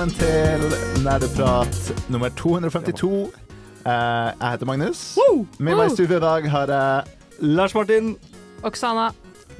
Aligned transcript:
Velkommen 0.00 0.16
til 0.16 1.02
Nerdeprat 1.04 2.06
nummer 2.08 2.30
252. 2.32 3.08
Eh, 3.84 3.92
jeg 4.40 4.50
heter 4.50 4.66
Magnus. 4.66 5.18
Med 5.58 5.76
meg 5.76 5.90
i 5.90 5.92
studio 5.92 6.16
i 6.16 6.22
dag 6.22 6.46
har 6.48 6.70
jeg 6.72 7.42
Lars 7.44 7.74
Martin. 7.76 8.14
Oksana. 8.64 9.10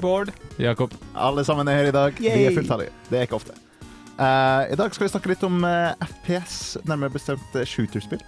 Bård. 0.00 0.32
Jakob. 0.56 0.94
Alle 1.12 1.44
sammen 1.44 1.68
er 1.68 1.76
her 1.76 1.90
i 1.90 1.92
dag. 1.92 2.16
Vi 2.16 2.30
er 2.30 2.56
fulltallige. 2.56 2.88
Det 3.10 3.18
er 3.18 3.28
ikke 3.28 3.36
ofte. 3.36 3.52
Eh, 4.16 4.72
I 4.72 4.80
dag 4.80 4.96
skal 4.96 5.04
vi 5.04 5.10
snakke 5.12 5.32
litt 5.34 5.44
om 5.44 5.60
eh, 5.68 6.08
FPS, 6.08 6.56
nærmere 6.88 7.12
bestemt 7.18 7.60
shooterspill. 7.68 8.24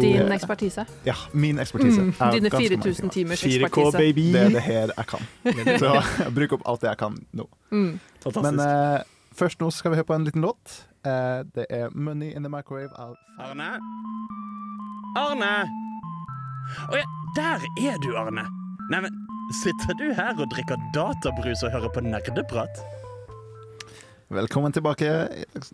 Din 0.00 0.32
ekspertise. 0.32 0.86
Ja, 1.04 1.20
min 1.34 1.60
ekspertise. 1.60 2.00
Mm. 2.00 2.16
Dine 2.32 2.50
4000 2.50 3.10
timer. 3.10 3.36
timers 3.36 3.44
4K, 3.44 3.68
ekspertise. 3.68 3.98
baby. 3.98 4.30
Det 4.32 4.40
er 4.40 4.56
det 4.56 4.64
her 4.70 4.96
jeg 4.96 5.12
kan. 5.12 5.30
Så 5.84 5.94
jeg 6.24 6.34
bruker 6.40 6.56
opp 6.62 6.66
alt 6.72 6.80
det 6.80 6.94
jeg 6.94 7.02
kan 7.04 7.22
nå. 7.32 7.50
Mm. 7.70 8.00
Fantastisk. 8.24 8.56
Men 8.56 9.04
først 9.36 9.60
nå 9.60 9.70
skal 9.70 9.92
vi 9.92 10.00
høre 10.00 10.08
på 10.08 10.16
en 10.16 10.24
liten 10.24 10.40
låt. 10.40 10.86
Eh, 11.06 11.44
det 11.54 11.66
er 11.70 11.88
'Money 11.94 12.34
in 12.36 12.42
the 12.42 12.50
Microwave' 12.50 12.94
av 12.98 13.14
Arne? 13.38 13.70
Arne! 15.16 15.54
Å 16.90 16.96
ja, 16.98 17.04
der 17.36 17.62
er 17.90 18.00
du, 18.02 18.16
Arne. 18.18 18.42
Neimen, 18.90 19.14
sitter 19.62 19.94
du 20.00 20.08
her 20.14 20.34
og 20.34 20.50
drikker 20.50 20.82
databrus 20.94 21.62
og 21.62 21.70
hører 21.70 21.92
på 21.94 22.02
nerdeprat? 22.02 22.82
Velkommen 24.34 24.72
tilbake. 24.74 25.28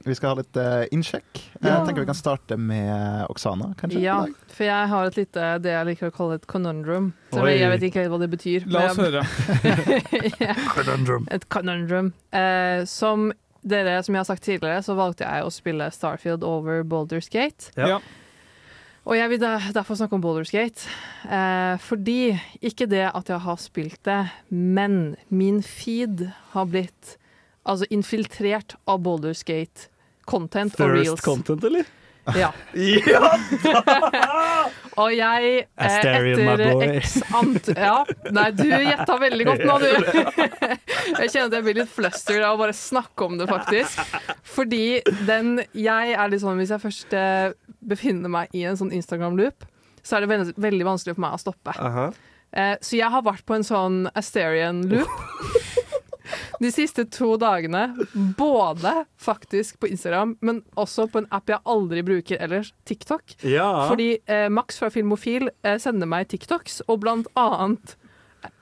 Vi 0.04 0.14
skal 0.14 0.34
ha 0.34 0.42
litt 0.42 0.56
uh, 0.60 0.84
innsjekk. 0.92 1.38
Jeg 1.62 1.86
tenker 1.86 2.02
vi 2.02 2.08
kan 2.10 2.18
starte 2.18 2.58
med 2.60 3.24
Oksana, 3.32 3.70
kanskje. 3.80 4.02
Ja, 4.04 4.18
for 4.52 4.68
jeg 4.68 4.90
har 4.90 5.08
et 5.08 5.16
lite, 5.16 5.46
det 5.64 5.72
jeg 5.72 5.88
liker 5.88 6.10
å 6.10 6.12
kalle 6.12 6.36
et 6.36 6.44
conundrum. 6.44 7.14
Jeg 7.32 7.70
vet 7.72 7.86
ikke 7.88 8.02
helt 8.02 8.12
hva 8.12 8.20
det 8.20 8.28
betyr. 8.34 8.66
La 8.68 8.90
oss 8.90 9.00
men 9.00 9.08
høre. 9.08 9.24
Conundrum. 10.76 11.24
Et 11.32 11.48
conundrum. 11.48 12.12
Uh, 12.36 12.84
som 12.84 13.30
dere, 13.62 14.00
som 14.02 14.14
jeg 14.14 14.20
har 14.20 14.28
sagt 14.28 14.44
tidligere, 14.46 14.82
så 14.82 14.96
valgte 14.98 15.26
jeg 15.26 15.46
å 15.46 15.52
spille 15.54 15.88
Starfield 15.94 16.44
over 16.46 16.82
Baldur's 16.86 17.30
Gate. 17.32 17.72
Ja. 17.78 18.00
Og 19.02 19.16
jeg 19.18 19.32
vil 19.32 19.40
derfor 19.42 19.98
snakke 19.98 20.14
om 20.14 20.22
Baldur's 20.22 20.52
Gate. 20.54 20.86
Eh, 21.26 21.74
fordi 21.82 22.36
ikke 22.62 22.86
det 22.90 23.08
at 23.10 23.32
jeg 23.32 23.42
har 23.42 23.58
spilt 23.58 23.98
det, 24.06 24.20
men 24.50 25.16
min 25.28 25.62
feed 25.62 26.28
har 26.52 26.68
blitt 26.70 27.16
altså 27.66 27.86
infiltrert 27.94 28.76
av 28.86 29.02
Baldur's 29.02 29.42
Gate 29.46 29.88
content 30.26 30.78
og 30.78 30.94
reels. 30.94 31.16
First 31.16 31.26
content, 31.26 31.64
eller? 31.66 31.88
Ja. 32.36 32.52
Ja! 32.74 33.30
Og 35.00 35.14
jeg 35.14 35.62
eh, 35.64 35.86
etter 35.88 36.82
x 37.00 37.16
ant... 37.34 37.70
Ja. 37.74 38.02
Nei, 38.34 38.48
du 38.54 38.66
gjetta 38.68 39.16
veldig 39.18 39.46
godt 39.48 39.64
nå, 39.66 39.78
du. 39.82 39.88
Jeg 41.22 41.32
kjenner 41.32 41.48
at 41.48 41.56
jeg 41.56 41.64
blir 41.66 41.78
litt 41.80 41.90
flustered 41.90 42.44
av 42.46 42.54
å 42.54 42.60
bare 42.60 42.76
snakke 42.76 43.26
om 43.26 43.38
det, 43.40 43.48
faktisk. 43.50 43.98
Fordi 44.46 45.00
den 45.26 45.56
Jeg 45.74 46.14
er 46.14 46.30
litt 46.30 46.42
sånn 46.44 46.60
Hvis 46.60 46.70
jeg 46.74 46.82
først 46.82 47.16
eh, 47.16 47.54
befinner 47.80 48.32
meg 48.32 48.54
i 48.56 48.66
en 48.68 48.78
sånn 48.78 48.92
Instagram-loop, 48.94 49.66
så 50.04 50.16
er 50.16 50.24
det 50.24 50.30
veldig, 50.30 50.54
veldig 50.62 50.86
vanskelig 50.86 51.16
for 51.16 51.24
meg 51.24 51.34
å 51.34 51.42
stoppe. 51.42 51.74
Uh 51.78 51.96
-huh. 51.96 52.78
så 52.80 52.96
jeg 52.96 53.10
har 53.10 53.22
vært 53.22 53.46
på 53.46 53.54
en 53.54 53.64
sånn 53.64 54.08
Asterion-loop 54.14 55.08
de 56.62 56.70
siste 56.74 57.04
to 57.12 57.34
dagene. 57.40 57.84
Både 58.38 59.04
faktisk 59.20 59.80
på 59.82 59.90
Instagram, 59.92 60.36
men 60.40 60.62
også 60.78 61.08
på 61.12 61.22
en 61.22 61.30
app 61.34 61.52
jeg 61.52 61.62
aldri 61.68 62.04
bruker 62.06 62.42
ellers, 62.42 62.72
TikTok. 62.88 63.36
Ja. 63.46 63.88
Fordi 63.90 64.14
eh, 64.26 64.48
Max 64.52 64.80
fra 64.80 64.90
Filmofil 64.92 65.50
eh, 65.62 65.78
sender 65.82 66.10
meg 66.10 66.30
TikToks, 66.32 66.84
og 66.88 67.02
blant 67.04 67.30
annet 67.38 67.96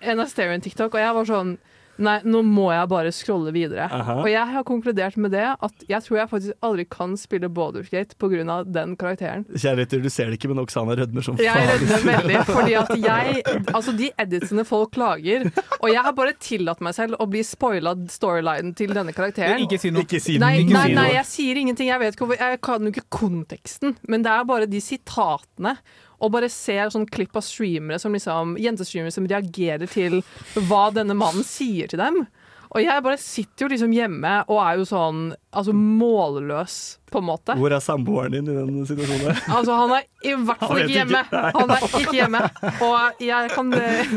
en 0.04 0.20
Asterion-TikTok, 0.20 0.94
og 0.94 1.00
jeg 1.00 1.16
var 1.16 1.28
sånn 1.28 1.54
Nei, 2.00 2.16
nå 2.24 2.40
må 2.46 2.70
jeg 2.72 2.88
bare 2.90 3.10
scrolle 3.12 3.52
videre. 3.54 3.86
Aha. 3.92 4.16
Og 4.22 4.28
jeg 4.32 4.44
har 4.54 4.64
konkludert 4.68 5.18
med 5.20 5.34
det 5.34 5.44
at 5.52 5.84
jeg 5.90 6.04
tror 6.06 6.18
jeg 6.22 6.30
faktisk 6.30 6.66
aldri 6.66 6.86
kan 6.90 7.16
spille 7.20 7.50
Baldur's 7.52 7.90
Gate 7.92 8.16
pga. 8.20 8.62
den 8.64 8.96
karakteren. 8.96 9.44
Kjærligheter, 9.52 10.00
du 10.02 10.08
ser 10.12 10.30
det 10.30 10.38
ikke, 10.40 10.48
men 10.52 10.62
Oksana 10.64 10.96
rødmer 10.96 11.22
som 11.26 11.36
Jeg 11.40 11.52
faen. 11.52 11.84
rødmer 11.84 12.06
veldig, 12.08 12.40
fordi 12.56 12.74
at 12.80 12.92
jeg 12.96 13.44
Altså, 13.74 13.92
de 13.96 14.10
editsene 14.18 14.64
folk 14.64 14.96
lager 14.96 15.46
Og 15.80 15.88
jeg 15.92 16.02
har 16.02 16.12
bare 16.16 16.32
tillatt 16.40 16.80
meg 16.84 16.94
selv 16.96 17.20
å 17.20 17.26
bli 17.30 17.42
spoila 17.46 17.94
storylinen 18.10 18.74
til 18.78 18.94
denne 18.96 19.12
karakteren. 19.16 19.60
Ikke 19.64 19.78
si 19.80 19.92
noe. 19.92 20.06
Ikke 20.06 20.20
si 20.22 20.38
Nei, 20.40 20.62
nei, 20.64 20.88
nei, 20.96 21.08
jeg 21.18 21.26
sier 21.28 21.60
ingenting. 21.60 21.90
Jeg 21.90 22.00
vet 22.00 22.16
ikke, 22.16 22.38
jeg 22.40 22.60
kan 22.64 22.86
jo 22.86 22.92
ikke 22.94 23.06
konteksten, 23.12 23.96
men 24.08 24.24
det 24.24 24.32
er 24.32 24.46
bare 24.48 24.68
de 24.70 24.80
sitatene. 24.82 25.76
Og 26.20 26.32
bare 26.34 26.50
ser 26.52 26.92
sånn 26.92 27.08
klipp 27.08 27.36
av 27.38 27.44
streamere 27.46 28.00
som 28.02 28.14
liksom, 28.14 28.56
jentestreamere 28.60 29.14
som 29.14 29.28
reagerer 29.30 29.88
til 29.90 30.20
hva 30.68 30.90
denne 30.94 31.16
mannen 31.16 31.46
sier 31.46 31.90
til 31.90 32.02
dem. 32.02 32.22
Og 32.70 32.84
jeg 32.84 33.02
bare 33.02 33.18
sitter 33.18 33.64
jo 33.64 33.70
liksom 33.72 33.94
hjemme 33.96 34.34
og 34.46 34.60
er 34.62 34.76
jo 34.78 34.86
sånn 34.86 35.22
altså 35.50 35.74
målløs, 35.74 36.99
på 37.10 37.20
en 37.20 37.26
måte. 37.28 37.56
Hvor 37.58 37.74
er 37.74 37.82
samboeren 37.84 38.32
din 38.36 38.48
i 38.50 38.56
den 38.56 38.86
situasjonen? 38.88 39.36
Altså, 39.60 39.74
han 39.76 39.94
er 39.96 40.06
i 40.24 40.34
hvert 40.36 40.62
fall 40.62 40.82
ikke 40.84 40.94
hjemme. 40.94 41.22
Han 41.32 41.74
er 41.74 41.86
ikke 41.88 42.16
hjemme. 42.16 42.42
Og 42.86 43.22
jeg 43.24 43.50
kan 43.54 43.72
eh, 43.76 44.14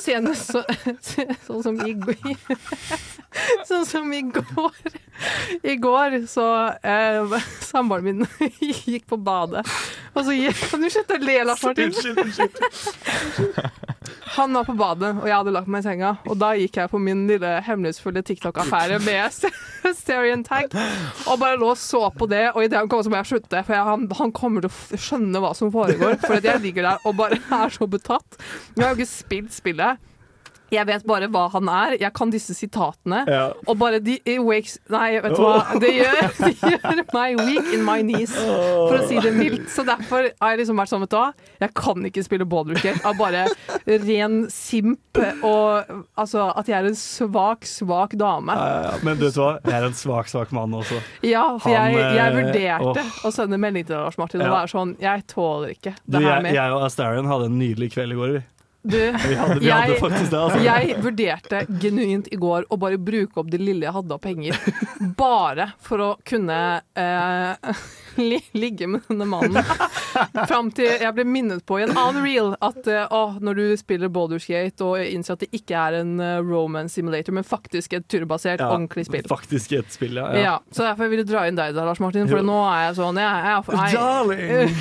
senest 0.00 0.52
så, 0.52 0.62
sånn 1.46 1.62
som 1.64 1.80
i 1.86 1.94
Sånn 3.68 3.86
som 3.88 4.12
i 4.12 4.20
går. 4.28 4.96
I 5.64 5.76
går 5.80 6.18
så 6.30 6.46
eh, 6.82 7.36
Samboeren 7.62 8.04
min 8.04 8.26
gikk 8.60 9.06
på 9.10 9.16
badet. 9.22 9.64
Og 10.12 10.26
så 10.26 10.34
gikk 10.36 10.58
Kan 10.72 10.82
du 10.82 10.90
slutte 10.92 11.16
å 11.16 11.22
le, 11.22 11.38
Lars 11.48 11.62
Martin? 11.64 11.92
Han 14.36 14.56
var 14.56 14.64
på 14.64 14.74
badet, 14.76 15.12
og 15.20 15.26
jeg 15.28 15.36
hadde 15.36 15.52
lagt 15.54 15.68
meg 15.70 15.82
i 15.82 15.86
senga. 15.86 16.14
Og 16.26 16.38
da 16.40 16.52
gikk 16.56 16.78
jeg 16.80 16.90
på 16.92 17.00
min 17.02 17.26
lille 17.28 17.52
hemmelighetsfulle 17.66 18.22
TikTok-affære 18.26 18.98
med 19.04 19.28
Asterion 19.88 20.44
Tag 20.46 20.72
og 21.26 21.38
bare 21.40 21.58
lå 21.60 21.72
og 21.72 21.78
så 21.80 22.06
på 22.16 22.28
det. 22.32 22.44
Og 22.54 22.64
idet 22.64 22.80
han 22.80 22.88
kommer, 22.90 23.06
så 23.06 23.12
må 23.12 23.20
jeg 23.20 23.30
slutte, 23.32 23.64
for 23.66 23.76
jeg, 23.76 23.88
han, 23.88 24.06
han 24.18 24.32
kommer 24.36 24.64
til 24.64 24.72
å 24.72 25.02
skjønne 25.06 25.42
hva 25.44 25.52
som 25.58 25.72
foregår. 25.74 26.18
For 26.24 26.40
jeg 26.40 26.64
ligger 26.64 26.88
der 26.88 27.06
og 27.08 27.18
bare 27.20 27.40
er 27.62 27.74
så 27.74 27.88
betatt. 27.90 28.40
Jeg 28.74 28.84
har 28.84 28.94
jo 28.94 29.00
ikke 29.00 29.12
spilt 29.12 29.54
spillet. 29.54 30.08
Jeg 30.72 30.88
vet 30.88 31.04
bare 31.08 31.28
hva 31.32 31.46
han 31.52 31.68
er. 31.68 31.96
Jeg 32.00 32.12
kan 32.16 32.32
disse 32.32 32.56
sitatene. 32.56 33.22
Ja. 33.28 33.44
Og 33.68 33.76
bare 33.80 34.00
de 34.02 34.18
wakes 34.40 34.78
Nei, 34.92 35.18
vet 35.22 35.36
du 35.36 35.42
hva. 35.42 35.78
Det 35.82 35.90
gjør, 35.92 36.30
gjør 36.72 37.02
meg 37.12 37.40
weak 37.42 37.72
in 37.76 37.84
my 37.86 38.00
knees, 38.04 38.32
for 38.34 38.98
å 38.98 39.02
si 39.08 39.20
det 39.22 39.34
mildt. 39.36 39.68
Så 39.72 39.84
derfor 39.86 40.30
har 40.30 40.54
jeg 40.54 40.62
liksom 40.62 40.80
vært 40.80 40.92
sånn, 40.92 41.04
vet 41.04 41.12
du 41.12 41.18
hva. 41.18 41.28
Jeg 41.62 41.74
kan 41.78 42.08
ikke 42.08 42.24
spille 42.26 42.48
Baldur's 42.48 42.82
Gate 42.84 43.04
av 43.08 43.18
bare 43.20 43.46
ren 43.86 44.46
simp 44.52 45.20
og 45.42 45.92
altså 46.18 46.46
at 46.56 46.68
jeg 46.70 46.76
er 46.78 46.88
en 46.88 46.96
svak, 46.98 47.66
svak 47.68 48.16
dame. 48.18 48.54
Ja. 48.56 48.94
Men 49.04 49.18
du 49.20 49.26
vet 49.26 49.38
hva, 49.38 49.50
jeg 49.66 49.76
er 49.76 49.88
en 49.88 49.96
svak, 49.96 50.30
svak 50.32 50.54
mann 50.56 50.74
også. 50.76 51.00
Ja, 51.26 51.44
for 51.60 51.72
jeg, 51.72 51.96
Han, 51.98 52.16
jeg 52.16 52.24
eh, 52.24 52.38
vurderte 52.38 53.04
åh. 53.04 53.20
å 53.28 53.32
sende 53.34 53.58
melding 53.60 53.86
til 53.88 53.98
Lars 53.98 54.18
Martin 54.20 54.44
og 54.44 54.52
være 54.52 54.70
sånn 54.72 54.94
Jeg 55.02 55.24
tåler 55.30 55.74
ikke 55.74 55.94
Du, 56.00 56.16
det 56.16 56.22
her 56.24 56.36
jeg, 56.36 56.44
med 56.46 56.56
jeg 56.56 56.74
og 56.74 56.86
Astarion 56.86 57.28
hadde 57.30 57.48
en 57.50 57.58
nydelig 57.60 57.92
kveld 57.94 58.14
i 58.14 58.18
går. 58.18 58.34
Vi, 58.36 58.42
Du, 58.82 58.98
vi, 59.28 59.34
hadde, 59.34 59.58
vi 59.60 59.66
Jeg- 59.66 59.88
det. 60.00 60.38
Altså. 60.38 60.58
Jeg 60.64 60.96
vurderte 61.02 61.60
genuint 61.80 62.26
i 62.34 62.36
går 62.40 62.64
å 62.68 62.78
bare 62.82 62.98
bruke 62.98 63.38
opp 63.38 63.50
det 63.52 63.60
lille 63.62 63.86
jeg 63.86 63.94
hadde 63.94 64.16
av 64.16 64.18
penger, 64.24 64.58
bare 65.18 65.68
for 65.82 66.02
å 66.02 66.08
kunne 66.26 66.56
eh, 66.98 67.54
li 68.18 68.40
ligge 68.58 68.88
med 68.90 69.06
denne 69.06 69.26
mannen. 69.30 69.62
Fram 70.50 70.72
til 70.74 70.90
jeg 70.90 71.14
ble 71.14 71.24
minnet 71.28 71.62
på 71.68 71.78
i 71.78 71.84
en 71.86 71.94
annen 71.94 72.24
reel 72.26 72.50
at 72.58 72.88
eh, 72.90 73.38
når 73.38 73.60
du 73.60 73.62
spiller 73.78 74.10
Baldur's 74.12 74.48
Gate 74.50 74.82
og 74.84 74.98
innser 75.04 75.36
at 75.38 75.44
det 75.46 75.52
ikke 75.62 75.78
er 75.78 76.00
en 76.00 76.16
eh, 76.18 76.40
romance 76.42 76.98
simulator, 76.98 77.32
men 77.38 77.46
faktisk 77.46 77.94
et 78.00 78.08
turbasert, 78.10 78.60
Ja, 78.64 78.72
ordentlig 78.74 79.06
spill. 79.06 79.22
Faktisk 79.30 79.76
et 79.78 79.94
spill, 79.94 80.18
ja. 80.18 80.26
Ja. 80.42 80.56
så 80.74 80.88
derfor 80.88 81.06
vil 81.12 81.22
jeg 81.22 81.30
dra 81.30 81.46
inn 81.46 81.58
deg 81.58 81.76
da, 81.78 81.86
Lars 81.86 82.02
Martin, 82.02 82.26
for 82.26 82.42
Jo. 82.42 82.48
nå 82.50 82.58
er 82.66 82.88
jeg 82.88 82.98
sånn 82.98 83.22
jeg, 83.22 83.30
jeg, 83.46 83.58
jeg, 83.78 83.94
Darling! 83.94 84.74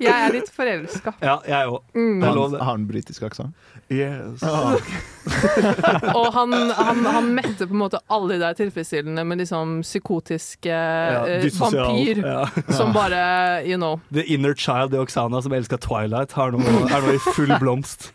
jeg 0.00 0.16
er 0.16 0.34
litt 0.34 0.50
forelska. 0.54 1.14
Ja, 1.22 1.38
jeg 1.46 1.70
òg. 1.70 1.80
Mm. 2.00 2.22
Han, 2.22 2.54
har 2.54 2.64
han 2.64 2.86
britisk 2.86 3.22
aksent? 3.22 3.56
Yes. 3.88 4.42
Og 6.18 6.32
han, 6.32 6.52
han, 6.52 7.06
han 7.06 7.28
mette 7.34 7.66
på 7.66 7.74
en 7.74 7.82
måte 7.82 8.00
alle 8.06 8.34
de 8.34 8.38
der 8.40 8.56
tilfredsstillende 8.58 9.24
med 9.24 9.42
liksom 9.42 9.80
psykotiske 9.84 10.70
Ja, 10.70 11.26
eh, 11.26 11.46
vampyr 11.58 12.22
Ja. 12.24 12.48
som 12.78 12.92
bare, 12.92 13.20
you 13.66 13.76
know 13.76 14.00
The 14.14 14.24
inner 14.24 14.54
child 14.54 14.94
i 14.94 14.98
Oksana 14.98 15.42
som 15.42 15.52
elska 15.52 15.78
Twilight, 15.78 16.32
har 16.32 16.54
noe, 16.54 16.80
er 16.88 17.04
nå 17.04 17.14
i 17.14 17.20
full 17.34 17.52
blomst. 17.60 18.10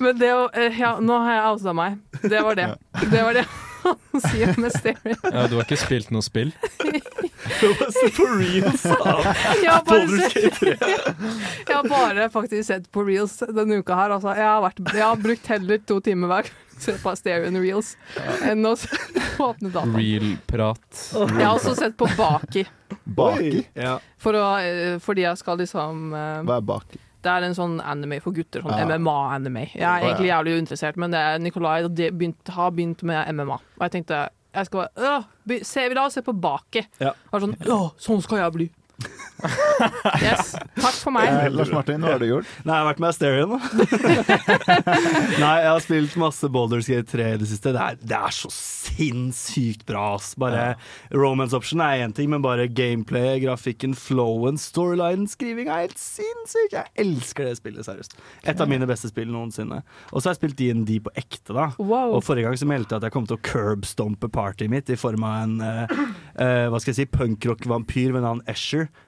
Men 0.00 0.18
det 0.18 0.32
å 0.34 0.48
eh, 0.54 0.80
Ja, 0.80 0.96
nå 1.00 1.20
har 1.26 1.38
jeg 1.38 1.52
outa 1.52 1.76
meg. 1.76 2.02
Det 2.22 2.40
var 2.42 2.58
det. 2.58 2.72
Det 3.10 3.22
var 3.22 3.36
det 3.36 3.46
han 4.12 4.24
sier 4.28 4.54
med 4.60 4.74
Stereo. 4.74 5.18
Ja, 5.28 5.46
du 5.50 5.56
har 5.58 5.64
ikke 5.66 5.78
spilt 5.80 6.10
noe 6.14 6.24
spill? 6.24 6.52
For 8.14 8.30
real, 8.38 8.70
sa 8.80 8.94
Jeg 9.60 9.68
har 9.68 9.82
bare 9.84 10.06
Baldur's 10.06 10.32
sett 10.32 10.62
Jeg 11.68 11.76
har 11.76 11.88
bare 11.88 12.28
faktisk 12.32 12.68
sett 12.70 12.90
på 12.94 13.04
reels 13.06 13.36
denne 13.44 13.80
uka 13.82 13.98
her. 13.98 14.14
Altså, 14.16 14.32
jeg, 14.38 14.48
har 14.48 14.62
vært, 14.64 14.80
jeg 14.88 15.04
har 15.04 15.20
brukt 15.20 15.50
heller 15.52 15.82
to 15.88 16.00
timer 16.04 16.32
hver 16.32 16.52
se 16.80 16.96
på 16.98 17.12
Stereo 17.16 17.50
og 17.52 17.60
reels 17.62 17.92
enn 18.44 18.66
å 18.66 18.74
åpne 19.48 19.70
data. 19.70 19.86
Real-prat. 19.94 21.02
Jeg 21.14 21.38
har 21.38 21.52
også 21.54 21.74
sett 21.78 21.96
på 22.00 22.08
Baki, 22.18 22.64
Baki? 23.04 23.64
Ja. 23.78 23.98
for 24.20 24.38
å, 24.38 24.46
eh, 24.62 24.96
fordi 25.02 25.26
jeg 25.26 25.40
skal 25.40 25.60
liksom 25.62 26.08
eh, 26.14 26.40
Hva 26.46 26.58
er 26.58 26.66
baki? 26.72 27.00
Det 27.24 27.32
er 27.32 27.46
en 27.46 27.56
sånn 27.56 27.78
anime 27.80 28.20
for 28.20 28.36
gutter. 28.36 28.60
Sånn 28.64 28.76
Ja. 28.78 28.84
MMA-anime. 28.98 29.70
Jeg 29.72 29.82
er 29.82 30.04
egentlig 30.04 30.28
jævlig 30.28 30.56
uinteressert, 30.58 30.96
men 31.00 31.10
det 31.14 31.22
Nikolai 31.40 31.82
begynt, 31.88 32.48
har 32.52 32.70
begynt 32.70 33.02
med 33.02 33.32
MMA. 33.34 33.54
Og 33.78 33.86
jeg 33.88 33.94
tenkte 33.98 34.28
jeg 34.54 34.66
skal 34.68 34.84
bare 34.94 35.64
se, 35.66 35.88
La 35.94 36.04
oss 36.06 36.14
se 36.14 36.22
på 36.22 36.32
baket. 36.38 36.86
Ja. 37.00 37.12
Sånn, 37.32 37.56
sånn 37.98 38.22
skal 38.22 38.38
jeg 38.38 38.52
bli. 38.54 38.70
yes. 40.22 40.54
Takk 40.78 40.96
for 40.96 41.12
meg. 41.14 41.28
Eh, 41.28 41.50
Lars 41.52 41.70
Martin, 41.74 42.02
hva 42.04 42.14
har 42.14 42.22
du 42.22 42.28
gjort? 42.28 42.48
Nei, 42.64 42.76
jeg 42.76 42.84
har 42.84 42.88
vært 42.88 43.02
med 43.02 43.10
Asterion, 43.10 43.54
da. 43.54 43.58
Nei, 45.42 45.54
jeg 45.64 45.70
har 45.70 45.82
spilt 45.84 46.16
masse 46.20 46.50
Boulders 46.54 46.88
Gate 46.88 47.08
3 47.10 47.26
i 47.34 47.40
det 47.42 47.48
siste. 47.50 47.74
Det 47.74 47.82
er, 47.82 47.98
det 48.00 48.18
er 48.18 48.36
så 48.36 48.50
sinnssykt 48.54 49.84
bra, 49.88 50.06
ass. 50.16 50.32
Bare 50.40 50.74
Romance 51.12 51.56
option 51.56 51.82
er 51.84 52.04
én 52.04 52.14
ting, 52.16 52.30
men 52.32 52.44
bare 52.44 52.68
gameplay, 52.70 53.40
grafikken, 53.42 53.96
flowen, 53.98 54.60
storylinen, 54.60 55.26
skrivinga 55.30 55.74
er 55.74 55.88
helt 55.88 56.00
sinnssykt! 56.00 56.78
Jeg 56.78 56.92
elsker 57.04 57.50
det 57.50 57.58
spillet, 57.60 57.86
seriøst. 57.86 58.16
Et 58.46 58.64
av 58.64 58.70
mine 58.70 58.88
beste 58.88 59.10
spill 59.10 59.30
noensinne. 59.34 59.82
Og 60.12 60.20
så 60.20 60.30
har 60.30 60.36
jeg 60.36 60.42
spilt 60.42 60.60
DND 60.60 60.96
på 61.04 61.14
ekte, 61.20 61.52
da. 61.52 61.68
Wow. 61.82 62.16
Og 62.16 62.24
forrige 62.26 62.48
gang 62.48 62.58
så 62.60 62.70
meldte 62.70 62.94
jeg 62.94 63.02
at 63.02 63.08
jeg 63.10 63.16
kom 63.16 63.28
til 63.28 63.38
å 63.38 63.44
curbstompe 63.44 64.30
partyet 64.32 64.72
mitt 64.72 64.92
i 64.92 64.98
form 65.00 65.26
av 65.26 65.42
en 65.44 65.58
uh, 65.60 66.00
uh, 66.38 66.66
hva 66.72 66.80
skal 66.80 66.94
jeg 66.94 67.02
si, 67.02 67.10
punkrock-vampyr 67.12 68.14
ved 68.14 68.24
navn 68.24 68.44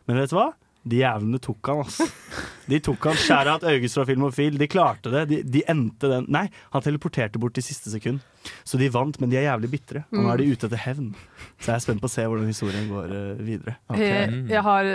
Men 0.07 0.23
vet 0.23 0.33
du 0.33 0.39
hva? 0.41 0.53
De 0.87 1.01
jævlene 1.01 1.41
tok 1.43 1.67
han, 1.67 1.81
ass. 1.83 1.97
De 2.71 2.79
tok 2.79 3.09
han. 3.09 3.17
Skjæra 3.19 3.57
et 3.59 3.65
August 3.73 3.97
fra 3.99 4.05
Filmofil. 4.07 4.55
De 4.61 4.69
klarte 4.71 5.11
det. 5.11 5.25
De, 5.33 5.41
de 5.43 5.63
endte 5.71 6.07
den 6.13 6.29
Nei, 6.31 6.45
han 6.71 6.85
teleporterte 6.85 7.41
bort 7.43 7.59
i 7.59 7.65
siste 7.67 7.91
sekund. 7.91 8.21
Så 8.63 8.79
de 8.79 8.87
vant, 8.95 9.19
men 9.19 9.33
de 9.33 9.41
er 9.41 9.49
jævlig 9.49 9.73
bitre. 9.73 10.05
Og 10.15 10.21
nå 10.23 10.31
er 10.31 10.39
de 10.45 10.47
ute 10.53 10.69
etter 10.69 10.79
hevn. 10.85 11.09
Så 11.59 11.73
jeg 11.73 11.75
er 11.75 11.83
spent 11.83 12.05
på 12.05 12.07
å 12.07 12.13
se 12.13 12.23
hvordan 12.31 12.47
historien 12.47 12.87
går 12.93 13.17
eh, 13.19 13.43
videre. 13.49 13.75
Jeg, 13.99 14.31
jeg 14.53 14.63
har, 14.69 14.93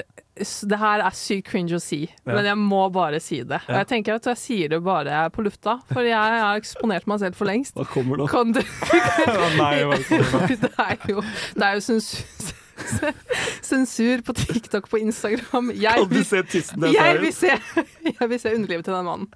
det 0.72 0.80
her 0.86 1.04
er 1.10 1.20
sykt 1.20 1.50
cringe 1.52 1.76
å 1.76 1.84
si, 1.84 2.06
Ja. 2.08 2.38
men 2.38 2.48
jeg 2.54 2.62
må 2.64 2.86
bare 2.96 3.20
si 3.20 3.42
det. 3.44 3.60
Og 3.68 3.76
jeg 3.82 3.92
tenker 3.92 4.16
at 4.22 4.32
jeg 4.32 4.40
sier 4.46 4.72
det 4.72 4.80
bare 4.88 5.26
på 5.36 5.44
lufta, 5.44 5.76
for 5.92 6.08
jeg 6.08 6.16
har 6.16 6.56
eksponert 6.64 7.12
meg 7.12 7.20
selv 7.26 7.36
for 7.36 7.52
lengst. 7.52 7.76
Hva 7.76 7.84
kommer 7.92 8.24
nå? 8.24 8.32
Kan 8.32 8.56
du 8.56 8.64
kommer 9.28 9.84
nå? 9.92 10.00
det 10.64 10.72
er 10.88 11.08
jo, 11.12 11.20
det 11.60 11.68
er 11.68 11.76
jo 11.82 11.86
sensur, 11.92 12.56
sensur 13.72 14.22
på 14.28 14.34
TikTok, 14.38 14.90
på 14.92 14.98
Instagram. 15.02 15.72
Jeg 15.76 15.94
Kan 16.02 16.10
du 16.10 16.16
vil, 16.16 16.26
se 16.26 16.42
tissen 16.52 16.82
din? 16.84 16.94
jeg 16.96 17.20
vil 17.22 17.34
se, 17.34 17.52
jeg 18.20 18.30
vil 18.30 18.40
se 18.42 18.54
underlivet 18.56 18.86
til 18.88 18.94
den 18.98 19.06
mannen. 19.06 19.28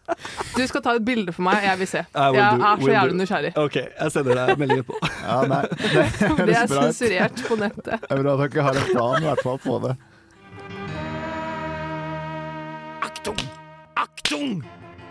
Du 0.58 0.64
skal 0.68 0.82
ta 0.86 0.96
et 1.00 1.06
bilde 1.08 1.34
for 1.36 1.46
meg, 1.48 1.64
jeg 1.64 1.80
vil 1.84 1.88
se. 1.94 2.04
Will 2.16 2.40
Jeg 2.40 2.60
do, 2.60 2.66
er 2.72 2.84
så 2.86 2.92
jævlig 2.96 3.18
nysgjerrig. 3.22 3.54
OK, 3.66 3.76
jeg 3.86 4.12
sender 4.18 4.42
deg 4.42 4.60
melding 4.64 4.84
på. 4.90 5.00
Ja, 5.26 5.40
nei, 5.50 5.62
det 5.72 5.92
Det 5.92 6.32
høres 6.38 6.58
er 6.58 6.68
bra 6.70 6.84
ut. 6.86 6.96
sensurert 6.96 7.46
på 7.48 7.56
nettet. 7.60 7.96
Det 8.06 8.12
er 8.14 8.22
bra 8.24 8.36
at 8.38 8.52
dere 8.54 8.68
har 8.70 8.82
en 8.82 8.90
plan 8.92 9.24
i 9.24 9.30
hvert 9.32 9.44
fall 9.46 9.60
på 9.64 9.80
det. 9.88 9.96
Aktung! 13.06 13.40
Aktung! 13.96 14.64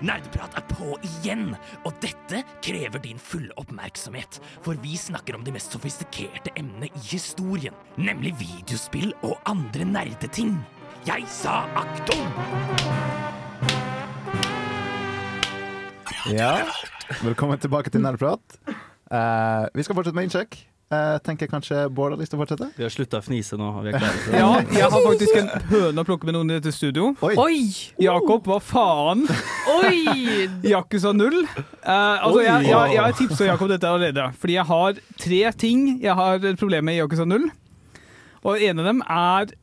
Nerdeprat 0.05 0.53
er 0.59 0.65
på 0.69 0.99
igjen, 1.07 1.55
og 1.89 1.95
dette 2.03 2.43
krever 2.65 3.01
din 3.01 3.21
fulle 3.21 3.55
oppmerksomhet. 3.61 4.37
For 4.65 4.77
vi 4.83 4.99
snakker 5.01 5.39
om 5.39 5.45
de 5.47 5.55
mest 5.55 5.73
sofistikerte 5.73 6.53
emnene 6.61 6.91
i 6.91 7.05
historien, 7.07 7.73
nemlig 7.97 8.35
videospill 8.43 9.15
og 9.25 9.39
andre 9.49 9.87
nerdeting. 9.89 10.59
Jeg 11.09 11.25
sa 11.33 11.63
aktum! 11.81 12.21
Ja, 16.33 16.53
velkommen 17.25 17.61
tilbake 17.61 17.93
til 17.93 18.05
Nerdeprat. 18.05 18.61
Uh, 19.09 19.69
vi 19.73 19.85
skal 19.85 19.97
fortsette 19.97 20.17
med 20.17 20.29
innsjekk. 20.29 20.57
Uh, 20.95 21.17
tenker 21.27 21.49
kanskje 21.51 21.79
Bård 21.91 22.13
har 22.15 22.21
lyst 22.21 22.31
til 22.31 22.39
å 22.39 22.43
fortsette? 22.45 22.67
Vi 22.77 22.85
har 22.87 22.93
slutta 22.93 23.19
å 23.19 23.25
fnise 23.25 23.57
nå. 23.59 23.71
Vi 23.83 23.91
er 23.91 23.97
klare. 23.99 24.21
Ja, 24.43 24.51
jeg 24.77 24.91
har 24.93 25.05
faktisk 25.09 25.39
en 25.41 25.49
høne 25.73 26.05
å 26.05 26.07
plukke 26.07 26.29
med 26.29 26.37
noen 26.37 26.53
i 26.53 26.59
dette 26.59 26.73
studio. 26.77 27.09
Oi! 27.25 27.33
Oi! 27.41 27.57
Jakob, 28.05 28.47
hva 28.51 28.59
faen? 28.63 29.25
Oi! 29.75 30.47
Yakuza 30.75 31.13
0. 31.17 31.41
Eh, 31.41 31.65
altså, 31.89 32.39
Oi, 32.39 32.45
jeg, 32.47 32.69
jeg, 32.69 32.93
jeg 32.95 33.03
har 33.07 33.17
tipsa 33.19 33.49
Jakob 33.49 33.73
dette 33.73 33.91
allerede. 33.91 34.29
Fordi 34.43 34.59
jeg 34.59 34.69
har 34.71 35.01
tre 35.25 35.43
ting 35.65 35.85
jeg 36.05 36.15
har 36.21 36.39
et 36.53 36.61
problem 36.61 36.87
med 36.91 36.99
i 36.99 37.03
Yakuza 37.03 37.27
0. 37.27 37.49
Og 38.45 38.61
en 38.69 38.85
av 38.85 38.91
dem 38.93 39.03
er 39.09 39.55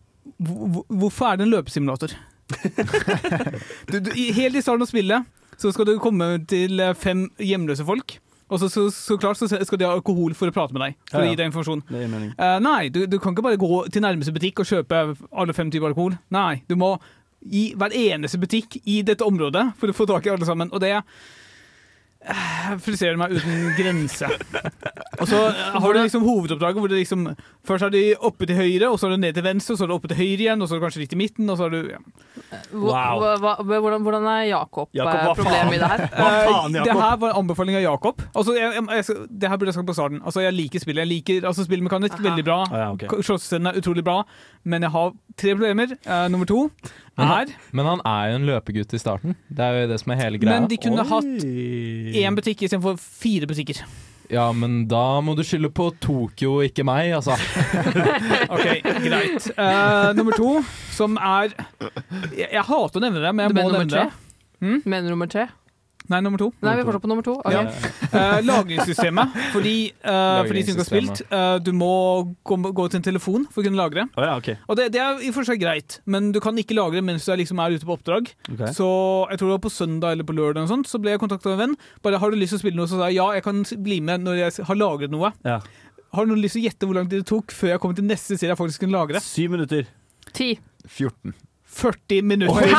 hvor- 0.41 0.67
hvor- 0.73 0.87
Hvorfor 1.05 1.31
er 1.31 1.37
det 1.39 1.47
en 1.47 1.53
løpesimulator? 1.53 2.17
du, 3.91 3.99
du, 3.99 4.09
helt 4.35 4.57
i 4.57 4.61
starten 4.63 4.83
av 4.83 4.89
spillet 4.89 5.29
så 5.61 5.69
skal 5.71 5.85
du 5.87 5.93
komme 6.01 6.27
til 6.49 6.79
eh, 6.81 6.95
fem 6.97 7.27
hjemløse 7.37 7.85
folk. 7.85 8.15
Og 8.51 8.59
så, 8.59 8.67
så, 8.69 8.83
så 8.91 9.15
klart 9.21 9.39
så 9.39 9.47
skal 9.47 9.79
de 9.79 9.85
ha 9.87 9.93
alkohol 9.95 10.33
for 10.35 10.51
å 10.51 10.55
prate 10.55 10.75
med 10.75 10.83
deg. 10.83 10.95
For 11.07 11.21
Ja, 11.21 11.23
ja. 11.23 11.29
å 11.29 11.31
gi 11.31 11.39
deg 11.39 11.49
informasjon. 11.51 11.83
Eh, 12.35 12.57
nei, 12.65 12.89
du, 12.91 13.05
du 13.07 13.17
kan 13.23 13.31
ikke 13.35 13.45
bare 13.47 13.59
gå 13.61 13.81
til 13.93 14.03
nærmeste 14.03 14.33
butikk 14.35 14.59
og 14.63 14.67
kjøpe 14.67 15.01
alle 15.31 15.55
fem 15.55 15.71
typer 15.71 15.93
alkohol. 15.93 16.17
Nei, 16.35 16.61
du 16.67 16.75
må 16.79 16.97
i 17.47 17.71
hver 17.79 17.95
eneste 17.97 18.37
butikk 18.37 18.75
i 18.85 18.99
dette 19.07 19.25
området 19.25 19.71
for 19.79 19.89
å 19.89 19.95
få 19.97 20.05
tak 20.11 20.27
i 20.27 20.33
alle 20.33 20.45
sammen. 20.45 20.69
Og 20.75 20.83
det 20.83 20.91
eh, 20.99 21.05
frustrerer 22.85 23.17
meg 23.17 23.33
uten 23.33 23.71
grense. 23.77 24.27
Og 25.17 25.25
så 25.29 25.39
har 25.83 25.93
du 25.93 25.99
liksom 26.03 26.25
hovedoppdraget 26.25 26.81
hvor 26.81 26.91
det 26.91 27.01
liksom 27.01 27.31
Først 27.65 27.85
er 27.85 27.91
de 27.93 28.01
oppe 28.25 28.47
til 28.49 28.57
høyre, 28.57 28.89
og 28.89 28.97
så 28.97 29.07
er 29.07 29.15
det 29.15 29.21
ned 29.21 29.35
til 29.37 29.45
venstre, 29.45 29.75
og 29.75 29.77
så 29.77 29.85
er 29.85 29.91
det 29.91 29.95
oppe 29.95 30.09
til 30.09 30.17
høyre 30.17 30.45
igjen, 30.47 30.61
og 30.63 30.69
så 30.69 30.73
er 30.73 30.79
det 30.79 30.85
kanskje 30.87 31.01
litt 31.03 31.13
i 31.13 31.19
midten, 31.19 31.49
og 31.53 31.59
så 31.59 31.67
er 31.67 31.75
du 31.75 31.91
ja. 31.91 31.99
wow. 32.73 33.21
Hvordan, 33.69 34.01
hvordan 34.01 34.25
er 34.31 34.47
Jakob, 34.49 34.89
Jakob, 34.97 35.19
eh, 35.19 35.43
problemet 35.43 35.77
i 35.77 35.81
det 35.81 35.91
her? 35.91 36.05
Hva 36.15 36.31
faen, 36.47 36.71
Eh, 36.71 36.79
Jakob? 36.79 36.87
Det 36.87 36.95
her 37.01 37.17
var 37.21 37.29
en 37.29 37.39
anbefaling 37.43 37.77
av 37.77 37.83
Jakob. 37.85 38.23
Altså, 38.33 38.55
jeg, 38.57 38.73
jeg, 38.73 38.87
jeg, 38.97 39.27
det 39.41 39.51
her 39.51 39.61
burde 39.61 39.69
jeg 39.69 39.77
sagt 39.77 39.87
på 39.91 39.97
starten. 39.97 40.21
Altså, 40.25 40.41
jeg 40.41 40.57
liker 40.57 40.83
spillet. 40.83 41.05
Jeg 41.05 41.11
liker 41.11 41.47
altså, 41.51 41.65
spillmekanikk 41.67 42.17
veldig 42.17 42.45
bra. 42.47 42.59
Ah, 42.71 42.79
ja, 42.81 42.89
okay. 42.95 43.61
Er 43.61 43.77
utrolig 43.77 44.03
bra, 44.03 44.23
men 44.63 44.81
jeg 44.81 44.91
har 44.91 45.13
tre 45.37 45.55
problemer. 45.55 45.95
Uh, 46.07 46.25
nummer 46.31 46.49
to 46.49 46.69
er 47.21 47.51
Men 47.71 47.89
han 47.89 48.01
er 48.07 48.31
jo 48.31 48.39
en 48.39 48.47
løpegutt 48.49 48.93
i 48.95 49.01
starten. 49.01 49.35
Det 49.49 49.65
er 49.65 49.81
jo 49.83 49.89
det 49.91 49.99
som 50.01 50.13
er 50.13 50.21
hele 50.23 50.39
greia. 50.41 50.59
Men 50.59 50.69
de 50.71 50.77
kunne 50.81 51.05
hatt 51.07 51.43
Oi. 51.45 52.15
én 52.21 52.37
butikk 52.37 52.65
istedenfor 52.65 52.97
fire 53.01 53.49
butikker. 53.49 53.83
Ja, 54.31 54.45
men 54.55 54.85
da 54.87 55.19
må 55.19 55.33
du 55.35 55.43
skylde 55.43 55.67
på 55.75 55.89
Tokyo, 55.99 56.61
ikke 56.63 56.85
meg, 56.87 57.11
altså. 57.17 57.35
Ok, 58.55 58.63
greit. 59.03 59.49
Uh, 59.57 60.11
nummer 60.15 60.37
to, 60.39 60.53
som 60.95 61.17
er 61.19 61.51
Jeg, 62.31 62.47
jeg 62.47 62.63
hater 62.69 63.01
å 63.01 63.03
nevne 63.03 63.25
det, 63.25 63.33
men 63.35 63.51
Du 63.51 63.59
jeg 63.59 63.65
må 63.67 63.73
nevne 63.73 63.89
nummer 63.89 64.13
det. 64.61 64.85
Mener 64.85 65.09
nummer 65.11 65.31
tre? 65.31 65.49
Nei, 66.11 66.19
nummer 66.23 66.41
to. 66.41 66.49
Nei, 66.59 66.73
vi 66.75 66.83
er 66.83 66.87
fortsatt 66.87 67.03
på 67.05 67.09
nummer 67.11 67.25
to. 67.25 67.37
Okay. 67.39 67.55
Ja. 67.55 67.91
Eh, 68.11 68.41
lagringssystemet. 68.43 69.35
Fordi, 69.53 69.75
eh, 69.95 70.41
for 70.43 70.57
de 70.57 70.63
som 70.65 70.73
ikke 70.73 70.83
har 70.83 70.89
spilt, 70.89 71.21
eh, 71.31 71.57
du 71.63 71.71
må 71.77 71.91
gå, 72.47 72.57
gå 72.75 72.87
til 72.91 72.99
en 72.99 73.05
telefon 73.05 73.45
for 73.47 73.61
å 73.61 73.67
kunne 73.67 73.79
lagre. 73.79 74.07
Oh, 74.19 74.25
ja, 74.25 74.35
okay. 74.41 74.57
Og 74.67 74.79
det, 74.79 74.89
det 74.95 75.01
er 75.03 75.23
i 75.23 75.31
og 75.31 75.37
for 75.37 75.47
seg 75.47 75.61
greit, 75.61 75.99
men 76.05 76.33
du 76.35 76.41
kan 76.43 76.57
ikke 76.59 76.75
lagre 76.75 77.03
mens 77.05 77.27
du 77.27 77.31
er, 77.31 77.39
liksom 77.39 77.61
er 77.63 77.77
ute 77.77 77.87
på 77.87 77.95
oppdrag. 77.95 78.33
Okay. 78.49 78.73
Så 78.75 78.87
jeg 79.31 79.39
tror 79.39 79.53
det 79.53 79.55
var 79.55 79.65
på 79.67 79.73
søndag 79.73 80.17
eller 80.17 80.27
på 80.27 80.35
lørdag, 80.35 80.67
sånt, 80.71 80.89
så 80.91 80.99
ble 81.01 81.15
jeg 81.15 81.23
kontakta 81.23 81.53
av 81.53 81.55
en 81.55 81.63
venn. 81.63 81.77
Bare 82.03 82.19
'Har 82.19 82.31
du 82.31 82.37
lyst 82.37 82.51
til 82.51 82.59
å 82.59 82.63
spille 82.65 82.79
noe?' 82.79 82.89
Så 82.91 82.99
sa 82.99 83.07
jeg 83.07 83.21
ja, 83.21 83.31
jeg 83.31 83.43
kan 83.43 83.63
bli 83.63 84.01
med 84.01 84.25
når 84.25 84.35
jeg 84.35 84.65
har 84.67 84.75
lagret 84.75 85.11
noe. 85.11 85.31
Ja. 85.45 85.61
Har 86.11 86.25
du 86.25 86.33
noen 86.33 86.43
lyst 86.43 86.59
til 86.59 86.63
å 86.63 86.67
gjette 86.67 86.87
hvor 86.87 86.95
lang 86.95 87.07
tid 87.07 87.23
det 87.23 87.29
tok 87.31 87.51
før 87.55 87.71
jeg 87.71 87.79
kom 87.79 87.95
til 87.95 88.03
neste 88.03 88.35
serie 88.35 88.51
jeg 88.51 88.59
faktisk 88.59 88.83
kunne 88.83 88.97
lagre? 88.99 89.21
Syv 89.23 89.51
minutter. 89.55 89.87
Ti. 90.33 90.59
14. 90.87 91.31
40 91.71 92.21
minutter. 92.21 92.67
Hæ?! 92.67 92.75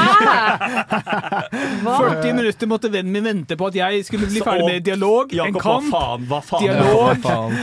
40 1.98 2.32
minutter 2.36 2.66
måtte 2.70 2.90
vennen 2.92 3.12
min 3.12 3.24
vente 3.24 3.56
på 3.56 3.66
at 3.70 3.78
jeg 3.78 4.04
skulle 4.06 4.28
bli 4.30 4.42
ferdig 4.44 4.66
med 4.68 4.84
dialog, 4.86 5.32
en 5.32 5.56
kamp, 5.56 5.88
hva 5.88 5.98
faen? 5.98 6.26
Hva 6.30 6.40
faen? 6.44 6.66
dialog, 6.66 7.16
Faen. 7.24 7.56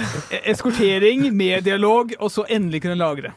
eskortering 0.43 1.27
med 1.35 1.61
dialog, 1.69 2.15
og 2.19 2.31
så 2.33 2.45
endelig 2.49 2.81
kunne 2.87 2.97
lagre. 2.99 3.33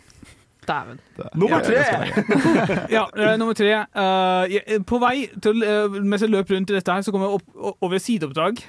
Dæven. 0.69 1.01
Nummer 1.35 1.59
Ja, 1.59 1.65
tre! 1.67 2.87
Ja, 2.91 3.05
eh, 3.19 3.33
nummer 3.39 3.55
tre. 3.59 3.73
Uh, 3.99 4.83
på 4.87 4.99
vei 5.03 5.25
til, 5.43 5.65
uh, 5.67 5.97
mens 6.07 6.23
jeg 6.23 6.31
løp 6.31 6.51
rundt 6.55 6.71
i 6.71 6.77
dette 6.77 6.93
her, 6.95 7.03
så 7.03 7.11
kom 7.15 7.25
jeg 7.27 7.41
opp, 7.41 7.49
over 7.83 7.97
et 7.99 8.05
sideoppdrag. 8.05 8.63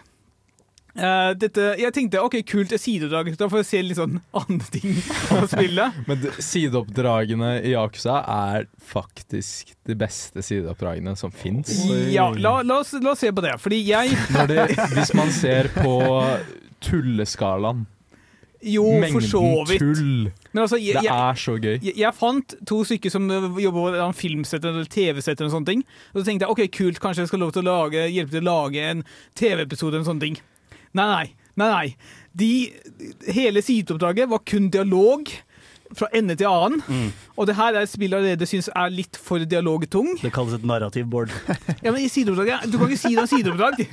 Eh, 0.94 1.32
dette, 1.42 1.64
jeg 1.82 1.90
tenkte 1.96 2.20
ok, 2.22 2.36
kult, 2.46 2.70
sideoppdrag. 2.78 3.32
Får 3.40 3.64
jeg 3.64 3.66
se 3.66 3.80
litt 3.82 3.98
sånn 3.98 4.20
andre 4.44 4.68
ting 4.76 4.94
av 5.34 5.48
spillet. 5.50 5.96
Men 6.10 6.20
det- 6.22 6.36
sideoppdragene 6.46 7.56
i 7.66 7.72
Yakuza 7.74 8.20
er 8.30 8.68
faktisk 8.78 9.74
de 9.90 9.96
beste 9.98 10.44
sideoppdragene 10.46 11.16
som 11.18 11.34
fins. 11.34 11.72
Ja, 12.14 12.28
la, 12.38 12.60
la, 12.62 12.78
oss, 12.84 12.94
la 13.02 13.16
oss 13.16 13.24
se 13.26 13.32
på 13.34 13.42
det. 13.42 13.56
Fordi 13.64 13.82
jeg 13.88 14.14
Hvis 14.94 15.16
man 15.18 15.34
ser 15.34 15.72
på 15.74 15.98
tulleskalaen 16.84 17.86
Jo, 18.64 18.86
for 19.12 19.20
så 19.26 19.42
Mengden 19.42 19.68
vidt. 19.74 19.82
tull. 19.84 20.32
Men 20.54 20.62
altså, 20.64 20.78
jeg, 20.80 21.02
Det 21.02 21.10
er 21.12 21.34
så 21.42 21.58
gøy. 21.60 21.74
jeg, 21.84 21.98
jeg 22.00 22.14
fant 22.16 22.54
to 22.70 22.78
stykker 22.88 23.12
som 23.12 23.26
øh, 23.34 23.50
jobber 23.60 23.98
på 23.98 24.08
filmsett 24.22 24.64
eller 24.70 24.86
TV-sett 24.88 25.42
og 25.44 25.52
sånne 25.52 25.68
ting. 25.74 25.82
Og 26.14 26.22
så 26.22 26.30
tenkte 26.30 26.46
jeg 26.46 26.54
ok, 26.54 26.64
kult, 26.78 27.02
kanskje 27.04 27.26
jeg 27.26 27.34
skal 27.34 27.42
lov 27.44 27.52
til 27.58 27.66
å 27.66 27.72
lage, 27.82 28.06
hjelpe 28.14 28.38
til 28.38 28.46
å 28.46 28.52
lage 28.62 28.86
en 28.94 29.02
TV-episode 29.36 29.98
eller 29.98 30.08
sånne 30.08 30.28
ting. 30.30 30.38
Nei, 30.94 31.08
nei. 31.10 31.26
nei, 31.60 31.72
nei. 31.72 31.88
De, 32.34 32.52
hele 33.34 33.62
sideoppdraget 33.66 34.30
var 34.32 34.42
kun 34.50 34.70
dialog 34.74 35.30
fra 35.98 36.10
ende 36.18 36.36
til 36.38 36.50
annen. 36.50 37.12
Og 37.38 37.48
det 37.50 37.56
her 37.58 37.76
er 37.76 37.86
et 37.86 37.92
spill 37.92 38.16
allerede 38.18 38.48
syns 38.50 38.70
er 38.74 38.94
litt 38.94 39.18
for 39.22 39.44
dialogtung. 39.46 40.14
Det 40.22 40.34
kalles 40.34 40.58
et 40.58 40.66
narrativ 40.66 41.06
board. 41.10 41.34
Ja, 41.84 41.92
men 41.92 42.02
i 42.02 42.10
sideoppdraget 42.12 42.70
Du 42.72 42.80
kan 42.80 42.90
ikke 42.90 43.02
si 43.04 43.14
det 43.14 43.26
er 43.26 43.32
sideoppdrag. 43.32 43.84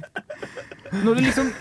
Når 1.05 1.19
det 1.19 1.25
liksom 1.29 1.53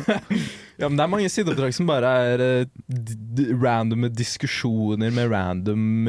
Ja, 0.80 0.88
men 0.88 0.96
Det 0.96 1.04
er 1.04 1.12
mange 1.12 1.32
sideoppdrag 1.32 1.76
som 1.76 1.90
bare 1.90 2.12
er 2.32 2.44
uh, 2.64 2.78
d 2.88 3.50
randomme 3.60 4.12
diskusjoner 4.16 5.12
med 5.16 5.32
random 5.34 6.08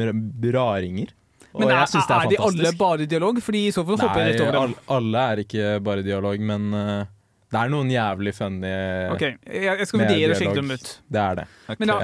raringer. 0.55 1.11
Men 1.51 1.67
er, 1.67 1.81
er, 1.83 1.97
er, 1.99 2.13
er 2.15 2.29
de 2.31 2.37
alle 2.39 2.71
bare 2.79 3.07
dialog? 3.09 3.41
Fordi 3.43 3.65
i 3.67 3.73
så 3.75 3.83
fall 3.83 3.99
hopper 3.99 4.23
jeg 4.23 4.35
rett 4.37 4.43
over 4.45 4.55
dem. 4.55 4.75
alle 4.95 5.23
er 5.33 5.41
ikke 5.43 5.73
bare 5.83 6.05
dialog, 6.05 6.45
men 6.47 6.69
eh, 6.77 7.09
det 7.51 7.59
er 7.61 7.69
noen 7.73 7.89
jævlig 7.91 8.33
funny 8.37 8.73
Ok, 9.13 9.21
jeg, 9.21 9.63
jeg 9.79 9.87
skal 9.87 9.99
med 9.99 10.07
vurdere 10.11 10.35
å 10.35 10.41
sjekke 10.41 10.59
dem 10.61 10.71
ut. 10.75 10.91
Det 11.11 11.21
er 11.27 11.35
det. 11.41 11.47
Men 11.79 11.89
ja, 11.95 11.97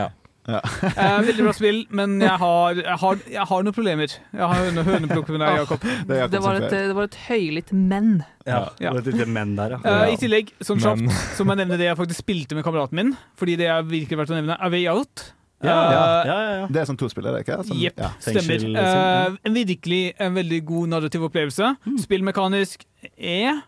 Ja. 0.47 0.61
Eh, 0.87 1.17
veldig 1.27 1.43
bra 1.43 1.51
spill, 1.57 1.79
men 1.91 2.21
jeg 2.23 2.37
har, 2.39 2.77
jeg 2.79 2.97
har, 3.01 3.17
jeg 3.33 3.45
har 3.49 3.63
noen 3.67 3.75
problemer. 3.75 4.07
Jeg 4.07 4.39
har 4.47 4.61
høne, 4.63 4.83
høneplukk 4.87 5.27
med 5.35 5.41
deg, 5.43 5.57
Jakob. 5.59 5.81
Det 6.07 6.19
er 6.23 6.29
Det 6.31 6.39
var 6.45 6.59
et, 6.61 6.69
det 6.71 6.95
var 6.95 7.03
et 7.09 7.17
høylytt 7.27 7.73
men. 7.75 8.13
Ja, 8.47 8.61
Ja. 8.79 8.93
var 8.95 9.01
et 9.01 9.09
lite 9.11 9.27
menn 9.27 9.57
der, 9.59 9.75
ja. 9.75 9.79
Eh, 9.83 10.13
I 10.13 10.19
tillegg, 10.21 10.53
som 10.63 10.79
kjapt, 10.79 11.11
så 11.35 11.43
må 11.43 11.51
jeg 11.57 11.65
nevne 11.65 11.77
det 11.81 11.89
jeg 11.89 11.99
faktisk 11.99 12.23
spilte 12.23 12.55
med 12.55 12.63
kameraten 12.63 12.95
min. 12.95 13.11
Fordi 13.35 13.57
det 13.59 13.67
er 13.67 13.83
virkelig 13.83 14.21
verdt 14.21 14.31
å 14.31 14.39
nevne. 14.39 14.55
er 14.55 14.71
Way 14.71 14.87
Out. 14.87 15.33
Ja, 15.57 15.73
uh, 15.73 15.91
ja, 15.91 16.33
ja, 16.37 16.49
ja. 16.61 16.65
Det 16.69 16.79
er 16.83 16.85
sånn 16.85 16.99
tospillere, 17.01 17.39
ikke 17.41 17.55
sant? 17.65 17.79
Jepp, 17.81 17.97
Ja. 17.97 18.11
stemmer. 18.21 18.59
fengsel- 18.61 18.77
Eh, 18.77 19.37
en 19.43 19.53
virkelig 19.57 20.13
en 20.19 20.35
veldig 20.35 20.59
god 20.69 20.89
narrativ 20.95 21.23
opplevelse. 21.27 21.75
Spillmekanisk 22.03 22.85
er, 23.17 23.61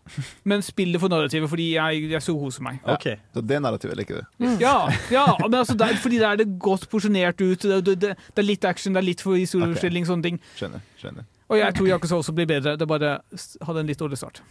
men 0.49 0.63
spiller 0.65 1.01
for 1.01 1.11
narrativet 1.11 1.49
fordi 1.51 1.71
jeg, 1.75 2.05
jeg 2.11 2.23
så 2.25 2.35
koser 2.37 2.65
meg. 2.65 2.79
Ja. 2.83 2.95
Okay. 2.95 3.17
Så 3.35 3.43
det 3.45 3.61
narrativet 3.63 3.97
liker 3.99 4.21
du. 4.21 4.45
Ja, 4.61 4.75
ja 5.13 5.25
men 5.41 5.59
altså 5.61 5.77
det 5.79 5.87
er, 5.87 5.99
fordi 6.03 6.21
der 6.21 6.35
er 6.35 6.41
det 6.43 6.47
godt 6.61 6.87
porsjonert 6.91 7.41
ut. 7.41 7.63
Det, 7.63 7.81
det, 7.85 7.97
det, 8.01 8.13
det 8.17 8.43
er 8.43 8.47
litt 8.47 8.69
action, 8.69 8.95
det 8.95 9.03
er 9.03 9.09
litt 9.09 9.23
for 9.25 9.39
historiefortelling, 9.39 10.07
sånne 10.09 10.29
ting. 10.29 10.39
Skjønner. 10.59 10.85
skjønner. 11.01 11.27
Og 11.49 11.57
jeg 11.57 11.75
tror 11.75 11.89
Yakuza 11.89 12.19
også 12.19 12.35
blir 12.37 12.47
bedre. 12.49 12.75
Det 12.77 12.87
bare 12.87 13.17
hadde 13.65 13.81
en 13.81 13.89
litt 13.89 13.99
dårlig 13.99 14.19
start. 14.21 14.43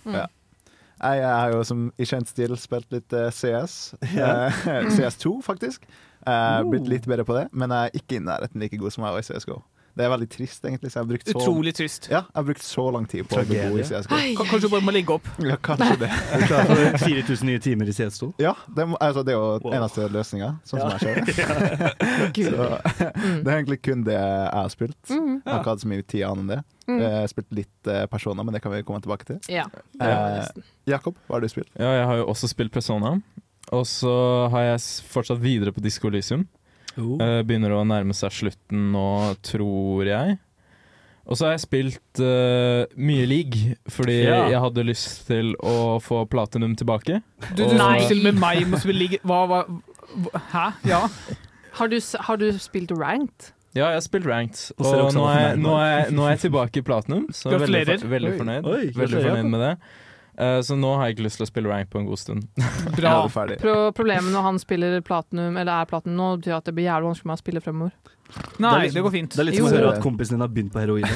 Jeg 0.99 1.27
har 1.31 1.53
jo 1.55 1.63
som 1.63 1.89
i 1.95 2.07
kjent 2.11 2.31
stil 2.31 2.57
spilt 2.59 2.91
litt 2.91 3.15
CS. 3.37 3.95
Yeah. 4.11 4.51
CS2, 4.97 5.37
faktisk. 5.47 5.87
Eh, 6.27 6.61
blitt 6.67 6.89
litt 6.91 7.07
bedre 7.07 7.25
på 7.27 7.37
det, 7.37 7.47
men 7.55 7.71
jeg 7.71 7.91
er 7.91 8.01
ikke 8.01 8.19
i 8.19 8.25
nærheten 8.25 8.63
like 8.63 8.79
god 8.81 8.95
som 8.95 9.07
jeg 9.07 9.15
var 9.15 9.23
i 9.23 9.29
CSGO. 9.29 9.61
Det 9.99 10.05
er 10.07 10.11
veldig 10.13 10.29
trist, 10.31 10.63
egentlig. 10.63 10.93
Så 10.93 11.01
jeg 11.01 11.03
har 11.03 11.09
brukt 11.11 11.27
så, 11.29 11.35
Utrolig 11.41 11.73
trist. 11.75 12.05
ja, 12.07 12.21
jeg 12.29 12.37
har 12.39 12.45
brukt 12.47 12.63
så 12.63 12.85
lang 12.95 13.07
tid 13.11 13.27
på 13.27 13.35
å 13.35 13.43
bli 13.49 13.57
god 13.59 13.81
i 13.81 13.83
Tragedie. 13.83 14.03
CSGO. 14.05 14.19
Ka- 14.39 14.45
Kanskje 14.53 14.61
du 14.63 14.69
bare 14.77 14.87
må 14.87 14.95
ligge 14.95 15.17
opp. 15.17 15.27
Ja, 15.49 15.57
kanskje 15.69 15.97
det. 16.05 16.11
Er 16.33 16.45
du 16.45 16.47
klar 16.53 16.69
for 16.71 16.99
4000 17.03 17.51
nye 17.51 17.63
timer 17.65 17.91
i 17.91 17.95
CS2? 17.99 18.29
Ja, 18.45 18.53
det, 18.77 18.87
altså, 19.01 19.25
det 19.27 19.35
er 19.35 19.39
jo 19.41 19.49
Wow. 19.59 19.75
eneste 19.75 20.07
løsninga, 20.15 20.53
sånn 20.69 20.85
som 20.85 20.93
jeg 20.95 21.01
ser 21.03 21.15
det. 21.27 21.35
Så, 22.49 22.69
det 23.43 23.51
er 23.51 23.57
egentlig 23.59 23.81
kun 23.83 24.05
det 24.07 24.15
jeg 24.15 24.49
har 24.55 24.69
spilt. 24.73 24.99
Jeg 25.11 25.43
har 25.49 25.59
ikke 25.63 25.73
hatt 25.75 25.83
så 25.83 25.91
mye 25.91 26.05
tid 26.07 26.23
annet 26.29 26.45
enn 26.45 26.53
det. 26.53 26.61
Jeg 26.89 27.17
har 27.19 27.29
spilt 27.33 27.51
litt 27.59 27.91
eh, 27.91 28.05
personer, 28.09 28.47
men 28.47 28.55
det 28.57 28.63
kan 28.65 28.73
vi 28.73 28.85
komme 28.87 29.03
tilbake 29.05 29.27
til. 29.29 29.41
Ja. 29.53 29.67
Eh, 30.01 30.47
Jakob, 30.89 31.19
hva 31.27 31.37
har 31.37 31.45
du 31.45 31.51
spilt? 31.53 31.69
Ja, 31.75 31.91
jeg 31.99 32.07
har 32.13 32.21
jo 32.23 32.29
også 32.31 32.49
spilt 32.55 32.73
Persona. 32.73 33.17
Og 33.75 33.83
så 33.91 34.13
har 34.55 34.63
jeg 34.71 34.81
fortsatt 35.13 35.43
videre 35.43 35.75
på 35.77 35.83
Disko 35.85 36.09
Elysium. 36.09 36.47
Eh, 36.99 37.41
begynner 37.47 37.71
å 37.77 37.85
nærme 37.87 38.15
seg 38.17 38.35
slutten 38.35 38.89
nå, 38.93 39.07
tror 39.47 40.07
jeg. 40.11 40.39
Og 41.29 41.37
så 41.37 41.45
har 41.45 41.53
jeg 41.59 41.61
spilt 41.67 42.21
uh, 42.25 42.87
mye 42.97 43.27
league, 43.29 43.75
fordi 43.93 44.23
Ja. 44.25 44.47
jeg 44.49 44.61
hadde 44.65 44.85
lyst 44.89 45.27
til 45.29 45.51
å 45.61 45.99
få 46.01 46.23
platinum 46.27 46.73
tilbake. 46.75 47.21
Du, 47.55 47.65
du 47.69 47.77
Og- 47.77 48.09
til 48.09 48.23
med 48.25 48.35
meg 48.41 48.65
må 48.67 48.81
spille 48.81 48.99
league. 48.99 49.19
hva, 49.23 49.43
hva, 49.47 49.61
hva 49.69 50.41
Hæ? 50.55 50.73
Ja. 50.89 51.03
Har, 51.77 51.89
du, 51.93 52.01
har 52.01 52.37
du 52.41 52.51
spilt 52.59 52.91
ranked? 52.97 53.53
Ja, 53.77 53.91
jeg 53.93 53.99
har 54.01 54.01
spilt 54.01 54.25
ranked, 54.27 54.73
Og 54.79 54.87
og 54.87 55.13
nå 55.15 55.27
er, 55.29 55.57
nå, 55.61 55.75
er, 55.77 56.11
nå 56.11 56.25
er 56.25 56.31
jeg 56.35 56.51
tilbake 56.51 56.81
i 56.81 56.83
platinum. 56.83 57.29
Så 57.31 57.51
jeg 57.53 57.61
er 57.61 57.67
veldig, 57.67 58.11
veldig 58.11 58.33
fornøyd. 58.39 58.65
Oi, 58.65 58.87
veldig 58.97 59.23
fornøyd 59.23 59.51
med 59.53 59.61
det. 59.61 59.75
Eh, 60.39 60.61
så 60.63 60.77
nå 60.79 60.93
har 60.97 61.09
jeg 61.09 61.17
ikke 61.17 61.25
lyst 61.27 61.41
til 61.41 61.47
å 61.49 61.51
spille 61.51 61.71
rank 61.73 61.91
på 61.91 61.99
en 61.99 62.07
god 62.07 62.21
stund. 62.21 62.47
Bra. 62.95 63.15
Pro 63.63 63.77
problemet 63.97 64.31
når 64.31 64.47
han 64.47 64.61
spiller 64.63 65.01
platinum, 65.03 65.57
eller 65.59 65.73
er 65.83 65.91
platinum 65.91 66.17
nå, 66.21 66.29
betyr 66.39 66.59
at 66.61 66.69
det 66.71 66.77
blir 66.77 66.87
jævlig 66.87 67.11
vanskelig 67.11 67.25
for 67.25 67.33
meg 67.33 67.41
å 67.41 67.43
spille 67.43 67.65
fremover. 67.65 68.15
Nei, 68.61 68.71
Det 68.71 68.91
er 68.91 68.95
det 68.99 69.03
går 69.07 69.15
fint. 69.15 69.35
Det 69.35 69.41
er 69.41 69.49
litt 69.49 69.57
som 69.57 69.71
å 69.71 69.73
høre 69.73 69.93
at 69.97 70.03
kompisen 70.05 70.37
din 70.37 70.45
har 70.45 70.53
begynt 70.53 70.75
på 70.75 70.83
heroin. 70.83 71.07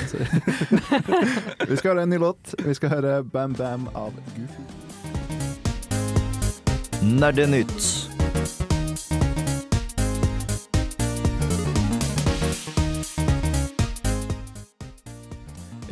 Vi 1.71 1.77
skal 1.77 1.93
høre 1.93 2.07
en 2.07 2.15
ny 2.15 2.19
låt. 2.23 2.55
Vi 2.65 2.75
skal 2.79 2.95
høre 2.97 3.19
Bam 3.23 3.53
Bam 3.59 3.85
av 3.93 4.17
Goofy. 4.33 4.65
Nerdenytt. 7.03 8.12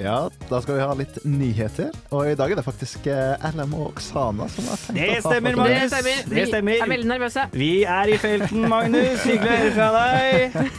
Ja, 0.01 0.31
da 0.49 0.63
skal 0.65 0.79
vi 0.79 0.81
ha 0.81 0.95
litt 0.97 1.19
nyheter. 1.29 1.91
Og 2.17 2.31
i 2.31 2.37
dag 2.39 2.55
er 2.55 2.57
det 2.57 2.65
faktisk 2.65 3.05
eh, 3.13 3.43
LM 3.53 3.75
og 3.77 3.91
Oksana 3.91 4.47
som 4.49 4.71
har 4.71 4.81
tenkt 4.81 4.97
Det 4.97 5.09
å 5.11 5.17
ha 5.19 5.21
stemmer, 5.27 5.53
Det 5.53 5.61
Magnus. 5.61 5.93
Det 6.31 6.47
stemmer. 6.49 6.73
Vi 6.73 6.81
er 6.81 6.93
veldig 6.95 7.11
nervøse. 7.11 7.45
Vi 7.53 7.71
er 7.85 8.13
i 8.15 8.17
felten, 8.23 8.65
Magnus. 8.73 9.27
Hyggelig 9.29 9.53
å 9.53 9.61
høre 9.61 9.77
fra 9.77 9.91
deg. 9.99 10.75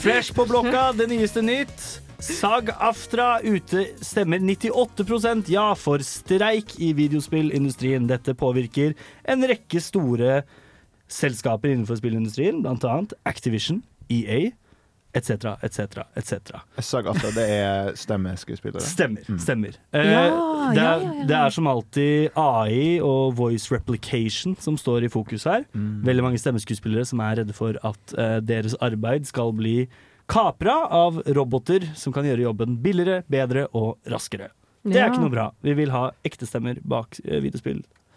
Flash 0.00 0.32
på 0.36 0.48
blokka, 0.48 0.88
det 0.96 1.10
nyeste 1.12 1.44
nytt. 1.44 1.86
Sag 2.16 2.72
Aftra 2.80 3.42
ute 3.44 3.90
stemmer 4.00 4.40
98 4.40 5.52
ja 5.52 5.66
for 5.76 6.00
streik 6.00 6.78
i 6.80 6.94
videospillindustrien. 6.96 8.08
Dette 8.08 8.32
påvirker 8.32 8.96
en 9.28 9.44
rekke 9.52 9.84
store 9.84 10.46
selskaper 11.12 11.74
innenfor 11.74 12.00
spillindustrien, 12.00 12.64
annet 12.64 13.12
Activision, 13.28 13.82
EA, 14.08 14.48
etc., 15.14 15.54
etc., 15.64 16.02
etc. 16.16 16.58
sa 16.82 17.00
at 17.00 17.22
det 17.36 17.46
er 17.46 17.92
stemmeskuespillere. 17.96 18.82
Stemmer. 18.84 19.28
Mm. 19.28 19.38
stemmer. 19.40 19.78
Eh, 19.92 20.10
Ja, 20.10 20.24
det, 20.74 20.82
er, 20.82 20.82
ja, 20.82 21.12
ja. 21.20 21.26
det 21.28 21.36
er 21.38 21.54
som 21.54 21.70
alltid 21.70 22.36
AI 22.36 22.98
og 23.04 23.36
voice 23.38 23.72
replication 23.72 24.56
som 24.60 24.76
står 24.76 25.06
i 25.06 25.12
fokus 25.12 25.46
her. 25.48 25.64
Mm. 25.72 26.04
Veldig 26.06 26.26
mange 26.26 26.42
stemmeskuespillere 26.42 27.06
som 27.08 27.22
er 27.24 27.40
redde 27.40 27.56
for 27.56 27.78
at 27.86 28.16
eh, 28.18 28.38
deres 28.44 28.76
arbeid 28.84 29.26
skal 29.28 29.54
bli 29.56 29.86
kapra 30.26 30.86
av 30.90 31.22
roboter 31.26 31.86
som 31.94 32.12
kan 32.12 32.26
gjøre 32.26 32.48
jobben 32.48 32.78
billigere, 32.82 33.22
bedre 33.30 33.68
og 33.72 33.96
raskere. 34.10 34.50
Det 34.86 35.00
er 35.00 35.10
ikke 35.10 35.22
noe 35.24 35.34
bra. 35.34 35.50
Vi 35.66 35.74
vil 35.74 35.90
ha 35.94 36.08
ekte 36.26 36.46
stemmer 36.46 36.78
bak 36.86 37.18
uh, 37.26 37.40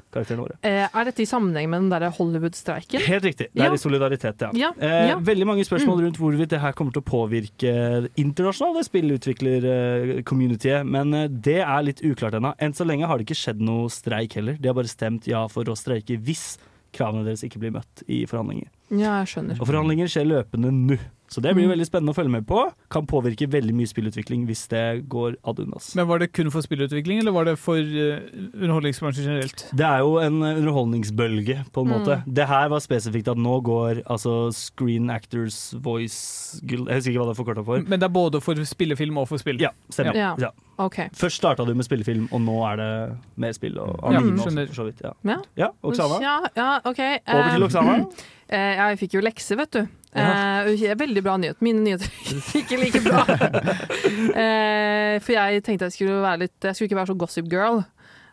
videospillkarakterene 0.10 0.42
våre. 0.42 0.58
Eh, 0.64 0.88
er 0.94 1.06
dette 1.06 1.22
i 1.22 1.26
sammenheng 1.26 1.70
med 1.70 1.82
den 1.82 1.90
der 1.90 2.10
Hollywood-streiken? 2.12 3.00
Helt 3.06 3.24
riktig. 3.24 3.48
Det 3.54 3.64
Ja. 3.64 3.70
er 3.70 3.74
i 3.74 3.78
solidaritet, 3.78 4.42
ja. 4.42 4.50
Ja, 4.54 4.72
Eh, 4.80 5.08
ja. 5.10 5.20
Veldig 5.20 5.46
mange 5.46 5.64
spørsmål 5.66 6.02
rundt 6.04 6.18
hvorvidt 6.18 6.50
det 6.50 6.60
her 6.62 6.72
kommer 6.74 6.92
til 6.92 7.02
å 7.02 7.06
påvirke 7.06 8.10
internasjonale 8.18 8.84
spillutvikler-communityet, 8.84 10.86
men 10.88 11.14
eh, 11.14 11.28
det 11.28 11.60
er 11.62 11.82
litt 11.84 12.02
uklart 12.02 12.34
ennå. 12.34 12.54
Enn 12.60 12.74
så 12.74 12.86
lenge 12.86 13.06
har 13.08 13.18
det 13.18 13.26
ikke 13.28 13.38
skjedd 13.40 13.60
noe 13.62 13.90
streik 13.90 14.34
heller. 14.34 14.58
De 14.60 14.68
har 14.70 14.74
bare 14.78 14.88
stemt 14.92 15.28
ja 15.28 15.48
for 15.48 15.64
å 15.66 15.76
streike 15.78 16.18
hvis 16.20 16.58
kravene 16.94 17.24
deres 17.26 17.44
ikke 17.46 17.60
blir 17.62 17.72
møtt 17.72 18.04
i 18.08 18.26
forhandlinger. 18.26 18.68
Ja, 18.90 19.22
jeg 19.24 19.28
skjønner. 19.36 19.60
Og 19.62 19.68
forhandlinger 19.70 20.08
skjer 20.10 20.26
løpende 20.26 20.72
nå. 20.74 20.98
Så 21.30 21.42
det 21.42 21.54
blir 21.56 21.68
Mm. 21.68 21.76
veldig 21.78 21.86
spennende 21.86 22.10
å 22.14 22.16
følge 22.18 22.32
med 22.32 22.46
på. 22.48 22.74
Kan 22.90 23.06
påvirke 23.06 23.46
veldig 23.48 23.74
mye 23.78 23.86
spillutvikling 23.88 24.48
hvis 24.48 24.68
det 24.68 25.08
går 25.10 25.36
ad 25.46 25.60
undas. 25.60 25.96
Men 25.96 26.08
Var 26.08 26.20
det 26.20 26.32
kun 26.34 26.50
for 26.50 26.62
spillutvikling, 26.62 27.20
eller 27.20 27.32
var 27.32 27.46
det 27.46 27.58
for 27.60 27.78
uh, 27.78 28.20
underholdningsbransjen 28.58 29.24
generelt? 29.26 29.66
Det 29.76 29.86
er 29.86 30.00
jo 30.00 30.18
en 30.18 30.42
eh, 30.42 30.56
underholdningsbølge, 30.58 31.66
på 31.72 31.82
en 31.86 31.88
måte. 31.92 32.24
Det 32.26 32.48
her 32.48 32.70
var 32.70 32.80
spesifikt 32.80 33.28
at 33.30 33.38
nå 33.38 33.60
går 33.64 34.02
altså 34.10 34.52
Screen 34.54 35.10
Actors 35.10 35.74
Voice 35.78 36.60
Guild 36.66 36.88
Jeg 36.90 36.96
husker 36.98 37.12
ikke 37.14 37.22
hva 37.22 37.30
det 37.30 37.36
er 37.38 37.44
forkorta 37.44 37.66
for. 37.66 37.82
Men 37.88 38.00
det 38.00 38.08
er 38.10 38.14
både 38.16 38.42
for 38.42 38.56
spillefilm 38.56 39.18
og 39.22 39.28
for 39.30 39.38
spill? 39.38 39.60
Ja, 39.62 39.70
stemmer. 39.94 40.16
Ja. 40.18 40.34
Ja. 40.40 40.50
Okay. 40.80 41.10
Først 41.14 41.38
starta 41.42 41.66
du 41.68 41.74
med 41.76 41.86
spillefilm, 41.86 42.28
og 42.32 42.42
nå 42.42 42.58
er 42.72 42.76
det 42.80 43.18
mer 43.38 43.52
spill. 43.54 43.78
Og 43.78 44.00
Ja, 44.02 44.18
anime 44.18 44.38
også, 44.40 44.48
skjønner. 44.50 44.68
for 44.68 44.76
så 44.82 44.86
vidt. 44.90 45.02
Ja, 45.04 45.14
Ja. 45.26 45.38
ja 45.58 45.70
Oksana? 45.84 46.22
Ja, 46.22 46.40
ja, 46.56 46.80
OK. 46.86 47.00
Over 47.28 47.54
til 47.54 47.62
Eh, 47.64 47.68
Oksana. 47.68 47.96
eh, 48.50 48.76
jeg 48.78 49.00
fikk 49.00 49.14
jo 49.14 49.22
lekse, 49.22 49.58
vet 49.58 49.72
du. 49.72 49.88
Ja. 50.16 50.66
Eh, 50.66 50.96
veldig 50.98 51.24
bra 51.24 51.38
nyhet. 51.38 51.60
Mine 51.62 51.84
nyheter 51.86 52.10
ikke 52.62 52.80
like 52.82 53.02
bra. 53.06 53.26
eh, 54.44 55.18
for 55.22 55.36
jeg 55.36 55.64
tenkte 55.66 55.90
jeg 55.90 55.98
skulle 55.98 56.22
være 56.24 56.46
litt 56.46 56.66
Jeg 56.66 56.76
skulle 56.76 56.90
ikke 56.90 57.02
være 57.02 57.12
så 57.12 57.20
gossip 57.26 57.52
girl. 57.52 57.84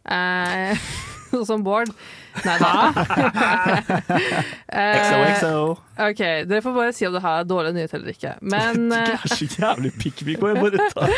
Eh, 0.09 0.89
som 1.49 1.65
Bård. 1.67 1.93
Nei 2.45 2.59
da. 2.61 2.73
Eh, 4.77 4.97
XOXO. 5.01 5.77
OK, 5.97 6.21
dere 6.51 6.59
får 6.61 6.73
bare 6.75 6.93
si 6.93 7.07
om 7.09 7.15
det 7.15 7.23
her 7.25 7.39
er 7.41 7.47
dårlig 7.49 7.71
nyhet 7.77 7.95
eller 7.97 8.13
ikke. 8.13 8.33
Men 8.45 8.89
Det 8.93 8.99
eh, 8.99 9.13
er 9.15 9.31
så 9.31 9.47
jævlig 9.47 9.93
og 9.95 10.49
jeg 10.51 10.59
bare 10.59 10.89
tar 10.93 11.15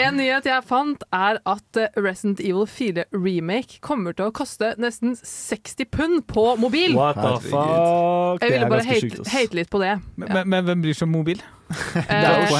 en 0.00 0.18
nyhet 0.18 0.48
jeg 0.50 0.66
fant, 0.66 1.04
er 1.14 1.38
at 1.52 1.78
eh, 1.78 2.00
Resident 2.00 2.42
Evil 2.42 2.66
4 2.66 3.04
Remake 3.14 3.78
kommer 3.84 4.16
til 4.16 4.30
å 4.30 4.34
koste 4.34 4.72
nesten 4.80 5.14
60 5.14 5.86
pund 5.92 6.26
på 6.32 6.48
mobil. 6.58 6.96
What 6.98 7.20
the 7.20 7.36
fuck? 7.46 8.42
Jeg 8.42 8.56
ville 8.56 8.72
bare 8.72 8.88
hate, 8.88 9.22
hate 9.30 9.60
litt 9.60 9.70
på 9.70 9.84
det. 9.84 9.98
Men, 10.16 10.34
men, 10.34 10.54
men 10.56 10.70
hvem 10.70 10.86
bryr 10.88 10.98
seg 10.98 11.10
om 11.10 11.18
mobil? 11.20 11.44
Eh. 11.70 12.50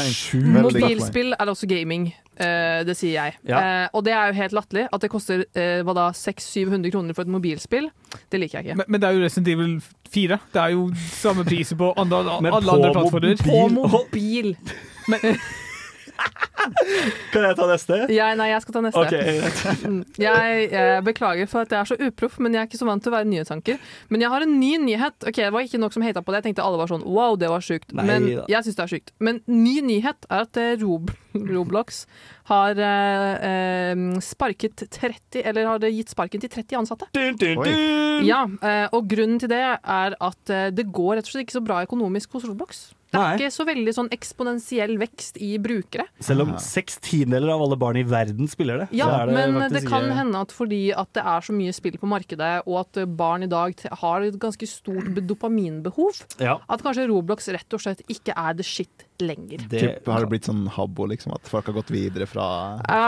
Mobilspill 0.55 1.35
er 1.35 1.51
også 1.51 1.67
gaming, 1.71 2.11
eh, 2.39 2.83
det 2.87 2.95
sier 2.99 3.17
jeg. 3.17 3.39
Ja. 3.49 3.61
Eh, 3.61 3.89
og 3.93 4.05
det 4.07 4.15
er 4.15 4.31
jo 4.31 4.39
helt 4.39 4.55
latterlig. 4.55 4.87
At 4.93 5.03
det 5.03 5.11
koster 5.11 5.45
eh, 5.55 5.83
600-700 5.83 6.93
kroner 6.93 7.17
for 7.17 7.27
et 7.27 7.33
mobilspill, 7.33 7.80
det 8.33 8.41
liker 8.43 8.59
jeg 8.59 8.67
ikke. 8.67 8.77
Men, 8.83 8.85
men 8.89 9.03
det 9.03 9.09
er 9.09 9.17
jo 9.17 9.25
Resident 9.25 9.49
Evil 9.55 9.73
4. 10.15 10.39
Det 10.55 10.63
er 10.63 10.75
jo 10.75 10.85
samme 11.15 11.45
priser 11.47 11.79
på 11.81 11.93
andre, 11.97 12.23
alle 12.37 12.51
på 12.51 12.63
andre 12.77 12.93
plattformer. 12.93 13.43
På 13.47 13.67
mobil. 13.79 14.55
mobil! 15.07 15.37
Kan 17.33 17.47
jeg 17.47 17.57
ta 17.59 17.67
neste? 17.71 17.99
Ja, 18.13 18.31
nei, 18.39 18.51
jeg 18.53 18.65
skal 18.65 18.77
ta 18.77 18.83
neste. 18.85 19.03
Okay. 19.07 19.41
Mm. 19.87 20.01
Jeg, 20.21 20.67
jeg 20.73 21.05
beklager 21.07 21.49
for 21.51 21.65
at 21.65 21.73
jeg 21.73 21.81
er 21.81 21.89
så 21.89 21.97
uproff, 22.09 22.39
men 22.43 22.55
jeg 22.57 22.63
er 22.63 22.69
ikke 22.69 22.81
så 22.81 22.89
vant 22.89 23.05
til 23.05 23.13
å 23.13 23.17
være 23.17 23.29
nyhetsanker. 23.31 23.81
Men 24.13 24.25
jeg 24.25 24.33
har 24.33 24.47
en 24.47 24.55
ny 24.61 24.73
nyhet. 24.85 25.17
Ok, 25.25 25.41
Det 25.41 25.53
var 25.55 25.67
ikke 25.67 25.81
nok 25.83 25.97
som 25.97 26.05
hata 26.05 26.23
på 26.25 26.35
det. 26.35 26.43
Jeg 26.43 26.51
tenkte 26.51 26.67
alle 26.67 26.81
var 26.81 26.93
sånn 26.93 27.07
wow, 27.07 27.39
det 27.41 27.51
var 27.53 27.65
sjukt. 27.65 27.95
Nei 27.97 28.07
Men 28.11 28.29
da. 28.29 28.45
jeg 28.53 28.67
syns 28.69 28.79
det 28.81 28.85
er 28.87 28.93
sjukt. 28.95 29.15
Men 29.23 29.41
ny 29.49 29.79
nyhet 29.87 30.29
er 30.29 30.47
at 30.47 30.61
eh, 30.61 30.77
Rob 30.83 31.11
Roblox 31.51 32.05
har 32.51 32.79
eh, 32.83 33.51
eh, 33.51 34.05
sparket 34.25 34.83
30 34.91 35.45
Eller 35.47 35.69
har 35.69 35.83
det 35.83 35.93
gitt 35.95 36.11
sparken 36.13 36.43
til 36.43 36.51
30 36.51 36.81
ansatte. 36.83 37.11
Dun, 37.17 37.39
dun, 37.41 37.61
dun. 37.63 38.25
Ja, 38.27 38.45
eh, 38.61 38.87
og 38.93 39.09
grunnen 39.11 39.41
til 39.41 39.53
det 39.53 39.63
er 39.65 40.17
at 40.19 40.53
eh, 40.53 40.71
det 40.75 40.91
går 40.93 41.19
rett 41.19 41.29
og 41.29 41.35
slett 41.35 41.47
ikke 41.49 41.61
så 41.61 41.65
bra 41.65 41.85
økonomisk 41.87 42.37
hos 42.37 42.49
Roblox. 42.49 42.89
Det 43.11 43.19
er 43.19 43.25
Nei. 43.25 43.39
ikke 43.41 43.51
så 43.51 43.65
veldig 43.67 43.93
sånn 43.97 44.09
eksponentiell 44.15 44.93
vekst 45.01 45.37
i 45.43 45.59
brukere. 45.59 46.05
Selv 46.23 46.45
om 46.45 46.53
seks 46.63 47.01
tiendedeler 47.03 47.51
av 47.57 47.65
alle 47.65 47.77
barn 47.77 47.97
i 47.99 48.05
verden 48.07 48.47
spiller 48.47 48.85
det. 48.85 48.89
Ja, 48.95 49.27
det 49.27 49.35
men 49.35 49.57
faktisk 49.59 49.81
det 49.81 49.89
kan 49.91 50.05
ikke- 50.05 50.15
hende 50.21 50.41
at 50.41 50.53
fordi 50.55 50.93
at 50.97 51.13
det 51.13 51.25
er 51.25 51.41
så 51.41 51.53
mye 51.53 51.75
spill 51.75 51.99
på 51.99 52.07
markedet, 52.07 52.63
og 52.69 52.79
at 52.87 53.17
barn 53.17 53.43
i 53.43 53.47
dag 53.51 53.75
har 53.91 54.23
et 54.23 54.39
ganske 54.39 54.63
stort 54.69 55.11
dopaminbehov, 55.27 56.23
Ja, 56.39 56.59
at 56.69 56.83
kanskje 56.83 57.09
Roblox 57.11 57.49
rett 57.53 57.73
og 57.75 57.81
slett 57.81 58.03
ikke 58.09 58.33
er 58.37 58.55
the 58.55 58.63
shit 58.63 59.05
lenger. 59.25 59.65
det 59.71 59.83
Typ, 59.83 60.11
har 60.11 60.25
det 60.25 60.31
blitt 60.33 60.49
sånn 60.49 60.65
habbo, 60.75 61.07
liksom? 61.11 61.35
At 61.37 61.51
folk 61.51 61.71
har 61.71 61.77
gått 61.77 61.93
videre 61.95 62.29
fra, 62.31 62.47
fra 62.85 63.01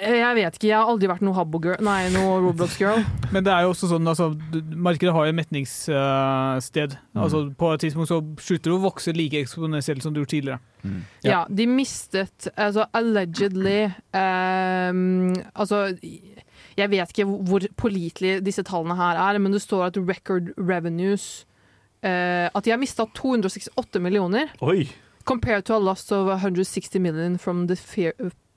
Jeg, 0.00 0.16
jeg 0.20 0.38
vet 0.40 0.58
ikke, 0.58 0.68
jeg 0.70 0.78
har 0.78 0.90
aldri 0.90 1.10
vært 1.10 1.24
noe 1.26 1.36
Habbo-girl, 1.36 1.84
nei, 1.86 2.00
noe 2.14 2.40
Roblox-girl. 2.44 3.04
Men 3.34 3.46
det 3.46 3.54
er 3.54 3.66
jo 3.66 3.74
også 3.74 3.92
sånn, 3.92 4.10
altså, 4.10 4.30
markedet 4.74 5.14
har 5.16 5.28
jo 5.28 5.34
et 5.34 5.40
metningssted. 5.40 6.98
Mm. 7.12 7.22
Altså, 7.26 7.44
på 7.60 7.72
et 7.74 7.86
tidspunkt 7.86 8.12
så 8.12 8.20
slutter 8.40 8.72
det 8.72 8.76
å 8.76 8.82
vokse 8.84 9.14
like 9.16 9.44
eksponentielt 9.44 10.04
som 10.04 10.14
det 10.14 10.24
gjorde 10.24 10.34
tidligere. 10.36 10.60
Ja. 11.20 11.42
de 11.52 11.66
mistet 11.68 12.46
altså 12.56 12.86
allegedly 12.96 13.90
um, 14.16 15.34
Altså 15.52 15.90
jeg 16.78 16.90
vet 16.92 17.12
ikke 17.12 17.26
hvor 17.28 17.64
pålitelige 17.80 18.40
disse 18.44 18.64
tallene 18.66 18.96
her 18.98 19.18
er, 19.20 19.38
men 19.42 19.52
det 19.52 19.62
står 19.64 19.88
at 19.90 20.00
record 20.00 20.52
revenues 20.56 21.44
eh, 22.02 22.48
At 22.48 22.64
de 22.64 22.72
har 22.72 22.80
mista 22.80 23.06
268 23.16 24.02
millioner 24.02 24.52
Oi! 24.64 24.88
Compared 25.24 25.64
to 25.64 25.74
a 25.74 25.78
loss 25.78 26.12
of 26.12 26.26
160 26.26 26.98
million 26.98 27.38
from 27.38 27.66
the 27.68 27.76
fe- 27.76 28.12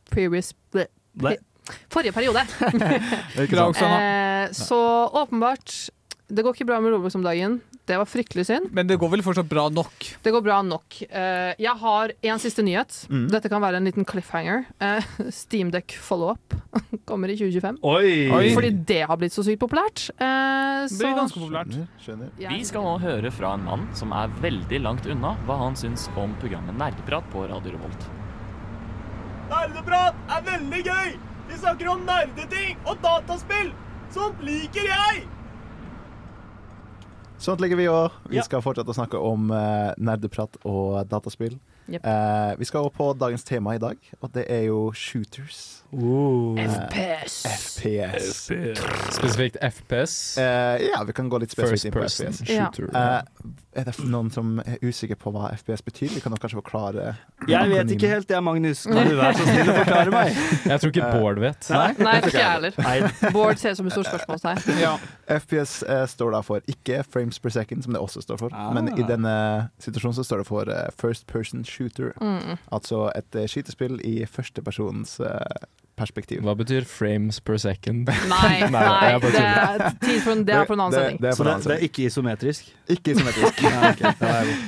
previous 0.10 0.54
ble- 0.72 0.88
Ble- 1.14 1.38
Forrige 1.90 2.12
periode. 2.12 2.42
Eh, 4.02 4.52
så 4.52 5.08
åpenbart 5.08 5.90
Det 6.28 6.42
går 6.44 6.54
ikke 6.56 6.66
bra 6.66 6.80
med 6.82 6.92
Roblox 6.92 7.16
om 7.16 7.24
dagen. 7.24 7.62
Det 7.86 7.98
var 8.00 8.08
fryktelig 8.08 8.46
synd. 8.48 8.70
Men 8.72 8.88
det 8.88 8.96
går 8.96 9.10
vel 9.12 9.22
fortsatt 9.26 9.50
bra 9.52 9.66
nok. 9.74 10.06
Det 10.24 10.32
går 10.32 10.44
bra 10.46 10.62
nok. 10.64 11.02
Eh, 11.04 11.52
jeg 11.60 11.74
har 11.82 12.14
en 12.32 12.40
siste 12.40 12.64
nyhet. 12.64 12.96
Mm. 13.12 13.26
Dette 13.34 13.50
kan 13.52 13.60
være 13.64 13.82
en 13.82 13.90
liten 13.90 14.08
cliffhanger. 14.08 14.64
Uh, 14.84 15.30
Steamdeck 15.32 15.94
follow-up 16.04 16.54
kommer 17.10 17.32
i 17.32 17.36
2025. 17.40 17.78
Oi! 17.88 18.10
Oi. 18.36 18.50
Fordi 18.56 18.72
det 18.90 19.02
har 19.08 19.20
blitt 19.20 19.34
så 19.36 19.44
sykt 19.48 19.62
populært. 19.62 20.10
Eh, 20.18 20.84
Det 20.84 20.90
så 20.92 21.00
blir 21.00 21.16
ganske 21.18 21.40
populært. 21.40 21.72
Skjønner, 22.04 22.32
skjønner. 22.36 22.58
Vi 22.58 22.66
skal 22.68 22.84
nå 22.84 22.96
høre 23.04 23.32
fra 23.32 23.54
en 23.56 23.64
mann 23.68 23.86
som 23.96 24.12
er 24.16 24.32
veldig 24.44 24.82
langt 24.84 25.08
unna 25.08 25.34
hva 25.48 25.60
han 25.62 25.78
syns 25.80 26.10
om 26.20 26.36
programmet 26.42 26.76
Nerdeprat 26.80 27.28
på 27.32 27.46
Radio 27.52 27.76
Revolt. 27.78 28.10
Nerdeprat 29.52 30.20
er 30.36 30.44
veldig 30.50 30.82
gøy! 30.88 31.16
Vi 31.50 31.60
snakker 31.60 31.90
om 31.94 32.04
nerdeting 32.08 32.78
og 32.88 33.00
dataspill! 33.04 33.72
Sånt 34.14 34.44
liker 34.46 34.88
jeg! 34.92 35.24
Sånn 37.44 37.60
ligger 37.60 37.76
vi 37.80 37.90
òg. 37.92 38.12
Vi 38.32 38.38
Ja. 38.40 38.44
skal 38.48 38.62
fortsette 38.64 38.88
å 38.94 38.96
snakke 38.96 39.20
om 39.20 39.52
eh, 39.52 39.92
nerdeprat 40.00 40.56
og 40.64 41.08
dataspill. 41.12 41.60
Jepp. 41.88 42.06
Uh, 42.06 42.60
vi 42.60 42.66
skal 42.66 42.80
over 42.80 42.90
på 42.90 43.14
dagens 43.20 43.44
tema 43.44 43.76
i 43.76 43.82
dag, 43.82 43.98
og 44.22 44.32
det 44.34 44.46
er 44.50 44.62
jo 44.70 44.92
shooters. 44.96 45.84
Uh, 45.94 46.56
FPS. 46.58 47.44
FPS. 47.46 48.52
Spesifikt 49.12 49.58
FPS. 49.62 50.38
Uh, 50.38 50.44
ja, 50.82 51.04
vi 51.06 51.14
kan 51.14 51.30
gå 51.30 51.38
litt 51.44 51.52
spesifikt 51.52 51.86
inn 51.86 51.94
på 51.94 52.06
FPS. 52.08 52.42
Shooter. 52.48 52.88
Eh, 52.96 53.52
er 53.74 53.88
det 53.88 53.94
noen 54.06 54.30
som 54.34 54.58
er 54.62 54.82
usikker 54.86 55.18
på 55.20 55.32
hva 55.34 55.50
FPS 55.58 55.82
betyr? 55.86 56.12
Vi 56.14 56.22
kan 56.22 56.34
kanskje 56.38 56.60
forklare. 56.60 57.16
Jeg 57.50 57.70
vet 57.72 57.94
ikke 57.96 58.10
helt, 58.12 58.30
jeg, 58.30 58.46
Magnus. 58.46 58.84
Kan 58.86 59.10
du 59.10 59.16
være 59.18 59.38
så 59.38 59.48
snill 59.48 59.72
å 59.74 59.78
forklare 59.80 60.14
meg? 60.14 60.40
Jeg 60.72 60.82
tror 60.82 60.94
ikke 60.94 61.10
Bård 61.14 61.42
vet. 61.42 61.70
Nei, 61.74 61.88
Nei 62.00 62.14
ikke 62.22 62.32
jeg 62.34 62.52
heller. 62.52 63.34
Bård 63.36 63.60
ser 63.62 63.74
ut 63.74 63.80
som 63.80 63.90
et 63.90 63.96
stort 63.96 64.10
spørsmålstegn. 64.10 64.80
Ja. 64.82 64.94
FPS 65.38 65.76
eh, 65.90 66.04
står 66.10 66.34
da 66.36 66.42
for 66.46 66.74
ikke 66.74 67.02
frames 67.08 67.40
per 67.42 67.54
second, 67.56 67.84
som 67.86 67.96
det 67.96 68.02
også 68.02 68.24
står 68.24 68.40
for. 68.42 68.56
Ah. 68.56 68.72
Men 68.76 68.94
i 68.94 69.06
denne 69.08 69.36
situasjonen 69.84 70.18
så 70.18 70.26
står 70.28 70.44
det 70.44 70.48
for 70.50 70.72
eh, 70.72 70.90
first 71.00 71.28
person 71.28 71.66
shooter. 71.66 71.73
Mm. 72.22 72.58
Altså 72.72 73.06
et 73.16 73.40
skytespill 73.50 74.00
i 74.06 74.26
førstepersons 74.30 75.20
uh, 75.20 75.68
perspektiv. 76.00 76.42
Hva 76.46 76.56
betyr 76.58 76.86
frames 76.90 77.38
per 77.46 77.58
second? 77.62 78.08
Nei, 78.10 78.52
Nei, 78.64 78.70
nei, 78.74 79.12
det 79.22 79.42
er, 79.42 79.84
tid 80.02 80.20
for 80.24 80.42
det 80.48 80.56
er 80.58 80.66
for 80.70 80.76
en 80.78 80.84
annen 80.88 80.96
det, 80.96 81.02
sending. 81.04 81.20
det 81.22 81.30
er 81.30 81.38
Så 81.38 81.46
det, 81.48 81.56
det 81.68 81.76
er 81.76 81.84
ikke 81.88 82.06
isometrisk? 82.10 82.72
Ikke 82.96 83.14
isometrisk. 83.14 83.62
nei, 83.68 83.92
okay. 83.92 84.14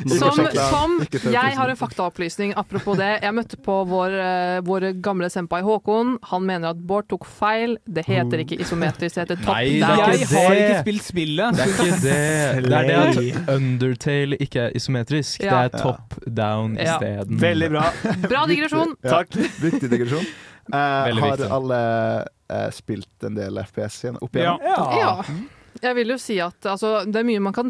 Ikke 0.06 0.20
Som, 0.22 0.42
som 0.54 1.34
jeg 1.34 1.58
har 1.60 1.74
en 1.74 1.80
faktaopplysning 1.80 2.54
apropos 2.60 3.00
det. 3.00 3.10
Jeg 3.26 3.36
møtte 3.38 3.60
på 3.66 3.78
vår, 3.90 4.18
eh, 4.22 4.60
vår 4.68 4.88
gamle 5.06 5.30
senpai 5.34 5.62
Håkon. 5.66 6.16
Han 6.32 6.46
mener 6.48 6.76
at 6.76 6.82
Bård 6.86 7.10
tok 7.12 7.26
feil. 7.26 7.78
Det 7.90 8.06
heter 8.08 8.44
ikke 8.46 8.60
isometrisk, 8.62 9.18
det 9.18 9.26
heter 9.26 9.42
top 9.42 9.54
Nei, 9.56 9.80
down. 9.82 10.04
Jeg 10.16 10.30
har 10.36 10.58
ikke 10.60 10.82
spilt 10.86 11.08
spillet. 11.10 11.58
Det 11.58 11.66
er 11.66 11.76
ikke 11.76 12.02
det. 12.06 12.22
Det 12.66 12.74
er 12.76 12.88
det 12.90 12.96
at 13.02 13.52
Undertale 13.56 14.38
ikke 14.42 14.68
er 14.68 14.76
isometrisk. 14.78 15.44
Ja. 15.44 15.66
Det 15.66 15.80
er 15.80 15.84
top 15.84 16.16
down 16.28 16.76
Ja. 16.78 16.96
isteden. 16.96 17.40
Veldig 17.42 17.70
bra. 17.74 17.86
Bra 18.30 18.46
digresjon. 18.50 18.96
Ja, 19.04 19.20
Takk. 19.22 19.36
Viktig 19.62 19.90
digresjon. 19.92 20.26
Eh, 20.74 21.06
Veldig 21.10 21.22
har 21.24 21.36
viktig. 21.38 21.52
alle 21.60 21.80
eh, 22.50 22.70
spilt 22.74 23.24
en 23.28 23.36
del 23.38 23.60
FPS 23.66 24.00
igjen 24.06 24.18
opp 24.22 24.36
igjen? 24.36 24.60
Ja. 24.66 25.24
Jeg 25.84 25.96
vil 25.98 26.14
jo 26.14 26.18
si 26.18 26.38
at 26.40 26.66
altså, 26.72 27.02
det 27.06 27.20
er 27.20 27.26
mye 27.28 27.42
man 27.44 27.54
kan 27.54 27.70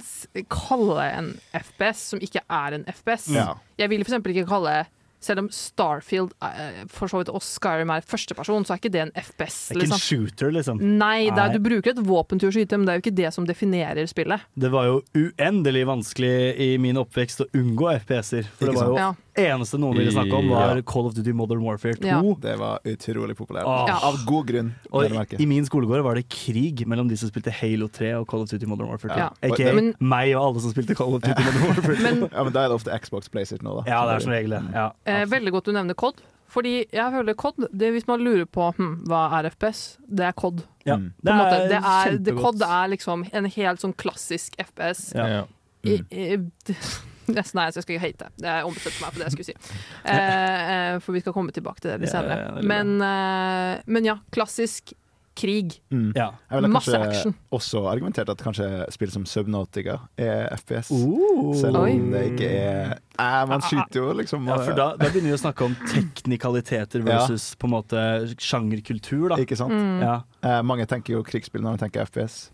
kalle 0.53 1.07
en 1.17 1.31
FPS 1.57 2.03
som 2.13 2.19
ikke 2.21 2.43
er 2.47 2.75
en 2.77 2.85
FPS. 2.91 3.31
Ja. 3.33 3.55
Jeg 3.81 3.89
vil 3.91 4.03
eksempel 4.05 4.35
ikke 4.35 4.47
kalle 4.51 4.83
selv 5.25 5.41
om 5.41 5.47
Starfield 5.49 6.35
eh, 6.45 6.83
for 6.91 7.09
så 7.09 7.17
vidt 7.17 7.31
og 7.33 7.41
Skyrim 7.41 7.89
er 7.89 8.03
førsteperson, 8.05 8.61
så 8.67 8.75
er 8.75 8.81
ikke 8.83 8.91
det 8.93 9.01
en 9.07 9.13
FPS. 9.17 9.55
Det 9.71 9.79
er 9.79 9.79
ikke 9.79 9.87
en 9.87 9.95
Liksom. 9.95 10.03
shooter, 10.05 10.51
liksom. 10.53 10.83
Nei, 10.99 11.31
det 11.33 11.41
er, 11.47 11.55
du 11.57 11.63
bruker 11.65 11.95
et 11.95 12.01
våpen 12.05 12.37
til 12.39 12.51
å 12.51 12.53
skyte, 12.53 12.77
men 12.77 12.85
det 12.85 12.93
er 12.93 12.99
jo 12.99 13.03
ikke 13.07 13.15
det 13.23 13.31
som 13.33 13.47
definerer 13.49 14.05
spillet. 14.11 14.45
Det 14.53 14.69
var 14.75 14.85
jo 14.91 14.99
uendelig 15.17 15.81
vanskelig 15.89 16.35
i 16.61 16.69
min 16.77 16.99
oppvekst 17.01 17.41
å 17.41 17.47
unngå 17.57 17.89
FPS-er. 18.05 18.45
For 18.59 18.69
det 18.69 18.77
var 18.77 18.91
jo 18.93 18.99
Ja. 19.01 19.09
Eneste 19.35 19.77
noen 19.81 19.97
ville 19.97 20.11
snakke 20.13 20.33
om, 20.37 20.49
var 20.49 20.75
Ja. 20.75 20.81
Call 20.87 21.05
of 21.09 21.13
Duty 21.15 21.33
Modern 21.35 21.61
Warfare 21.63 21.95
2. 21.99 22.07
Ja. 22.07 22.21
Det 22.41 22.53
var 22.59 22.79
utrolig 22.85 23.35
populært. 23.35 23.65
Åh. 23.67 23.85
Ja. 23.89 23.97
Av 24.09 24.17
god 24.25 24.47
grunn, 24.47 24.73
Og 24.91 25.05
i 25.39 25.45
min 25.45 25.65
skolegård 25.65 26.03
var 26.03 26.15
det 26.15 26.27
krig 26.29 26.85
mellom 26.87 27.07
de 27.09 27.17
som 27.17 27.29
spilte 27.29 27.51
Halo 27.51 27.87
3 27.87 28.13
og 28.19 28.27
Call 28.27 28.41
of 28.45 28.49
Duty 28.49 28.65
Modern 28.65 28.89
Warfare 28.89 29.15
2. 29.15 29.17
Ja. 29.17 29.29
Aka 29.43 29.73
Men- 29.73 29.93
meg 29.99 30.35
og 30.35 30.43
alle 30.49 30.61
som 30.61 30.71
spilte 30.71 30.95
Call 30.95 31.15
of 31.15 31.21
Duty 31.21 31.41
Modern 31.43 31.67
Warfare 31.69 31.95
2. 31.95 32.01
Men 32.03 32.29
Ja, 32.31 32.43
men 32.43 32.53
da 32.53 32.63
er 32.65 32.69
det 32.69 32.75
ofte 32.79 32.99
Xbox 33.01 33.27
Placer 33.29 33.57
nå, 33.61 33.83
da. 33.83 33.91
ja, 33.91 34.05
det 34.05 34.15
er 34.15 34.19
som 34.19 34.31
regel 34.31 34.49
det. 34.49 34.63
Ja. 34.73 34.91
eh, 35.05 35.25
veldig 35.25 35.51
godt 35.51 35.65
du 35.65 35.71
nevner 35.73 35.93
COD. 35.95 36.21
Fordi 36.47 36.85
jeg 36.93 37.11
føler 37.11 37.33
COD, 37.35 37.67
det, 37.73 37.91
hvis 37.91 38.07
man 38.07 38.21
lurer 38.21 38.45
på 38.45 38.69
hm, 38.77 39.03
hva 39.09 39.25
er 39.39 39.49
FPS, 39.49 39.97
det 40.07 40.25
er 40.27 40.31
COD. 40.31 40.61
Ja. 40.85 40.95
Mm. 40.95 41.11
På 41.25 41.31
en 41.31 41.37
måte. 41.41 41.67
Det 41.67 41.79
er, 41.81 42.11
det, 42.17 42.33
kjempegodt. 42.35 42.41
COD 42.43 42.61
er 42.61 42.87
liksom 42.93 43.25
en 43.33 43.45
helt 43.45 43.79
sånn 43.81 43.95
klassisk 43.97 44.55
FPS. 44.61 45.13
Ja. 45.15 45.25
Ja. 45.27 45.43
Mm. 45.83 46.05
i, 46.11 46.37
Nesten 46.69 46.75
nei, 47.59 47.67
så 47.71 47.79
jeg 47.79 47.83
skal 47.87 47.95
ikke 47.97 48.05
hate. 48.07 48.29
Det 48.37 48.51
er 48.51 48.67
ombestemt 48.67 48.99
meg 49.01 49.15
på 49.15 49.21
det 49.21 49.29
jeg 49.29 49.37
skulle 49.37 49.49
si. 49.53 49.79
Eh, 50.05 50.75
eh, 50.75 50.99
for 51.03 51.15
vi 51.17 51.23
skal 51.23 51.33
komme 51.35 51.55
tilbake 51.55 51.81
til 51.81 51.91
det 51.95 52.01
litt 52.05 52.13
Ja, 52.13 52.21
senere. 52.21 52.59
ja, 52.59 52.67
Men, 52.69 52.95
eh, 53.01 53.81
men 53.87 54.05
ja, 54.11 54.19
klassisk 54.35 54.93
krig. 55.35 55.73
Mm. 55.91 56.13
Ja. 56.15 56.29
Jeg 56.47 56.61
ville 56.61 56.69
Masse 56.71 56.93
kanskje 56.95 57.09
action. 57.11 57.33
også 57.51 57.81
argumentert 57.91 58.29
at 58.31 58.39
kanskje 58.39 58.69
spill 58.95 59.11
som 59.11 59.25
Subnautica 59.27 59.97
er 60.15 60.47
FPS. 60.55 60.91
Uh, 60.95 61.51
Selv 61.59 61.81
Oi. 61.81 61.91
om 61.97 62.05
det 62.13 62.21
ikke 62.31 62.47
er 62.55 62.93
eh, 63.19 63.41
Man 63.51 63.59
skyter 63.65 63.99
jo 63.99 64.13
liksom 64.15 64.47
Ja, 64.47 64.55
for 64.63 64.79
da, 64.79 64.85
da 64.95 65.09
begynner 65.09 65.33
vi 65.33 65.35
å 65.35 65.41
snakke 65.41 65.67
om 65.67 65.75
teknikaliteter 65.91 67.03
versus 67.09 67.49
på 67.59 67.67
en 67.67 67.75
måte 67.75 68.05
sjangerkultur, 68.39 69.27
da. 69.33 69.41
Ikke 69.43 69.57
sant? 69.59 69.75
Mm. 69.75 69.99
Ja. 70.05 70.15
Eh, 70.41 70.61
mange 70.63 70.87
tenker 70.87 71.17
jo 71.17 71.23
krigsspill 71.27 71.63
når 71.65 71.75
de 71.77 71.85
tenker 71.85 72.07
FPS. 72.07 72.45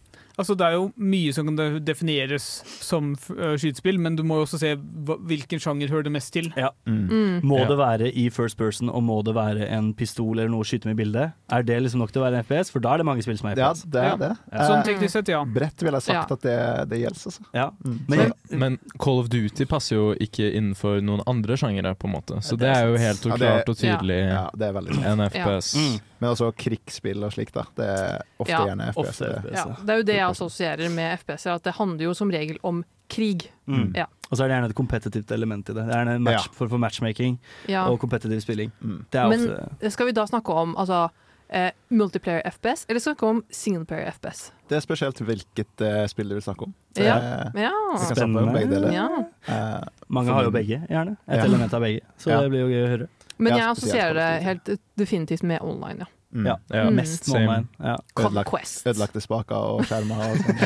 Altså, 0.41 0.55
det 0.57 0.65
er 0.67 0.73
jo 0.79 0.87
mye 0.97 1.33
som 1.35 1.45
kan 1.51 1.79
defineres 1.85 2.45
som 2.81 3.11
skytespill, 3.15 3.99
men 4.01 4.15
du 4.17 4.23
må 4.27 4.39
jo 4.39 4.45
også 4.47 4.59
se 4.61 4.71
hvilken 4.75 5.61
sjanger 5.61 5.91
hører 5.93 6.07
det 6.07 6.13
mest 6.15 6.33
til. 6.33 6.49
Ja. 6.57 6.71
Mm. 6.89 7.41
Må 7.45 7.59
Ja. 7.61 7.67
det 7.69 7.77
være 7.77 8.09
i 8.17 8.29
first 8.33 8.57
person, 8.57 8.89
og 8.89 9.03
må 9.05 9.19
det 9.23 9.35
være 9.37 9.67
en 9.69 9.93
pistol 9.93 10.39
eller 10.39 10.49
noe 10.49 10.63
å 10.65 10.67
skyte 10.67 10.85
med 10.89 10.97
i 10.97 11.03
bildet? 11.03 11.33
Er 11.51 11.63
det 11.67 11.77
liksom 11.83 11.99
nok 12.01 12.11
til 12.11 12.21
å 12.23 12.25
være 12.25 12.39
en 12.39 12.43
FPS? 12.43 12.71
For 12.73 12.79
da 12.83 12.93
er 12.95 12.97
det 12.97 13.05
mange 13.05 13.21
spill 13.23 13.37
som 13.37 13.49
er 13.51 13.55
Ja, 13.61 13.69
FPS. 13.73 13.83
det 13.91 14.01
er 14.03 14.17
det. 14.17 14.31
Sånn 14.51 14.79
Eh, 14.81 14.83
teknisk 14.89 15.11
sett, 15.11 15.27
ja. 15.29 15.43
Bredt 15.45 15.81
ville 15.85 15.97
jeg 16.01 16.07
sagt 16.09 16.29
Ja. 16.29 16.35
at 16.35 16.41
det, 16.41 16.89
det 16.89 16.99
gjelder, 17.03 17.25
altså. 17.29 17.43
Ja. 17.53 17.69
Mm. 17.85 17.99
Men 18.07 18.33
Men, 18.51 18.79
Call 18.99 19.19
of 19.19 19.29
Duty 19.29 19.65
passer 19.65 19.95
jo 19.95 20.15
ikke 20.15 20.51
innenfor 20.53 21.01
noen 21.01 21.21
andre 21.27 21.55
sjangere, 21.55 21.95
på 21.95 22.05
en 22.09 22.13
måte. 22.15 22.41
Så 22.43 22.51
Ja, 22.53 22.57
det 22.57 22.71
det 22.71 22.77
er 22.77 22.87
jo 22.87 22.97
helt 22.97 23.25
Ja, 23.25 23.31
og 23.33 23.39
klart 23.39 23.69
og 23.69 23.75
tydelig 23.77 24.19
Ja, 24.31 24.49
det 24.55 24.67
er 24.67 24.73
veldig 24.73 25.05
en 25.05 25.19
FPS. 25.29 25.75
Mm. 25.75 25.99
Men 26.21 26.29
også 26.35 26.51
krigsspill 26.55 27.23
og 27.23 27.31
slikt, 27.33 27.53
da. 27.53 27.63
Det 27.75 27.85
er 27.85 28.21
ofte 28.39 28.49
Ja, 28.51 28.65
gjerne 28.67 28.87
FPS. 28.93 28.97
ofte 29.09 29.19
det. 29.25 29.43
FPS. 29.43 29.55
Ja, 29.55 29.75
det 29.85 29.89
er 29.89 29.97
jo 29.97 30.03
det 30.03 30.15
jeg 30.15 30.30
assosierer 30.31 30.89
med 30.93 31.19
FPS-er, 31.19 31.55
at 31.55 31.63
det 31.63 31.73
handler 31.77 32.03
jo 32.09 32.13
som 32.13 32.29
regel 32.31 32.57
om 32.63 32.83
krig. 33.09 33.49
mm. 33.67 33.93
Ja. 33.95 34.05
Og 34.31 34.37
så 34.37 34.43
er 34.45 34.47
det 34.47 34.55
gjerne 34.55 34.69
et 34.71 34.75
kompetitivt 34.75 35.31
element 35.35 35.69
i 35.69 35.73
det. 35.75 35.83
Det 35.87 35.95
er 35.95 36.07
en 36.15 36.23
match, 36.23 36.45
Ja. 36.47 36.53
for, 36.55 36.67
for 36.71 36.77
matchmaking 36.79 37.37
Ja. 37.67 37.85
og 37.89 37.99
kompetitiv 37.99 38.39
spilling. 38.39 38.71
Mm. 38.81 39.05
Det 39.11 39.19
er 39.19 39.27
Men 39.27 39.39
også... 39.49 39.89
skal 39.91 40.05
vi 40.07 40.11
da 40.15 40.23
snakke 40.25 40.53
om 40.53 40.75
altså, 40.77 41.09
eh, 41.49 41.71
multiplayer 41.89 42.41
FPS, 42.49 42.85
eller 42.87 42.99
snakke 43.03 43.27
om 43.27 43.43
singleplayer 43.51 44.11
FPS? 44.11 44.51
Det 44.69 44.77
er 44.77 44.79
spesielt 44.79 45.19
hvilket 45.19 45.81
eh, 45.83 46.07
spill 46.07 46.29
du 46.29 46.35
vil 46.35 46.41
snakke 46.41 46.63
om. 46.63 46.73
Så, 46.95 47.03
Ja. 47.03 47.17
eh, 47.17 47.61
Ja. 47.61 47.71
vi 47.99 48.65
deler. 48.67 48.91
ja. 48.93 49.07
Eh, 49.47 49.83
Mange 50.07 50.31
har 50.31 50.43
jo 50.43 50.49
begge, 50.51 50.81
gjerne. 50.89 51.17
Et 51.27 51.37
Ja. 51.37 51.43
element 51.43 51.73
av 51.73 51.81
begge. 51.81 51.99
Så 52.17 52.29
Ja. 52.31 52.41
det 52.41 52.49
blir 52.51 52.59
jo 52.61 52.67
gøy 52.67 52.85
å 52.85 52.89
høre. 52.97 53.07
Men 53.37 53.53
jeg 53.57 53.67
assosierer 53.67 54.13
det 54.13 54.43
helt 54.43 54.79
definitivt 54.97 55.43
med 55.43 55.59
online, 55.61 55.99
ja. 55.99 56.05
Mm. 56.33 56.45
Ja. 56.47 56.55
Ja, 56.73 56.83
Mm. 56.89 56.95
Mest 56.95 57.29
online. 57.29 57.67
Ja. 57.79 57.95
Ødelagt- 58.15 58.45
Conquest. 58.49 58.87
Ødelagte 58.87 59.21
spaker 59.21 59.55
og 59.55 59.85
skjermer 59.85 60.15
og 60.15 60.37
sånt. 60.37 60.59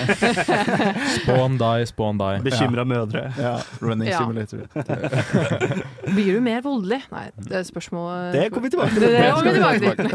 Spawn 1.20 1.58
die, 1.58 1.86
spawn 1.90 2.18
die. 2.22 2.40
Bekymra 2.46 2.86
mødre. 2.86 3.24
Ja, 3.38 3.56
running 3.82 4.10
Ja. 4.10 4.20
simulator. 4.20 4.66
Blir 6.16 6.34
du 6.38 6.42
mer 6.42 6.62
voldelig? 6.66 7.02
Nei, 7.12 7.26
det 7.38 7.60
er 7.60 7.64
spørsmålet 7.68 8.34
Det 8.36 8.46
kommer 8.54 8.70
vi 8.70 8.74
tilbake 8.76 8.94
til. 8.94 9.02
det 9.02 9.34
kommer 9.34 9.52
vi 9.52 9.58
tilbake 9.60 9.96
til. 9.96 10.10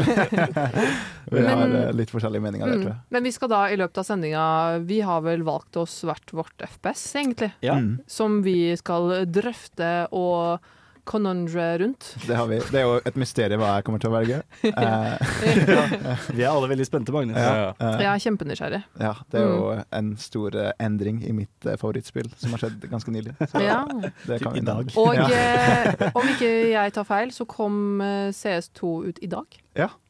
Vi 1.31 1.45
har 1.47 1.55
Men- 1.67 1.75
eh, 1.83 1.91
litt 1.95 2.09
forskjellige 2.11 2.41
meninger 2.43 2.65
der, 2.67 2.75
Mm. 2.75 2.81
tror 2.83 2.91
jeg. 2.91 2.99
Men 3.11 3.23
vi 3.23 3.31
skal 3.31 3.47
da 3.49 3.61
i 3.71 3.75
løpet 3.77 3.97
av 3.97 4.05
sendinga 4.05 4.79
Vi 4.85 4.99
har 5.01 5.21
vel 5.21 5.43
valgt 5.43 5.77
oss 5.77 6.01
hvert 6.03 6.31
vårt 6.33 6.57
FPS, 6.67 7.15
egentlig. 7.15 7.51
Ja. 7.61 7.75
Mm. 7.75 7.99
Som 8.07 8.41
vi 8.43 8.75
skal 8.75 9.25
drøfte 9.25 10.07
og 10.11 10.59
conundre 11.11 11.65
rundt. 11.81 12.13
Det 12.27 12.35
har 12.39 12.47
vi. 12.47 12.57
Det 12.71 12.79
er 12.81 12.85
jo 12.87 12.97
et 13.05 13.17
mysterium 13.19 13.59
hva 13.61 13.73
jeg 13.77 13.85
kommer 13.87 13.99
til 14.03 14.11
å 14.11 14.15
velge. 14.15 14.37
ja. 14.63 15.17
Vi 16.37 16.43
er 16.45 16.49
alle 16.51 16.69
veldig 16.71 16.85
spente, 16.87 17.11
Magnus. 17.13 17.35
ja, 17.37 17.71
ja. 17.75 17.91
Jeg 18.01 18.09
er 18.13 18.23
kjempenysgjerrig. 18.25 18.81
ja, 19.01 19.13
det 19.31 19.41
er 19.41 19.47
jo 19.49 19.71
en 19.99 20.11
stor 20.21 20.55
eh, 20.55 20.71
endring 20.83 21.19
i 21.27 21.33
mitt 21.35 21.67
eh, 21.67 21.75
favorittspill 21.81 22.29
som 22.39 22.55
har 22.55 22.63
skjedd 22.65 22.87
ganske 22.91 23.11
nylig. 23.13 23.35
Så 23.51 23.61
Ja. 23.65 23.81
det 24.27 24.39
kan 24.43 24.55
I 24.55 24.59
vi 24.61 24.65
dag. 24.71 24.93
Og 25.01 25.19
eh, 25.19 26.07
om 26.15 26.31
ikke 26.35 26.51
jeg 26.77 26.93
tar 26.95 27.07
feil, 27.09 27.33
så 27.35 27.45
kom 27.49 27.99
eh, 28.01 28.29
CS2 28.35 28.93
ut 29.11 29.19
i 29.21 29.29
dag. 29.31 29.59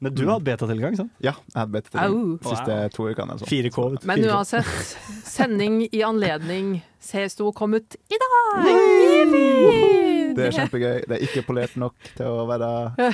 Men 0.01 0.15
du 0.17 0.23
har 0.25 0.39
hatt 0.39 0.45
betatilgang, 0.47 0.95
sant? 0.97 1.11
Ja, 1.21 1.35
jeg 1.53 1.59
hadde 1.59 1.81
hatt 1.83 1.91
til 1.93 1.99
Au. 2.01 2.21
de 2.41 2.49
siste 2.49 2.77
to 2.95 3.03
ukene. 3.11 3.35
sånn. 3.37 3.49
4K. 3.51 3.83
vet 3.93 4.01
du. 4.01 4.07
Men 4.09 4.23
4K. 4.23 4.31
uansett, 4.33 4.95
sending 5.37 5.83
i 5.91 6.01
anledning 6.07 6.79
CS2 7.01 7.53
kom 7.57 7.77
ut 7.77 7.95
i 8.09 8.17
dag! 8.25 8.65
Yippee! 8.71 10.20
Det 10.37 10.47
er 10.47 10.57
kjempegøy. 10.57 10.97
Det 11.07 11.17
er 11.17 11.23
ikke 11.27 11.45
polert 11.47 11.77
nok 11.79 12.11
til 12.17 12.27
å 12.27 12.45
være 12.49 12.71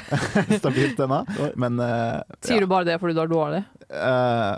stabilt 0.61 0.99
ennå, 1.05 1.21
men 1.63 1.83
eh, 1.83 2.17
Sier 2.45 2.63
du 2.63 2.71
bare 2.71 2.89
det 2.89 2.97
fordi 3.01 3.17
du 3.17 3.23
er 3.23 3.31
dårlig? 3.31 3.63
Uh, 3.91 4.57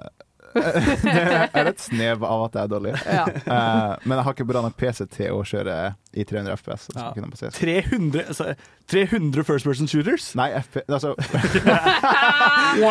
det 1.06 1.24
er 1.54 1.70
et 1.70 1.82
snev 1.82 2.24
av 2.26 2.48
at 2.48 2.58
jeg 2.58 2.68
er 2.68 2.72
dårlig. 2.72 2.94
Ja. 3.06 3.26
Uh, 3.46 3.94
men 4.04 4.18
jeg 4.18 4.28
har 4.28 4.38
ikke 4.38 4.50
bra 4.50 4.64
nok 4.66 4.78
PC 4.80 5.06
til 5.14 5.38
å 5.38 5.44
kjøre 5.46 5.78
i 6.14 6.24
300 6.26 6.56
FPS. 6.58 6.88
Ja. 6.96 7.12
på 7.14 7.50
300, 7.54 8.24
altså, 8.28 8.54
300 8.90 9.44
first 9.46 9.66
person 9.66 9.88
shooters? 9.88 10.32
Nei, 10.36 10.50
FP, 10.58 10.80
altså 10.90 11.12
Det 12.80 12.86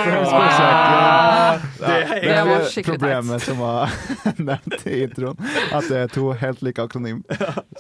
Det 1.79 1.89
er 1.89 2.21
Det 2.23 2.35
er 2.37 2.65
skikkelig 2.71 2.99
problemet 3.01 3.43
som 3.43 3.59
var 3.59 3.91
nevnt 4.49 4.87
i 4.87 5.01
introen. 5.07 5.37
At 5.75 5.89
det 5.91 5.99
er 6.05 6.13
to 6.15 6.29
helt 6.39 6.63
like 6.63 6.83
akronym. 6.83 7.25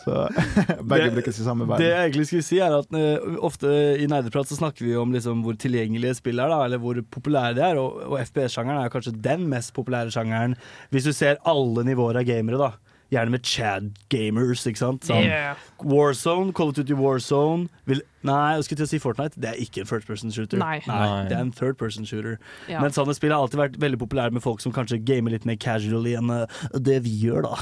Så 0.05 0.27
begge 0.90 1.05
Det- 1.07 1.14
brukes 1.14 1.38
i 1.38 1.46
samme 1.46 1.68
Det 1.79 1.87
jeg 1.87 2.03
egentlig 2.09 2.27
skulle 2.27 2.42
si 2.48 2.59
er 2.59 2.74
at 2.79 2.90
uh, 2.98 3.38
Ofte 3.46 3.70
i 4.03 4.07
nerdeprat 4.11 4.48
så 4.51 4.59
snakker 4.59 4.85
vi 4.87 4.96
om 4.98 5.12
liksom 5.14 5.42
hvor 5.46 5.55
tilgjengelige 5.59 6.14
spill 6.18 6.38
er, 6.42 6.48
da, 6.51 6.64
eller 6.66 6.79
hvor 6.83 6.98
populære 7.11 7.55
de 7.55 7.62
er. 7.62 7.79
Og, 7.79 8.03
og 8.11 8.18
FPS-sjangeren 8.27 8.83
er 8.85 8.90
kanskje 8.92 9.14
den 9.22 9.46
mest 9.51 9.74
populære 9.77 10.11
sjangeren 10.14 10.57
hvis 10.90 11.07
du 11.07 11.12
ser 11.14 11.38
alle 11.46 11.85
nivåer 11.87 12.18
av 12.18 12.27
gamere. 12.29 12.59
da 12.59 12.72
Gjerne 13.11 13.31
med 13.31 13.40
Chad 13.44 13.90
gamers. 14.11 14.66
ikke 14.66 14.77
sant? 14.79 15.03
Sånn, 15.09 15.25
Yeah. 15.25 15.57
Warzone, 15.83 16.53
Call 16.53 16.68
of 16.68 16.75
Duty 16.75 16.92
Warzone 16.94 17.68
vil, 17.87 18.03
Nei, 18.26 18.54
jeg 18.57 18.64
skulle 18.66 18.78
til 18.81 18.87
å 18.87 18.90
si 18.90 18.98
Fortnite. 18.98 19.38
Det 19.38 19.48
er 19.52 19.59
ikke 19.62 19.81
en 19.85 19.87
first 19.87 20.07
person 20.09 20.33
shooter. 20.35 20.59
Nei. 20.59 20.81
Nei. 20.88 21.28
Det 21.31 21.37
er 21.37 21.44
en 21.44 21.52
third 21.54 21.76
person 21.78 22.04
shooter. 22.09 22.38
Ja. 22.68 22.81
Men 22.83 22.90
sånne 22.96 23.14
spill 23.14 23.31
har 23.31 23.38
alltid 23.44 23.61
vært 23.61 23.78
veldig 23.78 24.00
populære 24.02 24.33
med 24.35 24.42
folk 24.42 24.61
som 24.64 24.72
kanskje 24.74 24.98
gamer 25.07 25.31
litt 25.37 25.46
mer 25.46 25.54
casually 25.62 26.16
enn 26.18 26.31
eh, 26.35 26.46
det 26.74 26.98
vi 27.07 27.14
gjør, 27.22 27.46
da. 27.46 27.54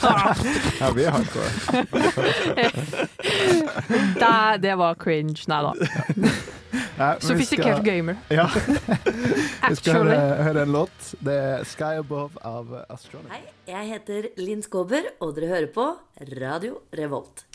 Ja, 0.80 0.90
vi 0.96 1.04
er 1.04 1.10
hardcore. 1.16 1.50
Det, 4.20 4.58
det 4.62 4.74
var 4.78 4.94
cringe. 5.00 5.44
Nei 5.50 5.60
da. 5.64 5.72
Nei, 7.00 7.10
Sofistikert 7.24 7.80
skal- 7.80 7.84
gamer. 7.86 8.16
Ja. 8.30 8.44
Vi 8.52 9.76
skal 9.80 9.96
høre, 10.02 10.18
høre 10.44 10.62
en 10.66 10.72
låt. 10.74 11.14
Det 11.24 11.34
er 11.34 11.64
'Sky 11.64 11.96
Above' 12.02 12.36
av 12.44 12.74
Astronomy. 12.92 13.30
Hei, 13.32 13.40
jeg 13.72 13.88
heter 13.94 14.28
Linn 14.36 14.62
Skåber, 14.62 15.08
og 15.20 15.34
dere 15.36 15.48
hører 15.54 15.70
på 15.74 15.86
Radio 16.40 16.80
Revolt. 16.96 17.46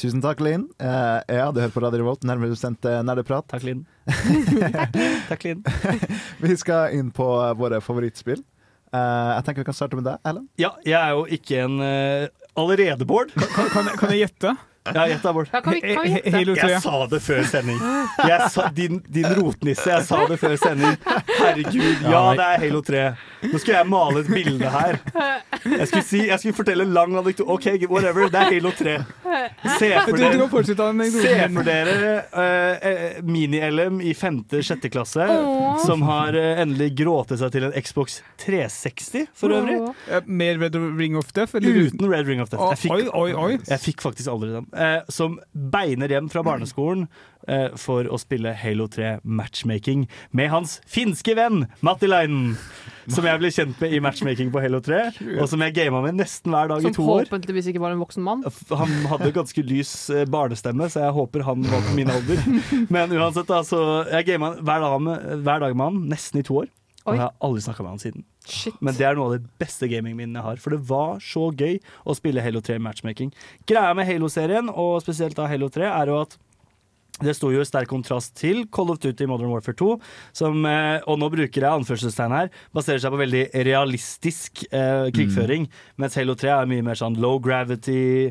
Tusen 0.00 0.22
takk, 0.24 0.40
Linn. 0.40 0.62
Uh, 0.80 1.20
ja, 1.28 1.50
du 1.52 1.60
hører 1.60 1.72
på 1.74 1.82
Radio 1.84 2.00
Revolt, 2.00 2.22
nærmere 2.24 2.54
bestemt 2.54 2.86
eh, 2.88 3.02
Nerdeprat. 3.04 3.44
Takk, 3.52 3.66
Linn. 3.68 3.82
Takk, 5.28 5.44
Linn. 5.44 5.60
Vi 6.44 6.56
skal 6.56 6.94
inn 6.96 7.10
på 7.12 7.26
våre 7.60 7.82
favorittspill. 7.84 8.40
Uh, 8.90 9.36
jeg 9.36 9.44
tenker 9.46 9.62
vi 9.62 9.68
kan 9.68 9.76
starte 9.76 9.98
med 9.98 10.08
deg, 10.08 10.16
Ellen. 10.26 10.46
Ja, 10.58 10.72
jeg 10.88 10.96
er 10.98 11.12
jo 11.14 11.26
ikke 11.36 11.60
en 11.62 11.76
uh, 11.78 12.24
Allerede, 12.58 13.06
Bård? 13.06 13.30
Kan, 13.36 13.68
kan, 13.70 13.86
jeg- 13.92 14.00
kan 14.00 14.10
jeg 14.16 14.24
gjette? 14.24 14.54
Ja, 14.94 15.06
gjett 15.08 15.22
da, 15.22 15.32
Bård. 15.32 15.48
Ja, 15.52 15.60
kan 15.60 15.72
vi, 15.74 15.80
kan 15.80 16.02
vi 16.02 16.10
gjette? 16.10 16.30
Halo 16.34 16.54
3. 16.56 16.68
Jeg 16.70 16.82
sa 16.82 17.06
det 17.10 17.18
før 17.22 17.42
sending. 17.44 17.80
Jeg 18.28 18.46
sa, 18.50 18.62
din, 18.74 19.00
din 19.12 19.26
rotnisse, 19.36 19.84
jeg 19.90 20.06
sa 20.08 20.20
det 20.30 20.38
før 20.40 20.54
sending. 20.58 20.96
Herregud, 21.28 22.06
ja, 22.08 22.22
det 22.38 22.46
er 22.46 22.62
Halo 22.64 22.80
3. 22.86 23.02
Nå 23.50 23.60
skulle 23.60 23.76
jeg 23.76 23.88
male 23.92 24.22
et 24.24 24.30
bilde 24.32 24.70
her. 24.72 24.98
Jeg 25.60 25.88
skulle, 25.90 26.04
si, 26.08 26.22
jeg 26.30 26.40
skulle 26.40 26.56
fortelle 26.56 26.86
en 26.88 26.94
lang 26.96 27.12
anekdote. 27.20 27.44
OK, 27.52 27.68
whatever, 27.92 28.30
det 28.32 28.40
er 28.40 28.54
Halo 28.54 28.72
3. 28.78 28.96
Se 29.76 29.90
Du, 29.90 30.00
for 30.00 30.16
du 30.16 30.22
kan 30.24 30.32
dere 30.38 30.48
fortsette 30.50 30.86
med 30.96 31.12
Se 31.14 31.34
for 31.54 31.66
dere 31.68 32.10
eh, 32.40 32.88
eh, 32.90 33.20
mini-LM 33.26 34.00
i 34.02 34.14
femte-sjette 34.16 34.90
klasse 34.92 35.22
Åh. 35.30 35.76
som 35.84 36.02
har 36.08 36.34
eh, 36.38 36.62
endelig 36.64 36.90
gråtet 36.98 37.38
seg 37.42 37.52
til 37.54 37.68
en 37.68 37.76
Xbox 37.76 38.18
360 38.42 39.28
for 39.36 39.54
øvrig. 39.54 39.76
Eh, 40.08 40.24
Mer 40.26 40.58
Red 40.64 40.80
Ring 40.98 41.18
of 41.20 41.30
Death? 41.36 41.54
Eller 41.60 41.82
uten? 41.84 42.00
Uten 42.00 42.10
Red 42.16 42.26
Ring 42.32 42.42
of 42.42 42.50
Death. 42.50 42.64
Jeg 42.72 42.82
fikk, 42.86 42.96
Oi, 42.96 43.06
oi, 43.22 43.30
oi. 43.44 43.52
jeg 43.68 43.82
fikk 43.84 44.02
faktisk 44.08 44.32
aldri 44.32 44.50
den. 44.56 44.69
Eh, 44.72 45.00
som 45.08 45.38
beiner 45.52 46.12
hjem 46.12 46.28
fra 46.30 46.42
barneskolen 46.46 47.06
eh, 47.48 47.72
for 47.80 48.06
å 48.06 48.18
spille 48.20 48.52
Halo 48.54 48.86
3 48.90 49.16
matchmaking 49.26 50.04
med 50.36 50.50
hans 50.52 50.76
finske 50.86 51.34
venn 51.38 51.64
Mattilainen. 51.86 52.54
Som 53.10 53.26
jeg 53.26 53.40
ble 53.42 53.50
kjent 53.50 53.80
med 53.82 53.96
i 53.96 53.98
matchmaking 54.04 54.52
på 54.54 54.62
Halo 54.62 54.78
3, 54.84 55.00
og 55.40 55.48
som 55.50 55.62
jeg 55.64 55.74
gama 55.74 56.04
med 56.04 56.20
nesten 56.20 56.54
hver 56.54 56.70
dag 56.70 56.84
Som 56.84 56.92
i 56.92 56.94
to 56.94 57.02
år. 57.02 57.24
Som 57.24 57.30
forhåpentligvis 57.32 57.70
ikke 57.72 57.82
var 57.82 57.96
en 57.96 58.02
voksen 58.04 58.22
mann. 58.26 58.44
Han 58.70 58.92
hadde 59.10 59.32
ganske 59.34 59.64
lys 59.66 59.94
eh, 60.14 60.26
barnestemme, 60.30 60.86
så 60.92 61.06
jeg 61.08 61.16
håper 61.16 61.46
han 61.48 61.66
var 61.66 61.82
på 61.88 61.96
min 61.98 62.12
alder. 62.14 62.44
Men 62.94 63.16
uansett, 63.16 63.50
altså, 63.50 64.04
jeg 64.12 64.28
gama 64.30 64.54
hver, 64.60 64.86
hver 65.40 65.64
dag 65.66 65.74
med 65.74 65.88
han, 65.88 66.04
nesten 66.12 66.44
i 66.44 66.46
to 66.46 66.62
år. 66.62 66.70
Og 67.06 67.16
jeg 67.16 67.22
har 67.22 67.32
aldri 67.46 67.62
snakka 67.64 67.84
med 67.84 67.94
han 67.94 68.02
siden. 68.02 68.26
Shit. 68.44 68.76
Men 68.84 68.96
det 68.96 69.06
er 69.08 69.16
noe 69.16 69.30
av 69.30 69.38
det 69.38 69.54
beste 69.60 69.88
gamingminnene 69.88 70.40
jeg 70.40 70.48
har. 70.48 70.60
For 70.60 70.76
det 70.76 70.82
var 70.90 71.22
så 71.24 71.48
gøy 71.48 71.78
å 72.04 72.16
spille 72.16 72.44
Halo 72.44 72.60
3 72.64 72.76
matchmaking. 72.82 73.32
Greia 73.68 73.96
med 73.96 74.08
Halo-serien, 74.08 74.68
og 74.68 75.00
spesielt 75.04 75.38
da 75.38 75.48
Halo 75.50 75.70
3, 75.72 75.88
er 75.88 76.12
jo 76.12 76.20
at 76.26 76.36
det 77.20 77.34
sto 77.36 77.50
jo 77.52 77.60
i 77.60 77.68
sterk 77.68 77.90
kontrast 77.90 78.32
til 78.38 78.62
Call 78.72 78.92
of 78.94 79.00
Duty 79.02 79.26
Modern 79.28 79.50
Warfare 79.52 79.76
2, 79.76 79.90
som, 80.36 80.64
eh, 80.64 81.02
og 81.04 81.18
nå 81.20 81.28
bruker 81.32 81.60
jeg 81.60 81.68
anførselstegn 81.68 82.32
her, 82.32 82.48
baserer 82.72 83.02
seg 83.02 83.12
på 83.12 83.20
veldig 83.20 83.42
realistisk 83.68 84.62
eh, 84.70 85.10
krigføring, 85.12 85.68
mens 86.00 86.16
Halo 86.16 86.36
3 86.38 86.54
er 86.54 86.70
mye 86.70 86.86
mer 86.86 86.96
sånn 87.00 87.18
low 87.20 87.36
gravity, 87.44 88.30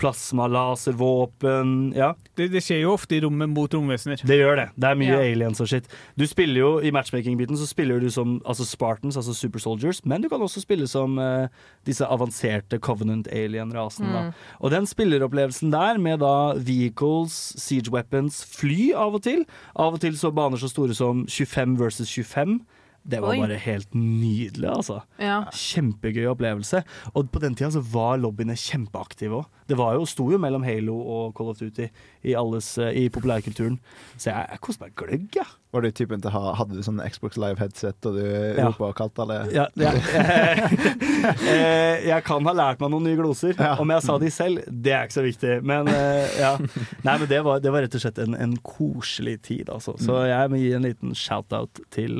plasma, 0.00 0.46
laservåpen 0.48 1.92
Ja, 1.96 2.14
Det, 2.36 2.48
det 2.52 2.62
skjer 2.64 2.82
jo 2.84 2.94
ofte 2.94 3.16
i 3.16 3.20
rommet 3.20 3.50
mot 3.52 3.70
romvesener. 3.74 4.20
det 4.24 4.38
gjør 4.40 4.56
det. 4.56 4.68
Det 4.80 4.88
er 4.90 4.94
mye 4.96 5.10
Ja. 5.12 5.20
aliens 5.20 5.60
og 5.60 5.68
shit. 5.68 5.86
Du 6.16 6.26
spiller 6.26 6.60
jo 6.60 6.70
I 6.80 6.90
matchmaking-biten 6.90 7.56
så 7.56 7.66
spiller 7.68 8.00
du 8.00 8.08
som 8.10 8.40
altså 8.44 8.64
Spartans, 8.66 9.16
altså 9.16 9.34
super 9.34 9.58
soldiers, 9.60 10.00
men 10.04 10.22
du 10.22 10.28
kan 10.28 10.40
også 10.40 10.60
spille 10.62 10.88
som 10.88 11.18
uh, 11.18 11.48
disse 11.84 12.04
avanserte 12.06 12.78
Covenant 12.80 13.28
alien-rasene. 13.28 14.30
Mm. 14.30 14.34
Og 14.60 14.70
den 14.70 14.86
spilleropplevelsen 14.86 15.70
der, 15.72 15.98
med 15.98 16.20
da 16.20 16.54
vehicles, 16.56 17.32
siege 17.60 17.90
weapons, 17.92 18.42
fly 18.44 18.92
av 18.96 19.14
og 19.14 19.22
til 19.22 19.44
Av 19.76 19.94
og 19.94 20.00
til 20.00 20.16
så 20.16 20.30
baner 20.32 20.56
så 20.60 20.68
store 20.70 20.94
som 20.94 21.26
25 21.26 21.76
versus 21.78 22.08
25. 22.08 22.60
Det 23.08 23.20
var 23.22 23.30
Oi. 23.32 23.38
bare 23.40 23.56
helt 23.56 23.94
nydelig, 23.94 24.68
altså. 24.68 24.98
Ja. 25.18 25.44
Kjempegøy 25.50 26.26
opplevelse. 26.34 26.82
Og 27.14 27.30
på 27.32 27.40
den 27.40 27.54
tida 27.56 27.70
så 27.72 27.80
var 27.80 28.18
lobbyene 28.20 28.52
kjempeaktive 28.60 29.40
òg. 29.40 29.46
Det 29.70 29.78
var 29.78 29.94
jo, 29.96 30.04
sto 30.10 30.26
jo 30.34 30.38
mellom 30.42 30.64
Halo 30.66 30.96
og 31.14 31.32
Call 31.38 31.52
of 31.52 31.60
Duty 31.62 31.86
i, 32.26 32.34
alles, 32.36 32.72
eh, 32.82 32.90
i 33.04 33.08
populærkulturen. 33.14 33.78
Så 34.16 34.32
jeg, 34.32 34.50
jeg 34.56 34.60
koste 34.66 34.84
meg 34.88 34.96
gløgg, 34.98 35.28
jeg. 35.38 35.44
Ja. 35.44 35.48
Var 35.70 35.84
du 35.86 35.90
typen 35.94 36.18
til 36.18 36.32
å 36.32 36.34
ha 36.34 36.52
Hadde 36.58 36.74
du 36.74 36.82
sånn 36.82 36.96
Xbox 37.06 37.36
Live-headset, 37.38 38.02
og 38.10 38.16
du 38.18 38.24
Ja. 38.26 38.64
ropa 38.66 38.88
og 38.88 38.96
kalte 38.98 39.22
alle 39.22 39.36
Ja, 39.54 39.68
ja. 39.78 39.92
Eh, 41.50 42.06
jeg 42.08 42.24
kan 42.26 42.44
ha 42.48 42.52
lært 42.56 42.80
meg 42.82 42.90
noen 42.92 43.04
nye 43.06 43.18
gloser. 43.18 43.52
Ja. 43.58 43.74
Om 43.82 43.92
jeg 43.94 44.02
sa 44.06 44.16
de 44.18 44.30
selv, 44.32 44.64
det 44.66 44.92
er 44.96 45.06
ikke 45.06 45.16
så 45.18 45.24
viktig. 45.24 45.52
Men 45.68 45.90
eh, 45.92 46.32
ja. 46.40 46.54
Nei, 47.06 47.14
men 47.22 47.28
det 47.30 47.40
var, 47.46 47.60
det 47.62 47.72
var 47.74 47.84
rett 47.84 47.94
og 47.98 48.02
slett 48.02 48.18
en, 48.24 48.34
en 48.40 48.56
koselig 48.66 49.36
tid, 49.46 49.70
altså. 49.72 49.94
Så 50.00 50.16
jeg 50.26 50.50
må 50.52 50.60
gi 50.60 50.72
en 50.76 50.86
liten 50.88 51.14
shout-out 51.16 51.82
til 51.94 52.18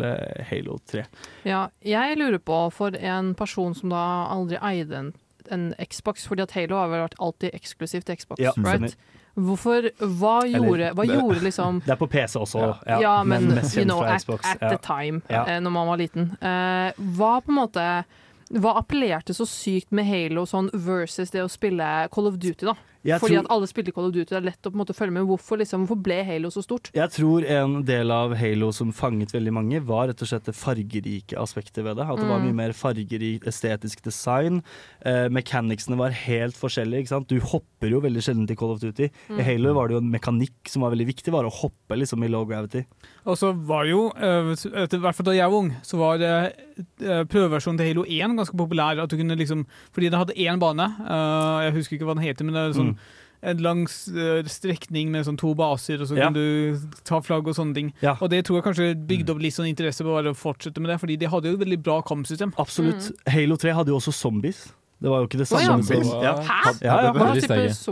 Halo 0.51 0.79
3. 0.93 1.05
Ja, 1.49 1.65
jeg 1.87 2.21
lurer 2.21 2.39
på, 2.45 2.61
for 2.77 2.95
en 2.97 3.33
person 3.39 3.75
som 3.79 3.93
da 3.95 4.05
aldri 4.31 4.61
eide 4.63 5.01
en, 5.01 5.13
en 5.51 5.75
Xbox, 5.91 6.27
fordi 6.29 6.43
at 6.43 6.51
Halo 6.57 6.77
har 6.77 6.89
vel 6.93 7.03
vært 7.09 7.17
alltid 7.21 7.55
eksklusivt 7.55 8.05
til 8.07 8.17
Xbox, 8.17 8.39
Ja, 8.43 8.53
right? 8.57 8.97
Hvorfor, 9.39 9.87
hva 10.19 10.41
Eller, 10.45 10.59
gjorde, 10.59 10.89
hva 10.95 11.07
det- 11.07 11.15
gjorde 11.21 11.41
liksom 11.45 11.81
Det 11.87 11.93
er 11.95 11.97
på 12.01 12.09
PC 12.11 12.37
også, 12.41 12.65
ja. 12.87 12.99
Ja, 13.01 13.23
men, 13.23 13.47
men 13.49 13.65
you 13.77 13.85
know, 13.85 14.03
at, 14.03 14.25
at 14.45 14.59
the 14.61 14.79
time, 14.83 15.23
Ja. 15.31 15.45
eh, 15.47 15.61
når 15.61 15.71
man 15.71 15.87
var 15.87 15.97
liten. 15.97 16.31
Eh, 16.43 16.93
hva 17.17 17.41
på 17.41 17.49
en 17.49 17.55
måte 17.61 18.05
Hva 18.51 18.73
appellerte 18.81 19.31
så 19.33 19.47
sykt 19.47 19.93
med 19.95 20.05
Halo 20.09 20.43
sånn 20.45 20.71
versus 20.75 21.31
det 21.31 21.41
å 21.45 21.49
spille 21.49 22.09
Call 22.11 22.27
of 22.27 22.35
Duty, 22.43 22.67
da? 22.67 22.75
Jeg 23.03 23.19
Fordi 23.21 23.33
tror- 23.37 23.45
at 23.45 23.51
alle 23.51 23.67
spiller 23.67 23.93
Call 23.97 24.05
of 24.07 24.13
Duty, 24.13 24.29
det 24.29 24.37
er 24.37 24.45
lett 24.51 24.61
å 24.63 24.71
på 24.71 24.77
en 24.77 24.85
måte 24.85 24.93
følge 24.95 25.13
med. 25.13 25.25
Hvorfor, 25.25 25.57
liksom, 25.57 25.87
hvorfor 25.87 26.03
ble 26.03 26.19
Halo 26.25 26.49
så 26.53 26.61
stort? 26.63 26.91
Jeg 26.93 27.09
tror 27.11 27.45
en 27.49 27.83
del 27.83 28.11
av 28.11 28.35
Halo 28.37 28.71
som 28.73 28.93
fanget 28.93 29.33
veldig 29.33 29.53
mange, 29.57 29.81
var 29.83 30.09
rett 30.09 30.21
og 30.21 30.29
slett 30.29 30.45
det 30.45 30.55
fargerike 30.55 31.33
aspektet 31.41 31.83
ved 31.83 31.97
det. 31.97 32.05
At 32.05 32.19
det 32.19 32.29
var 32.29 32.41
Mm. 32.41 32.45
mye 32.53 32.55
mer 32.55 32.73
fargerikt 32.77 33.45
estetisk 33.49 34.03
design. 34.03 34.63
Eh, 35.05 35.29
mechanicsene 35.29 35.97
var 35.97 36.11
helt 36.11 36.55
forskjellige. 36.55 37.01
ikke 37.01 37.09
sant? 37.09 37.29
Du 37.29 37.41
hopper 37.41 37.89
jo 37.89 38.01
veldig 38.01 38.21
sjelden 38.21 38.47
til 38.47 38.57
Call 38.57 38.73
of 38.73 38.81
Duty. 38.81 39.09
Mm. 39.31 39.39
I 39.39 39.43
Halo 39.43 39.73
var 39.75 39.89
det 39.89 39.95
jo 39.95 40.01
en 40.05 40.13
mekanikk 40.13 40.69
som 40.69 40.83
var 40.83 40.91
veldig 40.93 41.07
viktig, 41.07 41.33
var 41.33 41.45
å 41.45 41.51
hoppe 41.53 41.97
liksom 41.97 42.23
i 42.23 42.29
low 42.29 42.45
gravity. 42.45 42.85
Og 43.25 43.37
så 43.37 43.55
var 43.55 43.85
det 43.85 43.91
jo, 43.93 44.09
eh, 44.11 44.53
i 44.85 45.01
hvert 45.01 45.15
fall 45.15 45.25
da 45.25 45.33
jeg 45.33 45.51
var 45.51 45.59
ung, 45.59 45.71
så 45.83 45.97
var 45.99 46.19
det 46.19 46.55
eh, 47.01 47.25
prøveversjonen 47.25 47.79
til 47.79 47.87
Halo 47.95 48.05
1 48.05 48.37
ganske 48.37 48.57
populær. 48.57 49.03
At 49.03 49.09
du 49.09 49.17
kunne 49.17 49.37
liksom, 49.39 49.65
fordi 49.95 50.11
det 50.11 50.19
hadde 50.19 50.37
én 50.37 50.59
bane, 50.59 50.85
eh, 51.01 51.71
jeg 51.71 51.75
husker 51.75 51.97
ikke 51.99 52.05
hva 52.07 52.15
den 52.15 52.25
heter, 52.25 52.45
men 52.45 52.55
det 52.55 52.77
er 52.77 52.81
sånn 52.81 52.89
Mm. 52.92 52.96
en 53.42 53.57
lang 53.64 53.83
eh, 53.88 54.42
strekning 54.44 55.09
med 55.11 55.24
sånn 55.24 55.38
to 55.40 55.55
baser, 55.57 55.96
og 56.03 56.09
så 56.11 56.16
Ja. 56.18 56.24
kan 56.29 56.35
du 56.35 56.76
ta 57.05 57.20
flagg 57.24 57.48
og 57.48 57.55
sånne 57.57 57.74
ting. 57.74 57.92
Ja. 58.03 58.16
Og 58.20 58.29
det 58.29 58.44
tror 58.44 58.61
jeg 58.61 58.64
kanskje 58.66 59.07
bygde 59.07 59.31
opp 59.33 59.40
litt 59.40 59.55
sånn 59.55 59.68
interesse 59.74 60.05
på 60.05 60.12
bare 60.12 60.35
å 60.35 60.37
fortsette 60.37 60.79
med 60.79 60.90
det, 60.92 60.98
fordi 61.00 61.16
de 61.18 61.26
hadde 61.26 61.48
jo 61.48 61.55
et 61.57 61.64
veldig 61.64 61.83
bra 61.83 62.03
kampsystem. 62.03 62.53
Absolutt. 62.59 63.11
Halo 63.26 63.57
3 63.57 63.72
hadde 63.72 63.88
jo 63.88 63.96
også 63.96 64.12
zombies. 64.12 64.72
Det 65.01 65.09
var 65.09 65.23
jo 65.23 65.29
ikke 65.31 65.39
det 65.41 65.47
samme 65.49 65.79
oh, 65.81 65.81
ja. 65.81 66.01
som 66.05 66.23
ja. 66.23 66.33
Hæ? 66.45 66.73
Ja. 66.85 66.97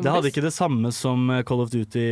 Det 0.03 0.11
hadde 0.13 0.29
ikke 0.29 0.43
det 0.45 0.53
samme 0.53 0.91
som 0.93 1.31
eh, 1.33 1.43
Call 1.49 1.63
of 1.65 1.71
Duty 1.73 2.05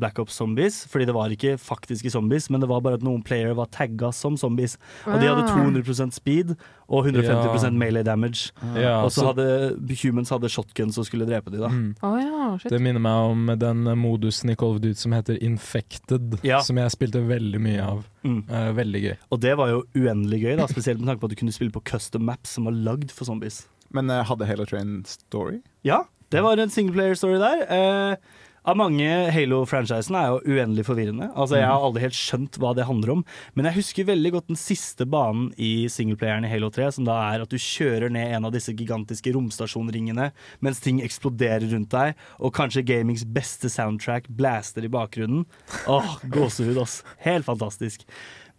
Black 0.00 0.18
Ops 0.22 0.38
Zombies, 0.40 0.78
fordi 0.88 1.04
det 1.04 1.14
var 1.16 1.28
ikke 1.34 1.58
faktiske 1.60 2.10
zombies, 2.14 2.48
men 2.50 2.62
det 2.64 2.68
var 2.70 2.80
bare 2.84 2.96
at 2.96 3.04
noen 3.04 3.20
player 3.26 3.52
var 3.58 3.68
tagga 3.74 4.08
som 4.16 4.38
zombies. 4.40 4.78
Og 5.06 5.20
de 5.20 5.28
hadde 5.28 5.44
Ah. 5.48 5.52
200% 5.54 6.16
speed 6.16 6.54
og 6.88 7.04
150 7.06 7.64
Ja. 7.68 7.70
melee 7.70 8.02
damage. 8.02 8.50
Ja, 8.74 9.02
og 9.04 9.12
så 9.12 9.26
hadde 9.28 9.76
humans 10.02 10.30
hadde 10.32 10.48
shotguns 10.48 10.96
og 10.98 11.04
skulle 11.06 11.28
drepe 11.28 11.52
de 11.52 11.60
da. 11.60 11.68
Mm. 11.68 11.94
Å 12.02 12.12
ja, 12.20 12.58
shit. 12.58 12.72
Det 12.72 12.80
minner 12.80 13.00
meg 13.04 13.30
om 13.32 13.46
den 13.60 13.84
modusen 14.00 14.50
i 14.50 14.56
Call 14.56 14.76
of 14.76 14.80
Duty 14.80 14.94
som 14.96 15.12
heter 15.12 15.36
Infected, 15.44 16.38
Ja. 16.42 16.60
som 16.64 16.76
jeg 16.80 16.90
spilte 16.96 17.20
veldig 17.28 17.60
mye 17.60 17.84
av. 17.84 18.04
Mm. 18.24 18.44
Eh, 18.48 18.72
veldig 18.72 19.02
gøy. 19.04 19.16
Og 19.30 19.40
det 19.40 19.56
var 19.56 19.68
jo 19.68 19.82
uendelig 19.94 20.40
gøy, 20.42 20.56
da, 20.56 20.66
spesielt 20.66 20.98
med 21.00 21.08
tanke 21.12 21.20
på 21.20 21.28
at 21.30 21.36
du 21.36 21.40
kunne 21.44 21.52
spille 21.54 21.70
på 21.74 21.84
custom 21.84 22.24
maps 22.24 22.56
som 22.56 22.64
var 22.64 22.72
lagd 22.72 23.12
for 23.12 23.24
zombies. 23.28 23.66
Men 23.94 24.10
uh, 24.12 24.24
hadde 24.28 24.48
Halo 24.48 24.66
Train 24.68 25.00
story? 25.08 25.62
Ja, 25.86 26.04
det 26.32 26.44
var 26.44 26.60
en 26.60 26.72
singleplayer-story 26.72 27.38
der. 27.40 27.64
Uh, 27.70 28.44
av 28.68 28.76
mange 28.76 29.06
Halo-franchisene 29.32 30.18
er 30.20 30.32
jo 30.34 30.56
uendelig 30.56 30.84
forvirrende. 30.84 31.30
Altså, 31.32 31.56
Jeg 31.56 31.68
har 31.70 31.84
aldri 31.84 32.02
helt 32.04 32.16
skjønt 32.18 32.58
hva 32.60 32.74
det 32.76 32.84
handler 32.88 33.14
om. 33.14 33.22
Men 33.56 33.68
jeg 33.68 33.78
husker 33.78 34.08
veldig 34.10 34.32
godt 34.34 34.50
den 34.50 34.60
siste 34.60 35.06
banen 35.08 35.48
i 35.56 35.88
singleplayeren 35.88 36.44
i 36.44 36.50
Halo 36.52 36.68
3, 36.74 36.90
som 36.98 37.06
da 37.08 37.16
er 37.30 37.44
at 37.44 37.52
du 37.52 37.56
kjører 37.56 38.12
ned 38.12 38.34
en 38.36 38.48
av 38.48 38.52
disse 38.52 38.74
gigantiske 38.76 39.32
romstasjonringene 39.36 40.30
mens 40.64 40.82
ting 40.84 41.00
eksploderer 41.04 41.68
rundt 41.72 41.94
deg, 41.94 42.18
og 42.42 42.52
kanskje 42.58 42.84
gamings 42.88 43.24
beste 43.24 43.70
soundtrack 43.72 44.28
blaster 44.28 44.84
i 44.84 44.92
bakgrunnen. 44.92 45.46
Åh, 45.88 46.18
gåsehud, 46.28 46.76
ass. 46.82 47.00
Helt 47.24 47.48
fantastisk. 47.48 48.04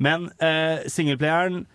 Men 0.01 0.31
eh, 0.41 0.87
singleplayeren 0.89 1.67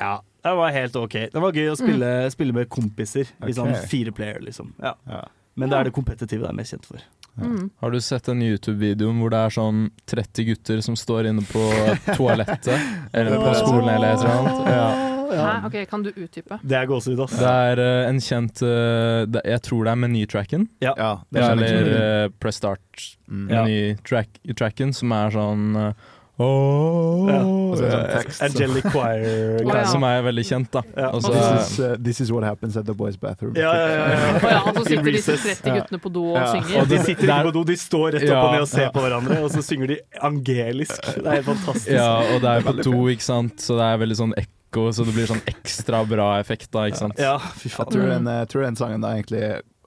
ja, 0.00 0.22
det 0.50 0.56
var 0.58 0.70
helt 0.70 0.96
OK. 0.96 1.14
Det 1.32 1.40
var 1.40 1.56
gøy 1.56 1.70
å 1.72 1.76
spille, 1.78 2.10
spille 2.34 2.52
med 2.56 2.68
kompiser 2.72 3.30
i 3.48 3.54
sånn 3.56 3.72
fire 3.88 4.12
player, 4.12 4.42
liksom. 4.44 4.74
Ja. 4.82 4.92
Ja. 5.08 5.22
Men 5.56 5.70
det 5.70 5.78
er 5.78 5.88
det 5.88 5.94
kompetitive 5.94 6.42
det 6.44 6.50
er 6.50 6.58
mest 6.58 6.74
kjent 6.74 6.88
for. 6.88 7.04
Mm. 7.40 7.70
Har 7.82 7.90
du 7.90 7.98
sett 8.02 8.28
den 8.28 8.42
YouTube-videoen 8.44 9.18
hvor 9.22 9.32
det 9.32 9.40
er 9.40 9.54
sånn 9.54 9.88
30 10.10 10.46
gutter 10.50 10.84
som 10.86 10.98
står 10.98 11.30
inne 11.30 11.42
på 11.48 11.64
toalettet? 12.18 12.76
eller 13.12 13.40
på 13.40 13.56
skolen 13.62 13.90
eller 13.96 14.14
et 14.14 14.22
eller 14.22 14.38
annet? 14.42 14.70
Ja. 14.74 15.10
Hæ? 15.34 15.66
OK, 15.66 15.76
kan 15.90 16.02
du 16.04 16.12
utdype? 16.12 16.58
Det 16.62 16.76
er 16.78 16.86
gåsehud, 16.86 17.18
ass. 17.24 17.34
Det 17.40 17.52
er 17.70 17.80
uh, 17.82 18.08
en 18.10 18.20
kjent 18.22 18.60
uh, 18.62 19.24
det, 19.26 19.42
Jeg 19.48 19.62
tror 19.66 19.86
det 19.86 19.94
er 19.94 20.00
menytracken. 20.04 20.68
Ja, 20.84 20.94
det 21.32 21.42
Ja, 21.42 21.50
eller 21.56 21.90
uh, 21.90 22.28
Press 22.38 22.60
Start 22.62 23.08
Mm. 23.24 23.48
Ja. 23.48 24.92
som 24.92 25.12
er 25.16 25.30
sånn 25.32 25.76
eh, 25.80 26.08
Ja. 26.38 27.38
Og 27.44 27.76
sånn. 27.78 28.46
Angelic 28.48 28.86
Choir. 28.90 29.22
Ja. 29.74 29.84
Som 29.90 30.04
er 30.06 30.22
veldig 30.26 30.42
kjent, 30.46 30.68
da. 30.74 30.80
Ja. 30.96 31.08
Og 31.14 31.22
This 31.24 31.36
is, 31.70 31.78
uh, 31.80 31.94
this 32.02 32.20
is 32.24 32.30
what 32.32 32.44
happens 32.46 32.76
at 32.76 32.86
the 32.86 32.94
boys' 32.94 33.16
bathroom. 33.20 33.54
Ja, 33.58 33.72
ja, 33.74 33.86
ja, 33.88 34.04
ja. 34.10 34.32
Å 34.46 34.50
ja, 34.52 34.60
så 34.76 34.84
sitter 34.86 35.08
disse 35.14 35.36
30 35.40 35.76
guttene 35.78 36.00
på 36.04 36.12
do 36.14 36.24
og 36.32 36.38
Ja. 36.38 36.46
synger. 36.52 36.80
Og 36.82 36.88
de 36.90 36.98
sitter 37.04 37.28
ikke 37.30 37.46
på 37.48 37.52
do, 37.56 37.64
de 37.70 37.76
står 37.80 38.06
rett 38.18 38.26
opp 38.30 38.40
og 38.44 38.52
ned 38.56 38.64
og 38.66 38.70
ser 38.70 38.90
på 38.94 39.04
hverandre, 39.04 39.38
og 39.46 39.50
så 39.54 39.62
synger 39.66 39.94
de 39.94 39.98
angelisk. 40.30 41.00
Det 41.14 41.24
er 41.24 41.38
helt 41.40 41.48
fantastisk. 41.52 41.92
Ja, 41.94 42.10
og 42.34 42.42
det 42.44 42.52
er 42.56 42.66
på 42.68 42.76
do, 42.82 42.96
ikke 43.14 43.26
sant, 43.28 43.62
så 43.64 43.78
det 43.80 43.88
er 43.92 44.00
veldig 44.04 44.18
sånn 44.22 44.34
ekko, 44.44 44.88
så 44.96 45.06
det 45.08 45.14
blir 45.16 45.30
sånn 45.30 45.44
ekstra 45.54 46.02
bra 46.10 46.28
effekt, 46.42 46.70
da, 46.74 46.86
ikke 46.90 47.02
sant. 47.06 47.18
Ja, 47.22 47.36
fy 47.38 47.68
Jeg 47.70 47.76
faen. 47.78 47.92
tror 47.94 48.10
den, 48.14 48.28
eh, 48.34 48.44
tror 48.50 48.66
den 48.68 48.76
sangen 48.80 49.00
da 49.06 49.14
egentlig 49.16 49.42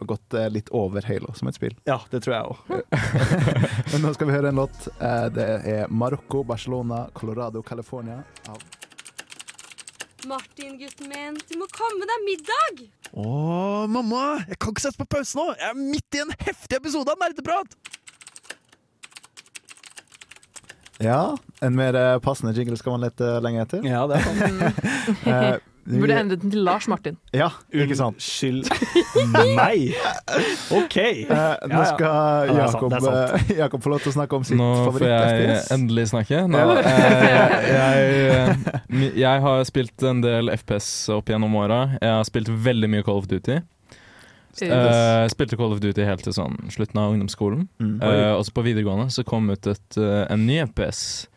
gått 0.05 0.33
eh, 0.38 0.49
litt 0.53 0.69
over 0.69 1.01
Halo 1.07 1.33
som 1.33 1.47
et 1.49 1.55
spill. 1.57 1.73
Ja, 1.89 1.97
det 2.12 2.21
tror 2.23 2.36
jeg 2.36 2.45
òg. 2.45 2.57
Men 3.93 4.03
nå 4.05 4.12
skal 4.13 4.27
vi 4.29 4.36
høre 4.36 4.51
en 4.53 4.60
låt. 4.62 4.88
Eh, 5.01 5.25
Det 5.33 5.47
er 5.73 5.88
Marokko, 5.89 6.43
Barcelona, 6.43 7.07
Colorado, 7.17 7.63
California. 7.63 8.21
av 8.49 8.62
Martin, 10.27 10.77
gutten 10.77 11.07
min, 11.07 11.38
du 11.47 11.53
må 11.57 11.65
komme 11.71 12.03
deg 12.10 12.23
middag! 12.25 12.81
Å, 13.15 13.88
mamma! 13.88 14.41
Jeg 14.49 14.57
kan 14.60 14.73
ikke 14.73 14.83
sette 14.83 14.99
på 14.99 15.05
pause 15.15 15.38
nå! 15.39 15.45
Jeg 15.55 15.69
er 15.69 15.77
midt 15.79 16.17
i 16.17 16.23
en 16.25 16.33
heftig 16.41 16.75
episode 16.81 17.13
av 17.13 17.21
Nerdeprat! 17.21 17.77
Ja, 20.99 21.38
en 21.62 21.75
mer 21.77 21.93
eh, 21.95 22.19
passende 22.19 22.51
jingle 22.57 22.75
skal 22.77 22.95
man 22.97 23.05
lete 23.05 23.38
lenge 23.45 23.62
etter. 23.63 23.86
Ja, 23.86 24.03
det 24.10 24.17
er 24.17 24.25
sant. 24.27 25.63
Eh, 25.88 25.93
vi- 25.93 26.00
Burde 26.04 26.15
endret 26.19 26.41
den 26.41 26.52
til 26.52 26.63
Lars 26.67 26.88
Martin. 26.91 27.15
Ja, 27.34 27.47
ikke 27.71 27.95
sant. 27.95 28.17
Unnskyld 28.19 28.67
meg. 29.60 29.93
OK. 30.76 30.97
Eh, 30.97 31.67
nå 31.71 31.84
skal 31.93 32.04
ja. 32.04 32.43
Ja, 32.52 32.65
Jakob, 32.67 32.91
er 32.91 33.06
sant. 33.06 33.47
eh, 33.52 33.56
Jakob 33.62 33.84
få 33.86 33.93
lov 33.93 34.02
til 34.04 34.12
å 34.12 34.15
snakke 34.17 34.36
om 34.36 34.43
sitt 34.43 34.58
Nå 34.60 34.67
får 34.89 35.00
jeg 35.00 35.13
favoritt-FPS. 35.15 35.71
endelig 35.78 36.08
snakke. 36.12 36.41
Nå, 36.52 36.65
eh, 36.82 36.91
jeg, 37.71 38.19
jeg, 39.00 39.15
jeg 39.23 39.45
har 39.47 39.63
spilt 39.71 40.04
en 40.12 40.21
del 40.26 40.52
FPS 40.58 40.91
opp 41.15 41.32
gjennom 41.32 41.56
åra. 41.63 41.82
Jeg 42.02 42.12
har 42.19 42.28
spilt 42.28 42.52
veldig 42.52 42.89
mye 42.91 43.08
Call 43.08 43.23
of 43.23 43.32
Duty. 43.32 43.62
Uh, 44.58 45.28
spilte 45.30 45.54
Call 45.56 45.71
of 45.76 45.80
Duty 45.84 46.02
helt 46.08 46.23
til 46.26 46.34
sånn 46.34 46.56
slutten 46.73 46.97
av 46.97 47.12
ungdomsskolen. 47.13 47.67
Mm. 47.78 47.97
Uh, 48.02 48.32
også 48.39 48.56
på 48.58 48.63
videregående 48.65 49.12
så 49.13 49.21
kom 49.28 49.52
ut 49.54 49.67
et, 49.69 49.97
uh, 50.02 50.23
en 50.34 50.47
ny 50.50 50.58
FPS 50.65 51.28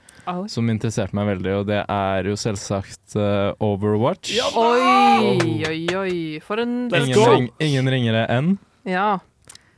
som 0.52 0.68
interesserte 0.72 1.16
meg 1.16 1.28
veldig, 1.34 1.52
og 1.60 1.66
det 1.70 1.80
er 1.90 2.28
jo 2.30 2.36
selvsagt 2.38 3.16
uh, 3.18 3.52
Overwatch. 3.62 4.32
oi, 4.56 5.64
oi, 5.68 5.80
oi. 5.96 6.14
For 6.44 6.60
en 6.62 6.88
Ingen, 6.88 7.18
ring, 7.30 7.48
ingen 7.62 7.90
ringere 7.92 8.24
enn. 8.32 8.54
Ja. 8.88 9.18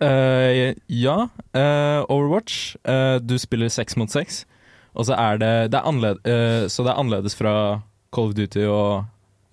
Uh, 0.03 0.73
ja, 0.91 1.17
uh, 1.55 2.01
Overwatch. 2.11 2.77
eh, 2.85 3.19
du 3.23 3.37
spiller 3.39 3.71
seks 3.71 3.95
mot 3.97 4.11
seks, 4.11 4.45
og 4.99 5.07
så 5.07 5.15
er 5.15 5.39
det, 5.39 5.53
det 5.73 5.79
er 5.79 5.87
annerledes, 5.89 6.73
Så 6.75 6.83
det 6.85 6.91
er 6.93 6.99
annerledes 7.01 7.37
fra 7.39 7.55
Call 8.13 8.33
of 8.33 8.35
Duty 8.37 8.67
og 8.67 9.05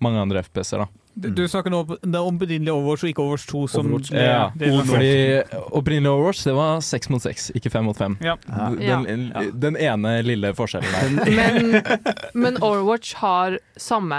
mange 0.02 0.20
andre 0.20 0.42
FPS-er, 0.42 0.84
da. 0.84 0.99
Du, 1.20 1.28
du 1.36 1.42
snakker 1.48 1.72
nå 1.72 1.82
om 1.84 1.96
det 2.00 2.20
opprinnelige 2.20 2.72
Overwatch 2.72 3.04
og 3.04 3.10
ikke 3.12 3.24
Overwatch 3.24 3.46
2. 3.50 3.62
Som 3.68 3.90
Overwatch, 3.90 4.10
det, 4.14 4.24
Ja, 4.24 4.46
det, 4.54 4.70
det, 4.70 4.86
fordi 4.88 5.60
opprinnelig 5.76 6.10
Overwatch 6.14 6.44
det 6.48 6.54
var 6.56 6.80
seks 6.84 7.10
mot 7.12 7.24
seks, 7.24 7.50
ikke 7.54 7.72
fem 7.74 7.84
mot 7.84 7.98
fem. 7.98 8.16
ja. 8.24 8.36
Ja. 8.80 9.00
Den, 9.04 9.30
den 9.60 9.76
ene 9.76 10.14
lille 10.24 10.54
forskjellen 10.56 10.90
der. 10.96 11.30
Men, 11.40 11.82
men 12.42 12.56
Overwatch 12.62 13.14
har 13.20 13.58
samme 13.76 14.18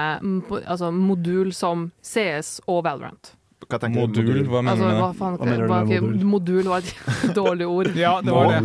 altså, 0.65 0.91
modul 0.91 1.53
som 1.53 1.89
CS 2.05 2.59
og 2.67 2.83
Valorant. 2.85 3.33
Hva 3.71 3.79
tenker 3.81 4.07
du? 4.07 4.21
Modul, 4.21 4.41
hva 4.51 4.61
mener 4.67 4.71
Altså, 4.75 5.01
hva 5.01 5.11
faen 5.21 5.37
Hva 5.39 5.45
mener 5.47 5.63
du 5.63 5.71
var 5.71 5.85
med 5.85 6.01
modul? 6.03 6.25
modul 6.35 6.69
var 6.71 6.85
et 6.85 7.35
dårlig 7.39 7.67
ord. 7.71 7.91
Ja, 7.95 8.13
det 8.21 8.35
var 8.35 8.51
det. 8.51 8.61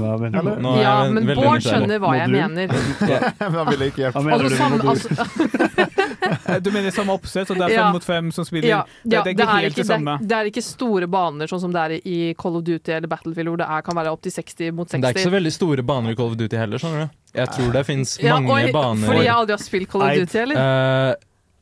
Nå 0.67 0.73
Ja, 0.83 0.95
men 1.11 1.31
Bård 1.35 1.63
skjønner 1.65 2.01
hva 2.03 2.15
jeg 2.19 2.33
mener. 2.35 2.67
Men 2.71 3.59
han 3.61 3.71
ville 3.73 3.91
ikke 3.93 4.05
hjelpe. 4.07 4.19
Hva 4.19 4.25
mener 4.27 4.37
Altså, 4.37 4.51
du 4.51 4.57
med 4.63 4.71
modul? 4.77 4.91
altså, 4.97 5.93
Eh, 6.27 6.57
Du 6.63 6.73
mener 6.75 6.91
samme 6.91 7.15
oppsett, 7.15 7.51
og 7.53 7.59
det 7.61 7.67
er 7.69 7.73
Ja. 7.77 7.83
fem 7.85 7.93
mot 7.95 8.05
fem 8.05 8.31
som 8.35 8.45
spiller? 8.45 8.67
ja, 8.69 8.79
det, 9.05 9.13
ja, 9.15 9.23
det 9.23 9.31
er 9.31 9.37
det, 9.37 9.45
ikke 9.47 9.47
er 9.57 9.63
helt 9.67 9.77
det 9.79 9.85
samme. 9.87 10.15
det, 10.27 10.33
er 10.37 10.49
ikke 10.51 10.63
store 10.65 11.07
baner 11.11 11.47
sånn 11.51 11.61
som 11.63 11.73
det 11.75 11.83
er 11.85 11.95
i 12.03 12.35
Call 12.39 12.57
of 12.59 12.65
Duty 12.67 12.93
eller 12.97 13.07
Battlefield, 13.11 13.49
hvor 13.53 13.61
det 13.61 13.67
er, 13.71 13.83
kan 13.87 13.95
være 13.95 14.11
opptil 14.11 14.33
60 14.35 14.73
mot 14.75 14.89
60. 14.91 15.03
Det 15.03 15.07
er 15.11 15.15
ikke 15.15 15.29
så 15.29 15.35
veldig 15.37 15.53
store 15.55 15.85
baner 15.87 16.11
i 16.11 16.19
Call 16.19 16.33
of 16.33 16.37
Duty 16.41 16.57
heller, 16.59 16.83
skjønner 16.83 17.07
du. 17.07 17.15
Jeg 17.37 17.49
tror 17.55 17.73
det 17.77 17.85
fins 17.87 18.17
ja, 18.23 18.35
mange 18.41 18.51
oi, 18.57 18.73
baner 18.75 19.07
Fordi 19.13 19.23
jeg 19.27 19.35
aldri 19.37 19.55
har 19.55 19.63
spilt 19.63 19.91
Call 19.93 20.03
of 20.09 20.15
Duty, 20.19 20.39
eller? 20.43 20.57
Eh, 20.57 21.15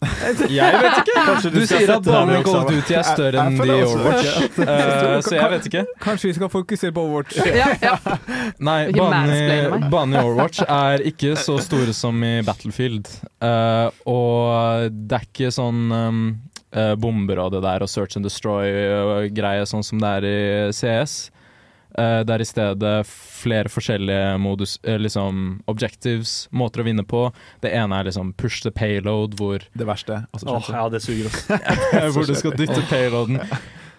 Jeg 0.59 0.81
vet 0.81 0.99
ikke! 1.01 1.25
Du, 1.45 1.59
Du 1.59 1.67
sier 1.69 1.91
at 1.95 2.05
deg 2.05 2.33
i 2.35 2.41
Call 2.45 2.59
of 2.61 2.71
Duty 2.71 2.97
er 2.99 3.07
større 3.07 3.45
enn 3.47 3.59
de 3.59 3.69
i 3.69 3.85
Overwatch. 3.87 4.59
Uh, 4.59 5.19
Så 5.27 5.35
jeg 5.37 5.51
vet 5.55 5.69
ikke. 5.71 5.85
Kanskje 6.03 6.31
vi 6.31 6.35
skal 6.39 6.51
fokusere 6.53 6.95
på 6.97 7.05
Overwatch? 7.09 7.39
Ja, 7.55 7.71
ja. 7.83 7.95
Nei, 8.65 8.79
i, 8.91 8.99
banen 8.99 10.17
i 10.17 10.23
Overwatch 10.23 10.65
er 10.67 11.05
ikke 11.09 11.35
så 11.41 11.59
store 11.63 11.95
som 11.97 12.21
i 12.27 12.35
Battlefield. 12.47 13.09
Uh, 13.45 13.89
og 14.11 14.91
det 14.93 15.21
er 15.21 15.29
ikke 15.29 15.53
sånn 15.55 15.87
um, 15.93 16.25
eh, 16.75 16.95
bomber 17.01 17.41
og 17.45 17.55
det 17.55 17.63
der 17.65 17.85
og 17.85 17.91
search 17.91 18.19
and 18.19 18.27
destroy-greie 18.27 19.65
sånn 19.69 19.87
som 19.87 20.03
det 20.03 20.13
er 20.19 20.29
i 20.29 20.37
CS. 20.75 21.17
Eh, 21.99 22.21
det 22.27 22.35
er 22.35 22.43
i 22.43 22.49
stedet 22.49 22.95
flere 23.07 23.71
forskjellige 23.71 24.35
modus, 24.43 24.79
uh, 24.89 24.97
liksom 24.99 25.61
objectives, 25.71 26.49
måter 26.51 26.83
å 26.83 26.89
vinne 26.89 27.05
på. 27.07 27.29
Det 27.63 27.71
ene 27.77 28.01
er 28.01 28.09
liksom 28.09 28.33
push 28.41 28.65
the 28.65 28.73
payload, 28.75 29.39
hvor 29.39 29.63
Det 29.75 29.87
verste. 29.87 30.25
Åh, 30.33 30.43
kanskje. 30.43 30.75
ja, 30.75 30.89
det 30.89 31.03
suger 31.05 31.31
også. 31.31 31.61
hvor 32.17 32.27
du 32.27 32.35
skal 32.35 32.59
dytte 32.59 32.83
payloaden 32.91 33.41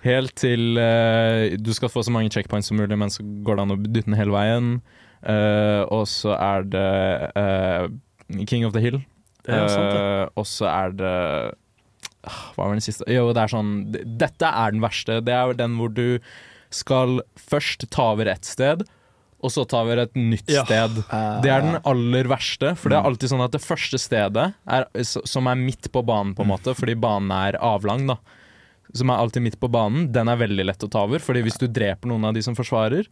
helt 0.06 0.36
til 0.38 0.78
uh, 0.78 1.56
du 1.58 1.74
skal 1.74 1.90
få 1.90 2.04
så 2.06 2.14
mange 2.14 2.30
checkpoints 2.34 2.70
som 2.70 2.78
mulig, 2.78 2.98
men 2.98 3.10
så 3.14 3.24
går 3.24 3.58
det 3.58 3.66
an 3.66 3.76
å 3.78 3.82
dytte 3.82 4.10
den 4.10 4.20
hele 4.20 4.36
veien. 4.36 4.78
Eh, 5.26 5.82
og 5.90 6.06
så 6.10 6.36
er 6.38 6.66
det 6.70 6.88
eh, 7.34 7.86
King 8.46 8.66
of 8.68 8.76
the 8.76 8.84
Hill. 8.84 9.00
Eh, 9.50 10.26
og 10.34 10.46
så 10.50 10.68
er 10.70 10.94
det 10.98 11.14
ah, 12.26 12.42
Hva 12.56 12.66
var 12.66 12.74
den 12.74 12.82
siste? 12.82 13.06
Jo, 13.14 13.28
det 13.30 13.44
er 13.44 13.52
sånn 13.52 13.74
Dette 13.94 14.50
er 14.50 14.74
den 14.74 14.82
verste. 14.82 15.20
Det 15.26 15.34
er 15.34 15.58
den 15.58 15.78
hvor 15.80 15.94
du 15.94 16.20
skal 16.76 17.22
først 17.40 17.88
ta 17.94 18.12
over 18.14 18.28
ett 18.34 18.46
sted, 18.48 18.84
og 19.46 19.52
så 19.54 19.66
ta 19.70 19.82
over 19.84 20.00
et 20.06 20.16
nytt 20.18 20.50
Ja. 20.50 20.64
sted. 20.66 20.98
Eh, 21.12 21.42
Det 21.42 21.52
er 21.54 21.62
den 21.62 21.80
aller 21.86 22.24
verste, 22.32 22.76
for 22.78 22.90
det 22.90 22.98
Mm. 22.98 23.04
er 23.06 23.10
alltid 23.12 23.30
sånn 23.30 23.44
at 23.46 23.52
det 23.52 23.62
første 23.62 24.00
stedet, 24.00 24.54
er, 24.68 24.86
som 25.04 25.48
er 25.48 25.56
midt 25.56 25.92
på 25.92 26.04
banen, 26.06 26.34
på 26.36 26.42
en 26.44 26.50
måte, 26.50 26.74
fordi 26.76 26.96
banen 27.00 27.32
er 27.32 27.58
avlang, 27.62 28.08
da, 28.08 28.18
som 28.94 29.10
er 29.10 29.18
alltid 29.18 29.44
midt 29.44 29.60
på 29.60 29.70
banen, 29.70 30.12
den 30.12 30.28
er 30.30 30.38
veldig 30.38 30.66
lett 30.66 30.80
å 30.84 30.90
ta 30.90 31.04
over. 31.04 31.20
Fordi 31.20 31.44
hvis 31.44 31.58
du 31.60 31.68
dreper 31.68 32.08
noen 32.08 32.26
av 32.26 32.34
de 32.34 32.42
som 32.42 32.56
forsvarer, 32.56 33.06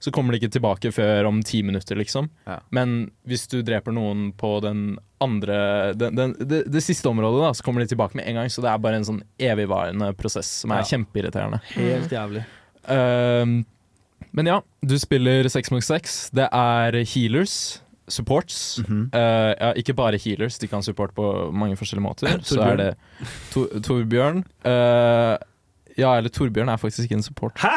så 0.00 0.12
kommer 0.12 0.32
de 0.32 0.38
ikke 0.40 0.52
tilbake 0.60 0.92
før 0.94 1.26
om 1.26 1.42
ti 1.42 1.60
minutter, 1.62 1.96
liksom. 1.96 2.28
Ja. 2.46 2.60
Men 2.70 3.10
hvis 3.26 3.48
du 3.48 3.62
dreper 3.62 3.92
noen 3.92 4.32
på 4.32 4.60
den 4.62 4.96
andre 5.20 5.92
den, 5.94 6.14
den, 6.14 6.32
det, 6.38 6.70
det 6.70 6.82
siste 6.84 7.06
området, 7.10 7.40
da, 7.42 7.50
så 7.52 7.62
kommer 7.64 7.80
de 7.84 7.88
tilbake 7.96 8.14
med 8.14 8.24
en 8.28 8.34
gang. 8.36 8.46
Så 8.46 8.62
det 8.62 8.70
er 8.70 8.78
bare 8.78 8.94
en 9.00 9.04
sånn 9.08 9.22
evigvarende 9.40 10.12
prosess 10.16 10.46
som 10.46 10.70
er 10.70 10.82
Ja. 10.84 10.84
kjempeirriterende. 10.84 11.60
Helt 11.74 12.10
jævlig. 12.10 12.44
Ehm, 12.88 13.64
men 14.32 14.46
ja, 14.46 14.60
du 14.84 14.96
spiller 15.00 15.48
seks 15.48 15.70
mot 15.74 15.84
seks. 15.84 16.30
Det 16.34 16.48
er 16.52 16.98
healers, 17.14 17.82
supports. 18.08 18.78
Mm 18.78 18.84
-hmm. 18.84 19.18
uh, 19.18 19.54
ja, 19.60 19.72
ikke 19.76 19.94
bare 19.94 20.18
healers, 20.24 20.58
de 20.58 20.66
kan 20.66 20.82
support 20.82 21.14
på 21.14 21.50
mange 21.52 21.76
forskjellige 21.76 22.02
måter. 22.02 22.40
Så 22.42 22.60
er 22.60 22.76
det 22.76 22.94
to 23.50 23.66
Torbjørn. 23.80 24.44
Uh, 24.64 25.36
ja, 25.98 26.16
eller 26.16 26.28
Torbjørn 26.28 26.68
er 26.68 26.76
faktisk 26.76 27.02
ikke 27.02 27.14
en 27.14 27.22
support. 27.22 27.52
Hæ?! 27.58 27.68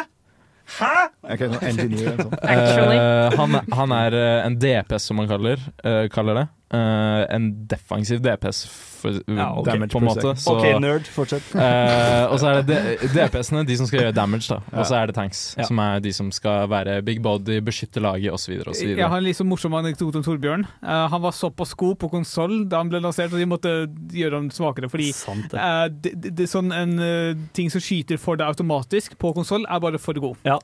Hæ?! 0.78 1.08
Okay, 1.22 1.48
engineer 1.68 2.16
sånt. 2.22 2.34
Actually. 2.42 2.96
Eh, 2.96 3.38
han, 3.38 3.72
han 3.72 3.90
er 3.92 4.46
en 4.46 4.56
DPS, 4.58 5.02
som 5.02 5.16
man 5.16 5.28
kaller, 5.28 5.56
eh, 5.84 6.08
kaller 6.08 6.34
det. 6.34 6.46
Eh, 6.72 7.22
en 7.36 7.50
defensiv 7.68 8.22
DPS, 8.24 8.62
for, 9.02 9.12
Ja, 9.28 9.50
okay. 9.58 9.74
Damage 9.74 9.92
på 9.92 9.98
en 9.98 10.04
måte. 10.06 10.30
Så, 10.40 10.54
OK, 10.56 10.66
nerd, 10.80 11.08
fortsett. 11.10 11.50
uh, 11.52 12.28
og 12.32 12.38
så 12.40 12.48
er 12.48 12.62
det 12.64 12.78
DPS-ene, 13.12 13.64
de 13.68 13.76
som 13.76 13.88
skal 13.90 14.06
gjøre 14.06 14.14
damage, 14.16 14.46
da. 14.48 14.60
Og 14.78 14.86
så 14.88 14.96
er 15.00 15.10
det 15.10 15.16
tanks, 15.18 15.42
Ja. 15.58 15.66
som 15.68 15.80
er 15.84 16.00
de 16.00 16.12
som 16.16 16.30
skal 16.32 16.70
være 16.72 17.02
big 17.04 17.20
body, 17.22 17.58
beskytte 17.66 18.00
laget 18.00 18.32
osv. 18.32 18.54
Jeg 18.78 18.96
har 19.04 19.18
en 19.18 19.26
litt 19.26 19.36
sånn 19.36 19.50
morsom 19.50 19.74
anekdote 19.76 20.22
om 20.22 20.24
Torbjørn. 20.24 20.64
Uh, 20.80 21.08
han 21.12 21.20
var 21.26 21.36
såpass 21.36 21.74
god 21.76 21.98
på 22.00 22.08
konsoll 22.14 22.62
da 22.70 22.80
han 22.80 22.88
ble 22.94 23.02
lansert, 23.04 23.34
og 23.34 23.42
de 23.42 23.50
måtte 23.52 23.74
gjøre 24.14 24.40
ham 24.40 24.48
svakere. 24.54 24.88
Fordi 24.88 25.10
Sant 25.12 25.52
det. 25.52 25.60
eh, 25.60 26.24
det, 26.40 26.48
sånn 26.48 26.72
en 26.72 26.96
ting 27.52 27.68
som 27.74 27.82
skyter 27.84 28.16
for 28.22 28.40
deg 28.40 28.48
automatisk 28.48 29.18
på 29.20 29.34
konsoll, 29.36 29.66
er 29.68 29.80
bare 29.82 30.00
for 30.00 30.14
god. 30.14 30.40
Ja, 30.46 30.56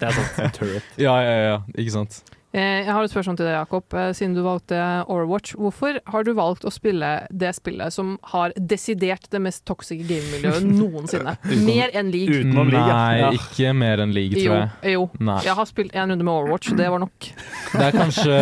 det 0.00 0.08
er 0.08 0.16
sant. 0.16 0.54
Turret. 0.56 0.82
Ja, 0.96 1.18
ja, 1.20 1.36
ja, 1.50 1.56
ikke 1.76 1.98
sant. 2.00 2.22
Eh, 2.52 2.82
Jeg 2.82 2.90
har 2.90 3.04
et 3.06 3.12
spørsmål 3.12 3.36
til 3.38 3.46
deg, 3.46 3.54
Jakob. 3.54 3.94
Eh, 3.94 4.08
Siden 4.18 4.32
du 4.34 4.40
valgte 4.42 4.74
Overwatch, 5.06 5.52
hvorfor 5.54 6.00
har 6.10 6.24
du 6.26 6.32
valgt 6.34 6.64
å 6.66 6.72
spille 6.74 7.10
det 7.30 7.52
spillet 7.54 7.94
som 7.94 8.16
har 8.32 8.50
desidert 8.58 9.28
det 9.30 9.38
mest 9.44 9.62
toxice 9.70 10.02
gamemiljøet 10.02 10.66
noensinne? 10.80 11.36
Mer 11.62 11.94
enn 11.94 12.10
League. 12.10 12.40
Utenom 12.40 12.72
League, 12.72 12.88
ja. 12.90 12.96
Nei, 12.98 13.20
Ja. 13.20 13.30
ikke 13.38 13.72
mer 13.78 14.02
enn 14.02 14.14
league, 14.16 14.34
tror 14.34 14.56
jeg. 14.56 14.96
jo. 14.96 15.06
jo. 15.14 15.38
Jeg 15.46 15.54
har 15.60 15.70
spilt 15.70 15.94
en 15.94 16.10
runde 16.10 16.26
med 16.26 16.34
Overwatch, 16.34 16.74
det 16.74 16.90
var 16.90 16.98
nok. 17.04 17.30
Det 17.70 17.86
er 17.86 17.94
kanskje 17.94 18.36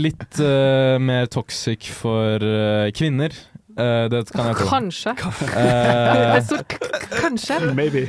litt 0.00 0.40
uh, 0.40 0.96
mer 1.02 1.28
toxic 1.28 1.90
for 1.92 2.40
uh, 2.40 2.88
kvinner. 2.96 3.36
Eh, 3.72 4.04
det 4.12 4.26
kan 4.32 4.50
jeg 4.50 4.58
tro. 4.58 4.66
Kanskje. 4.68 5.14
Uh, 5.16 6.36
Så 6.44 6.58
kanskje. 7.22 7.58
Maybe. 7.74 8.04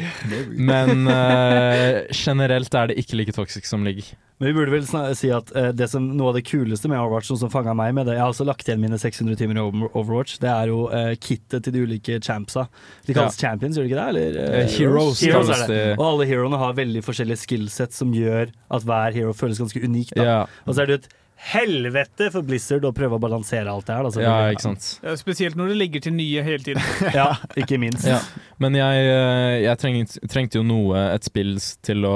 men 0.58 1.08
uh, 1.08 2.04
generelt 2.12 2.74
er 2.76 2.92
det 2.92 3.00
ikke 3.00 3.20
like 3.20 3.36
toxic 3.36 3.68
som 3.70 3.86
ligg. 3.88 4.04
Men 4.42 4.50
vi 4.50 4.54
burde 4.58 4.74
vel 4.74 5.14
si 5.16 5.30
at 5.32 5.52
det 5.78 5.86
som, 5.88 6.04
noe 6.18 6.34
av 6.34 6.36
det 6.36 6.42
kuleste 6.50 6.90
med 6.92 7.00
Overwatch, 7.00 7.30
noe 7.32 7.40
som 7.40 7.52
fanga 7.54 7.76
meg 7.78 7.94
med 7.96 8.10
det 8.10 8.16
Jeg 8.18 8.24
har 8.26 8.34
også 8.34 8.48
lagt 8.48 8.68
igjen 8.68 8.82
mine 8.82 8.98
600 9.00 9.38
timer 9.40 9.62
i 9.62 9.64
Overwatch. 9.94 10.36
Det 10.44 10.50
er 10.52 10.72
jo 10.74 10.82
uh, 10.92 11.14
kittet 11.22 11.64
til 11.64 11.76
de 11.76 11.86
ulike 11.86 12.18
champsa. 12.20 12.66
De 13.08 13.16
kalles 13.16 13.40
champions, 13.40 13.78
gjør 13.78 13.88
de 13.88 13.94
ikke 13.94 14.02
det? 14.02 14.10
Eller, 14.10 14.68
heroes 14.74 15.22
heroes 15.24 15.48
kalles 15.48 15.64
er 15.64 15.68
det. 15.72 15.82
de. 15.94 15.98
Og 16.00 16.06
alle 16.10 16.28
heroene 16.28 16.60
har 16.60 16.76
veldig 16.82 17.06
forskjellige 17.06 17.46
skillsett 17.46 17.96
som 17.96 18.12
gjør 18.18 18.52
at 18.74 18.88
hver 18.90 19.16
hero 19.16 19.36
føles 19.38 19.62
ganske 19.64 19.80
unik. 19.86 20.16
Da. 20.18 20.28
Ja, 20.28 20.40
Og 20.66 20.76
så 20.76 20.84
er 20.84 20.90
det 20.92 20.98
jo 20.98 21.04
et 21.06 21.12
helvete 21.44 22.30
for 22.32 22.46
Blizzard 22.48 22.86
å 22.88 22.94
prøve 22.96 23.18
å 23.18 23.22
balansere 23.22 23.72
alt 23.72 23.88
det 23.90 23.98
her. 23.98 24.08
Altså, 24.08 24.22
ja, 24.24 24.36
ikke 24.54 24.66
sant. 24.70 24.88
Ja, 25.04 25.16
Spesielt 25.20 25.58
når 25.60 25.74
det 25.74 25.78
legger 25.82 26.06
til 26.08 26.16
nye 26.18 26.46
hele 26.46 26.64
tiden. 26.64 26.82
Ja, 27.14 27.36
ikke 27.60 27.78
minst. 27.82 28.06
Ja. 28.08 28.22
Men 28.64 28.78
jeg, 28.78 29.08
eh, 29.12 29.58
jeg 29.66 29.80
trengte, 29.82 30.22
trengte 30.32 30.60
jo 30.60 30.64
noe, 30.66 31.02
et 31.14 31.26
spill 31.28 31.58
til 31.84 32.08
å 32.08 32.16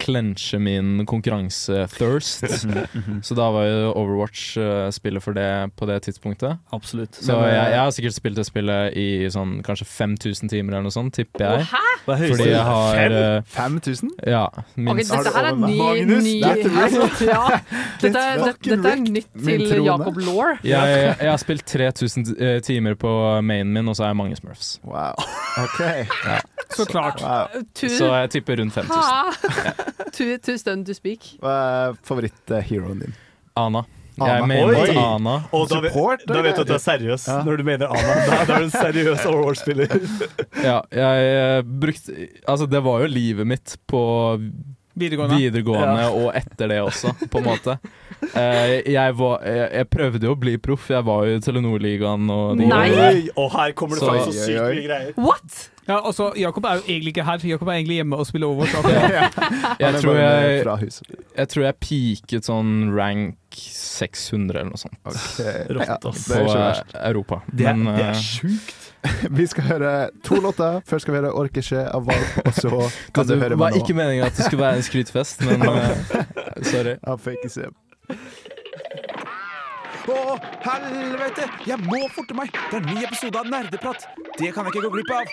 clenche 0.00 0.60
min 0.62 1.02
konkurranse-thirst. 1.08 2.46
Så 3.26 3.36
da 3.38 3.48
var 3.54 3.66
jo 3.66 3.90
Overwatch 3.98 4.44
eh, 4.62 4.86
spillet 4.94 5.24
for 5.24 5.36
det 5.36 5.48
på 5.78 5.88
det 5.90 5.98
tidspunktet. 6.06 6.62
Absolutt. 6.74 7.18
Så 7.18 7.34
Men, 7.34 7.48
jeg, 7.50 7.58
eh, 7.58 7.72
jeg 7.74 7.82
har 7.82 7.94
sikkert 7.98 8.18
spilt 8.18 8.38
det 8.38 8.46
spillet 8.48 8.98
i 8.98 9.08
sånn 9.32 9.58
kanskje 9.66 9.88
5000 9.90 10.52
timer 10.54 10.78
eller 10.78 10.88
noe 10.88 10.94
sånt, 10.94 11.16
tipper 11.18 11.44
jeg. 11.44 11.66
hva 12.06 12.16
er? 12.16 12.24
Fordi 12.30 12.48
jeg 12.52 12.64
har 12.70 13.18
eh, 13.18 13.52
5000? 13.56 14.14
Ja, 14.28 14.44
minst. 14.76 15.10
Okay, 15.10 15.24
dette 15.26 15.34
her 15.34 15.50
er 15.50 15.58
ny, 15.58 15.74
Magnus, 15.82 16.24
ny 16.24 16.36
det 16.46 16.70
altså, 16.70 17.08
ja. 17.32 17.42
dette, 17.98 18.12
det, 18.14 18.54
fucking 18.67 18.67
dette 18.70 18.92
er 18.92 19.02
nytt 19.02 19.28
til 19.44 19.64
Jacob 19.84 19.88
Jakob 19.88 20.20
Law. 20.26 20.40
Jeg, 20.62 20.70
jeg, 20.72 21.16
jeg 21.20 21.30
har 21.32 21.40
spilt 21.42 21.66
3000 21.66 22.32
eh, 22.38 22.60
timer 22.66 22.94
på 23.00 23.12
mainen 23.42 23.72
min, 23.74 23.88
og 23.88 23.96
så 23.98 24.06
har 24.06 24.12
jeg 24.14 24.20
mange 24.20 24.38
smurfs. 24.38 24.72
Wow. 24.84 25.14
OK. 25.64 25.80
Så 26.76 26.84
klart. 26.88 27.22
Wow. 27.24 27.62
To, 27.74 27.88
Så 27.88 28.10
jeg 28.14 28.30
tipper 28.36 28.60
rundt 28.60 28.74
5000. 28.74 30.12
Two 30.12 30.26
to, 30.36 30.38
to 30.52 30.58
stun 30.58 30.84
to 30.84 30.94
speak. 30.96 31.32
Hva 31.42 31.54
er 31.92 31.96
favoritt-heroen 32.06 33.04
din? 33.06 33.14
Ana. 33.58 33.84
Ana. 34.18 34.28
Jeg 34.34 34.46
mener 34.50 34.80
Oi. 34.82 34.94
Ana. 34.98 35.34
Og 35.54 35.68
da, 35.70 35.78
vet- 35.84 35.92
Support, 35.94 36.24
da 36.26 36.40
vet 36.42 36.56
du 36.58 36.62
at 36.64 36.70
du 36.70 36.74
er 36.74 36.82
seriøs 36.82 37.26
Ja. 37.28 37.36
når 37.46 37.60
du 37.60 37.64
mener 37.68 37.92
Ana. 37.94 38.16
Da, 38.26 38.38
da 38.48 38.56
er 38.56 38.64
du 38.64 38.66
en 38.66 38.74
seriøs 38.74 39.26
Overwatch-spiller. 39.30 39.94
Ja, 40.64 40.80
jeg 40.90 41.28
eh, 41.28 41.62
brukte 41.62 42.16
Altså, 42.48 42.66
det 42.66 42.82
var 42.84 43.04
jo 43.04 43.10
livet 43.12 43.46
mitt 43.46 43.76
på 43.86 44.00
Videregående. 44.98 45.38
videregående 45.38 46.02
Ja. 46.02 46.10
og 46.10 46.34
etter 46.34 46.68
det 46.68 46.80
også, 46.82 47.14
på 47.30 47.38
en 47.42 47.48
måte. 47.48 47.78
Eh, 48.34 48.82
jeg, 48.92 49.14
var, 49.18 49.40
jeg, 49.46 49.70
jeg 49.78 49.88
prøvde 49.92 50.26
jo 50.26 50.34
å 50.34 50.38
bli 50.40 50.56
proff. 50.58 50.88
Jeg 50.90 51.04
var 51.06 51.26
jo 51.28 51.38
i 51.38 51.40
Telenor-ligaen 51.44 52.30
og 52.34 52.58
de 52.58 52.66
Nei. 52.66 53.28
og 53.36 53.50
her 53.54 53.72
kommer 53.78 53.96
det 53.98 54.04
Så- 54.04 54.12
fram 54.12 54.30
så 54.30 54.46
sykt 54.46 54.62
mye 54.62 54.86
greier. 54.88 55.12
What?! 55.16 55.68
Ja, 55.88 56.02
altså, 56.04 56.32
Jakob 56.36 56.66
er 56.68 56.74
jo 56.76 56.82
egentlig 56.84 57.14
ikke 57.14 57.24
her. 57.24 57.38
Jakob 57.48 57.68
er 57.68 57.78
egentlig 57.78 57.96
hjemme 58.02 58.16
og 58.20 58.26
spiller 58.28 58.50
over. 58.52 58.66
Han 58.66 59.78
Jeg 59.80 59.94
tror 60.02 60.18
jeg, 60.18 60.64
jeg 61.38 61.48
tror 61.48 61.64
jeg 61.64 61.78
peaket 61.80 62.44
sånn 62.50 62.74
rank 62.92 63.36
600 63.56 64.60
eller 64.60 64.68
noe 64.74 64.80
sånt. 64.82 64.98
Okay. 65.08 65.64
Rått, 65.78 66.04
ass. 66.10 66.26
På 66.28 66.42
eh. 66.44 66.82
Europa. 67.08 67.40
Det 67.48 67.66
er, 67.70 67.74
Men 67.80 67.96
det 67.96 68.04
eh, 68.04 68.10
er 68.10 68.20
sjukt. 68.20 68.87
Vi 69.38 69.46
skal 69.46 69.64
høre 69.64 69.92
to 70.24 70.34
låter. 70.42 70.80
Først 70.86 71.02
skal 71.06 71.14
vi 71.14 71.20
høre 71.20 71.32
'Orkesje' 71.32 71.84
av 71.94 72.06
Valp, 72.06 72.46
og 72.46 72.54
så 72.54 72.70
kan 73.14 73.26
du, 73.26 73.34
du 73.34 73.40
høre 73.40 73.56
meg 73.56 73.58
nå. 73.58 73.66
Det 73.66 73.80
var 73.80 73.84
ikke 73.84 73.94
meningen 73.94 74.26
at 74.26 74.36
det 74.36 74.44
skulle 74.46 74.64
være 74.64 74.76
en 74.76 74.86
skrytfest, 74.86 75.44
men 75.46 75.62
uh, 75.62 75.72
sorry. 76.62 76.96
får 77.04 77.18
Fake 77.24 77.48
se. 77.52 77.68
Å, 80.08 80.38
helvete! 80.64 81.44
Jeg 81.68 81.78
må 81.84 82.00
forte 82.14 82.34
meg! 82.36 82.48
Det 82.70 82.78
er 82.78 82.82
en 82.82 82.94
ny 82.94 83.04
episode 83.04 83.38
av 83.38 83.50
Nerdeprat. 83.52 84.08
Det 84.38 84.54
kan 84.54 84.64
jeg 84.64 84.74
ikke 84.74 84.86
gå 84.88 84.94
glipp 84.96 85.12
av. 85.18 85.26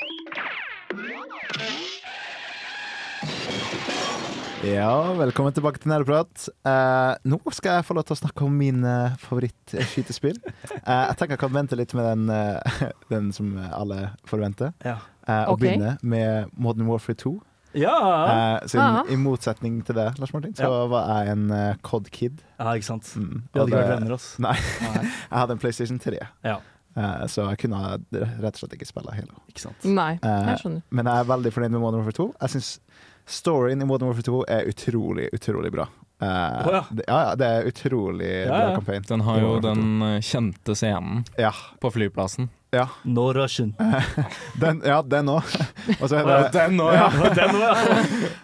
Ja, 4.66 5.14
velkommen 5.14 5.54
tilbake 5.54 5.78
til 5.78 5.92
Nerdeprat. 5.92 6.48
Uh, 6.66 7.14
nå 7.28 7.38
skal 7.54 7.78
jeg 7.78 7.86
få 7.86 7.94
lov 7.94 8.08
til 8.08 8.16
å 8.16 8.18
snakke 8.18 8.46
om 8.48 8.54
mine 8.58 8.94
favorittskytespill. 9.22 10.40
Uh, 10.42 11.04
jeg 11.12 11.18
tenker 11.20 11.36
jeg 11.36 11.42
kan 11.44 11.54
vente 11.54 11.78
litt 11.78 11.94
med 11.94 12.08
den, 12.08 12.32
uh, 12.34 12.88
den 13.14 13.30
som 13.36 13.52
alle 13.70 14.08
forventer. 14.26 14.74
Ja. 14.82 14.98
Eh, 15.26 15.44
og 15.46 15.56
okay. 15.56 15.62
begynne 15.68 15.96
med 16.02 16.50
Modern 16.58 16.90
Warfare 16.90 17.18
2. 17.22 17.36
Ja. 17.78 17.94
Uh, 17.94 18.68
så 18.70 18.82
Ja. 18.82 19.04
I 19.06 19.18
motsetning 19.22 19.84
til 19.86 20.00
det, 20.00 20.08
Lars 20.18 20.34
Martin, 20.34 20.56
så 20.58 20.70
Ja. 20.70 20.86
var 20.90 21.10
jeg 21.14 21.36
en 21.38 21.52
uh, 21.52 21.76
COD-kid. 21.86 22.42
Ja, 22.58 22.74
ikke 22.74 22.90
sant. 22.90 23.12
Mm, 23.16 23.44
Vi 23.54 23.60
hadde 23.60 23.70
ikke 23.70 23.84
vært 23.84 24.00
venner, 24.00 24.14
oss. 24.18 24.32
Nei. 24.48 24.58
Nei. 24.82 25.04
jeg 25.30 25.38
hadde 25.38 25.60
en 25.60 25.62
PlayStation 25.62 26.00
3, 26.00 26.18
Ja. 26.44 26.62
Eh, 26.96 27.26
så 27.28 27.44
jeg 27.50 27.58
kunne 27.66 27.80
rett 28.16 28.56
og 28.56 28.62
slett 28.62 28.76
ikke 28.78 28.88
spille 28.88 29.12
Halo. 29.12 29.42
Ikke 29.52 29.66
sant. 29.66 29.84
Nei, 29.84 30.14
jeg 30.24 30.62
skjønner. 30.62 30.84
Men 30.96 31.10
jeg 31.12 31.26
er 31.26 31.28
veldig 31.28 31.52
fornøyd 31.52 31.74
med 31.74 31.82
Modern 31.84 32.00
Warfare 32.06 32.16
2. 32.22 32.28
Jeg 32.40 32.54
syns 32.54 32.70
storyen 33.26 33.82
i 33.82 33.86
Modern 33.86 34.08
Warfare 34.10 34.24
2 34.30 34.42
er 34.48 34.68
utrolig, 34.70 35.30
utrolig 35.34 35.72
bra. 35.72 35.88
Uh, 36.22 36.28
oh, 36.68 36.74
ja. 36.74 36.84
det, 36.90 37.04
ja, 37.08 37.18
ja, 37.30 37.36
det 37.36 37.46
er 37.46 37.66
utrolig 37.68 38.30
bra 38.48 38.60
campaign. 38.76 39.04
Den 39.08 39.22
har 39.28 39.40
jo 39.42 39.56
den 39.60 40.02
eh, 40.02 40.22
kjente 40.24 40.76
scenen 40.76 41.26
Ja. 41.38 41.52
på 41.84 41.92
flyplassen. 41.92 42.48
Ja. 42.72 42.88
No 43.04 43.34
Russian. 43.34 43.74
den, 44.62 44.82
ja, 44.86 45.02
den 45.02 45.30
òg. 45.32 45.44
Og 46.02 46.08
så 46.10 46.22
er 46.22 46.30
Ja, 46.30 46.38
det 46.44 46.54
den 46.56 46.80
også, 46.80 46.96
ja. 46.96 47.34
Den 47.40 47.56
også, 47.60 48.00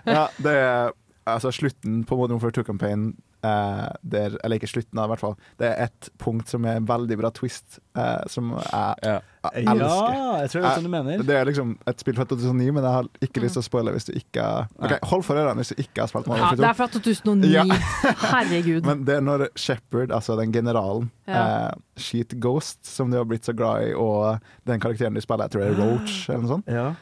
ja. 0.05 0.13
ja, 0.13 0.25
det 0.37 0.55
er 0.59 0.91
altså 1.31 1.51
slutten 1.51 2.03
på 2.03 2.17
Modern 2.19 2.39
Warfare 2.41 2.59
2-campaign 2.59 3.13
eh, 3.43 3.87
der, 4.03 4.37
Eller 4.43 4.59
ikke 4.59 4.69
slutten, 4.69 4.99
av, 4.99 5.05
i 5.09 5.13
hvert 5.13 5.19
fall. 5.23 5.35
Det 5.59 5.67
er 5.71 5.83
et 5.89 6.09
punkt 6.21 6.47
som 6.51 6.65
er 6.65 6.77
en 6.79 6.85
veldig 6.89 7.17
bra 7.19 7.31
twist, 7.33 7.79
uh, 7.97 8.21
som 8.31 8.53
jeg, 8.57 8.95
jeg 9.03 9.21
Ja, 9.41 9.49
elsker. 9.73 10.17
jeg 10.41 10.49
tror 10.51 10.59
jeg 10.59 10.63
vet 10.67 10.75
hva 10.77 10.83
du 10.85 10.89
mener. 10.93 11.23
Det 11.25 11.35
er 11.39 11.45
liksom 11.49 11.71
et 11.89 11.99
spill 12.03 12.15
fra 12.19 12.25
2009, 12.29 12.71
men 12.77 12.83
jeg 12.85 12.93
har 12.93 13.07
ikke 13.25 13.41
lyst 13.41 13.57
til 13.57 13.63
å 13.63 13.65
spoile 13.65 13.93
hvis 13.95 14.05
du 14.05 14.13
ikke 14.13 14.43
har 14.45 14.67
Ok, 14.77 14.93
Hold 15.09 15.23
for 15.25 15.39
ørene 15.41 15.63
hvis 15.63 15.73
du 15.73 15.81
ikke 15.81 16.03
har 16.03 16.11
spilt 16.11 16.27
Modern 16.29 16.43
Ja, 16.43 16.51
Warfare 16.51 16.61
2. 16.61 16.61
det 16.61 16.69
er 16.69 16.77
fra 16.77 16.87
2009. 16.93 17.49
Ja. 17.55 17.65
Herregud. 18.35 18.85
Men 18.85 19.05
det 19.07 19.15
er 19.17 19.25
når 19.25 19.47
Shepherd, 19.57 20.11
altså 20.13 20.37
den 20.39 20.53
generalen, 20.53 21.09
Ja. 21.27 21.71
uh, 21.71 21.71
skyter 21.97 22.37
Ghost, 22.41 22.85
som 22.85 23.09
du 23.11 23.17
har 23.17 23.25
blitt 23.29 23.45
så 23.45 23.53
glad 23.57 23.87
i, 23.89 23.93
og 23.95 24.39
den 24.67 24.79
karakteren 24.83 25.13
du 25.15 25.21
spiller, 25.21 25.45
jeg 25.47 25.51
tror 25.55 25.61
det 25.65 25.71
er 25.71 25.79
Roach 25.81 26.15
eller 26.29 26.41
noe 26.45 26.51
sånt. 26.55 26.67
Eh, 26.71 26.93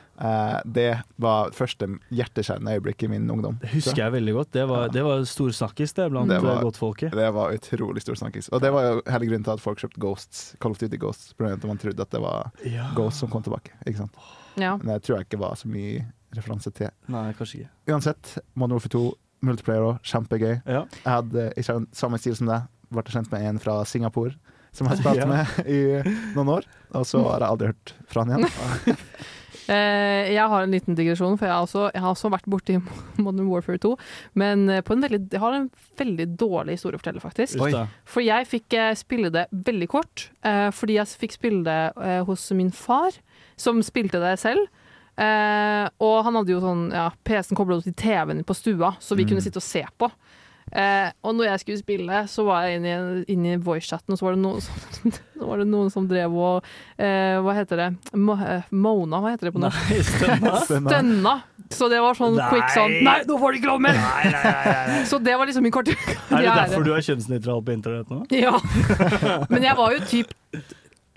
det 0.65 1.01
var 1.23 1.51
første 1.55 1.87
hjerteskjærende 2.11 2.73
øyeblikk 2.75 3.03
i 3.03 3.07
min 3.07 3.29
ungdom. 3.31 3.55
Det 3.61 3.69
husker 3.71 4.01
jeg 4.03 4.11
veldig 4.17 4.33
godt. 4.35 4.51
Det 4.51 4.65
var, 4.67 4.89
det 4.91 5.03
var 5.05 5.23
stor 5.29 5.49
snakkis 5.55 5.93
det 5.95 6.09
blant 6.11 6.27
Det 6.29 6.41
var- 6.43 6.57
eh, 6.57 6.63
godtfolket. 6.67 7.11
Det 7.15 7.29
var 7.33 7.53
utrolig 7.55 8.01
stor 8.03 8.15
snakkis. 8.19 8.49
Og 8.51 8.61
det 8.61 8.71
var 8.75 8.83
jo 8.89 9.01
hele 9.07 9.25
grunnen 9.29 9.43
til 9.47 9.53
at 9.55 9.63
folk 9.63 9.79
kjøpte 9.79 9.99
Ghosts, 10.03 10.55
Call 10.59 10.71
of 10.75 10.77
Duty 10.81 10.97
Ghosts. 10.99 11.33
At 11.39 11.63
man 11.63 11.77
trodde 11.77 12.01
at 12.01 12.09
det 12.11 12.21
var 12.21 12.51
Ja. 12.65 12.89
Ghosts 12.95 13.19
som 13.23 13.29
kom 13.29 13.43
tilbake. 13.43 13.71
Ikke 13.87 13.97
sant? 14.03 14.11
Ja. 14.57 14.75
Men 14.77 14.87
det 14.87 15.03
tror 15.03 15.17
jeg 15.19 15.27
ikke 15.29 15.39
var 15.39 15.55
så 15.55 15.67
mye 15.71 16.05
referanse 16.35 16.71
til. 16.73 16.89
Nei, 17.07 17.31
kanskje 17.33 17.61
ikke. 17.63 17.69
Uansett, 17.87 18.37
Modern 18.55 18.75
Warfare 18.77 18.91
2, 18.91 19.13
multiplayer 19.41 19.81
òg, 19.87 19.99
kjempegøy. 20.03 20.61
Ja. 20.67 20.83
Jeg 21.05 21.13
hadde 21.13 21.53
ikke 21.55 21.87
samme 21.95 22.19
stil 22.19 22.35
som 22.35 22.47
deg, 22.47 22.67
ble 22.91 23.03
kjent 23.03 23.31
med 23.31 23.41
en 23.47 23.59
fra 23.59 23.83
Singapore 23.85 24.35
som 24.73 24.85
jeg 24.87 24.97
har 24.97 25.01
spilt 25.01 25.17
Ja. 25.17 25.25
med 25.25 25.47
i 25.65 26.03
noen 26.35 26.49
år, 26.59 26.65
og 26.93 27.05
så 27.05 27.23
har 27.23 27.39
jeg 27.39 27.49
aldri 27.49 27.67
hørt 27.71 27.93
fra 28.11 28.25
han 28.25 28.43
igjen. 28.43 28.97
Eh, 29.69 30.31
jeg 30.33 30.47
har 30.49 30.63
en 30.65 30.71
liten 30.73 30.95
digresjon, 30.97 31.35
for 31.37 31.45
jeg 31.45 31.53
har 31.53 31.65
også, 31.67 31.83
jeg 31.93 32.01
har 32.01 32.13
også 32.15 32.31
vært 32.33 32.47
borti 32.49 32.79
Modern 33.23 33.47
Warfare 33.51 33.77
2. 33.83 33.91
Men 34.41 34.63
eh, 34.73 34.81
på 34.81 34.95
en 34.95 35.03
veldig, 35.05 35.19
jeg 35.35 35.43
har 35.43 35.53
en 35.59 35.69
veldig 35.99 36.25
dårlig 36.41 36.77
historie 36.79 36.97
å 36.97 37.01
fortelle, 37.03 37.21
faktisk. 37.21 37.61
Oi. 37.61 37.71
For 38.09 38.25
jeg 38.25 38.49
fikk 38.49 38.73
eh, 38.79 38.95
spille 38.97 39.29
det 39.35 39.45
veldig 39.53 39.89
kort, 39.91 40.29
eh, 40.41 40.69
fordi 40.73 40.97
jeg 40.97 41.13
fikk 41.21 41.37
spille 41.37 41.63
det 41.67 42.19
hos 42.25 42.47
min 42.57 42.71
far, 42.73 43.13
som 43.59 43.81
spilte 43.85 44.21
det 44.23 44.33
selv. 44.41 44.65
Eh, 45.19 45.85
og 45.99 46.17
han 46.23 46.37
hadde 46.39 46.53
jo 46.55 46.61
sånn 46.63 46.85
ja, 46.95 47.09
PC-en 47.27 47.57
kobla 47.59 47.81
til 47.83 47.93
TV-en 47.99 48.41
på 48.47 48.55
stua, 48.55 48.93
så 49.03 49.17
vi 49.19 49.25
Mm. 49.25 49.29
kunne 49.33 49.43
sitte 49.43 49.59
og 49.59 49.65
se 49.67 49.83
på. 49.99 50.07
Eh, 50.69 51.09
og 51.25 51.35
når 51.35 51.49
jeg 51.49 51.61
skulle 51.63 51.81
spille, 51.81 52.21
så 52.29 52.45
var 52.45 52.67
jeg 52.67 52.79
inne 52.79 52.91
i, 52.93 53.23
inne 53.33 53.53
i 53.55 53.61
voice-chatten, 53.63 54.13
og 54.13 54.19
så 54.19 54.27
var 54.27 54.37
som, 54.61 55.13
så 55.39 55.49
var 55.49 55.61
det 55.61 55.67
noen 55.69 55.89
som 55.93 56.07
drev 56.09 56.35
og 56.37 56.67
eh, 56.97 57.39
Hva 57.41 57.55
heter 57.57 57.81
det? 57.81 57.89
Mo, 58.17 58.35
eh, 58.37 58.67
Mona, 58.69 59.21
hva 59.23 59.33
heter 59.33 59.49
det 59.49 59.55
på 59.55 59.63
norsk? 59.63 59.93
Stønna. 60.13 60.55
Stønna. 60.65 61.35
Så 61.73 61.89
det 61.91 62.01
var 62.01 62.17
sånn 62.17 62.37
Nei. 62.37 62.47
quick 62.49 62.71
sånn 62.73 62.95
Nei, 63.05 63.19
nå 63.29 63.37
får 63.41 63.53
du 63.53 63.59
ikke 63.59 63.69
lov 63.69 63.81
mer! 63.85 63.97
Nei, 63.97 64.31
nei, 64.33 64.41
nei, 64.41 64.53
nei, 64.65 64.85
nei. 64.89 65.01
Så 65.11 65.19
det 65.21 65.35
var 65.37 65.49
liksom 65.49 65.65
min 65.67 65.73
korte 65.73 65.93
Er 65.93 66.45
det 66.45 66.55
derfor 66.63 66.85
du 66.87 66.93
er 66.95 67.05
kjønnsnøytral 67.05 67.61
på 67.65 67.75
internett 67.75 68.09
nå? 68.13 68.23
Ja. 68.33 68.55
Men 69.51 69.65
jeg 69.67 69.77
var 69.77 69.93
jo 69.93 70.05
typ 70.09 70.33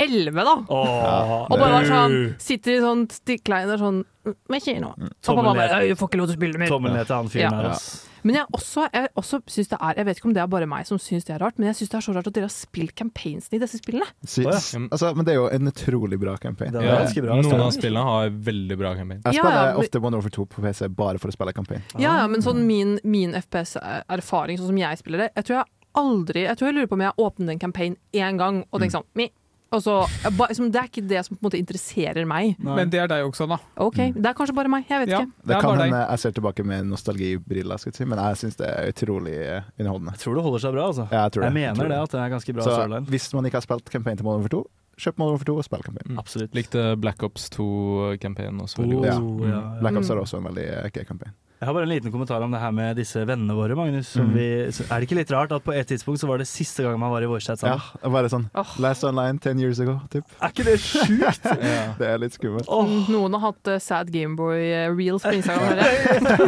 11, 0.02 0.44
da. 0.44 0.54
Åh, 0.68 1.34
og 1.50 1.58
bare 1.58 1.72
var 1.78 1.84
sånn. 1.90 2.16
Sitter 2.42 2.76
i 2.78 2.80
sånn 2.84 3.06
stikkleiner 3.10 3.78
sånn 3.82 4.04
Med 4.48 4.60
ikke 4.62 4.78
nå. 4.78 4.92
Og 4.94 5.10
Tommel 5.26 5.44
pappa 5.48 5.58
bare 5.58 5.80
ned. 5.82 5.88
Du 5.90 5.98
får 5.98 6.08
ikke 6.12 6.18
lov 6.20 6.28
til 6.30 6.36
å 6.36 6.38
spille 6.38 6.58
mer. 6.62 6.68
Tommel 6.70 6.92
ned 6.94 7.06
til 7.08 7.16
han 7.16 7.28
fyren 7.32 7.54
her, 7.58 7.70
ass. 7.74 8.08
Men 8.22 8.36
jeg 8.36 8.46
også, 8.54 8.84
jeg 8.94 9.08
også 9.18 9.40
synes 9.50 9.68
det 9.72 9.78
er 9.82 9.96
Jeg 9.98 10.06
vet 10.06 10.18
ikke 10.20 10.28
om 10.28 10.34
det 10.36 10.42
er 10.44 10.46
bare 10.52 10.66
meg 10.70 10.86
som 10.86 10.98
syns 11.02 11.24
det 11.26 11.32
er 11.34 11.40
rart, 11.42 11.56
men 11.58 11.66
jeg 11.72 11.74
syns 11.80 11.90
det 11.90 11.96
er 11.98 12.04
så 12.06 12.12
rart 12.14 12.28
at 12.30 12.36
dere 12.36 12.46
har 12.46 12.54
spilt 12.54 12.94
campaignsen 12.94 13.56
i 13.56 13.58
disse 13.58 13.80
spillene. 13.82 14.06
Si, 14.22 14.44
altså, 14.46 15.10
men 15.16 15.26
det 15.26 15.32
er 15.34 15.40
jo 15.40 15.48
en 15.50 15.66
utrolig 15.72 16.20
bra 16.22 16.36
campaign. 16.38 16.70
Ja, 16.78 17.00
noen 17.34 17.64
av 17.66 17.72
spillene 17.74 18.04
har 18.06 18.30
veldig 18.30 18.78
bra 18.78 18.94
campaign. 18.94 19.22
Jeg 19.26 19.34
Ja, 19.34 19.42
spiller 19.42 19.58
ja, 19.58 19.66
men- 19.74 19.82
ofte 19.82 20.02
One 20.06 20.14
Over 20.20 20.30
Two 20.30 20.46
på 20.46 20.62
PC 20.62 20.86
bare 20.94 21.18
for 21.18 21.28
å 21.28 21.32
spille 21.34 21.52
campaign. 21.52 21.82
Ja, 21.98 22.20
ja, 22.22 22.26
men 22.28 22.42
sånn 22.46 22.62
min, 22.64 23.00
min 23.02 23.34
FPS-erfaring, 23.34 24.58
sånn 24.58 24.70
som 24.70 24.78
jeg 24.78 24.98
spiller 24.98 25.18
det 25.26 25.30
Jeg 25.36 25.44
tror 25.44 25.56
jeg 25.58 25.66
aldri 25.98 26.46
Jeg 26.46 26.56
tror 26.58 26.66
jeg 26.70 26.74
lurer 26.78 26.86
på 26.88 26.92
om 26.92 27.00
jeg 27.04 27.18
åpnet 27.18 27.50
en 27.50 27.58
campaign 27.58 27.96
én 28.14 28.38
gang 28.38 28.62
og 28.70 28.80
Mm. 28.80 28.82
tenkte 28.86 28.98
sånn 29.02 29.04
mi. 29.16 29.30
Og 29.72 29.80
så, 29.82 29.94
jeg 30.22 30.36
ba- 30.36 30.46
liksom, 30.50 30.66
det 30.72 30.80
er 30.82 30.88
ikke 30.90 31.02
det 31.08 31.20
som 31.24 31.36
på 31.36 31.40
en 31.40 31.46
måte 31.48 31.58
interesserer 31.62 32.26
meg. 32.28 32.56
Men 32.60 32.90
det 32.92 33.00
er 33.00 33.06
deg 33.08 33.24
også, 33.24 33.46
da. 33.48 33.56
OK, 33.80 33.96
det 34.12 34.26
er 34.28 34.34
kanskje 34.36 34.54
bare 34.54 34.68
meg. 34.68 34.84
Jeg 34.90 35.00
vet 35.06 35.08
Ja. 35.14 35.20
ikke. 35.24 35.32
Det 35.48 35.60
kan 35.64 35.78
hende 35.80 36.02
jeg 36.10 36.18
ser 36.18 36.30
tilbake 36.36 36.64
med 36.64 36.84
nostalgibriller, 36.90 37.78
skal 37.80 37.92
si, 37.96 38.04
men 38.04 38.18
jeg 38.18 38.36
syns 38.42 38.56
det 38.60 38.68
er 38.68 38.92
utrolig 38.92 39.32
eh, 39.38 39.62
underholdende. 39.80 40.12
Jeg 40.12 40.20
tror 40.26 40.34
det 40.36 40.42
holder 40.44 40.58
seg 40.66 40.72
bra, 40.76 40.86
altså. 40.92 41.08
Ja, 41.10 41.22
jeg, 41.24 41.32
tror 41.32 41.42
Jeg 41.42 41.52
det. 41.52 41.60
mener 41.60 41.74
tror 41.80 41.88
det, 41.88 41.98
at 42.02 42.10
det 42.12 42.20
er 42.20 42.28
ganske 42.36 42.52
bra 42.54 42.62
Så 42.62 43.04
hvis 43.08 43.32
man 43.34 43.44
ikke 43.48 43.56
har 43.60 43.66
spilt 43.66 43.90
campaign 43.90 44.16
til 44.20 44.24
Modern 44.28 44.42
for 44.42 44.48
2, 44.58 44.62
kjøp 45.02 45.18
Modern 45.18 45.38
for 45.38 45.44
2 45.48 45.56
og 45.56 45.64
spill 45.64 45.82
campaign. 45.82 46.18
Absolutt. 46.18 46.52
Likte 46.54 46.82
Black 47.00 47.22
Ops 47.22 47.48
2-campaignen 47.56 48.60
også 48.60 48.82
veldig 48.82 48.96
Oh, 48.96 49.02
godt. 49.02 49.48
Ja. 49.48 49.54
ja. 49.56 49.60
Mm. 49.60 49.80
Black 49.80 49.96
Ops 49.96 50.10
er 50.10 50.20
også 50.20 50.36
en 50.38 50.44
veldig 50.50 50.66
eh, 50.68 50.90
gøy 50.92 51.04
campaign. 51.08 51.32
Jeg 51.62 51.68
har 51.68 51.74
bare 51.76 51.86
en 51.86 51.90
liten 51.92 52.10
kommentar 52.10 52.42
om 52.42 52.50
det 52.50 52.58
her 52.58 52.72
med 52.74 52.96
disse 52.98 53.20
vennene 53.22 53.54
våre, 53.54 53.76
Magnus. 53.78 54.08
Som 54.16 54.26
Mhm. 54.26 54.34
vi, 54.34 54.46
så 54.74 54.82
er 54.82 54.98
det 54.98 55.06
ikke 55.06 55.14
litt 55.20 55.30
rart 55.30 55.52
at 55.54 55.62
på 55.62 55.70
et 55.72 55.86
tidspunkt 55.86 56.18
så 56.18 56.26
var 56.26 56.38
det 56.42 56.48
siste 56.50 56.82
gang 56.82 56.98
man 56.98 57.12
var 57.12 57.22
i 57.22 57.28
voicechat 57.30 57.62
Ja, 57.62 57.76
sammen? 57.78 58.00
det 58.02 58.08
er 58.08 58.10
bare 58.10 58.30
sånn 58.32 58.80
Last 58.82 59.04
online 59.06 59.38
ten 59.38 59.60
years 59.60 59.78
ago, 59.78 60.00
typ. 60.10 60.24
Er 60.42 60.48
ikke 60.50 60.64
det 60.66 60.80
sjukt? 60.82 61.44
ja. 61.62 61.94
Det 62.00 62.08
er 62.08 62.18
litt 62.18 62.34
skummelt. 62.34 62.66
Oh. 62.66 62.82
Noen 63.08 63.32
har 63.38 63.52
hatt 63.52 63.70
uh, 63.70 63.78
sad 63.78 64.10
Gameboy 64.10 64.58
uh, 64.58 64.90
reels 64.96 65.22
på 65.22 65.36
Instagram. 65.38 65.78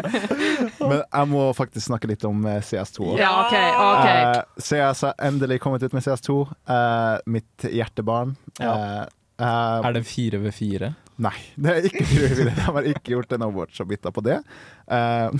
Men 0.90 1.02
jeg 1.06 1.30
må 1.30 1.46
faktisk 1.54 1.86
snakke 1.86 2.10
litt 2.10 2.24
om 2.26 2.42
eh, 2.50 2.58
CS2. 2.60 3.14
Ja, 3.20 3.30
ok, 3.46 3.54
ok. 3.54 4.08
Uh, 4.10 4.42
CS 4.58 5.04
har 5.06 5.14
endelig 5.30 5.60
kommet 5.62 5.82
ut 5.86 5.94
med 5.94 6.02
CS2. 6.02 6.40
Uh, 6.66 7.18
mitt 7.30 7.68
hjertebarn. 7.70 8.34
Ja. 8.58 8.74
Uh, 8.74 9.06
eh, 9.38 9.88
Er 9.88 9.92
det 9.92 10.04
fire 10.10 10.42
ved 10.42 10.54
fire? 10.58 10.94
Nei, 11.22 11.36
det 11.56 11.72
er 11.72 11.88
ikke 11.90 12.06
frivillig. 12.10 12.54
De 12.56 12.66
har 12.66 12.90
ikke 12.90 13.14
gjort 13.14 13.34
en 13.36 13.46
Overwatch 13.46 13.82
og 13.84 13.90
bytta 13.92 14.10
på 14.14 14.24
det. 14.26 14.40
Uh, 14.90 15.30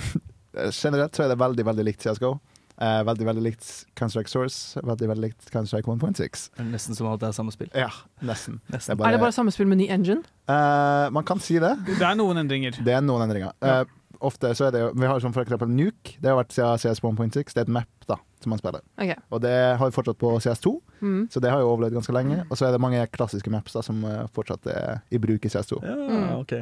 generelt 0.71 1.15
så 1.15 1.25
er 1.25 1.33
det 1.33 1.39
veldig 1.41 1.65
veldig 1.67 1.87
likt 1.89 2.05
CSGO. 2.05 2.35
Uh, 2.75 3.01
veldig 3.07 3.25
veldig 3.29 3.43
likt 3.43 3.67
Counter-Strike 3.95 4.31
Source. 4.31 4.79
Veldig 4.83 5.07
veldig 5.11 5.23
likt 5.29 5.51
Counter-Strike 5.51 5.87
1.6. 5.87 6.47
Er 6.59 6.67
Nesten 6.67 6.97
som 6.97 7.07
at 7.11 7.21
det 7.21 7.29
er 7.29 7.35
samme 7.37 7.53
spill. 7.55 7.69
Ja, 7.71 7.91
nesten. 8.23 8.59
Nesten. 8.71 8.99
Er 8.99 9.15
det 9.15 9.21
bare 9.23 9.35
samme 9.35 9.53
spill 9.55 9.69
med 9.71 9.79
ny 9.79 9.87
engine? 9.91 10.23
Uh, 10.47 11.07
man 11.15 11.27
kan 11.27 11.39
si 11.43 11.59
det. 11.63 11.71
Det 11.87 12.03
er 12.03 12.17
noen 12.19 12.43
endringer. 12.43 12.75
Det 12.83 12.95
er 12.95 13.03
noen 13.03 13.27
endringer. 13.27 13.55
Eh, 13.63 13.83
ofte 14.27 14.51
så 14.57 14.67
er 14.67 14.71
det 14.75 14.81
jo 14.81 14.91
Vi 14.97 15.07
har 15.07 15.19
sånn 15.23 15.33
for 15.35 15.43
eksempel 15.45 15.69
Nuke. 15.71 16.15
Det 16.21 16.29
har 16.31 16.37
vært 16.39 16.53
siden 16.55 16.77
CS 16.81 17.01
1.6. 17.01 17.53
Det 17.53 17.61
er 17.61 17.67
et 17.67 17.73
map 17.77 18.07
da 18.09 18.17
som 18.43 18.49
man 18.53 18.59
spiller. 18.61 18.81
Okay. 18.97 19.15
Og 19.33 19.41
det 19.41 19.53
har 19.79 19.85
vi 19.89 19.95
fortsatt 19.95 20.17
på 20.21 20.33
CS2, 20.43 20.75
Mm. 21.01 21.27
så 21.31 21.39
det 21.41 21.49
har 21.51 21.59
jo 21.61 21.69
overlevd 21.73 21.93
ganske 21.97 22.13
lenge. 22.13 22.43
Og 22.49 22.57
så 22.57 22.67
er 22.67 22.71
det 22.75 22.81
mange 22.81 23.01
klassiske 23.11 23.49
maps 23.51 23.73
da 23.73 23.81
som 23.81 24.03
eh, 24.05 24.27
fortsatt 24.33 24.67
er 24.67 25.01
i 25.11 25.17
bruk 25.17 25.45
i 25.45 25.49
CS2. 25.49 25.79
Ja, 25.83 25.95
Mm. 25.95 26.39
ok. 26.41 26.53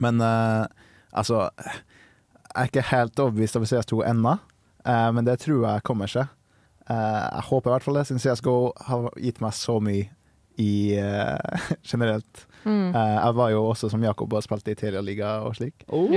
Men 0.00 0.20
uh, 0.20 0.66
altså 1.12 1.50
Jeg 2.54 2.54
er 2.54 2.66
ikke 2.70 2.82
helt 2.90 3.18
overbevist 3.18 3.56
over 3.56 3.66
CS2 3.66 4.04
ennå, 4.10 4.38
uh, 4.86 5.10
men 5.12 5.24
det 5.24 5.40
tror 5.40 5.64
jeg 5.66 5.82
kommer 5.82 6.06
seg. 6.06 6.26
Uh, 6.88 7.30
jeg 7.34 7.42
håper 7.50 7.70
i 7.70 7.72
hvert 7.74 7.82
fall 7.82 7.94
det, 7.98 8.06
siden 8.06 8.20
CSGO 8.22 8.72
har 8.86 9.10
gitt 9.18 9.40
meg 9.40 9.52
så 9.56 9.80
mye 9.82 10.08
i 10.58 10.94
generelt. 11.90 12.46
Mm. 12.64 12.94
Eh, 12.96 13.14
jeg 13.18 13.36
var 13.38 13.50
jo 13.52 13.64
også 13.70 13.90
som 13.92 14.02
Jakob 14.04 14.32
og 14.32 14.42
spilte 14.44 14.72
i 14.72 14.78
Telialiga 14.78 15.36
og 15.46 15.56
slik. 15.58 15.84
Oi! 15.88 16.10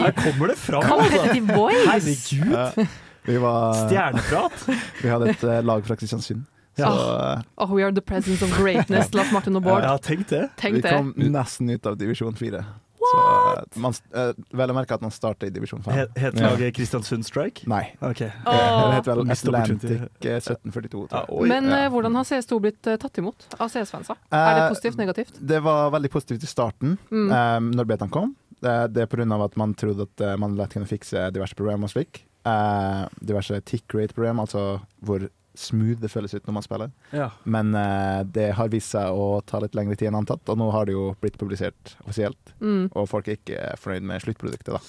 Her 0.00 0.14
kommer 0.16 0.52
det 0.52 0.58
fram! 0.60 0.82
Competitive 0.88 1.46
boys! 1.54 1.84
Herregud! 1.86 2.56
Eh, 2.84 2.96
vi 3.28 3.36
var 3.42 3.74
Stjerneprat! 3.86 4.64
Vi 5.02 5.08
hadde 5.12 5.30
et 5.34 5.44
eh, 5.44 5.60
lag 5.68 5.84
fra 5.86 5.96
Kristiansund. 6.00 6.46
Så 6.78 6.88
eh, 6.88 7.42
Oh, 7.60 7.74
we 7.74 7.82
are 7.84 7.92
the 7.92 8.00
presence 8.00 8.42
of 8.44 8.52
greatness, 8.56 9.12
Lars 9.16 9.32
Martin 9.32 9.56
og 9.60 9.62
Bård. 9.66 9.84
Ja, 9.84 9.96
tenk 10.00 10.28
det. 10.30 10.46
Tenk 10.60 10.78
vi 10.78 10.84
det. 10.86 10.94
kom 10.96 11.12
nesten 11.16 11.70
ut 11.70 11.86
av 11.86 11.98
divisjon 12.00 12.36
fire. 12.38 12.64
Så 13.00 13.20
eh, 13.56 13.80
man, 13.80 13.94
eh, 14.14 14.32
vel 14.52 14.70
å 14.70 14.74
merke 14.76 14.94
at 14.94 15.00
man 15.04 15.10
starter 15.14 15.48
i 15.48 15.50
divisjon 15.54 15.80
5. 15.82 15.94
Het 15.96 16.18
het 16.20 16.38
Ja. 16.40 16.70
Kristiansund 16.76 17.24
Strike? 17.24 17.66
Nei. 17.70 17.94
Okay. 18.00 18.28
Oh. 18.44 18.52
Det 18.90 18.94
het 18.98 19.06
vel 19.06 19.22
Atlantic 19.30 19.90
eh, 19.90 20.36
1742. 20.40 21.08
tror 21.08 21.46
jeg. 21.46 21.48
Men 21.48 21.64
Ja. 21.70 21.88
hvordan 21.88 22.14
har 22.14 22.24
CS2 22.24 22.60
blitt 22.60 22.82
tatt 22.82 23.18
imot 23.18 23.46
av 23.58 23.68
CS-fansa? 23.70 24.16
Er 24.30 24.54
det 24.60 24.68
positivt, 24.74 24.96
negativt? 24.96 25.38
Det 25.40 25.62
var 25.62 25.90
veldig 25.90 26.10
positivt 26.10 26.42
i 26.42 26.46
starten, 26.46 26.98
Mm. 27.10 27.30
eh, 27.32 27.60
når 27.76 27.84
betaen 27.86 28.10
kom. 28.10 28.36
Det, 28.60 28.92
det 28.92 29.02
er 29.02 29.06
pga. 29.06 29.44
at 29.44 29.56
man 29.56 29.74
trodde 29.74 30.02
at 30.02 30.38
man 30.38 30.54
lett 30.56 30.70
kunne 30.74 30.86
fikse 30.86 31.30
diverse 31.32 31.54
problemer 31.54 31.84
og 31.84 31.90
slik. 31.90 32.24
Uh, 32.46 33.06
diverse 33.22 33.60
tick 33.64 33.84
rate-problemer, 33.94 34.40
altså 34.46 34.80
hvor 35.02 35.28
smooth 35.60 36.00
det 36.02 36.10
føles 36.12 36.32
ut 36.34 36.46
når 36.48 36.56
man 36.56 36.64
spiller. 36.66 36.90
Ja. 37.14 37.28
Men 37.44 37.74
uh, 37.76 38.20
det 38.24 38.50
har 38.58 38.70
vist 38.72 38.94
seg 38.96 39.12
å 39.12 39.40
ta 39.46 39.60
litt 39.62 39.76
lengre 39.78 39.96
tid 40.00 40.08
enn 40.10 40.18
antatt, 40.22 40.42
og 40.48 40.58
nå 40.60 40.70
har 40.74 40.88
det 40.88 40.96
jo 40.96 41.10
blitt 41.20 41.38
publisert 41.40 41.94
offisielt. 42.06 42.54
Mm. 42.60 42.88
Og 42.96 43.08
folk 43.10 43.28
er 43.28 43.38
ikke 43.40 43.72
fornøyd 43.80 44.06
med 44.10 44.24
sluttproduktet, 44.24 44.72
da. 44.74 44.82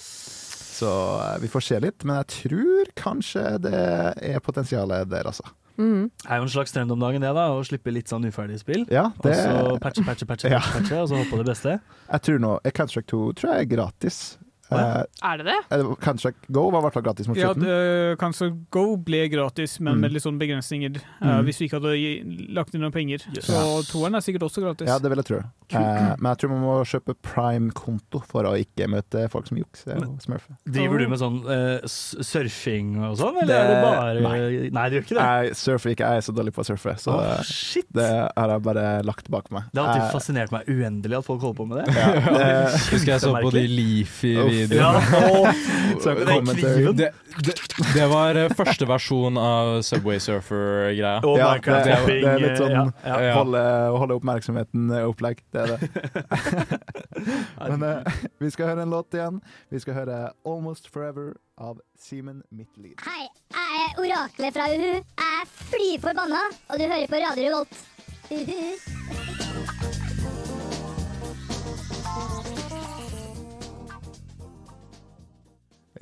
Så 0.72 0.88
uh, 1.20 1.36
vi 1.42 1.50
får 1.52 1.66
se 1.68 1.80
litt, 1.84 2.04
men 2.08 2.22
jeg 2.22 2.30
tror 2.42 2.92
kanskje 2.98 3.42
det 3.62 3.74
er 4.32 4.40
potensialet 4.42 5.10
der, 5.12 5.28
altså. 5.30 5.44
Mm. 5.80 6.10
Det 6.20 6.28
er 6.28 6.36
jo 6.40 6.44
en 6.44 6.52
slags 6.52 6.74
trend 6.74 6.92
om 6.92 7.00
dagen, 7.00 7.22
det, 7.24 7.30
da. 7.36 7.46
Å 7.56 7.62
slippe 7.64 7.92
litt 7.94 8.10
sånn 8.12 8.26
uferdige 8.28 8.60
spill. 8.60 8.82
Ja, 8.92 9.06
det- 9.24 9.32
Og 9.32 9.72
så 9.72 9.78
patche, 9.80 10.04
patche, 10.04 10.26
patche, 10.28 10.50
Ja. 10.56 10.60
patche, 10.60 10.82
patche, 10.82 11.00
og 11.00 11.08
så 11.08 11.16
håpe 11.20 11.30
på 11.32 11.40
det 11.40 11.48
beste. 11.48 11.78
Jeg 12.12 12.26
tror 12.26 12.42
nå 12.44 12.50
Counter-Strike 12.66 13.08
2 13.12 13.22
tror 13.40 13.52
jeg 13.54 13.66
er 13.66 13.70
gratis. 13.76 14.18
Ja. 14.76 15.04
Er 15.32 15.36
det 15.38 15.46
det? 15.46 15.56
Eh, 15.70 15.82
Counter-Strike 16.02 16.50
Go 16.50 16.70
var 16.70 16.80
i 16.80 16.82
hvert 16.86 16.92
fall 16.94 17.02
gratis 17.02 17.28
mot 17.28 17.36
slutten. 17.36 17.62
Ja, 17.66 18.14
kanskje 18.16 18.50
Go 18.70 18.96
ble 18.96 19.28
gratis, 19.28 19.78
men 19.80 19.94
Mm. 19.96 20.00
med 20.00 20.12
litt 20.12 20.22
sånne 20.22 20.38
begrensninger. 20.38 20.96
Uh, 21.20 21.26
Mm. 21.40 21.44
hvis 21.46 21.58
vi 21.60 21.68
ikke 21.68 21.80
hadde 21.80 22.54
lagt 22.54 22.74
inn 22.74 22.80
noen 22.80 22.92
penger. 22.92 23.20
Yes. 23.36 23.46
Så 23.46 23.82
toeren 23.90 24.14
er 24.14 24.20
sikkert 24.20 24.42
også 24.48 24.62
gratis. 24.62 24.86
Ja, 24.88 24.98
det 24.98 25.08
vil 25.10 25.16
jeg 25.18 25.24
tro. 25.26 25.42
Eh, 25.78 26.14
men 26.18 26.28
jeg 26.32 26.40
tror 26.42 26.52
man 26.52 26.62
må 26.64 26.74
kjøpe 26.88 27.14
Prime-konto 27.24 28.20
for 28.28 28.48
å 28.48 28.54
ikke 28.60 28.88
møte 28.90 29.24
folk 29.32 29.48
som 29.48 29.58
jukser 29.60 29.98
og 30.02 30.18
smurfer. 30.24 30.56
Driver 30.68 31.02
du 31.02 31.06
med 31.12 31.20
sånn 31.20 31.38
uh, 31.46 31.84
surfing 31.88 32.94
og 33.08 33.16
sånn, 33.20 33.38
eller 33.42 33.54
er 33.56 33.70
det 33.70 33.78
bare 33.82 34.22
Nei. 34.22 34.70
Nei, 34.74 34.84
du 34.90 34.96
gjør 34.98 35.06
ikke 35.06 35.16
det? 35.18 35.26
Jeg 35.26 35.58
surfer 35.58 35.94
ikke, 35.94 36.10
jeg 36.12 36.22
er 36.22 36.26
så 36.26 36.34
dårlig 36.36 36.54
på 36.56 36.62
å 36.64 36.66
surfe, 36.66 36.94
så 37.00 37.16
eh, 37.22 37.42
shit. 37.48 37.86
det 37.94 38.08
har 38.08 38.54
jeg 38.54 38.64
bare 38.66 38.86
lagt 39.06 39.30
bak 39.32 39.50
meg. 39.54 39.68
Det 39.72 39.82
har 39.82 39.92
alltid 39.92 40.04
jeg... 40.04 40.12
fascinert 40.14 40.54
meg 40.54 40.68
uendelig 40.70 41.18
at 41.20 41.28
folk 41.28 41.46
holder 41.46 41.58
på 41.62 41.68
med 41.72 41.82
det. 41.82 41.86
Ja, 42.02 42.08
det- 42.38 42.80
Husker 42.92 43.12
jeg 43.12 43.22
så 43.22 43.32
på 43.36 43.50
de 43.54 43.62
Leafy-videoene. 43.70 44.72
Ja. 44.72 45.52
Det, 46.02 47.08
det, 47.46 47.52
det 47.94 48.06
var 48.10 48.36
eh, 48.38 48.50
første 48.56 48.86
versjon 48.88 49.36
av 49.40 49.80
Subway 49.86 50.18
Surfer-greia. 50.22 51.20
Oh, 51.24 51.36
ja, 51.38 51.52
det, 51.62 51.76
det 51.86 52.16
er 52.26 52.40
litt 52.42 52.58
sånn 52.58 52.72
ja, 52.74 52.84
ja. 53.06 53.18
Ja. 53.22 53.34
Holde, 53.38 53.62
holde 54.02 54.16
oppmerksomheten-opplegg. 54.18 55.42
Det 55.54 55.61
er. 55.62 55.78
Men 57.70 57.82
uh, 57.82 58.12
vi 58.38 58.50
skal 58.50 58.66
høre 58.72 58.82
en 58.82 58.90
låt 58.90 59.14
igjen. 59.14 59.40
Vi 59.70 59.78
skal 59.78 59.94
høre 59.94 60.18
'Almost 60.44 60.88
Forever' 60.90 61.34
av 61.58 61.80
Simen 61.98 62.42
Midtlid. 62.50 62.98
Hei, 63.06 63.26
jeg 63.54 63.82
er 63.86 64.00
oraklet 64.04 64.54
fra 64.54 64.68
Uhu. 64.74 64.92
Jeg 64.92 65.02
er 65.40 65.44
fly 65.46 65.90
forbanna, 66.00 66.44
og 66.68 66.78
du 66.78 66.84
hører 66.84 67.06
på 67.06 67.20
Radio 67.26 67.48
Revolt. 67.48 67.84
Uhu. 68.30 69.21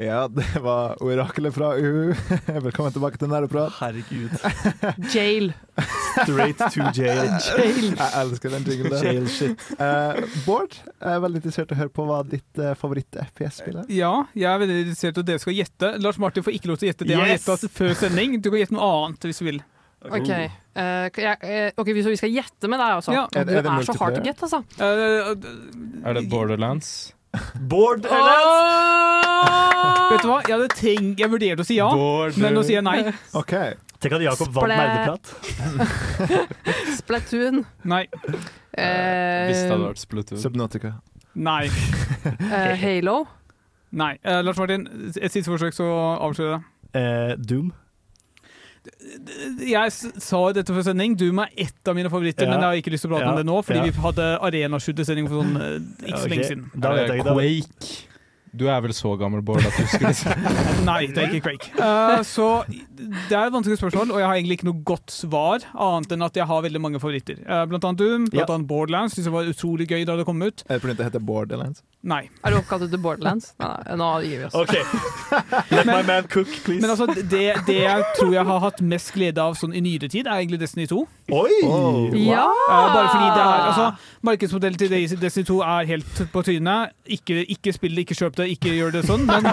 Ja, 0.00 0.28
det 0.28 0.46
var 0.64 0.94
orakelet 1.04 1.52
fra 1.54 1.74
UU. 1.76 2.14
Velkommen 2.64 2.92
tilbake 2.94 3.18
til 3.20 3.28
Nerdeprat. 3.28 3.74
Herregud. 3.82 4.32
Jail. 5.14 5.50
Straight 6.22 6.56
to 6.72 6.86
jail. 6.96 7.28
Jail. 7.50 7.90
Jeg 7.90 8.08
elsker 8.22 8.54
den 8.54 8.64
jinglen 8.70 8.94
der. 8.94 9.04
Jail 9.04 9.26
shit. 9.28 9.66
Uh, 9.76 10.22
Bård, 10.46 10.78
jeg 10.86 11.12
er 11.12 11.20
veldig 11.26 11.42
interessert 11.42 11.74
i 11.74 11.76
å 11.76 11.80
høre 11.82 11.92
på 12.00 12.06
hva 12.08 12.22
ditt 12.32 12.62
uh, 12.62 12.70
favoritt-FPS-spill 12.80 13.82
er. 13.82 13.92
Ja, 13.92 14.14
jeg 14.32 14.48
er 14.54 14.64
veldig 14.64 14.78
interessert 14.86 15.20
i 15.20 15.24
at 15.26 15.30
dere 15.34 15.44
skal 15.44 15.58
gjette. 15.58 15.92
Lars 16.00 16.22
Martin 16.24 16.48
får 16.48 16.56
ikke 16.56 16.72
lov 16.72 16.80
til 16.80 16.88
å 16.88 16.92
gjette 16.94 17.10
det 17.10 17.18
han 17.20 17.26
har 17.26 17.34
gjetta 17.36 17.58
før 17.76 17.94
sending. 18.06 18.40
Du 18.40 18.48
kan 18.54 18.62
gjette 18.64 18.78
noe 18.80 18.90
annet 19.04 19.28
hvis 19.28 19.44
du 19.44 19.48
vil. 19.50 19.60
OK. 20.08 20.32
Eh, 20.32 21.06
kan 21.12 21.24
jeg, 21.26 21.38
eh, 21.44 21.70
ok, 21.76 21.92
hvis 21.92 22.08
vi 22.08 22.16
skal 22.16 22.32
gjette 22.40 22.72
med 22.72 22.80
deg, 22.80 22.96
altså. 23.02 23.12
Ja. 23.20 23.26
Er 23.36 23.44
Du 23.44 23.52
det- 23.52 23.58
er 23.60 23.68
det 23.68 23.76
er 23.76 23.88
så 23.92 24.00
hard 24.00 24.16
to 24.16 24.24
get, 24.24 24.40
altså. 24.48 24.64
Eh, 24.80 26.06
Er 26.08 26.16
det 26.16 26.28
Borderlands? 26.32 26.94
Bård 27.70 28.02
vet 30.10 30.22
du 30.24 30.28
hva? 30.28 30.40
Jeg 30.46 30.56
hadde 30.56 30.68
tenkt, 30.74 31.20
jeg 31.22 31.30
vurderte 31.30 31.62
å 31.62 31.66
si 31.68 31.76
ja, 31.78 31.86
Bård. 31.94 32.38
men 32.40 32.56
nå 32.56 32.64
sier 32.66 32.80
jeg 32.80 32.86
nei. 32.86 33.12
Okay. 33.38 33.76
Tenk 34.00 34.16
at 34.16 34.24
Jakob 34.24 34.54
vant 34.56 34.72
merdeprat. 34.72 35.24
Splatoon. 37.00 37.62
Nei. 37.84 38.06
Eh, 38.72 39.50
Hvis 39.50 39.60
det 39.60 39.70
hadde 39.74 39.84
vært 39.90 40.00
Splatoon. 40.02 40.40
Subnotica. 40.40 40.94
Nei. 41.36 41.66
eh, 42.48 42.74
Halo. 42.80 43.18
Nei. 43.92 44.14
Eh, 44.24 44.40
Lars 44.46 44.58
Martin, 44.58 44.88
et 45.12 45.30
siste 45.34 45.50
forsøk, 45.50 45.76
så 45.76 45.86
avslører 46.24 46.56
jeg 46.56 46.60
det. 46.60 47.02
Eh, 47.02 47.34
Doom. 47.50 47.70
Jeg 49.60 49.92
sa 49.92 50.40
dette 50.56 50.72
før 50.72 50.84
sending. 50.86 51.16
Doom 51.20 51.38
er 51.44 51.50
ett 51.66 51.88
av 51.88 51.94
mine 51.98 52.08
favoritter, 52.12 52.46
Ja. 52.46 52.50
men 52.50 52.60
jeg 52.60 52.68
har 52.68 52.82
ikke 52.82 52.92
lyst 52.94 53.04
til 53.04 53.10
å 53.10 53.14
prate 53.16 53.26
Ja. 53.26 53.30
om 53.32 53.36
det 53.36 53.46
nå, 53.46 53.62
fordi 53.64 53.78
Ja. 53.78 53.84
vi 53.84 53.90
hadde 54.00 54.28
arenaskytesending 54.40 55.28
for 55.28 55.42
sånn 55.42 55.56
eh, 55.60 56.06
ikke 56.08 56.18
så 56.18 56.24
okay. 56.24 56.36
lenge 56.36 56.46
siden. 56.48 56.70
Da 56.80 56.94
vet 56.94 57.08
jeg 57.08 57.18
ikke. 57.20 57.24
da. 57.24 57.34
Quake. 57.34 58.06
Du 58.56 58.66
er 58.66 58.80
vel 58.80 58.90
så 58.90 59.16
gammel, 59.16 59.42
Bård, 59.42 59.64
at 59.64 59.76
du 59.78 59.86
skulle 59.86 60.14
si 60.20 60.28
Nei, 60.84 61.06
det 61.06 61.18
er 61.18 61.28
ikke 61.30 61.42
Quake. 61.50 61.70
Uh, 61.78 62.22
så 62.36 62.64
det 63.28 63.36
er 63.36 63.46
et 63.48 63.52
vanskelig 63.54 63.78
spørsmål, 63.80 64.10
og 64.14 64.18
jeg 64.20 64.26
har 64.28 64.34
egentlig 64.38 64.56
ikke 64.58 64.68
noe 64.70 64.82
godt 64.84 65.10
svar, 65.14 65.64
annet 65.74 66.12
enn 66.16 66.22
at 66.26 66.36
jeg 66.36 66.46
har 66.50 66.62
veldig 66.66 66.80
mange 66.84 67.00
favoritter. 67.00 67.38
Eh, 67.46 67.62
blant 67.70 67.84
annet 67.88 67.98
Doom, 68.02 68.26
blant 68.32 68.48
Ja. 68.48 68.54
annet 68.54 68.66
Borderlands, 68.68 69.14
synes 69.16 69.26
jeg 69.30 69.32
var 69.34 69.48
utrolig 69.50 69.86
gøy 69.88 70.04
da 70.08 70.16
det 70.16 70.26
kom 70.28 70.42
ut. 70.42 70.64
Er 70.68 70.74
det 70.78 70.82
fordi 70.82 70.96
det 71.00 71.06
heter 71.10 71.24
Borderlands? 71.24 71.82
Nei. 72.02 72.22
Er 72.44 72.50
du 72.54 72.56
oppkalt 72.62 72.82
etter 72.86 72.96
Borderlands? 73.02 73.50
Nei, 73.60 73.68
nei, 73.90 73.96
nå 74.00 74.06
gir 74.24 74.38
vi 74.38 74.44
oss. 74.48 74.54
OK. 74.54 74.72
Let 75.70 75.86
my 75.86 76.00
man 76.08 76.28
cook, 76.32 76.48
please. 76.64 76.80
Men 76.80 76.90
altså, 76.94 77.06
det, 77.12 77.42
det 77.66 77.76
jeg 77.82 78.04
tror 78.16 78.32
jeg 78.32 78.44
har 78.48 78.62
hatt 78.64 78.80
mest 78.80 79.12
glede 79.12 79.42
av 79.44 79.54
sånn 79.60 79.74
i 79.76 79.82
nyere 79.84 80.08
tid, 80.08 80.26
er 80.26 80.40
egentlig 80.40 80.60
Destiny 80.62 80.86
2. 80.88 81.00
Oi! 81.36 81.58
Ja! 82.24 82.46
Eh, 82.48 82.86
bare 82.94 83.10
fordi 83.12 83.28
det 83.36 83.42
er 83.44 83.66
altså, 83.68 83.90
Markedsmodellen 84.26 84.78
til 84.80 85.20
Destiny 85.20 85.46
2 85.50 85.58
er 85.66 85.90
helt 85.92 86.22
på 86.32 86.42
trynet. 86.46 86.94
Ikke, 87.04 87.42
ikke 87.52 87.72
spill 87.76 87.94
det, 87.98 88.06
ikke 88.08 88.16
kjøp 88.22 88.36
det, 88.40 88.48
ikke 88.56 88.72
gjør 88.78 88.96
det 88.96 89.04
sånn. 89.08 89.26
Men 89.28 89.46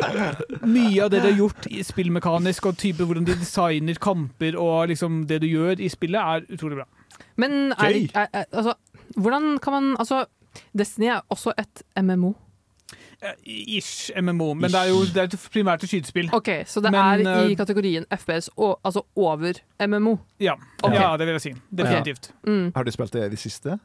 mye 0.76 1.04
av 1.04 1.10
det 1.12 1.20
de 1.24 1.30
har 1.32 1.38
gjort 1.42 1.66
spillmekanisk, 1.90 2.70
og 2.70 2.78
type 2.80 3.04
hvordan 3.06 3.26
de 3.28 3.36
designer 3.40 4.00
kamper 4.00 4.56
og 4.58 4.88
liksom 4.92 5.24
det 5.30 5.42
du 5.44 5.48
gjør 5.50 5.80
i 5.80 5.88
spillet, 5.92 6.20
er 6.20 6.46
utrolig 6.56 6.80
bra. 6.80 6.88
Men 7.40 7.72
er, 7.76 7.96
er, 8.14 8.26
er, 8.32 8.44
altså, 8.52 8.74
hvordan 9.16 9.58
kan 9.62 9.76
man 9.76 9.90
Altså, 10.00 10.24
Destiny 10.76 11.10
er 11.12 11.20
også 11.30 11.52
et 11.60 11.82
MMO. 12.02 12.32
Ish 13.44 14.10
MMO, 14.22 14.54
men 14.54 14.70
det 14.70 14.78
er 14.80 14.88
jo 14.88 15.02
det 15.04 15.22
er 15.22 15.34
primært 15.52 15.82
et 15.84 15.90
skytespill. 15.92 16.30
OK, 16.32 16.48
så 16.66 16.80
det 16.80 16.90
Men, 16.90 17.26
er 17.26 17.42
i 17.44 17.50
eh, 17.52 17.56
kategorien 17.56 18.06
FPS, 18.16 18.48
og, 18.56 18.80
altså 18.84 19.02
over 19.16 19.52
MMO. 19.86 20.16
Ja. 20.40 20.54
Okay. 20.82 20.96
ja, 20.96 21.16
det 21.16 21.26
vil 21.26 21.36
jeg 21.36 21.40
si. 21.40 21.52
Definitivt. 21.76 22.30
Mm. 22.46 22.72
Har 22.76 22.82
du 22.82 22.90
spilt 22.90 23.12
det 23.12 23.26
i 23.26 23.30
det 23.34 23.38
siste? 23.38 23.76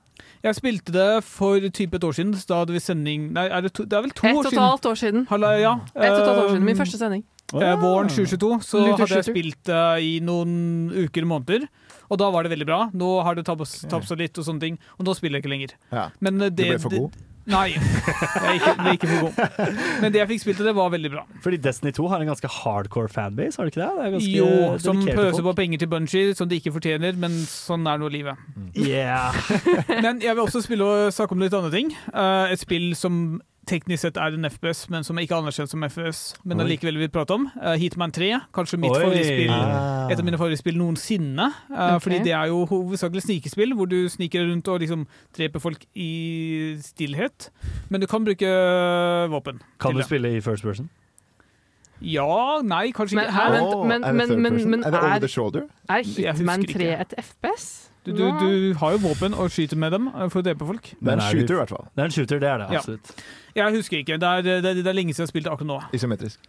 Jeg 0.43 0.55
spilte 0.55 0.93
det 0.95 1.23
for 1.23 1.59
type 1.69 1.95
et 1.95 2.03
år 2.03 2.11
siden. 2.11 2.33
Da 2.49 2.61
hadde 2.61 2.73
vi 2.73 2.79
sending 2.79 3.31
Nei, 3.33 3.47
er 3.49 3.61
det, 3.65 3.73
to, 3.73 3.83
det 3.83 3.93
er 3.93 4.01
vel 4.05 4.11
to 4.15 4.27
Et 4.27 4.35
år 4.35 4.49
siden? 4.49 4.91
år 4.91 4.95
siden. 4.95 5.27
Halla, 5.29 5.51
ja. 5.59 5.73
Et 5.95 5.99
og 5.99 6.05
et 6.05 6.27
halvt 6.27 6.43
år 6.43 6.49
siden. 6.49 6.63
Min 6.65 6.75
Um, 6.75 6.77
første 6.77 6.97
sending. 6.97 7.25
Eh, 7.53 7.75
våren 7.77 8.09
2022 8.09 8.55
så 8.65 8.79
Luther 8.81 9.03
hadde 9.05 9.19
jeg 9.21 9.27
spilt 9.29 9.69
uh, 9.69 9.99
i 10.01 10.17
noen 10.25 10.89
uker 11.05 11.27
og 11.27 11.31
måneder. 11.35 11.67
Og 12.09 12.17
da 12.21 12.31
var 12.33 12.45
det 12.45 12.55
veldig 12.55 12.67
bra. 12.69 12.79
Nå 12.93 13.11
har 13.25 13.37
det 13.37 13.45
tapt 13.45 13.69
seg 14.09 14.19
litt, 14.21 14.37
og 14.37 14.45
sånne 14.45 14.61
ting 14.61 14.75
Og 14.99 15.07
nå 15.07 15.13
spiller 15.17 15.39
jeg 15.39 15.45
ikke 15.45 15.53
lenger. 15.53 15.77
Ja. 15.93 16.09
Men 16.21 16.41
det, 16.41 16.51
Du 16.55 16.63
det, 16.63 16.69
ble 16.75 16.81
for 16.81 16.93
det- 16.93 17.05
god? 17.05 17.23
Nei, 17.45 17.67
jeg 17.77 18.77
ble 18.79 18.93
ikke, 18.97 19.05
er 19.05 19.11
for 19.11 19.27
god. 19.27 19.67
Men 20.01 20.13
det 20.13 20.17
jeg 20.17 20.29
fikk 20.31 20.41
spilt 20.41 20.61
av 20.63 20.69
det 20.71 20.73
var 20.79 20.89
veldig 20.95 21.11
bra. 21.13 21.25
Fordi 21.43 21.59
Destiny 21.61 21.91
2 21.93 22.07
har 22.09 22.23
en 22.23 22.31
ganske 22.31 22.49
hardcore 22.49 23.11
fanbase, 23.13 23.59
har 23.61 23.69
det 23.69 23.75
ikke 23.75 23.85
det? 23.85 23.91
det 24.01 24.07
er 24.17 24.29
Jo, 24.33 24.47
som 24.81 25.03
pøser 25.05 25.35
folk. 25.37 25.51
på 25.51 25.55
penger 25.61 25.83
til 25.83 25.91
Bungie 25.91 26.33
som 26.37 26.49
de 26.49 26.57
ikke 26.57 26.73
fortjener, 26.73 27.13
men 27.21 27.37
sånn 27.45 27.85
er 27.85 28.01
nå 28.01 28.09
livet. 28.09 28.41
Yeah. 28.73 29.37
Men 30.05 30.23
jeg 30.25 30.33
vil 30.33 30.41
også 30.47 30.63
spille 30.65 30.89
og 30.89 31.13
snakke 31.13 31.37
om 31.37 31.45
litt 31.45 31.53
andre 31.53 31.69
ting. 31.75 31.93
Uh, 32.09 32.49
et 32.49 32.65
spill 32.65 32.95
som 32.97 33.37
teknisk 33.67 34.03
sett 34.05 34.17
er 34.21 34.35
en 34.37 34.47
FPS, 34.49 34.85
men 34.93 35.05
som 35.07 35.17
er 35.17 35.25
ikke 35.25 35.37
anerkjent 35.37 35.71
som 35.71 35.83
FPS, 35.87 36.21
men 36.47 36.63
allikevel 36.63 36.99
vil 37.01 37.11
prate 37.13 37.35
om. 37.35 37.47
Uh, 37.57 37.73
Heatman 37.79 38.13
3, 38.15 38.31
kanskje 38.55 38.79
mitt 38.81 38.93
favorittspill. 38.95 39.53
Ah. 39.53 40.09
Et 40.13 40.19
av 40.19 40.25
mine 40.27 40.39
favorittspill 40.39 40.77
noensinne. 40.79 41.47
Uh, 41.69 41.75
okay. 41.75 42.03
Fordi 42.07 42.19
det 42.27 42.35
er 42.37 42.51
jo 42.51 42.65
hovedsakelig 42.69 43.25
snikespill, 43.25 43.73
hvor 43.77 43.89
du 43.91 43.97
sniker 44.11 44.45
rundt 44.49 44.69
og 44.71 44.83
liksom 44.83 45.07
dreper 45.37 45.63
folk 45.63 45.87
i 45.93 46.11
stillhet. 46.83 47.49
Men 47.89 48.03
du 48.03 48.09
kan 48.11 48.27
bruke 48.27 48.51
våpen. 49.33 49.63
Kan 49.81 49.97
du 49.97 50.03
det. 50.03 50.09
spille 50.09 50.37
i 50.37 50.43
first 50.45 50.63
person? 50.63 50.89
Ja, 52.01 52.61
nei, 52.63 52.91
kanskje 52.91 53.15
Men, 53.15 53.25
ikke. 53.25 53.33
her, 53.33 53.51
vent, 53.51 53.73
Åh, 53.73 53.87
men, 53.87 54.03
er 54.03 54.13
men, 54.13 54.41
men, 54.41 54.69
men 54.69 54.83
Er 54.83 54.95
er, 54.99 55.19
the 55.19 55.27
shoulder? 55.27 55.67
Jeg 55.89 56.05
Hitman 56.35 56.65
3 56.67 56.89
et 57.01 57.13
FPS? 57.17 57.94
Du, 58.05 58.11
du, 58.13 58.23
du 58.37 58.73
har 58.77 58.91
jo 58.93 58.99
våpen 59.01 59.33
og 59.33 59.49
skyter 59.53 59.79
med 59.81 59.91
dem 59.95 60.07
eh, 60.11 60.27
for 60.29 60.41
å 60.41 60.45
drepe 60.45 60.65
folk. 60.67 60.91
Det 60.99 61.09
er 61.09 61.15
en 61.17 61.23
er 61.23 61.31
shooter, 61.33 61.55
i 61.55 61.59
hvert 61.63 61.71
fall. 61.73 61.87
Det 61.95 62.03
er 62.03 62.09
en 62.11 62.13
shooter, 62.13 62.41
det 62.43 62.49
er 62.51 62.61
det 62.61 62.67
Ja. 62.75 62.83
Jeg 63.55 63.71
husker 63.77 63.97
ikke. 64.03 64.17
Det 64.19 64.29
er, 64.29 64.41
det, 64.61 64.73
det 64.83 64.87
er 64.91 64.95
lenge 64.97 65.13
siden 65.15 65.23
jeg 65.23 65.29
har 65.29 65.31
spilt 65.31 65.47
akkurat 65.47 65.69
nå. 65.69 65.77
Isometrisk. 65.95 66.43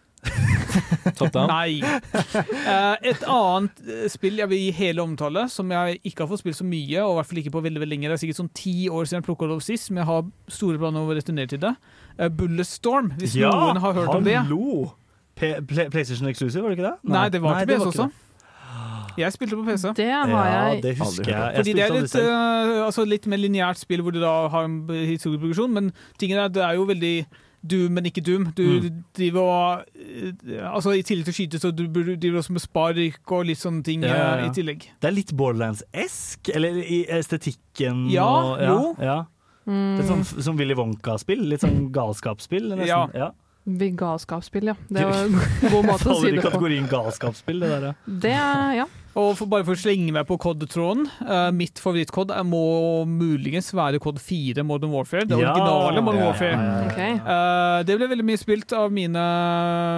Top 1.17 1.31
down? 1.33 1.47
Nei. 1.49 1.79
Eh, 1.81 2.95
et 3.13 3.23
annet 3.31 3.81
eh, 3.87 4.05
spill 4.11 4.41
jeg 4.41 4.51
vil 4.51 4.59
gi 4.65 4.71
hele 4.81 5.05
omtale, 5.05 5.45
som 5.49 5.71
jeg 5.71 6.01
ikke 6.03 6.25
har 6.25 6.31
fått 6.33 6.43
spilt 6.43 6.59
så 6.59 6.67
mye, 6.67 6.99
og 7.05 7.15
i 7.15 7.17
hvert 7.21 7.31
fall 7.31 7.41
ikke 7.41 7.55
på 7.55 7.63
veldig, 7.63 7.81
veldig 7.85 7.93
lenge. 7.95 8.11
Det 8.11 8.17
er 8.19 8.23
sikkert 8.25 8.41
sånn 8.43 8.53
ti 8.57 8.75
år 8.91 9.07
siden 9.07 9.21
jeg 9.21 9.27
plukka 9.29 9.49
det 9.49 9.57
opp 9.57 9.65
sist, 9.65 9.89
men 9.93 10.03
jeg 10.03 10.09
har 10.11 10.29
store 10.59 10.81
planer 10.83 11.01
om 11.05 11.09
å 11.09 11.17
returnere 11.17 11.53
til 11.55 11.63
det. 11.63 11.73
Bullet 12.37 12.67
Storm, 12.69 13.13
hvis 13.21 13.37
noen 13.39 13.81
har 13.81 13.97
hørt 13.97 14.13
om 14.13 14.27
det. 14.27 14.37
hallo! 14.43 14.91
P 15.37 15.51
PlayStation 15.69 16.27
Exclusive, 16.27 16.63
var 16.65 16.73
det 16.73 16.79
ikke 16.79 16.87
det? 16.89 17.11
Nei, 17.13 17.27
det 17.29 17.41
var 17.43 17.59
til 17.61 17.69
PS 17.69 17.75
ikke 17.77 17.91
også. 17.91 18.07
det. 18.09 18.23
Jeg 19.17 19.33
spilte 19.33 19.55
på 19.57 19.65
PC. 19.65 19.91
Det 19.97 20.07
har 20.11 20.27
jeg. 20.51 20.81
det 20.83 20.93
husker 20.99 21.25
jeg. 21.25 21.41
Jeg 21.41 21.55
Fordi 21.61 21.73
det 21.73 21.83
er 21.87 21.95
litt, 21.97 22.15
uh, 22.15 22.85
altså 22.85 23.05
litt 23.07 23.25
mer 23.27 23.37
lineært 23.41 23.77
spill 23.81 24.01
hvor 24.05 24.11
du 24.15 24.19
da 24.21 24.47
har 24.53 24.63
en 24.69 24.79
historieproduksjon, 24.87 25.73
men 25.73 25.91
tingen 26.19 26.37
er 26.43 26.49
det 26.49 26.63
er 26.63 26.75
jo 26.79 26.85
veldig 26.85 27.25
Doom, 27.67 27.91
men 27.97 28.05
ikke 28.05 28.21
Doom. 28.23 28.43
Du 28.55 28.61
Mm. 28.63 29.03
driver 29.17 29.41
og 29.41 29.85
eh, 29.97 30.61
Altså 30.71 30.91
I 30.93 31.01
tillegg 31.03 31.25
til 31.25 31.33
å 31.33 31.37
skyte, 31.39 31.59
så 31.59 31.71
du 31.75 31.87
driver 31.89 32.37
også 32.39 32.53
med 32.53 32.61
spark 32.61 33.31
og 33.33 33.45
litt 33.49 33.57
sånne 33.59 33.83
ting 33.83 34.03
Ja, 34.05 34.13
ja, 34.13 34.27
eh, 34.37 34.43
ja. 34.43 34.45
i 34.45 34.53
tillegg. 34.55 34.85
Det 35.01 35.09
er 35.09 35.15
litt 35.15 35.33
Borderlands-esk, 35.35 36.51
eller 36.55 36.77
i 36.77 37.01
estetikken 37.09 38.05
Ja, 38.13 38.27
og, 38.29 38.61
jo. 38.61 38.95
Ja. 39.03 39.17
Det 39.65 40.05
er 40.05 40.07
sånn, 40.07 40.23
som 40.23 40.55
Willy 40.55 40.77
Wonka-spill. 40.77 41.41
Litt 41.49 41.65
sånn 41.65 41.89
galskapsspill. 41.91 42.69
nesten. 42.69 42.87
Ja. 42.87 43.07
Ja. 43.13 43.31
Galskapsspill, 43.97 44.69
ja. 44.71 44.75
Det 44.87 45.03
var 45.03 45.25
en 45.25 45.33
god 45.73 45.85
måte 45.89 46.07
å 46.07 46.15
si 46.15 46.21
Faller 46.21 46.29
i 46.29 46.35
det 46.37 46.43
på. 46.43 46.47
kategorien 46.51 46.87
galskapsspill, 46.87 47.59
det 47.59 47.69
der. 47.73 47.87
ja. 47.89 47.93
Det, 48.07 48.31
ja. 48.77 48.85
Og 49.17 49.31
for, 49.39 49.49
bare 49.49 49.65
for 49.65 49.73
å 49.73 49.79
slenge 49.81 50.11
meg 50.13 50.27
på 50.29 50.35
COD-tråden. 50.37 51.07
eh, 51.25 51.49
mitt 51.57 51.79
favorittkod 51.81 52.29
må 52.45 52.61
muligens 53.09 53.71
være 53.73 53.97
kod 54.03 54.19
4 54.21 54.61
Modern 54.63 54.91
Warfare. 54.93 55.25
Det 55.25 55.39
Ja. 55.39 55.53
originale 55.53 56.03
Modern 56.05 56.23
Warfare. 56.27 56.51
ja, 56.53 56.61
ja, 56.61 56.81
ja. 56.81 56.91
Ok. 56.91 56.99
Eh, 57.25 57.83
det 57.87 57.97
ble 57.97 58.07
veldig 58.11 58.25
mye 58.29 58.37
spilt 58.37 58.73
av 58.77 58.91
mine 58.93 59.23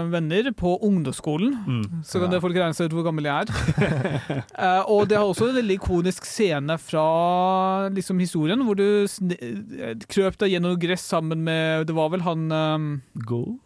venner 0.10 0.52
på 0.56 0.80
ungdomsskolen. 0.82 1.52
Mm. 1.68 2.04
Så 2.06 2.20
kan 2.22 2.32
det 2.32 2.42
folk 2.42 2.56
regne 2.56 2.74
seg 2.78 2.88
ut 2.90 2.96
hvor 2.96 3.04
gammel 3.10 3.28
jeg 3.28 3.44
er. 3.44 4.44
uh, 4.58 4.84
og 4.94 5.08
det 5.10 5.18
har 5.20 5.26
også 5.28 5.50
en 5.50 5.56
veldig 5.60 5.78
ikonisk 5.82 6.24
scene 6.26 6.78
fra 6.80 7.90
liksom, 7.92 8.20
historien, 8.24 8.64
hvor 8.64 8.76
du 8.80 9.08
krøp 10.08 10.38
deg 10.40 10.56
gjennom 10.56 10.78
gress 10.80 11.04
sammen 11.04 11.44
med 11.44 11.88
Det 11.88 11.96
var 11.96 12.10
vel 12.14 12.22
han 12.22 12.52
um, 12.52 13.02
Ghost? 13.26 13.60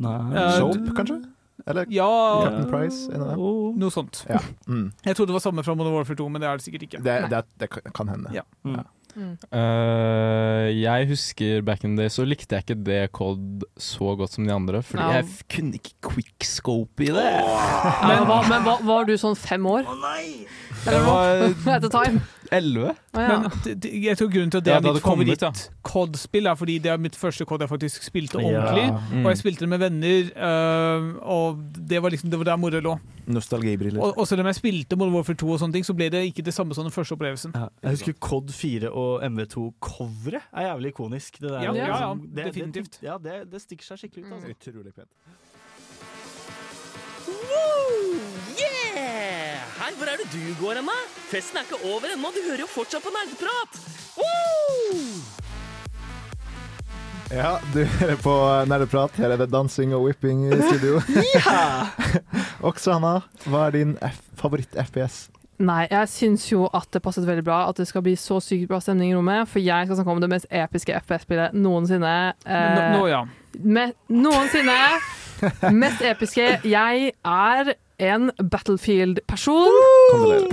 Nei 0.00 0.50
Soap, 0.58 0.92
kanskje? 0.96 1.18
Eller 1.66 1.86
Ja, 1.88 2.42
Captain 2.44 2.70
Price? 2.70 3.06
En 3.12 3.22
av 3.22 3.30
dem? 3.32 3.78
noe 3.80 3.90
sånt. 3.90 4.24
Ja. 4.28 4.40
Mm. 4.68 4.90
Jeg 5.04 5.16
trodde 5.16 5.32
det 5.32 5.38
var 5.38 5.44
samme 5.46 5.64
fra 5.64 5.76
Modern 5.78 5.96
Warfare 5.96 6.20
2, 6.20 6.28
men 6.28 6.42
det 6.44 6.50
er 6.50 6.60
det 6.60 6.66
sikkert 6.66 6.84
ikke. 6.88 7.00
Det, 7.04 7.16
det, 7.32 7.44
det 7.62 7.70
kan- 7.70 8.08
hende. 8.08 8.34
Ja. 8.36 8.44
Mm. 8.64 8.84
Eh, 9.14 10.68
jeg 10.74 11.06
husker 11.06 11.62
back 11.62 11.84
in 11.86 11.94
the 11.94 12.02
day 12.02 12.10
så 12.10 12.24
likte 12.26 12.56
jeg 12.56 12.64
ikke 12.64 12.76
det 12.86 13.00
COD 13.14 13.62
så 13.78 14.16
godt 14.18 14.34
som 14.34 14.46
de 14.46 14.52
andre, 14.54 14.82
fordi 14.82 15.04
no. 15.04 15.12
jeg 15.14 15.28
kunne 15.54 15.78
ikke 15.78 15.94
quickscope 16.08 17.06
i 17.06 17.12
det. 17.14 17.28
Men, 18.08 18.24
hva, 18.26 18.40
men 18.50 18.66
hva, 18.66 18.78
var 18.82 19.06
du 19.06 19.14
sånn 19.20 19.38
fem 19.38 19.64
år? 19.70 19.86
Å 19.86 19.94
oh, 19.94 20.02
At 20.02 20.63
the 21.84 21.88
time? 21.90 22.20
elleve. 22.52 22.94
Men 23.14 23.46
jeg 24.04 24.18
tror 24.18 24.28
grunnen 24.32 24.50
til 24.50 24.58
at 24.60 24.64
det 24.66 24.72
Ja, 24.72 24.78
er 24.78 24.84
mitt 24.92 25.02
favoritt-COD-spill, 25.02 26.46
er 26.50 26.54
fordi 26.54 26.78
det 26.78 26.90
er 26.92 27.00
mitt 27.00 27.16
første 27.16 27.44
COD 27.44 27.64
jeg 27.64 27.68
faktisk 27.68 28.04
spilte 28.04 28.38
Ja. 28.40 28.44
ordentlig. 28.44 29.00
Mm. 29.12 29.24
Og 29.24 29.30
jeg 29.32 29.38
spilte 29.38 29.60
det 29.60 29.68
med 29.68 29.78
venner, 29.78 30.30
øh, 30.36 31.14
og 31.22 31.58
det 31.88 32.02
var 32.02 32.10
liksom 32.10 32.30
det 32.30 32.38
var 32.38 32.44
der 32.44 32.56
moroa 32.56 32.80
lå. 32.80 32.98
Nostalgibriller. 33.26 34.00
Og, 34.02 34.18
og 34.18 34.28
selv 34.28 34.40
om 34.40 34.46
jeg 34.46 34.54
spilte 34.54 34.96
Modern 34.96 35.14
Warfare 35.14 35.36
2, 35.36 35.50
og 35.50 35.60
sånne 35.60 35.72
ting, 35.72 35.86
så 35.86 35.94
ble 35.96 36.10
det 36.12 36.24
ikke 36.28 36.44
det 36.44 36.54
samme 36.54 36.74
som 36.74 36.84
den 36.84 36.92
første 36.92 37.12
opplevelsen. 37.16 37.52
Ja. 37.54 37.68
Jeg 37.82 37.90
husker 37.90 38.12
Cod 38.20 38.52
4 38.52 38.90
og 38.90 39.22
MV2-coveret 39.24 40.42
er 40.52 40.68
jævlig 40.68 40.88
ikonisk. 40.88 41.40
Det 41.40 41.50
der, 41.50 41.62
Ja, 41.62 41.72
ja, 41.72 41.86
ja, 41.86 42.12
liksom, 42.12 42.28
det, 42.36 42.44
definitivt. 42.44 43.00
Det, 43.00 43.08
ja, 43.08 43.16
det, 43.18 43.52
det 43.52 43.62
stikker 43.62 43.84
seg 43.84 43.98
skikkelig 43.98 44.26
ut. 44.26 44.32
Altså. 44.32 44.48
Utrolig 44.70 44.94
pent. 44.94 45.08
Woo! 47.26 48.03
Hei, 49.84 49.90
hvor 50.00 50.08
er 50.08 50.16
det 50.16 50.30
du 50.32 50.40
går 50.56 50.78
hen, 50.78 50.86
da? 50.88 50.94
Festen 51.28 51.58
er 51.60 51.66
ikke 51.66 51.76
over 51.84 52.08
ennå, 52.08 52.30
du 52.32 52.38
hører 52.46 52.62
jo 52.62 52.68
fortsatt 52.72 53.04
på 53.04 53.10
nerdeprat! 53.12 53.74
Woo! 54.16 55.02
Ja, 57.28 57.50
du 57.74 57.82
hører 57.98 58.16
på 58.22 58.36
Nerdeprat. 58.70 59.18
Her 59.20 59.34
er 59.34 59.42
det 59.42 59.50
dansing 59.52 59.92
og 59.92 60.06
whipping 60.06 60.46
i 60.48 60.56
studio. 60.62 61.02
Oksana, 62.70 63.12
hva 63.44 63.66
er 63.66 63.76
din 63.76 63.92
favoritt-FPS? 64.40 65.26
Nei, 65.68 65.82
jeg 65.92 66.12
syns 66.14 66.48
jo 66.48 66.64
at 66.72 66.88
det 66.96 67.04
passet 67.04 67.28
veldig 67.28 67.44
bra 67.44 67.60
at 67.68 67.76
det 67.76 67.84
skal 67.90 68.06
bli 68.08 68.16
så 68.16 68.40
sykt 68.40 68.70
bra 68.72 68.80
stemning 68.80 69.12
i 69.12 69.18
rommet, 69.18 69.52
for 69.52 69.60
jeg 69.60 69.84
skal 69.84 70.00
snakke 70.00 70.16
om 70.16 70.24
det 70.24 70.32
mest 70.32 70.48
episke 70.48 70.96
FPS-spillet 71.04 71.60
noensinne. 71.60 72.16
Nå, 72.40 72.56
Eh, 72.56 72.88
nå 72.96 73.04
ja. 73.12 73.20
med, 73.60 73.92
noensinne. 74.08 74.80
Mest 75.82 76.00
episke. 76.08 76.44
Jeg 76.64 77.10
er 77.20 77.74
en 78.02 78.30
Battlefield-person. 78.50 79.70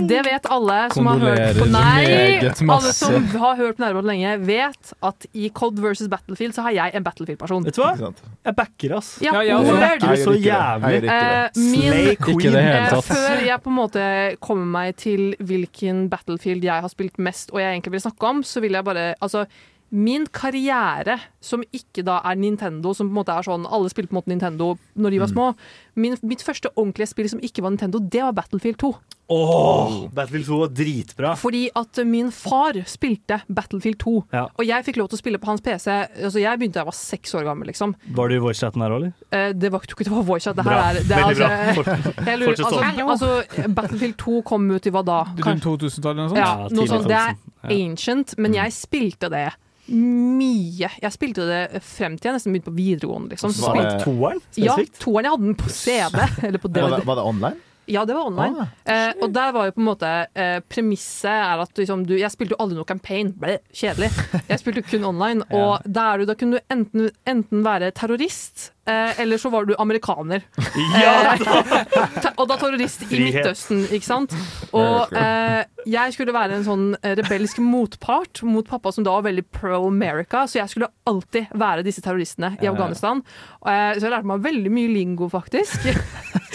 Det 0.06 0.20
vet 0.26 0.46
alle 0.52 0.76
som 0.94 1.08
har 1.10 1.18
hørt 1.22 1.58
på 1.58 1.66
Nei, 1.72 2.38
alle 2.70 2.92
som 2.94 3.26
har 3.42 3.56
hørt 3.58 3.78
på 3.78 3.82
Nærmere 3.82 4.06
lenge, 4.12 4.34
vet 4.46 4.92
at 5.02 5.26
i 5.34 5.48
COD 5.54 5.80
versus 5.82 6.10
Battlefield 6.12 6.54
så 6.54 6.66
har 6.68 6.76
jeg 6.76 6.94
en 6.98 7.06
Battlefield-person. 7.06 7.66
Vet 7.66 7.78
du 7.78 7.82
hva? 7.82 8.12
Jeg 8.46 8.56
backer, 8.58 8.96
ass. 9.00 9.10
Ja, 9.24 9.34
Ja, 9.42 9.58
jeg 9.58 9.80
Backer 9.82 10.16
så 10.22 10.36
jævlig? 10.38 11.02
Eh, 11.10 11.48
min, 11.56 11.90
Slay 11.90 12.16
Queen 12.20 12.56
Eh. 12.62 12.94
Før 13.02 13.42
jeg 13.46 13.62
på 13.62 13.70
en 13.70 13.76
måte 13.76 14.02
kommer 14.40 14.66
meg 14.68 14.96
til 15.00 15.32
hvilken 15.40 16.08
Battlefield 16.12 16.64
jeg 16.64 16.84
har 16.84 16.92
spilt 16.92 17.18
mest, 17.18 17.50
og 17.52 17.60
jeg 17.62 17.74
egentlig 17.74 17.96
vil 17.96 18.04
snakke 18.06 18.28
om, 18.28 18.42
så 18.46 18.60
vil 18.62 18.72
jeg 18.78 18.84
bare 18.84 19.14
Altså, 19.22 19.46
min 19.90 20.26
karriere, 20.26 21.18
som 21.42 21.62
ikke 21.74 22.04
da 22.06 22.20
er 22.24 22.36
Nintendo, 22.38 22.94
som 22.94 23.08
på 23.10 23.12
en 23.16 23.18
måte 23.24 23.34
er 23.36 23.42
sånn 23.42 23.66
Alle 23.68 23.90
spilte 23.90 24.08
på 24.12 24.16
en 24.16 24.22
måte 24.22 24.30
Nintendo 24.32 24.76
når 24.96 25.10
de 25.10 25.18
var 25.18 25.26
Mm. 25.28 25.34
små. 25.34 25.54
Min, 25.96 26.16
mitt 26.22 26.40
første 26.40 26.70
ordentlige 26.76 27.08
spill 27.10 27.28
som 27.28 27.40
ikke 27.40 27.60
var 27.62 27.70
Nintendo, 27.74 27.98
det 27.98 28.22
var 28.22 28.32
Battlefield 28.32 28.78
2. 28.78 28.94
Åh, 29.32 30.08
Battlefield 30.12 30.46
2 30.46 30.58
var 30.60 30.68
dritbra. 30.68 31.30
Fordi 31.40 31.62
at 31.74 31.98
min 32.06 32.30
far 32.30 32.72
spilte 32.86 33.40
Battlefield 33.48 33.98
2, 33.98 34.24
Ja. 34.32 34.44
og 34.58 34.64
jeg 34.66 34.84
fikk 34.84 34.96
lov 35.00 35.08
til 35.08 35.16
å 35.18 35.22
spille 35.22 35.38
på 35.38 35.46
hans 35.46 35.60
PC. 35.60 35.88
Altså, 36.22 36.40
jeg 36.40 36.58
begynte 36.58 36.74
da 36.74 36.80
jeg 36.80 36.90
var 36.90 36.92
seks 36.98 37.34
år 37.34 37.44
gammel, 37.44 37.66
liksom. 37.68 37.94
Var 38.12 38.28
du 38.28 38.34
i 38.34 38.38
voice-chatten 38.38 38.82
her, 38.82 38.92
eller? 38.92 39.12
Eh, 39.32 39.52
det 39.52 39.70
var 39.72 39.80
ikke 39.80 40.04
det 40.04 40.12
var 40.12 40.22
voice 40.22 40.44
chat. 40.44 40.56
Det 40.56 40.64
Bra. 40.64 40.82
her 40.82 40.96
er, 40.96 41.02
det 41.02 41.10
er 41.10 41.22
Veldig 41.22 41.36
bra. 41.36 41.48
altså, 41.48 41.74
Fort- 41.74 42.26
jeg 42.26 42.38
lurer, 42.38 42.54
sånn. 42.56 43.08
altså, 43.08 43.42
altså, 43.48 43.74
Battlefield 43.74 44.16
2 44.18 44.42
kom 44.44 44.70
ut 44.70 44.86
i 44.86 44.90
hva 44.90 45.04
da? 45.04 45.24
Rundt 45.24 45.62
2000-tallet 45.62 46.12
eller 46.12 46.28
noe 46.28 46.28
sånt? 46.28 46.36
Ja, 46.36 46.52
Ja, 46.62 46.68
noe 46.68 46.86
sånt. 46.86 47.08
Det 47.08 47.70
er 47.70 47.88
ancient, 47.90 48.38
men 48.38 48.52
jeg 48.54 48.70
spilte 48.72 49.30
det 49.30 49.52
mye. 49.92 50.88
Jeg 51.02 51.12
spilte 51.14 51.44
det 51.48 51.82
frem 51.84 52.16
til 52.18 52.30
jeg 52.30 52.38
nesten 52.38 52.54
begynte 52.54 52.70
på 52.70 52.76
videregående. 52.76 53.34
Liksom. 53.34 53.52
Så 53.52 53.66
Var 53.66 53.76
spilte, 53.76 53.98
det- 53.98 54.06
Toeren 54.06 54.40
ja, 54.56 54.76
toeren. 54.98 55.24
Jeg 55.28 55.34
hadde 55.36 55.46
den 55.50 55.60
på 55.60 55.68
CD. 55.68 56.18
Eller 56.48 56.58
på 56.62 56.72
Var 56.72 56.96
det, 56.98 57.06
var 57.06 57.20
det 57.20 57.24
online? 57.24 57.60
Ja, 57.90 58.04
det 58.06 58.14
var 58.14 58.28
online. 58.30 58.62
Ah. 58.86 59.08
Eh, 59.08 59.12
og 59.22 59.32
der 59.34 59.52
var 59.52 59.66
jo 59.66 59.72
på 59.74 59.80
en 59.82 59.88
måte 59.88 60.10
eh, 60.38 60.60
Premisset 60.70 61.32
er 61.34 61.62
at 61.64 61.80
liksom, 61.80 62.04
du, 62.06 62.14
Jeg 62.14 62.30
spilte 62.30 62.54
jo 62.54 62.60
aldri 62.62 62.76
noe 62.78 62.86
campaign. 62.86 63.32
Ble 63.34 63.56
kjedelig. 63.74 64.10
Jeg 64.48 64.60
spilte 64.62 64.84
kun 64.86 65.04
online. 65.08 65.42
Og 65.58 65.82
der 65.84 66.22
du, 66.22 66.26
da 66.30 66.36
kunne 66.38 66.60
du 66.60 66.72
enten, 66.72 67.10
enten 67.26 67.64
være 67.66 67.90
terrorist, 67.98 68.70
eh, 68.88 69.20
eller 69.22 69.38
så 69.38 69.50
var 69.52 69.68
du 69.68 69.74
amerikaner. 69.78 70.46
Ja! 71.02 71.34
Eh, 71.36 72.26
og 72.36 72.48
da 72.48 72.56
terrorist 72.60 73.04
i 73.08 73.20
Midtøsten, 73.20 73.84
ikke 73.92 74.06
sant? 74.06 74.34
Og 74.74 75.12
eh, 75.16 75.62
jeg 75.88 76.14
skulle 76.14 76.34
være 76.34 76.56
en 76.58 76.66
sånn 76.66 76.84
eh, 77.02 77.14
rebelsk 77.18 77.60
motpart 77.62 78.42
mot 78.46 78.66
pappa, 78.68 78.92
som 78.94 79.06
da 79.06 79.14
var 79.16 79.26
veldig 79.28 79.44
pro 79.52 79.82
America, 79.88 80.44
så 80.48 80.60
jeg 80.60 80.72
skulle 80.72 80.90
alltid 81.08 81.52
være 81.58 81.84
disse 81.86 82.04
terroristene 82.04 82.54
i. 82.60 82.70
Afghanistan. 82.72 83.22
Eh, 83.66 83.92
så 83.98 84.06
jeg 84.06 84.12
lærte 84.12 84.30
meg 84.30 84.44
veldig 84.44 84.72
mye 84.72 84.92
lingo, 84.92 85.28
faktisk. 85.32 85.86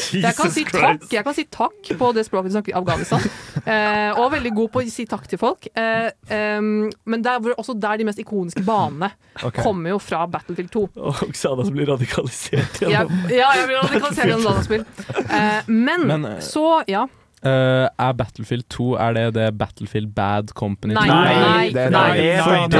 Jeg 0.07 0.35
kan, 0.37 0.51
si 0.53 0.61
takk, 0.69 1.07
jeg 1.09 1.23
kan 1.25 1.33
si 1.35 1.43
takk 1.51 1.87
på 1.97 2.09
det 2.13 2.23
språket 2.27 2.51
de 2.51 2.53
snakker 2.53 2.71
i 2.71 2.75
Afghanistan. 2.77 3.23
Eh, 3.67 4.19
og 4.21 4.29
veldig 4.31 4.51
god 4.55 4.69
på 4.71 4.81
å 4.83 4.91
si 4.93 5.07
takk 5.09 5.25
til 5.27 5.39
folk. 5.41 5.65
Eh, 5.73 6.07
men 6.61 7.25
der, 7.25 7.41
er 7.41 7.57
også 7.57 7.73
der 7.75 7.97
de 7.99 8.05
mest 8.07 8.21
ikoniske 8.21 8.61
banene 8.67 9.09
okay. 9.41 9.57
kommer 9.65 9.95
jo 9.95 9.99
fra 10.01 10.21
Battlefield 10.29 10.69
2. 10.73 10.83
Og 11.01 11.23
Oksana 11.27 11.65
som 11.65 11.75
blir 11.75 11.89
radikalisert 12.17 12.81
gjennom 12.81 13.29
ja, 13.29 13.51
jeg 13.57 13.67
vil 13.67 13.77
radikalisere 13.77 14.27
gjennom 14.31 14.49
dataspill. 14.51 14.85
Eh, 15.37 15.63
men, 15.67 16.07
Men, 16.07 16.25
eh, 16.25 16.39
så, 16.39 16.83
ja. 16.87 17.07
Eh, 17.45 17.85
er 18.01 18.13
Battlefield 18.17 18.63
2 18.73 18.95
Er 18.97 19.13
det 19.13 19.33
det 19.35 19.57
Battlefield 19.59 20.07
Bad 20.15 20.49
Company 20.57 20.95
Nei, 20.95 21.03
2? 21.05 21.13
nei, 21.13 21.69
det 21.69 21.81
er- 21.85 21.89
nei. 21.91 22.17
nei, 22.17 22.41
For 22.41 22.49
nei, 22.49 22.67
det 22.67 22.79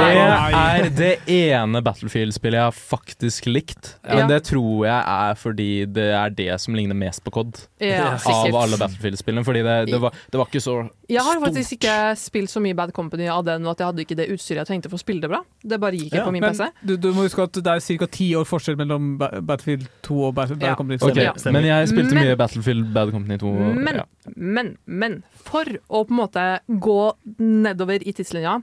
er 0.50 0.90
det 0.98 1.28
ene 1.28 1.80
Battlefield-spillet 1.86 2.58
jeg 2.58 2.66
har 2.66 2.72
faktisk 2.72 3.46
likt. 3.46 3.94
Men 4.04 4.18
Ja. 4.18 4.26
det 4.26 4.42
tror 4.44 4.84
jeg 4.84 5.04
er 5.06 5.34
fordi 5.36 5.86
det 5.86 6.10
er 6.12 6.30
det 6.30 6.60
som 6.60 6.74
ligner 6.74 6.94
mest 6.96 7.22
på 7.24 7.30
COD. 7.30 7.54
ja 7.80 8.14
Av 8.14 8.18
sikkert. 8.18 8.54
alle 8.54 8.76
Battlefield-spillene. 8.76 9.44
Fordi 9.44 9.62
det, 9.62 9.92
det, 9.92 10.00
var, 10.00 10.10
det 10.10 10.38
var 10.38 10.46
ikke 10.46 10.60
så 10.60 10.82
stort. 10.82 10.90
Jeg 11.08 11.22
har 11.22 11.40
faktisk 11.40 11.72
ikke 11.78 12.16
spilt 12.18 12.50
så 12.50 12.60
mye 12.60 12.74
Bad 12.74 12.92
Company 12.92 13.28
av 13.28 13.44
den, 13.44 13.64
og 13.64 13.70
at 13.70 13.78
jeg 13.78 13.86
hadde 13.86 14.00
ikke 14.04 14.16
det 14.16 14.28
utstyret 14.30 14.66
jeg 14.66 14.66
trengte 14.66 14.90
for 14.90 14.96
å 14.96 15.00
spille 15.04 15.20
det 15.20 15.30
bra. 15.30 15.40
Det 15.64 15.78
bare 15.80 15.92
gikk 15.92 16.10
ikke 16.10 16.16
Ja, 16.18 16.24
på 16.26 16.32
min 16.32 16.40
Men 16.42 16.50
PC. 16.52 16.68
du, 16.84 16.96
du 16.96 17.12
må 17.12 17.22
huske 17.28 17.42
at 17.44 17.52
det 17.52 17.66
er 17.66 17.78
ca. 17.98 18.06
ti 18.06 18.34
år 18.34 18.44
forskjell 18.44 18.76
mellom 18.76 19.18
Battlefield 19.18 19.86
2 20.02 20.24
og 20.28 20.34
Bad, 20.34 20.60
Ja. 20.60 20.74
Company. 20.74 20.98
Okay, 21.00 21.22
Ja. 21.22 21.32
Men 21.52 21.64
jeg 21.64 21.88
spilte 21.88 22.12
Men- 22.14 22.24
mye 22.26 22.36
Battlefield 22.36 22.92
Bad 22.92 23.12
Company 23.12 23.36
2. 23.38 23.52
Men, 23.74 23.94
ja. 23.94 24.02
Men, 24.36 24.76
men 24.86 25.22
for 25.32 25.64
å 25.88 26.04
på 26.06 26.10
en 26.14 26.20
måte 26.22 26.46
gå 26.68 26.98
nedover 27.38 28.02
i 28.06 28.12
tidslinja 28.12 28.62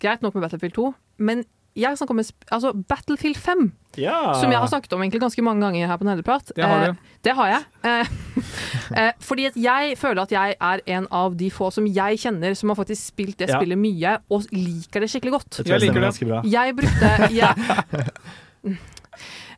Greit 0.00 0.20
nok 0.22 0.34
med 0.36 0.42
Battlefield 0.44 0.74
2, 0.76 0.90
men 1.24 1.44
jeg 1.76 1.96
snakker 1.96 2.12
om 2.16 2.20
altså 2.52 2.70
Battlefield 2.88 3.36
5, 3.36 3.72
Ja. 4.00 4.32
som 4.40 4.50
jeg 4.52 4.58
har 4.60 4.68
snakket 4.68 4.92
om 4.92 5.00
egentlig 5.02 5.20
ganske 5.22 5.42
mange 5.44 5.60
ganger 5.60 5.86
her 5.88 5.96
på 6.00 6.04
Nerdeprat. 6.04 6.52
Det 6.56 6.64
har 6.64 6.82
Eh, 6.82 6.92
du. 6.92 6.98
det 7.24 7.34
har 7.36 7.48
jeg. 7.48 7.62
Eh, 7.84 8.06
eh, 9.00 9.12
fordi 9.20 9.44
at 9.46 9.56
jeg 9.56 9.96
føler 9.98 10.22
at 10.22 10.32
jeg 10.32 10.56
er 10.60 10.80
en 10.86 11.06
av 11.10 11.36
de 11.36 11.50
få 11.52 11.70
som 11.72 11.86
jeg 11.86 12.16
kjenner 12.18 12.54
som 12.56 12.68
har 12.72 12.76
faktisk 12.76 13.02
spilt 13.12 13.36
det 13.38 13.48
Ja. 13.50 13.58
spillet 13.60 13.76
mye, 13.78 14.18
og 14.30 14.44
liker 14.52 15.00
det 15.00 15.10
skikkelig 15.12 15.32
godt. 15.36 15.58
Jeg 15.64 15.66
jeg 15.66 15.80
liker 15.80 16.00
det. 16.00 16.02
ganske 16.08 16.26
bra. 16.28 16.42
Jeg 16.44 16.76
brukte 16.76 17.32
jeg, 17.32 17.54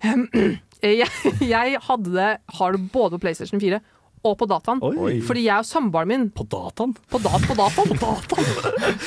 jeg, 0.82 1.08
jeg 1.42 1.78
hadde 1.88 2.12
det, 2.14 2.30
har 2.58 2.72
det 2.76 2.82
både 2.92 3.16
på 3.18 3.22
PlayStation 3.26 3.60
4 3.62 3.80
og 4.24 4.36
på 4.40 4.46
dataen. 4.50 4.80
Oi. 4.82 5.18
Fordi 5.24 5.44
jeg 5.46 5.62
og 5.62 5.66
samboeren 5.68 6.08
min 6.10 6.24
På 6.34 6.44
dataen? 6.50 6.94
På, 7.10 7.20
dat 7.22 7.44
på 7.48 7.54
dataen! 7.58 7.94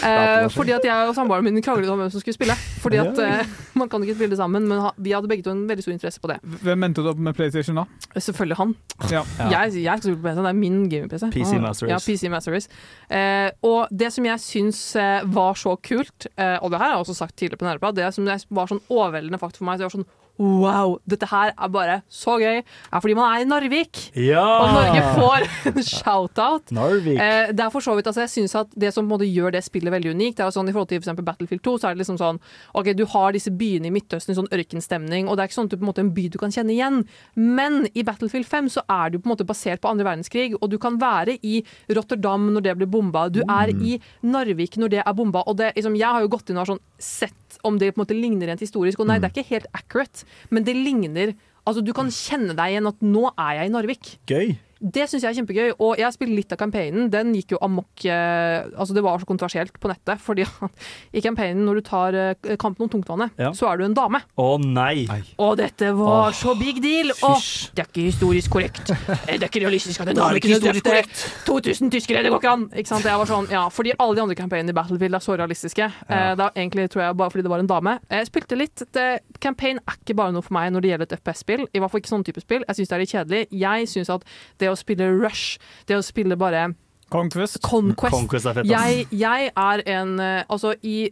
eh, 0.07 0.47
fordi 0.53 0.72
at 0.76 0.86
jeg 0.88 1.09
og 1.09 1.16
samboeren 1.18 1.45
min 1.47 1.62
kranglet 1.64 1.89
om 1.91 1.99
hvem 1.99 2.12
som 2.14 2.24
skulle 2.24 2.38
spille. 2.38 2.55
Fordi 2.84 2.99
at 3.01 3.20
eh, 3.22 3.51
Man 3.80 3.89
kan 3.89 4.03
ikke 4.03 4.16
spille 4.18 4.36
sammen, 4.38 4.68
men 4.68 4.82
ha, 4.84 4.91
vi 4.99 5.14
hadde 5.16 5.30
begge 5.32 5.45
to 5.45 5.53
en 5.53 5.64
veldig 5.70 5.84
stor 5.86 5.93
interesse 5.95 6.20
på 6.22 6.28
det. 6.32 6.38
Hvem 6.62 6.84
endte 6.86 7.01
du 7.03 7.07
opp 7.12 7.22
med 7.24 7.36
PlayStation 7.38 7.80
da? 7.80 7.86
Selvfølgelig 8.18 8.57
han. 8.59 8.74
Ja. 9.09 9.22
Jeg, 9.39 9.78
jeg 9.80 10.01
skal 10.01 10.01
spille 10.03 10.20
på 10.20 10.28
PC, 10.28 10.41
det 10.41 10.51
er 10.51 10.57
min 10.59 10.80
gaming-PC. 10.91 11.30
PC 11.34 11.55
Ah, 11.55 11.62
Master 11.64 11.89
Ja, 11.89 11.99
PC 12.03 12.30
Master 12.30 12.53
Race. 12.55 12.70
Eh, 13.09 13.49
og 13.68 13.88
det 13.95 14.12
som 14.14 14.28
jeg 14.28 14.43
syns 14.43 14.82
eh, 14.99 15.22
var 15.34 15.55
så 15.59 15.78
kult, 15.82 16.28
eh, 16.36 16.57
og 16.62 16.72
det 16.74 16.82
her 16.82 16.89
har 16.91 16.97
jeg 16.99 17.05
også 17.07 17.18
sagt 17.24 17.38
tidligere 17.39 17.62
på 17.64 17.70
Nerdeprat, 17.70 17.95
det 17.97 18.12
som 18.14 18.28
var 18.28 18.70
sånn 18.72 18.84
overveldende 18.91 19.39
fakt 19.41 19.57
for 19.59 19.68
meg, 19.70 19.80
så 19.80 19.88
jeg 19.88 19.91
var 19.91 19.97
sånn 20.01 20.09
Wow, 20.41 20.95
dette 21.05 21.27
her 21.29 21.51
er 21.53 21.69
bare 21.69 21.99
så 22.09 22.39
gøy. 22.41 22.61
Det 22.63 22.89
Er 22.91 23.01
fordi 23.03 23.15
man 23.17 23.29
er 23.29 23.43
i 23.43 23.45
Narvik. 23.45 23.99
Ja! 24.17 24.41
Og 24.41 24.71
Norge 24.73 25.01
får 25.19 25.45
en 25.69 25.83
shout-out. 25.85 26.71
Eh, 26.73 27.51
det 27.53 27.61
er 27.61 27.69
for 27.73 27.83
så 27.85 27.93
vidt, 27.97 28.09
altså 28.09 28.23
jeg 28.25 28.31
synes 28.33 28.55
at 28.57 28.71
Det 28.73 28.89
som 28.93 29.09
gjør 29.11 29.51
det 29.53 29.63
spillet 29.63 29.93
veldig 29.93 30.15
unikt, 30.15 30.37
det 30.39 30.45
er 30.45 30.55
sånn 30.55 30.69
i 30.69 30.73
forhold 30.73 30.89
til 30.89 31.01
for 31.03 31.27
Battlefield 31.27 31.61
2, 31.61 31.75
så 31.77 31.89
er 31.89 31.93
det 31.93 32.01
liksom 32.01 32.17
sånn 32.17 32.39
OK, 32.73 32.93
du 32.97 33.05
har 33.05 33.35
disse 33.35 33.51
byene 33.53 33.91
i 33.91 33.93
Midtøsten 33.93 34.33
i 34.33 34.37
sånn 34.39 34.49
ørkenstemning, 34.49 35.27
og 35.27 35.37
det 35.37 35.43
er 35.43 35.51
ikke 35.51 35.59
sånn 35.59 35.69
at 35.69 35.75
du 35.75 35.77
på 35.77 35.85
en 35.85 35.91
måte 35.91 36.05
en 36.05 36.13
by 36.15 36.27
du 36.31 36.39
kan 36.41 36.53
kjenne 36.53 36.73
igjen. 36.73 37.03
Men 37.35 37.85
i 37.93 38.05
Battlefield 38.07 38.47
5 38.49 38.71
så 38.77 38.85
er 38.89 39.11
du 39.11 39.19
på 39.19 39.29
en 39.29 39.35
måte 39.35 39.47
basert 39.47 39.83
på 39.83 39.91
andre 39.91 40.07
verdenskrig, 40.07 40.55
og 40.57 40.71
du 40.71 40.79
kan 40.81 40.97
være 41.01 41.37
i 41.45 41.61
Rotterdam 41.93 42.49
når 42.55 42.65
det 42.65 42.77
blir 42.79 42.89
bomba, 42.89 43.27
du 43.29 43.43
er 43.45 43.73
i 43.75 43.99
Narvik 44.25 44.79
når 44.81 44.95
det 44.95 45.03
er 45.05 45.13
bomba, 45.17 45.45
og 45.45 45.59
det, 45.61 45.73
liksom, 45.77 45.99
jeg 45.99 46.09
har 46.09 46.25
jo 46.25 46.31
gått 46.31 46.49
inn 46.49 46.57
og 46.57 46.65
har 46.65 46.73
sånn 46.73 46.83
sett 47.01 47.37
om 47.68 47.78
det 47.82 47.93
på 47.93 47.99
en 47.99 48.05
måte 48.05 48.18
ligner 48.18 48.51
rent 48.51 48.64
historisk, 48.64 48.99
og 49.01 49.09
nei, 49.09 49.20
det 49.22 49.30
er 49.30 49.36
ikke 49.36 49.55
helt 49.55 49.72
accurate, 49.78 50.28
men 50.49 50.68
det 50.68 50.78
ligner 50.78 51.34
Altså, 51.62 51.84
du 51.86 51.91
kan 51.93 52.07
kjenne 52.09 52.55
deg 52.57 52.74
igjen 52.74 52.89
at 52.89 53.03
nå 53.05 53.28
er 53.36 53.59
jeg 53.59 53.70
i 53.70 53.72
Narvik. 53.76 54.07
Gøy. 54.26 54.55
Det 54.82 55.03
syns 55.09 55.21
jeg 55.21 55.29
er 55.29 55.38
kjempegøy, 55.38 55.71
og 55.77 55.91
jeg 55.99 56.05
har 56.07 56.13
spilt 56.15 56.34
litt 56.34 56.53
av 56.55 56.57
campaignen. 56.57 57.09
Den 57.13 57.36
gikk 57.38 57.53
jo 57.53 57.59
amok 57.61 58.01
eh, 58.09 58.65
Altså, 58.73 58.95
det 58.97 59.03
var 59.05 59.19
så 59.21 59.27
kontroversielt 59.29 59.75
på 59.79 59.91
nettet, 59.91 60.17
fordi 60.27 60.41
at 60.47 60.88
i 61.13 61.21
campaignen, 61.21 61.61
når 61.67 61.77
du 61.77 61.82
tar 61.86 62.17
eh, 62.17 62.55
kampen 62.61 62.88
om 62.88 62.89
tungtvannet, 62.89 63.36
Ja. 63.38 63.51
så 63.53 63.69
er 63.69 63.77
du 63.77 63.86
en 63.86 63.93
dame. 63.93 64.23
Å 64.41 64.47
nei. 64.63 65.05
Og 65.38 65.55
dette 65.59 65.91
var 65.97 66.32
Åh, 66.32 66.34
så 66.34 66.55
big 66.57 66.82
deal! 66.82 67.11
Og 67.27 67.38
det 67.77 67.84
er 67.86 67.91
ikke 67.91 68.07
historisk 68.09 68.51
korrekt. 68.57 68.89
Eh, 68.89 69.38
Det 69.38 69.43
er 69.43 69.49
ikke 69.51 69.61
realistisk 69.67 70.01
at 70.01 70.09
en 70.09 70.15
Det 70.17 70.23
er 70.23 70.25
dame 70.25 70.41
ikke 70.41 70.49
kunne 70.49 70.73
historisk 70.73 70.88
korrekt 70.89 71.45
2000 71.45 71.93
tyskere. 71.93 72.23
Det 72.25 72.34
går 72.34 72.41
ikke 72.41 72.55
an! 72.55 72.65
Ikke 72.73 72.93
sant? 72.95 73.05
Jeg 73.05 73.21
var 73.21 73.29
sånn, 73.29 73.51
ja, 73.53 73.67
fordi 73.69 73.93
alle 74.01 74.17
de 74.17 74.25
andre 74.25 74.39
campaignene 74.41 74.73
i 74.73 74.77
Battlefield 74.82 75.19
er 75.19 75.25
så 75.27 75.38
realistiske. 75.38 75.91
Eh, 76.09 76.32
det 76.39 76.47
er 76.49 76.57
egentlig, 76.63 76.88
tror 76.93 77.05
jeg, 77.05 77.19
bare 77.21 77.29
fordi 77.36 77.45
det 77.45 77.53
var 77.53 77.61
en 77.61 77.69
dame. 77.69 77.95
Jeg 78.09 78.32
spilte 78.32 78.57
litt. 78.57 78.86
Det, 78.97 79.07
campaign 79.43 79.77
er 79.86 79.99
ikke 80.01 80.17
bare 80.17 80.34
noe 80.34 80.41
for 80.45 80.57
meg 80.57 80.73
når 80.73 80.82
det 80.88 80.93
gjelder 80.95 81.07
et 81.11 81.15
FPS-spill. 81.21 81.67
I 81.69 81.82
hvert 81.84 81.93
fall 81.93 82.01
ikke 82.01 82.13
sånn 82.15 82.25
type 82.25 82.41
spill. 82.43 82.65
Jeg 82.65 82.79
syns 82.82 82.89
det 82.91 82.97
er 82.97 83.03
litt 83.05 83.13
kjedelig. 83.13 83.43
Jeg 83.61 83.91
syns 83.93 84.09
at 84.17 84.25
det 84.57 84.70
å 84.72 84.80
spille 84.80 85.09
Rush, 85.13 85.57
det 85.88 85.99
å 85.99 86.05
spille 86.05 86.38
bare 86.39 86.72
Conquest. 87.11 87.59
Conquest. 87.65 88.15
Conquest 88.15 88.47
er 88.47 88.59
fett, 88.59 88.69
jeg, 88.72 89.07
jeg 89.11 89.49
er 89.51 89.84
en 89.97 90.13
eh, 90.24 90.45
Altså, 90.47 90.76
i 90.82 91.11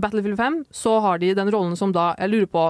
Battlefield 0.00 0.38
5 0.38 0.60
så 0.70 0.92
har 1.02 1.18
de 1.18 1.32
den 1.34 1.50
rollen 1.50 1.74
som 1.76 1.90
da 1.92 2.12
Jeg 2.20 2.30
lurer 2.30 2.50
på 2.50 2.68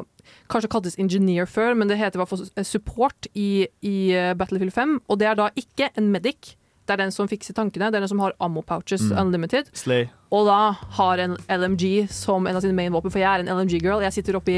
Kanskje 0.53 0.70
kaltes 0.72 0.97
engineer 1.01 1.49
før, 1.49 1.74
men 1.74 1.91
det 1.91 1.99
heter 1.99 2.18
i 2.18 2.22
hvert 2.22 2.30
fall 2.30 2.64
support 2.66 3.28
i, 3.34 3.66
i 3.82 3.95
eh, 4.14 4.32
Battlefield 4.38 4.72
5. 4.76 4.93
Og 5.11 5.18
det 5.18 5.26
er 5.26 5.38
da 5.38 5.49
ikke 5.59 5.88
en 5.99 6.11
medic. 6.12 6.55
Det 6.91 6.97
er 6.97 7.05
den 7.05 7.12
som 7.14 7.28
fikser 7.30 7.55
tankene. 7.55 7.86
Det 7.95 8.01
er 8.01 8.03
den 8.03 8.11
som 8.11 8.18
har 8.18 8.32
ammo 8.43 8.62
pouches 8.66 9.05
Mm. 9.07 9.18
unlimited. 9.22 9.68
Slay. 9.78 10.09
Og 10.34 10.47
da 10.49 10.72
har 10.99 11.18
en 11.22 11.36
LMG 11.49 12.09
som 12.11 12.47
en 12.51 12.57
av 12.57 12.62
sine 12.64 12.74
main 12.74 12.91
våpen, 12.93 13.11
for 13.14 13.18
jeg 13.22 13.30
er 13.30 13.45
en 13.45 13.51
LMG-girl. 13.57 14.03
Jeg 14.03 14.12
sitter 14.16 14.34
oppi, 14.41 14.57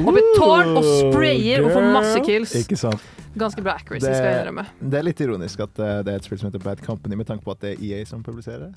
oppi 0.00 0.18
et 0.22 0.30
tårn 0.38 0.76
og 0.80 0.84
sprayer 0.84 1.60
og 1.64 1.70
får 1.76 1.92
masse 1.92 2.20
kills. 2.24 2.54
Ikke 2.56 2.76
sant. 2.80 3.00
Ganske 3.36 3.60
bra 3.66 3.74
accuracy, 3.74 4.06
skal 4.06 4.24
jeg 4.30 4.40
innrømme. 4.46 4.64
det 4.80 4.94
er 4.98 5.02
litt 5.02 5.20
ironisk 5.20 5.60
at 5.60 5.78
eh, 5.82 6.02
det 6.06 6.12
er 6.12 6.16
et 6.20 6.24
spill 6.24 6.38
som 6.38 6.48
heter 6.52 6.62
Bad 6.62 6.80
Company, 6.86 7.16
med 7.18 7.26
tanke 7.26 7.42
på 7.44 7.50
at 7.50 7.60
det 7.60 7.72
er 7.74 7.82
EA 7.84 8.04
som 8.06 8.22
publiserer. 8.22 8.70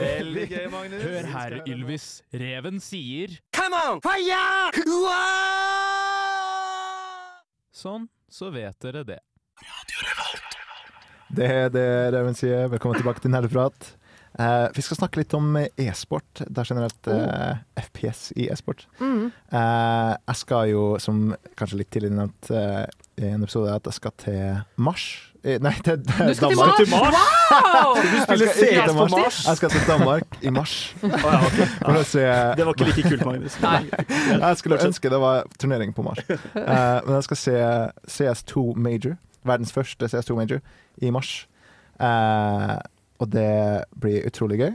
Veldig 0.00 0.48
gøy, 0.48 0.66
Magnus. 0.70 1.02
Hør 1.02 1.26
her, 1.34 1.60
Ylvis. 1.66 2.06
Reven 2.32 2.78
sier 2.80 3.36
Come 3.52 3.74
on! 3.90 4.00
Fire! 4.00 4.70
Sånn, 7.74 8.06
så 8.30 8.52
vet 8.54 8.78
dere 8.80 9.04
det. 9.04 9.18
Det 11.34 11.46
er 11.50 11.70
det 11.74 11.88
Reven 12.14 12.36
sier. 12.38 12.68
Velkommen 12.70 12.98
tilbake 13.00 13.22
til 13.22 13.32
Nerdeprat. 13.34 13.88
Uh, 14.38 14.66
vi 14.74 14.82
skal 14.82 14.98
snakke 14.98 15.18
litt 15.20 15.34
om 15.34 15.56
e-sport. 15.58 16.42
Det 16.42 16.62
er 16.62 16.68
generelt 16.68 17.10
eh, 17.10 17.60
FPS 17.78 18.28
i 18.38 18.48
e-sport. 18.50 18.84
Mm. 19.00 19.28
Uh, 19.50 20.14
jeg 20.14 20.40
skal 20.40 20.70
jo, 20.70 20.84
som 21.02 21.28
kanskje 21.58 21.80
litt 21.80 21.90
tidligere 21.94 22.20
nevnt 22.20 22.50
i 22.50 23.30
en 23.30 23.46
episode, 23.46 23.74
at 23.74 23.86
jeg 23.90 23.98
skal 23.98 24.14
til 24.22 24.42
Mars. 24.76 25.06
Nei, 25.44 25.74
til, 25.84 25.98
Danmark. 26.00 26.28
Du 26.28 26.34
skal 26.34 26.54
til 26.78 26.90
Mars? 26.94 27.18
Wow! 27.50 27.98
Du 28.00 28.16
spille 28.22 28.46
CS 28.54 28.92
på 28.92 29.06
Mars. 29.12 29.40
Jeg 29.46 29.56
skal 29.56 29.74
til 29.74 29.82
Danmark 29.86 30.38
i 30.40 30.52
mars. 30.54 30.76
Å 31.04 31.34
ja, 31.34 32.04
se 32.14 32.24
Det 32.56 32.64
var 32.64 32.72
ikke 32.72 32.88
like 32.88 33.04
kult, 33.10 33.26
Magnus. 33.28 33.58
Jeg 33.60 34.62
skulle 34.62 34.80
ønske 34.86 35.12
det 35.12 35.20
var 35.20 35.44
turnering 35.60 35.92
på 35.94 36.06
Mars. 36.06 36.22
Eh, 36.30 36.46
men 36.54 37.12
jeg 37.18 37.26
skal 37.28 37.42
se 37.42 37.58
CS2 38.16 38.72
Major, 38.80 39.18
verdens 39.44 39.72
første 39.72 40.08
CS2 40.10 40.36
Major, 40.38 40.60
i 41.02 41.10
mars. 41.10 41.48
Eh, 42.00 42.76
og 43.18 43.30
det 43.32 43.84
blir 44.00 44.26
utrolig 44.26 44.58
gøy. 44.58 44.72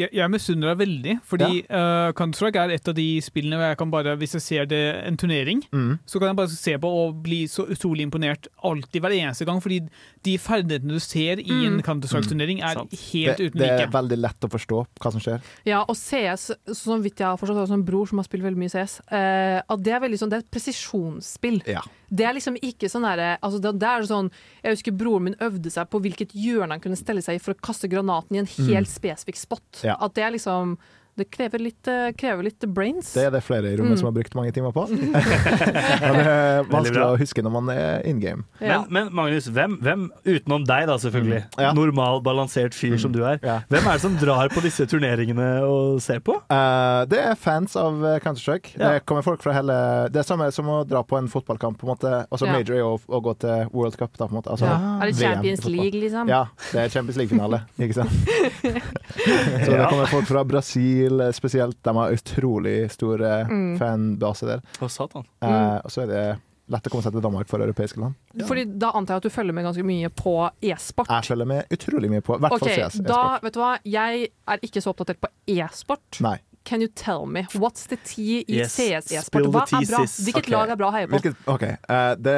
Jeg, 0.00 0.10
jeg 0.16 0.30
misunner 0.32 0.70
deg 0.72 0.78
veldig, 0.80 1.14
fordi 1.28 1.50
uh, 1.70 2.10
Counter-Strike 2.16 2.56
er 2.64 2.74
et 2.76 2.88
av 2.88 2.94
de 2.96 3.06
spillene 3.22 3.58
hvor 3.60 3.68
jeg 3.70 3.78
kan 3.82 3.90
bare, 3.92 4.16
hvis 4.20 4.34
jeg 4.38 4.42
ser 4.46 4.68
det 4.70 4.80
en 5.06 5.16
turnering, 5.20 5.60
Mm. 5.72 5.98
så 6.08 6.18
kan 6.18 6.30
jeg 6.32 6.36
bare 6.40 6.48
se 6.54 6.74
på 6.80 6.88
og 7.00 7.20
bli 7.22 7.42
så 7.50 7.66
utrolig 7.70 8.06
imponert 8.08 8.48
alltid, 8.64 9.00
hver 9.04 9.14
eneste 9.18 9.44
gang. 9.48 9.60
Fordi 9.60 9.80
de 10.26 10.36
ferdighetene 10.40 10.96
du 10.96 11.00
ser 11.04 11.38
i 11.44 11.50
en 11.66 11.76
Mm. 11.78 11.82
Counter-Strike-turnering, 11.86 12.62
er 12.64 12.80
helt 12.80 13.36
det, 13.38 13.50
uten 13.50 13.58
det 13.60 13.68
er 13.70 13.78
like. 13.84 13.92
veldig 13.92 14.18
lett 14.20 14.40
å 14.48 14.50
forstå 14.50 14.80
hva 15.00 15.12
som 15.12 15.20
skjer. 15.20 15.40
Ja, 15.66 15.82
og 15.88 15.96
CS, 15.96 16.50
så 16.74 16.96
vidt 17.02 17.18
jeg 17.20 17.26
har 17.28 17.36
forstått, 17.36 17.66
Som 17.68 17.76
har 17.76 17.82
en 17.82 17.84
bror 17.84 18.06
som 18.08 18.18
har 18.18 18.24
spilt 18.24 18.42
veldig 18.42 18.58
mye 18.58 18.70
CS, 18.72 19.00
uh, 19.12 19.60
at 19.68 19.82
det 19.84 19.92
er 19.92 20.00
veldig 20.00 20.18
sånn, 20.18 20.30
det 20.30 20.40
er 20.40 20.44
et 20.46 20.50
presisjonsspill. 20.50 21.60
Ja. 21.66 21.82
Det 22.10 22.24
er 22.26 22.34
liksom 22.34 22.56
ikke 22.58 22.88
sånn 22.90 23.04
derre 23.06 23.36
altså 23.38 23.60
det, 23.62 23.70
det 23.78 23.86
er 23.86 24.02
sånn, 24.08 24.30
Jeg 24.64 24.74
husker 24.74 24.92
broren 24.98 25.22
min 25.28 25.36
øvde 25.46 25.70
seg 25.70 25.86
på 25.92 26.00
hvilket 26.02 26.32
hjørne 26.34 26.74
han 26.74 26.80
kunne 26.82 26.98
stelle 26.98 27.22
seg 27.22 27.36
i 27.38 27.42
for 27.42 27.54
å 27.54 27.60
kaste 27.62 27.88
granaten 27.88 28.34
i 28.34 28.40
en 28.42 28.46
helt 28.50 28.88
Mm. 28.90 28.94
spesifikk 28.98 29.36
spot. 29.38 29.82
Ja. 29.84 29.89
At 30.00 30.16
det 30.16 30.24
er 30.24 30.30
liksom 30.30 30.78
Det 31.20 31.26
krever 31.34 31.60
litt, 31.60 31.88
eh, 31.90 32.10
krever 32.16 32.46
litt 32.48 32.64
brains. 32.72 33.12
Det 33.14 33.26
er 33.28 33.30
det 33.34 33.42
flere 33.44 33.68
i 33.72 33.76
rommet 33.76 33.96
Mm. 33.96 33.98
som 34.00 34.08
har 34.08 34.14
brukt 34.16 34.34
mange 34.38 34.52
timer 34.56 34.72
på. 34.72 34.86
og 34.88 36.14
det 36.16 36.26
er 36.26 36.64
vanskelig 36.70 37.02
å 37.04 37.18
huske 37.20 37.42
når 37.44 37.52
man 37.58 37.68
er 37.74 38.00
in 38.08 38.20
game. 38.22 38.44
Men, 38.60 38.86
men 38.88 39.10
Magnus, 39.14 39.48
hvem, 39.52 39.76
hvem, 39.84 40.06
utenom 40.24 40.64
deg 40.68 40.86
da 40.88 40.96
selvfølgelig, 41.02 41.40
Mm. 41.50 41.60
Ja. 41.60 41.72
normal, 41.76 42.20
balansert 42.24 42.74
fyr 42.76 42.96
som 43.00 43.12
du 43.12 43.20
er, 43.24 43.38
hvem 43.38 43.86
er 43.86 43.92
det 43.96 44.00
som 44.00 44.16
drar 44.20 44.48
på 44.52 44.62
disse 44.64 44.86
turneringene 44.88 45.48
og 45.66 46.00
ser 46.02 46.20
på? 46.24 46.36
Uh, 46.50 47.04
det 47.10 47.18
er 47.20 47.34
fans 47.40 47.76
av 47.76 48.00
eh, 48.04 48.18
Counter-Strike. 48.24 48.74
Ja. 48.78 48.92
Det 48.96 49.04
kommer 49.08 49.22
folk 49.26 49.42
fra 49.42 49.52
hele 49.56 49.76
Det 50.12 50.20
er 50.22 50.26
samme 50.28 50.48
som 50.52 50.66
å 50.72 50.80
dra 50.88 51.02
på 51.02 51.18
en 51.18 51.28
fotballkamp. 51.28 51.78
på 51.80 51.84
en 51.88 51.92
måte 51.94 52.10
Altså 52.30 52.46
Ja. 52.46 52.52
Major 52.52 52.74
er 52.76 52.84
å, 52.86 53.22
gå 53.22 53.32
til 53.38 53.68
World 53.72 53.96
Cup, 53.98 54.16
da, 54.16 54.26
på 54.26 54.32
en 54.34 54.38
måte. 54.42 54.50
Altså, 54.54 54.66
Ja. 54.66 54.78
Er 55.02 55.06
det 55.10 55.16
Champions. 55.20 55.64
League, 55.66 56.00
liksom? 56.00 56.28
Ja, 56.28 56.44
det 56.72 56.80
er 56.84 56.88
Champions 56.88 57.16
League-finale, 57.18 57.62
ikke 57.78 57.94
sant. 57.94 58.10
Så 59.64 59.70
det 59.74 59.86
kommer 59.90 60.06
folk 60.10 60.26
fra 60.28 60.42
Brasil 60.46 61.09
eh, 61.20 61.32
spesielt. 61.32 61.76
De 61.82 61.94
har 61.96 62.12
utrolig 62.14 62.90
stor 62.92 63.18
Mm. 63.50 63.78
fanbase 63.78 64.46
der. 64.46 64.60
Å, 64.80 64.88
satan. 64.88 65.24
Eh, 65.42 65.80
og 65.84 65.90
så 65.90 66.02
er 66.02 66.06
det 66.06 66.40
lett 66.70 66.86
å 66.86 66.90
komme 66.92 67.02
seg 67.02 67.12
til 67.16 67.20
Danmark 67.24 67.48
for 67.50 67.58
europeiske 67.58 67.98
land. 67.98 68.14
Fordi 68.46 68.64
Da 68.78 68.92
antar 68.94 69.16
jeg 69.16 69.16
at 69.16 69.22
du 69.26 69.30
følger 69.30 69.52
med 69.52 69.64
ganske 69.66 69.82
mye 69.82 70.08
på 70.14 70.34
e-sport. 70.62 71.08
Jeg 71.08 71.24
følger 71.32 71.46
med 71.46 71.66
utrolig 71.74 72.10
mye 72.12 72.20
på, 72.22 72.36
i 72.36 72.38
hvert 72.38 72.58
fall 72.60 72.68
Ok, 72.68 72.76
CS. 72.76 73.00
da, 73.02 73.16
e-sport. 73.34 73.42
vet 73.42 73.52
du 73.54 73.58
hva, 73.60 73.78
Jeg 73.84 74.28
er 74.46 74.58
ikke 74.62 74.80
så 74.84 74.94
oppdatert 74.94 75.18
på 75.20 75.28
e-sport. 75.48 76.20
Nei. 76.20 76.38
Can 76.62 76.82
you 76.82 76.88
tell 76.94 77.24
me, 77.26 77.42
what's 77.54 77.86
the 77.88 77.96
tea 78.04 78.44
i 78.46 78.58
Yes, 78.60 78.76
CS 78.76 79.10
e-sport? 79.10 79.44
Hva 79.50 79.62
er 79.64 79.86
bra? 79.88 80.04
Hvilket 80.04 80.36
okay. 80.44 80.52
lag 80.52 80.68
er 80.68 80.76
bra 80.76 80.90
å 80.90 80.92
heie 80.92 81.06
på? 81.08 81.16
Hvilket, 81.18 81.36
ok, 81.48 81.62
uh, 81.88 82.14
Det 82.20 82.34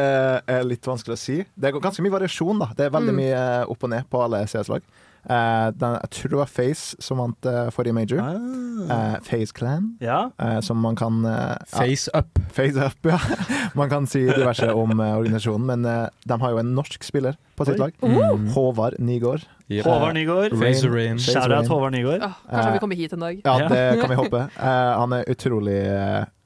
er 0.48 0.62
litt 0.64 0.80
vanskelig 0.86 1.12
å 1.12 1.18
si. 1.18 1.44
Det 1.58 1.68
er 1.74 1.78
ganske 1.80 2.00
mye 2.00 2.14
variasjon. 2.20 2.58
da 2.60 2.66
Det 2.74 2.86
er 2.86 2.90
veldig 2.90 3.12
Mm. 3.12 3.16
mye 3.16 3.34
eh, 3.34 3.64
opp 3.68 3.82
og 3.84 3.90
ned 3.90 4.08
på 4.08 4.22
alle 4.22 4.46
CS-lag. 4.46 4.80
Eh, 5.22 5.70
den- 5.78 5.98
jeg 6.02 6.10
tror 6.10 6.28
det 6.30 6.38
var 6.38 6.46
Face 6.50 6.96
som 6.98 7.18
vant 7.18 7.46
eh, 7.46 7.68
forrige 7.70 7.94
major. 7.94 8.18
Ah. 8.18 8.34
Uh, 8.82 9.20
Face 9.22 9.52
Clan, 9.54 9.96
Ja. 10.00 10.30
eh, 10.38 10.60
som 10.60 10.76
man 10.82 10.96
kan 10.96 11.24
eh, 11.24 11.30
ja. 11.30 11.78
Face 11.78 12.10
up. 12.14 12.38
Face 12.52 12.76
up, 12.86 12.98
ja. 13.06 13.18
Man 13.74 13.88
kan 13.88 14.06
si 14.06 14.24
diverse 14.26 14.66
om 14.74 14.90
organisasjonen, 15.00 15.66
men 15.66 15.82
de 16.28 16.40
har 16.40 16.50
jo 16.50 16.58
en 16.58 16.74
norsk 16.74 17.02
spiller 17.04 17.36
på 17.56 17.64
sitt 17.64 17.78
Oi. 17.78 17.86
lag. 17.86 17.92
Mm. 18.02 18.48
Håvard 18.52 18.98
Nygaard. 18.98 19.46
Yep. 19.70 19.84
Håvard 19.86 20.14
Nygaard. 20.14 20.52
Razor 20.60 20.90
Rain. 20.90 21.18
Shout-out 21.18 21.68
Håvard 21.70 21.92
Nygaard. 21.94 22.22
Åh, 22.26 22.34
kanskje 22.50 22.62
han 22.66 22.72
vil 22.72 22.80
komme 22.82 22.94
hit 22.98 23.12
en 23.12 23.20
dag. 23.20 23.40
Ja, 23.44 23.68
det 23.68 24.00
kan 24.00 24.10
vi 24.10 24.14
håpe. 24.22 24.42
Eh, 24.58 24.92
han 24.98 25.12
er 25.12 25.24
utrolig 25.30 25.78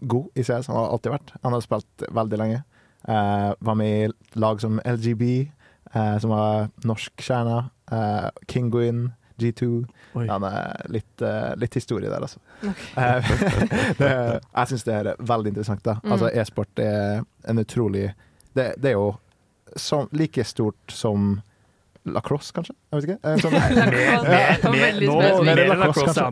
god 0.06 0.26
i 0.36 0.42
CS. 0.44 0.66
Han 0.68 0.76
har 0.76 0.92
alltid 0.92 1.12
vært. 1.16 1.32
Han 1.42 1.52
har 1.56 1.64
spilt 1.64 2.06
veldig 2.12 2.38
lenge. 2.38 2.62
Eh, 3.08 3.52
var 3.60 3.74
med 3.74 4.10
i 4.10 4.12
lag 4.38 4.60
som 4.60 4.78
LGB, 4.84 5.48
eh, 5.94 6.18
som 6.18 6.30
var 6.30 6.68
norsk 6.84 7.16
kjerne. 7.22 7.70
Uh, 7.92 8.28
Kinguin, 8.50 9.12
G2. 9.38 9.68
Oi. 10.16 10.26
Han 10.26 10.44
er 10.48 10.86
litt, 10.90 11.22
uh, 11.22 11.52
litt 11.60 11.74
historie 11.76 12.08
der, 12.10 12.24
altså. 12.24 12.40
Okay. 12.62 13.20
det, 14.00 14.10
jeg 14.40 14.72
syns 14.72 14.86
det 14.88 14.94
er 14.94 15.12
veldig 15.20 15.52
interessant. 15.54 15.84
da 15.84 15.98
Mm. 16.02 16.12
Altså 16.16 16.30
E-sport 16.32 16.82
er 16.82 17.22
en 17.48 17.58
utrolig 17.62 18.08
det, 18.56 18.72
det 18.80 18.90
er 18.94 18.96
jo 18.96 19.10
som, 19.76 20.08
like 20.16 20.44
stort 20.44 20.92
som 20.92 21.40
lacrosse, 22.06 22.52
kanskje? 22.54 22.74
Jeg 22.92 22.96
vet 22.96 23.08
ikke. 23.08 23.18
Eh, 23.26 23.38
Sånn, 23.42 23.52
Mer- 24.72 25.00
mer- 25.44 25.80
lacrosse, 25.82 26.26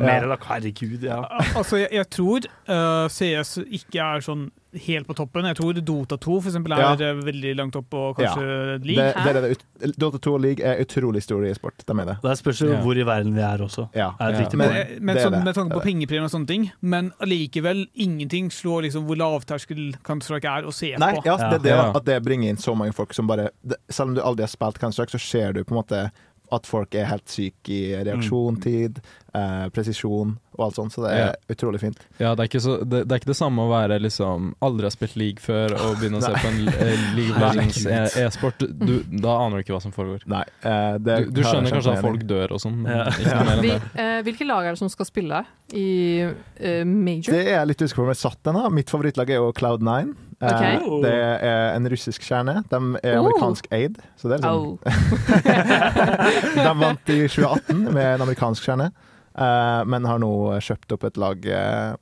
Herregud, 0.49 1.03
ja. 1.03 1.19
Altså, 1.57 1.77
jeg, 1.83 1.89
jeg 1.93 2.09
tror 2.15 2.47
uh, 2.71 3.07
CS 3.11 3.57
ikke 3.67 4.07
er 4.15 4.25
sånn 4.25 4.47
helt 4.87 5.07
på 5.07 5.15
toppen. 5.15 5.45
Jeg 5.45 5.57
tror 5.57 5.73
Dota 5.81 6.17
2 6.17 6.41
for 6.43 6.51
eksempel, 6.51 6.73
er 6.73 6.81
Ja. 6.83 6.93
eh, 7.11 7.15
veldig 7.25 7.57
langt 7.57 7.77
opp 7.77 7.95
og 7.95 8.17
kanskje 8.17 8.45
ja. 8.45 8.77
league. 8.83 9.25
det 9.25 9.35
det, 9.35 9.43
det 9.43 9.51
ut, 9.91 9.97
Dota 9.99 10.19
2 10.19 10.35
og 10.35 10.41
League 10.41 10.65
er 10.65 10.83
utrolig 10.85 11.23
stor 11.23 11.45
i 11.45 11.53
sport. 11.55 11.85
De 11.87 11.93
er 12.01 12.05
det. 12.05 12.17
Det 12.23 12.39
spørs 12.39 12.61
jo 12.61 12.69
Ja. 12.73 12.81
hvor 12.83 12.97
i 12.97 13.05
verden 13.07 13.35
vi 13.35 13.41
er 13.41 13.59
også. 13.59 13.89
Ja. 13.95 14.13
Er 14.21 14.33
et 14.35 14.53
Ja. 14.53 14.57
Men, 14.59 14.71
eh, 14.77 14.87
men 15.01 15.17
er 15.17 15.21
sånn, 15.21 15.45
med 15.45 15.55
tanke 15.55 15.73
på 15.75 15.83
Det 15.85 16.11
er 16.13 16.23
og 16.25 16.31
sånne 16.31 16.47
ting. 16.47 16.73
Men 16.83 17.13
allikevel, 17.21 17.87
ingenting 17.97 18.51
slår 18.51 18.83
liksom 18.85 19.07
hvor 19.07 19.17
lavterskel 19.17 19.95
Counter-Strike 20.03 20.45
er 20.59 20.63
å 20.65 20.73
se 20.73 20.97
Nei, 20.99 21.15
på. 21.15 21.25
ja, 21.25 21.37
det 21.37 21.55
er 21.55 21.59
det 21.59 21.97
at 21.97 22.05
det 22.05 22.23
bringer 22.25 22.49
inn 22.51 22.57
så 22.57 22.75
mange 22.77 22.93
folk 22.95 23.13
som 23.15 23.27
bare 23.27 23.51
det, 23.65 23.77
Selv 23.91 24.09
om 24.09 24.15
du 24.15 24.21
aldri 24.21 24.43
har 24.43 24.49
spilt 24.49 24.79
Counter-Strike, 24.79 25.11
så 25.11 25.21
ser 25.21 25.53
du 25.53 25.65
på 25.65 25.73
en 25.73 25.83
måte 25.83 26.11
at 26.55 26.67
folk 26.71 26.95
er 26.95 27.07
helt 27.11 27.29
syke 27.31 27.71
i 27.75 27.83
reaksjontid, 28.07 29.01
eh, 29.35 29.67
presisjon 29.75 30.37
og 30.55 30.61
alt 30.69 30.77
sånt. 30.79 30.93
Så 30.95 31.03
det 31.03 31.11
er 31.19 31.35
utrolig 31.51 31.81
fint. 31.83 31.99
Ja, 32.23 32.35
det 32.39 32.45
er, 32.45 32.49
ikke 32.49 32.61
så, 32.63 32.77
det, 32.87 33.01
det 33.09 33.17
er 33.17 33.21
ikke 33.23 33.33
det 33.33 33.37
samme 33.39 33.65
å 33.65 33.71
være 33.73 33.97
liksom 34.03 34.53
aldri 34.63 34.87
har 34.87 34.95
spilt 34.95 35.17
league 35.19 35.43
før 35.43 35.75
og 35.75 35.97
begynne 35.99 36.21
å 36.21 36.23
se 36.23 36.31
på 36.39 36.51
en 36.53 36.61
eh, 36.71 37.07
League 37.17 37.35
of 37.35 37.43
Legends 37.43 37.81
Herregud. 37.83 38.19
e- 38.21 38.27
e-sport. 38.29 38.63
E 38.63 39.21
da 39.25 39.37
aner 39.45 39.59
du 39.59 39.65
ikke 39.67 39.75
hva 39.77 39.83
som 39.83 39.95
foregår. 39.97 40.23
Nei, 40.31 40.45
eh, 40.63 40.99
det 41.03 41.19
Du, 41.27 41.31
du 41.41 41.43
skjønner 41.43 41.75
kanskje 41.75 41.97
at 41.97 42.05
folk 42.07 42.27
dør 42.31 42.55
og 42.59 42.63
sånn, 42.63 42.85
Ja. 42.87 43.05
Ja. 43.25 43.81
eh, 43.99 44.21
hvilke 44.27 44.47
lag 44.47 44.65
er 44.69 44.77
det 44.77 44.79
som 44.85 44.93
skal 44.93 45.09
spille 45.11 45.43
i 45.75 45.89
eh, 46.23 46.85
major? 46.87 47.33
Det 47.35 47.43
er 47.49 47.59
jeg 47.59 47.73
litt 47.73 47.83
usikker 47.83 48.03
på 48.03 48.07
om 48.09 48.15
jeg 48.15 48.23
satt 48.23 48.41
den. 48.47 48.55
da. 48.61 48.69
Mitt 48.71 48.91
favorittlag 48.95 49.31
er 49.35 49.43
jo 49.43 49.51
Cloud9. 49.57 50.15
Eh, 50.45 50.77
Ok. 50.85 51.03
Det 51.05 51.13
er 51.15 51.75
en 51.77 51.89
russisk 51.89 52.23
kjerne. 52.27 52.55
De 52.71 52.81
er 53.03 53.17
Oh. 53.19 53.25
amerikansk 53.25 53.67
aid. 53.73 53.99
Så 54.21 54.29
det 54.29 54.39
er 54.39 54.45
sånn. 54.45 54.65
Oh. 54.65 54.79
De 56.65 56.73
vant 56.81 57.09
i 57.15 57.19
2018 57.29 57.85
med 57.95 58.07
en 58.15 58.25
amerikansk 58.27 58.65
kjerne, 58.69 58.91
eh, 59.39 59.83
men 59.91 60.05
har 60.09 60.19
nå 60.23 60.31
kjøpt 60.61 60.93
opp 60.97 61.05
et 61.09 61.17
lag 61.21 61.47
eh, 61.47 61.95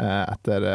eh, 0.00 0.24
etter 0.34 0.68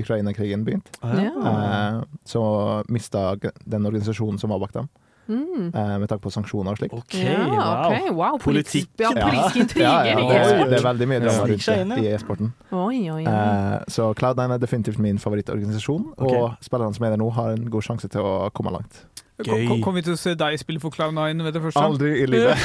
Ukraina-krigen 0.00 0.62
begynte. 0.64 0.92
Ja. 1.02 2.00
Så 2.24 2.42
mista 2.88 3.34
den 3.64 3.84
organisasjonen 3.86 4.38
som 4.40 4.50
var 4.54 4.58
bak 4.62 4.72
dem, 4.72 4.88
Mm. 5.28 5.70
eh, 5.74 5.98
med 6.02 6.08
tanke 6.08 6.22
på 6.22 6.30
sanksjoner 6.34 6.72
og 6.74 6.78
slikt. 6.80 6.94
Ok, 6.94 7.14
Ja, 7.14 7.44
wow. 7.46 7.86
Okay, 7.86 8.10
wow. 8.10 8.38
Politikk. 8.42 8.88
ja, 8.98 9.10
politiske 9.14 9.58
intriger 9.60 9.86
Ja, 9.86 10.04
ja, 10.04 10.18
i 10.18 10.28
det, 10.28 10.40
e-sport. 10.40 10.70
det 10.70 10.78
er 10.78 10.86
veldig 10.88 11.08
mye 11.08 11.20
drama 11.20 11.44
rundt 11.46 11.66
det 11.66 11.98
i 12.04 12.08
e-sporten. 12.14 12.52
Eh, 12.72 13.84
så 13.88 14.12
Cloud9 14.14 14.52
er 14.54 14.58
definitivt 14.58 14.98
min 14.98 15.18
favorittorganisasjon, 15.18 16.14
okay. 16.16 16.36
og 16.36 16.52
spillerne 16.60 16.94
som 16.94 17.04
er 17.06 17.10
der 17.10 17.16
nå, 17.22 17.30
har 17.30 17.52
en 17.52 17.70
god 17.70 17.82
sjanse 17.82 18.08
til 18.08 18.20
å 18.20 18.50
komme 18.50 18.72
langt. 18.72 19.04
Gøy. 19.46 19.66
kom- 19.68 19.82
kom 19.84 19.98
vi 19.98 20.04
til 20.06 20.16
å 20.16 20.20
se 20.20 20.34
deg 20.38 20.58
spille 20.60 20.82
for 20.82 20.94
Cloud9 20.94 21.44
ved 21.44 21.56
det 21.56 21.62
første? 21.62 21.82
Aldri 21.82 22.12
i 22.22 22.26
livet. 22.30 22.56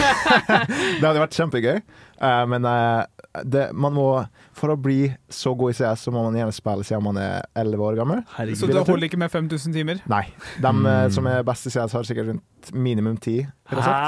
det 0.99 1.05
hadde 1.05 1.21
vært 1.21 1.37
kjempegøy, 1.37 1.81
uh, 2.21 2.45
men 2.51 2.67
uh, 2.69 3.03
det, 3.43 3.67
man 3.75 3.95
må 3.95 4.07
For 4.55 4.71
å 4.71 4.77
bli 4.79 5.09
så 5.27 5.51
god 5.59 5.73
i 5.73 5.75
CS, 5.75 6.05
så 6.07 6.13
må 6.15 6.23
man 6.23 6.37
gjerne 6.39 6.55
spille 6.55 6.85
siden 6.87 7.03
man 7.03 7.19
er 7.19 7.43
11 7.59 7.83
år 7.83 7.99
gammel. 7.99 8.23
Herregud. 8.37 8.61
Så 8.61 8.71
det 8.71 8.85
holder 8.87 9.09
ikke 9.09 9.19
med 9.19 9.33
5000 9.33 9.75
timer? 9.75 9.99
Nei. 10.07 10.23
De 10.63 10.71
mm. 10.71 11.11
som 11.11 11.27
er 11.27 11.43
best 11.43 11.67
i 11.67 11.75
CS, 11.75 11.91
har 11.91 12.07
sikkert 12.07 12.31
rundt 12.31 12.73
minimum 12.73 13.19
10. 13.19 13.43
vil 13.43 13.81
jeg 13.81 13.83
sagt. 13.83 14.03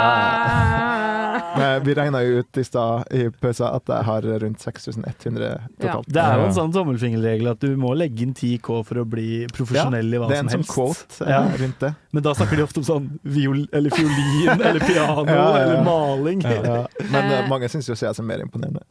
Hæ? 0.00 1.19
Men 1.58 1.82
Vi 1.84 1.94
regna 1.94 2.22
jo 2.24 2.38
ut 2.42 2.58
i 2.60 2.64
stad 2.64 3.04
i 3.16 3.28
pausa 3.40 3.70
at 3.76 3.86
jeg 3.92 4.04
har 4.08 4.22
rundt 4.42 4.60
6100 4.60 5.50
totalt. 5.80 6.08
Det 6.08 6.22
er 6.22 6.38
jo 6.40 6.46
en 6.48 6.54
sånn 6.56 6.72
tommelfingerregel 6.74 7.50
at 7.52 7.60
du 7.60 7.76
må 7.80 7.94
legge 7.96 8.22
inn 8.26 8.34
10K 8.34 8.80
for 8.86 9.02
å 9.02 9.04
bli 9.08 9.46
profesjonell 9.54 10.14
i 10.14 10.20
hva 10.20 10.28
som 10.28 10.34
helst. 10.34 10.34
det 10.34 10.38
er 10.38 10.44
en 10.44 10.64
sånn 10.64 10.68
quote 10.74 11.24
eh, 11.26 11.30
Ja. 11.30 11.42
rundt 11.64 11.80
det. 11.80 11.92
Men 12.12 12.22
da 12.26 12.32
snakker 12.34 12.56
de 12.58 12.62
ofte 12.66 12.80
om 12.82 12.86
sånn 12.88 13.08
viol, 13.22 13.66
eller 13.72 13.90
fiolin 13.94 14.60
eller 14.70 14.80
piano 14.80 15.24
Ja, 15.26 15.34
ja, 15.34 15.50
ja. 15.50 15.58
eller 15.64 15.82
maling. 15.86 16.40
Ja, 16.42 16.50
ja. 16.64 16.86
Men 17.10 17.30
Eh. 17.30 17.48
mange 17.48 17.68
syns 17.70 17.86
jo 17.88 17.94
CS 17.94 18.18
er 18.18 18.26
mer 18.26 18.40
imponerende. 18.42 18.82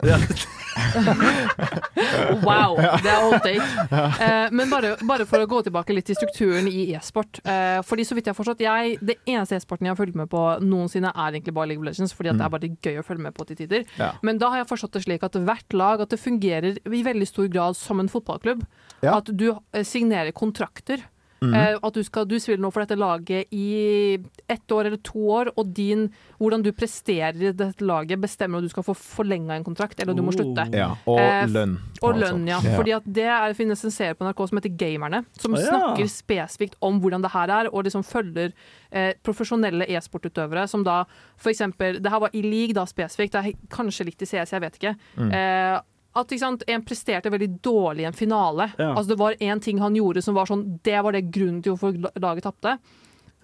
Wow, 2.44 2.76
det 3.02 3.10
er 3.10 3.24
old 3.26 3.42
take. 3.44 3.66
Uh, 3.92 4.48
men 4.54 4.70
bare, 4.70 4.94
bare 5.06 5.26
for 5.28 5.42
å 5.42 5.48
gå 5.50 5.60
tilbake 5.66 5.94
litt 5.94 6.06
til 6.08 6.16
strukturen 6.18 6.68
i 6.70 6.86
e-sport. 6.96 7.40
Uh, 7.44 7.80
fordi 7.86 8.06
så 8.08 8.16
vidt 8.16 8.28
jeg 8.28 8.32
har 8.34 8.38
forstått, 8.38 8.62
jeg, 8.64 8.96
Det 9.04 9.16
eneste 9.28 9.58
e-sporten 9.58 9.86
jeg 9.88 9.92
har 9.94 9.98
fulgt 10.00 10.16
med 10.18 10.30
på 10.32 10.42
noensinne, 10.64 11.12
er 11.14 11.36
egentlig 11.36 11.54
bare 11.56 11.70
League 11.72 11.82
of 11.82 11.88
Legends, 11.90 12.14
fordi 12.16 12.29
at 12.30 12.40
det 12.40 12.46
er 12.46 12.54
bare 12.54 12.70
gøy 12.86 13.00
å 13.00 13.06
følge 13.06 13.24
med 13.26 13.36
på 13.36 13.46
til 13.48 13.60
tider. 13.60 13.86
Ja. 14.00 14.12
Men 14.26 14.40
da 14.40 14.52
har 14.52 14.62
jeg 14.62 14.70
forstått 14.70 14.98
det 14.98 15.04
slik 15.06 15.26
at 15.26 15.38
hvert 15.48 15.76
lag 15.76 16.04
at 16.04 16.14
det 16.14 16.20
fungerer 16.22 16.78
i 16.78 17.02
veldig 17.06 17.28
stor 17.28 17.50
grad 17.52 17.78
som 17.78 18.02
en 18.02 18.10
fotballklubb. 18.10 18.64
Ja. 19.04 19.18
At 19.18 19.30
du 19.32 19.48
eh, 19.50 19.84
signerer 19.86 20.34
kontrakter. 20.36 21.04
Eh, 21.40 21.76
at 21.80 21.94
du, 21.96 22.02
skal, 22.04 22.26
du 22.28 22.34
spiller 22.40 22.60
nå 22.60 22.68
for 22.74 22.84
dette 22.84 22.98
laget 23.00 23.48
i 23.56 24.18
ett 24.50 24.72
år 24.76 24.90
eller 24.90 25.00
to 25.06 25.22
år, 25.32 25.50
og 25.56 25.70
din, 25.76 26.08
hvordan 26.38 26.64
du 26.64 26.70
presterer 26.76 27.38
i 27.40 27.52
dette 27.56 27.84
laget, 27.86 28.20
bestemmer 28.20 28.60
om 28.60 28.66
du 28.66 28.72
skal 28.72 28.84
få 28.84 28.94
forlenga 28.98 29.56
en 29.56 29.64
kontrakt, 29.64 30.00
eller 30.02 30.16
du 30.16 30.22
må 30.26 30.34
slutte. 30.36 30.66
Ja, 30.76 30.90
og 31.08 31.20
Eh, 31.20 31.46
lønn. 31.48 31.78
Og 32.02 32.16
lønn, 32.16 32.46
ja. 32.48 32.58
Ja. 32.64 32.76
Fordi 32.76 32.92
at 32.96 33.06
det 33.06 33.24
er, 33.24 33.54
finnes 33.56 33.84
en 33.84 33.94
serie 33.94 34.16
på 34.16 34.24
NRK 34.26 34.42
som 34.48 34.60
heter 34.60 34.76
Gamerne, 34.76 35.24
som 35.38 35.54
Å, 35.56 35.60
ja. 35.60 35.68
snakker 35.70 36.10
spesifikt 36.12 36.76
om 36.84 37.00
hvordan 37.00 37.24
det 37.24 37.32
her 37.32 37.52
er, 37.60 37.70
og 37.72 37.84
liksom 37.84 38.04
følger 38.04 38.52
eh, 38.90 39.12
profesjonelle 39.24 39.88
e-sportutøvere 39.88 40.66
som 40.68 40.84
da 40.84 41.04
for 41.40 41.50
eksempel 41.52 42.00
Det 42.02 42.10
her 42.10 42.20
var 42.20 42.30
i 42.36 42.42
league 42.42 42.74
da 42.76 42.84
spesifikt, 42.88 43.32
det 43.32 43.40
er 43.40 43.68
kanskje 43.72 44.08
litt 44.10 44.22
i 44.22 44.28
CS, 44.28 44.52
jeg 44.52 44.60
vet 44.64 44.76
ikke. 44.80 44.94
Mm. 45.16 45.32
Eh, 45.32 45.80
at 46.16 46.32
ikke 46.32 46.42
sant, 46.42 46.62
En 46.66 46.82
presterte 46.82 47.30
veldig 47.30 47.48
dårlig 47.62 48.02
i 48.02 48.08
en 48.08 48.16
finale. 48.16 48.70
Ja. 48.78 48.92
Altså 48.94 49.12
Det 49.12 49.18
var 49.20 49.36
én 49.38 49.60
ting 49.62 49.78
han 49.78 49.94
gjorde 49.94 50.22
som 50.26 50.34
var 50.34 50.48
sånn 50.50 50.64
Det 50.82 50.98
var 51.06 51.14
det 51.14 51.28
grunnen 51.30 51.62
til 51.62 51.76
hvorfor 51.76 51.94
laget 52.18 52.46
tapte. 52.48 52.78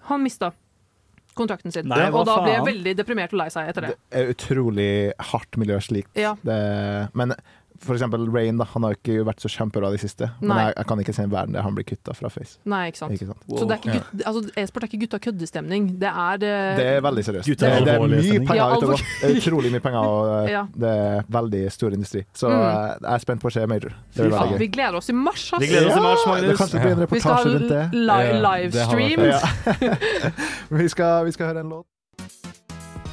Han 0.09 0.23
mista 0.23 0.51
kontrakten 1.37 1.71
sin. 1.71 1.85
Nei, 1.87 2.07
og 2.09 2.25
da 2.25 2.39
ble 2.41 2.55
jeg 2.55 2.65
veldig 2.65 2.93
deprimert 2.97 3.33
og 3.35 3.41
lei 3.43 3.49
seg 3.53 3.69
etter 3.69 3.85
det. 3.85 3.93
Det 4.09 4.21
er 4.23 4.31
utrolig 4.33 4.89
hardt 5.31 5.59
miljø 5.61 5.77
slikt. 5.85 6.09
Ja. 6.17 6.33
Det, 6.41 6.57
men 7.13 7.35
for 7.83 7.93
eksempel 7.95 8.25
Rain, 8.33 8.57
da, 8.57 8.65
han 8.73 8.83
har 8.83 8.93
jo 8.93 8.97
ikke 9.01 9.25
vært 9.27 9.41
så 9.43 9.49
kjempebra 9.51 9.91
de 9.93 9.97
siste. 10.01 10.29
Men 10.41 10.57
jeg, 10.57 10.73
jeg 10.77 10.85
kan 10.89 10.99
ikke 11.03 11.13
se 11.17 11.23
en 11.27 11.31
verden 11.31 11.53
der 11.57 11.61
han 11.65 11.75
blir 11.77 11.85
kutta 11.87 12.13
fra 12.17 12.29
Face. 12.33 12.57
Nei, 12.65 12.87
ikke 12.91 12.97
sant. 13.03 13.13
Ikke 13.13 13.27
sant? 13.29 13.43
Så 13.47 13.67
det 13.69 13.77
er 13.77 13.81
ikke 13.83 13.97
gutt, 13.97 14.23
altså, 14.31 14.41
e-sport 14.63 14.83
er 14.83 14.89
ikke 14.91 14.99
gutta 15.05 15.19
køddestemning. 15.27 15.87
Det 16.01 16.09
er 16.09 16.33
eh, 16.47 16.75
Det 16.79 16.85
er 16.95 17.01
veldig 17.05 17.23
seriøst. 17.27 17.49
Gutta 17.51 17.65
Det, 17.65 17.73
er 17.73 17.85
det 17.85 17.95
er 17.95 18.07
mye 18.07 18.39
penger 18.47 18.55
Ja, 18.61 18.67
ute 18.77 18.85
og 18.85 18.93
går. 18.93 19.03
Det 19.21 19.29
er 19.29 19.37
utrolig 19.41 19.71
mye 19.75 19.83
penger, 19.87 19.99
og 19.99 20.31
eh, 20.47 20.51
Ja. 20.57 20.63
det 20.85 20.93
er 21.03 21.27
veldig 21.39 21.63
stor 21.71 21.97
industri. 21.99 22.23
Så 22.33 22.47
Mm. 22.47 22.55
eh, 22.61 22.95
jeg 23.01 23.13
er 23.13 23.25
spent 23.27 23.41
på 23.41 23.47
å 23.49 23.53
se 23.57 23.65
Major. 23.67 23.93
Det 24.15 24.23
blir 24.27 24.37
ja, 24.37 24.57
Vi 24.57 24.67
gleder 24.67 24.95
oss 25.01 25.09
i 25.09 25.13
mars, 25.13 25.43
altså. 25.53 25.59
Vi 25.65 25.67
gleder 25.73 25.91
oss 25.91 25.97
i 25.97 26.05
mars, 26.07 26.23
det 26.23 26.31
Magnus. 26.31 26.57
kanskje 26.61 26.81
blir 26.81 26.91
en 26.91 27.05
Vi 27.11 27.19
skal 27.19 27.31
ha 27.31 27.37
reportasje 27.37 27.53
rundt 27.53 27.69
det. 27.69 27.83
li 27.93 28.05
Ja, 28.07 28.17
det 28.17 28.31
har 28.31 28.47
livestream. 28.47 29.21
Ja. 29.27 29.95
vi, 30.81 30.89
skal, 30.89 31.25
vi 31.25 31.31
skal 31.37 31.51
høre 31.53 31.59
en 31.65 31.69
låt. 31.77 31.85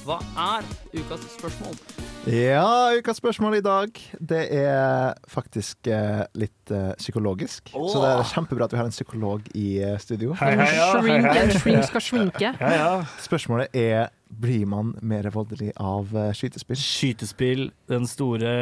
Hva 0.00 0.16
er 0.40 0.64
ukas 0.96 1.26
spørsmål? 1.34 1.74
Ja, 2.32 2.92
ukas 2.96 3.18
spørsmål 3.20 3.58
i 3.58 3.60
dag, 3.64 3.98
det 4.16 4.40
er 4.56 5.12
faktisk 5.28 5.88
eh, 5.92 6.22
litt 6.40 6.72
eh, 6.72 6.94
psykologisk. 6.96 7.68
Så 7.72 8.00
det 8.00 8.12
er 8.14 8.24
kjempebra 8.30 8.64
at 8.64 8.72
vi 8.72 8.80
har 8.80 8.88
en 8.88 8.94
psykolog 8.94 9.44
i 9.52 9.66
eh, 9.84 9.98
studio. 10.00 10.32
Hei, 10.40 10.54
hei, 10.56 10.70
ja, 10.78 10.88
hei, 10.94 11.02
Shrink 11.04 11.28
hei. 11.28 11.44
shrink 11.58 11.84
skal 11.90 12.04
sminke. 12.08 12.54
Ja, 12.56 12.72
ja. 12.76 12.90
Spørsmålet 13.20 13.76
er 13.76 14.08
blir 14.40 14.64
man 14.70 14.94
mer 15.02 15.28
voldelig 15.34 15.72
av 15.76 16.12
eh, 16.16 16.32
skytespill. 16.36 16.80
Skytespill, 16.80 17.66
den 17.92 18.08
store 18.08 18.52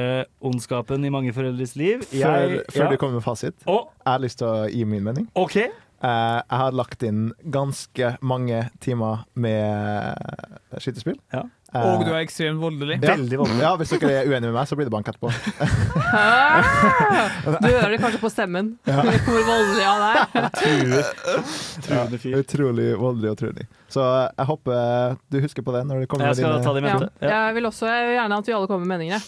ondskapen 0.42 1.06
i 1.06 1.12
mange 1.14 1.34
foreldres 1.36 1.76
liv. 1.78 2.02
Før, 2.10 2.62
før 2.72 2.86
ja. 2.86 2.90
du 2.90 2.98
kommer 2.98 3.20
med 3.20 3.26
fasit, 3.26 3.54
Å, 3.68 3.82
jeg 4.02 4.10
har 4.10 4.24
lyst 4.26 4.42
til 4.42 4.50
å 4.50 4.64
gi 4.72 4.86
min 4.88 5.06
mening. 5.06 5.30
OK. 5.38 5.60
Eh, 5.98 6.40
jeg 6.46 6.58
har 6.62 6.74
lagt 6.78 7.02
inn 7.02 7.32
ganske 7.50 8.12
mange 8.22 8.68
timer 8.84 9.24
med 9.34 10.14
skytespill. 10.78 11.16
Ja. 11.34 11.42
Eh, 11.74 11.84
Og 11.84 12.04
du 12.06 12.12
er 12.14 12.22
ekstremt 12.22 12.60
voldelig. 12.62 13.00
ja. 13.02 13.16
Veldig 13.16 13.38
voldelig. 13.40 13.60
Ja, 13.64 13.72
hvis 13.76 13.90
dere 13.92 14.12
er 14.22 14.28
uenige 14.30 14.48
med 14.48 14.54
meg, 14.56 14.68
så 14.70 14.76
blir 14.78 14.86
det 14.88 14.94
bank 14.94 15.08
etterpå. 15.10 15.28
Du 17.58 17.66
hører 17.68 17.90
det 17.92 17.98
kanskje 18.00 18.20
på 18.22 18.30
stemmen 18.32 18.70
hvor 18.86 19.42
voldelig 19.46 19.84
han 19.84 20.02
er. 20.06 20.48
Truende 21.84 22.18
fyr. 22.22 22.38
utrolig 22.40 22.88
voldelig 23.00 23.32
og 23.34 23.38
truende. 23.42 23.66
Så 23.92 24.04
jeg 24.38 24.48
håper 24.48 25.18
du 25.32 25.40
husker 25.44 25.64
på 25.66 25.74
det 25.76 25.82
når 25.88 26.04
du 26.04 26.06
kommer 26.10 26.30
Jeg 26.30 26.38
med 26.38 26.44
dine 26.44 26.64
ta 26.64 26.74
det 26.76 26.82
i 26.82 26.86
mente. 26.86 27.10
Ja. 27.20 27.28
Jeg 27.48 27.58
vil 27.58 27.68
også 27.70 27.90
gjerne 27.90 28.38
at 28.42 28.48
vi 28.50 28.56
alle 28.56 28.70
kommer 28.70 28.86
med 28.86 28.94
meningene. 28.96 29.20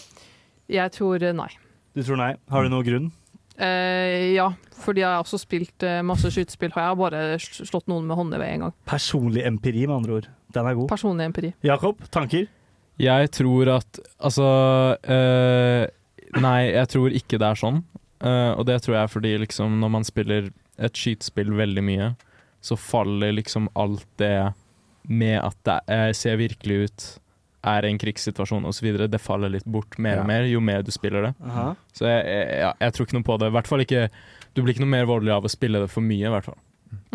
Jeg 0.71 0.93
tror 0.95 1.23
eh, 1.27 1.35
nei. 1.35 1.49
Du 1.97 2.03
tror 2.07 2.19
nei? 2.21 2.31
Har 2.51 2.63
du 2.63 2.71
noen 2.71 2.85
grunn? 2.87 3.09
Eh, 3.57 4.31
ja, 4.35 4.47
fordi 4.81 5.03
jeg 5.03 5.09
har 5.09 5.23
også 5.23 5.39
spilt 5.41 5.83
eh, 5.85 5.99
masse 6.05 6.31
skytespill. 6.33 6.73
Har 6.75 6.91
jeg 6.91 6.99
bare 7.01 7.23
slått 7.41 7.89
noen 7.91 8.07
med 8.09 8.17
håndjern 8.19 8.45
én 8.47 8.65
gang. 8.65 8.75
Personlig 8.89 9.45
empiri, 9.47 9.85
med 9.87 9.97
andre 9.99 10.19
ord. 10.19 10.29
Den 10.55 10.69
er 10.69 10.77
god. 10.79 10.89
Personlig 10.91 11.27
empiri. 11.29 11.53
Jakob, 11.65 12.01
tanker? 12.11 12.47
Jeg 13.01 13.31
tror 13.33 13.69
at 13.77 13.99
Altså 14.21 14.45
eh, 15.09 15.87
Nei, 16.37 16.59
jeg 16.69 16.89
tror 16.91 17.15
ikke 17.15 17.39
det 17.41 17.47
er 17.47 17.59
sånn. 17.59 17.81
Eh, 18.21 18.51
og 18.55 18.65
det 18.69 18.81
tror 18.83 18.95
jeg 18.97 19.03
er 19.03 19.11
fordi 19.11 19.31
liksom 19.41 19.79
når 19.81 19.93
man 19.97 20.07
spiller 20.07 20.51
et 20.81 20.97
skytespill 20.97 21.51
veldig 21.57 21.83
mye, 21.85 22.11
så 22.63 22.77
faller 22.79 23.33
liksom 23.35 23.67
alt 23.79 24.05
det 24.21 24.51
med 25.09 25.39
at 25.41 25.57
det 25.67 25.77
er, 25.91 26.13
ser 26.15 26.37
virkelig 26.39 26.77
ut, 26.85 27.05
er 27.63 27.85
en 27.85 27.99
krigssituasjon 28.01 28.65
osv., 28.65 28.87
det 29.11 29.21
faller 29.21 29.51
litt 29.53 29.65
bort 29.65 29.97
mer 29.99 30.15
Ja. 30.17 30.21
og 30.21 30.27
mer 30.27 30.47
jo 30.49 30.59
mer 30.59 30.81
du 30.81 30.91
spiller 30.91 31.29
det. 31.29 31.33
Aha. 31.45 31.75
Så 31.93 32.07
jeg, 32.09 32.25
jeg, 32.25 32.59
ja, 32.63 32.73
jeg 32.79 32.93
tror 32.93 33.05
ikke 33.05 33.17
noe 33.19 33.27
på 33.27 33.37
det. 33.37 33.47
I 33.51 33.55
hvert 33.57 33.67
fall 33.67 33.85
ikke 33.85 34.09
Du 34.51 34.61
blir 34.61 34.73
ikke 34.73 34.83
noe 34.83 34.91
mer 34.91 35.05
voldelig 35.07 35.31
av 35.31 35.45
å 35.47 35.49
spille 35.51 35.79
det 35.79 35.87
for 35.87 36.03
mye, 36.03 36.27
i 36.27 36.31
hvert 36.33 36.43
fall. 36.43 36.57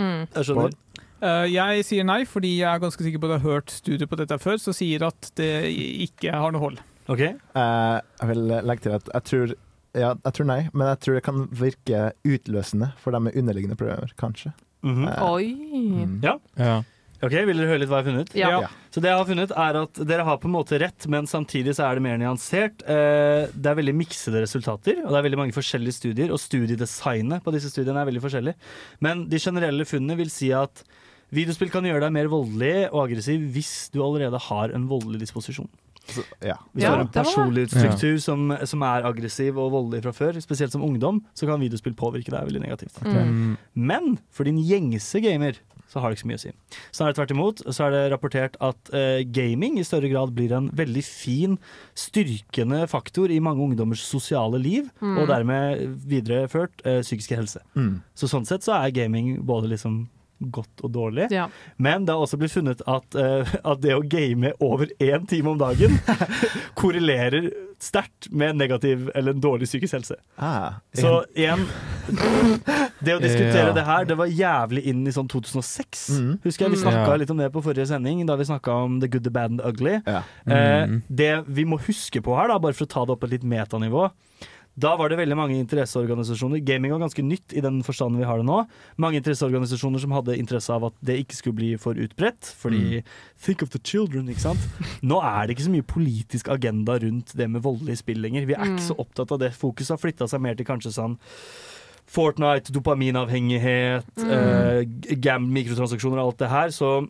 Mm. 0.01 0.23
Jeg 0.33 0.45
skjønner. 0.49 0.77
Uh, 1.21 1.45
jeg 1.49 1.85
sier 1.85 2.05
nei, 2.09 2.23
fordi 2.25 2.55
jeg 2.63 2.69
er 2.71 2.81
ganske 2.81 3.05
sikker 3.05 3.21
på 3.21 3.29
at 3.29 3.35
jeg 3.35 3.43
har 3.43 3.53
hørt 3.53 3.75
studier 3.75 4.09
på 4.09 4.17
dette 4.17 4.39
før, 4.41 4.57
som 4.61 4.73
sier 4.77 5.05
at 5.05 5.29
det 5.37 5.69
ikke 6.07 6.33
har 6.33 6.55
noe 6.55 6.63
hold. 6.63 6.81
Ok. 7.13 7.23
uh, 7.53 8.01
jeg 8.21 8.29
vil 8.33 8.43
legge 8.65 8.87
til 8.87 8.97
at 8.97 9.13
jeg 9.13 9.29
tror 9.29 9.55
ja, 9.97 10.11
jeg 10.13 10.37
tror 10.37 10.49
nei, 10.49 10.59
men 10.73 10.91
jeg 10.91 11.01
tror 11.05 11.17
det 11.17 11.25
kan 11.25 11.45
virke 11.57 12.01
utløsende 12.29 12.91
for 13.01 13.17
dem 13.17 13.29
med 13.29 13.37
underliggende 13.37 13.79
problemer, 13.81 14.13
kanskje. 14.21 14.53
Mm 14.85 14.95
-hmm. 14.95 15.09
uh, 15.09 15.33
Oi. 15.33 15.47
mm. 16.07 16.21
Ja. 16.23 16.39
Ja. 16.57 16.83
Ok, 17.25 17.33
Vil 17.33 17.57
dere 17.57 17.71
høre 17.71 17.81
litt 17.81 17.89
hva 17.91 18.01
jeg 18.03 18.05
har 18.05 18.11
funnet? 18.11 18.35
Ja. 18.37 18.51
Ja. 18.67 18.69
Så 18.93 19.01
det 19.05 19.11
jeg 19.11 19.19
har 19.21 19.29
funnet 19.29 19.53
er 19.53 19.79
at 19.83 20.01
Dere 20.09 20.25
har 20.25 20.39
på 20.41 20.49
en 20.49 20.55
måte 20.57 20.79
rett, 20.81 21.07
men 21.13 21.29
samtidig 21.29 21.75
så 21.77 21.87
er 21.87 21.99
det 21.99 22.05
mer 22.05 22.19
nyansert. 22.21 22.85
Eh, 22.85 23.49
det 23.53 23.71
er 23.73 23.79
veldig 23.79 23.95
miksede 23.97 24.43
resultater, 24.45 25.01
og 25.05 25.13
det 25.13 25.21
er 25.21 25.27
veldig 25.29 25.41
mange 25.41 25.57
forskjellige 25.57 25.97
studier. 25.97 26.33
Og 26.35 26.41
studiedesignet 26.43 27.45
på 27.45 27.55
disse 27.57 27.73
studiene 27.73 28.03
er 28.03 28.11
veldig 28.11 28.25
forskjellig. 28.25 28.55
Men 29.05 29.27
de 29.33 29.41
generelle 29.43 29.89
funnene 29.89 30.19
vil 30.21 30.33
si 30.33 30.53
at 30.57 30.85
videospill 31.35 31.73
kan 31.73 31.85
gjøre 31.89 32.05
deg 32.07 32.15
mer 32.15 32.31
voldelig 32.33 32.87
og 32.93 33.03
aggressiv 33.09 33.49
hvis 33.55 33.75
du 33.95 34.01
allerede 34.05 34.41
har 34.49 34.77
en 34.77 34.87
voldelig 34.91 35.25
disposisjon. 35.25 35.69
Så, 36.07 36.23
ja. 36.45 36.55
Hvis 36.71 36.85
Ja, 36.85 36.93
du 36.93 36.95
har 36.95 37.03
en 37.03 37.15
personlighetsstruktur 37.17 38.21
som, 38.23 38.53
som 38.63 38.85
er 38.87 39.09
aggressiv 39.09 39.57
og 39.59 39.73
voldelig 39.75 40.05
fra 40.05 40.13
før, 40.15 40.39
spesielt 40.45 40.71
som 40.75 40.85
ungdom, 40.87 41.19
så 41.35 41.49
kan 41.49 41.59
videospill 41.61 41.97
påvirke 41.99 42.31
deg 42.31 42.47
veldig 42.47 42.63
negativt. 42.63 43.01
Mm. 43.03 43.57
Men 43.75 44.13
for 44.31 44.47
din 44.47 44.61
gjengse 44.63 45.19
gamer 45.25 45.59
så 45.97 46.03
har 46.05 46.13
det 46.13 46.19
ikke 46.19 46.25
så 46.27 46.29
mye 46.29 46.39
å 46.39 46.43
si. 46.45 46.53
Snarere 46.93 47.17
tvert 47.17 47.33
imot 47.33 47.63
så 47.73 47.87
er 47.87 47.95
det 47.95 48.03
rapportert 48.13 48.57
at 48.61 48.91
eh, 48.93 49.23
gaming 49.25 49.79
i 49.81 49.85
større 49.89 50.11
grad 50.13 50.35
blir 50.37 50.53
en 50.53 50.69
veldig 50.77 51.05
fin, 51.09 51.57
styrkende 51.97 52.83
faktor 52.91 53.33
i 53.33 53.41
mange 53.41 53.65
ungdommers 53.65 54.05
sosiale 54.05 54.61
liv, 54.61 54.91
Mm. 55.01 55.19
og 55.19 55.29
dermed 55.29 55.83
videreført 56.09 56.85
eh, 56.85 57.01
psykiske 57.03 57.37
helse. 57.37 57.61
Mm. 57.77 58.03
Så 58.15 58.29
sånn 58.29 58.47
sett 58.47 58.65
så 58.65 58.77
er 58.77 58.91
gaming 58.95 59.41
både 59.47 59.69
liksom 59.73 60.07
godt 60.41 60.83
og 60.85 60.93
dårlig. 60.93 61.31
Ja. 61.31 61.49
Men 61.79 62.05
det 62.05 62.13
har 62.15 62.21
også 62.27 62.37
blitt 62.39 62.53
funnet 62.53 62.83
at, 62.87 63.15
uh, 63.17 63.55
at 63.65 63.81
det 63.81 63.95
å 63.97 64.03
game 64.09 64.53
over 64.61 64.87
én 65.01 65.27
time 65.29 65.49
om 65.55 65.59
dagen 65.59 65.99
korrelerer 66.75 67.51
sterkt 67.81 68.31
med 68.33 68.57
negativ 68.57 69.11
eller 69.15 69.33
en 69.37 69.41
dårlig 69.41 69.67
psykisk 69.69 69.93
helse. 69.99 70.17
Ah, 70.41 70.79
Så 70.97 71.25
igjen 71.37 71.67
Det 73.05 73.13
å 73.17 73.21
diskutere 73.21 73.67
Ja. 73.69 73.73
det 73.77 73.85
her, 73.85 74.05
det 74.09 74.17
var 74.17 74.27
jævlig 74.33 74.85
inn 74.87 75.03
i 75.07 75.13
sånn 75.13 75.29
2006. 75.29 76.09
mm. 76.17 76.39
Husker 76.45 76.65
jeg 76.67 76.71
Vi 76.73 76.77
Mm. 76.77 76.85
snakka 76.85 77.07
Ja. 77.11 77.17
litt 77.17 77.31
om 77.31 77.37
det 77.37 77.53
på 77.53 77.63
forrige 77.63 77.87
sending, 77.87 78.25
da 78.27 78.37
vi 78.37 78.45
snakka 78.45 78.69
om 78.85 79.01
The 79.01 79.09
Good, 79.09 79.25
The 79.25 79.31
Bad 79.31 79.51
and 79.51 79.61
The 79.61 79.69
Ugly. 79.69 80.01
Ja. 80.07 80.23
Eh, 80.47 80.87
Mm. 80.87 81.03
det 81.15 81.45
vi 81.49 81.65
må 81.65 81.79
huske 81.79 82.23
på 82.23 82.35
her, 82.37 82.49
da, 82.49 82.59
bare 82.59 82.73
for 82.73 82.85
å 82.85 82.89
ta 82.89 83.05
det 83.05 83.11
opp 83.13 83.21
på 83.21 83.25
et 83.25 83.31
litt 83.33 83.45
metanivå 83.45 84.11
da 84.79 84.91
var 85.01 85.09
det 85.09 85.17
veldig 85.19 85.37
mange 85.39 85.57
interesseorganisasjoner. 85.57 86.61
Gaming 86.65 86.93
var 86.93 87.01
ganske 87.01 87.23
nytt 87.25 87.55
i 87.57 87.63
den 87.65 87.79
forstanden 87.83 88.19
vi 88.21 88.27
har 88.29 88.37
det 88.43 88.45
nå. 88.45 88.59
Mange 89.01 89.17
interesseorganisasjoner 89.23 90.03
som 90.03 90.13
hadde 90.13 90.37
interesse 90.37 90.69
av 90.75 90.85
at 90.85 90.93
det 91.01 91.17
ikke 91.23 91.39
skulle 91.39 91.57
bli 91.57 91.71
for 91.81 91.95
utbredt. 91.97 92.51
Fordi 92.61 93.03
think 93.41 93.63
of 93.63 93.71
the 93.73 93.81
children, 93.83 94.29
ikke 94.29 94.45
sant. 94.45 94.61
Nå 95.03 95.23
er 95.25 95.47
det 95.47 95.57
ikke 95.57 95.65
så 95.69 95.73
mye 95.73 95.87
politisk 95.89 96.49
agenda 96.53 96.99
rundt 97.01 97.33
det 97.37 97.49
med 97.51 97.63
voldelige 97.65 98.03
spill 98.03 98.21
lenger. 98.21 98.45
Vi 98.47 98.53
er 98.55 98.67
ikke 98.69 98.77
Mm. 98.83 98.89
så 98.91 98.99
opptatt 99.01 99.33
av 99.33 99.39
det. 99.41 99.53
Fokuset 99.57 99.97
har 99.97 100.03
flytta 100.03 100.29
seg 100.29 100.41
mer 100.45 100.55
til 100.55 100.67
kanskje 100.67 100.93
sånn 100.93 101.17
Fortnite, 102.07 102.71
dopaminavhengighet, 102.71 104.05
Mm. 104.17 104.31
eh, 104.31 105.15
gam, 105.17 105.49
mikrotransaksjoner 105.53 106.19
og 106.21 106.27
alt 106.35 106.39
det 106.39 106.49
her. 106.51 106.69
Så 106.69 107.09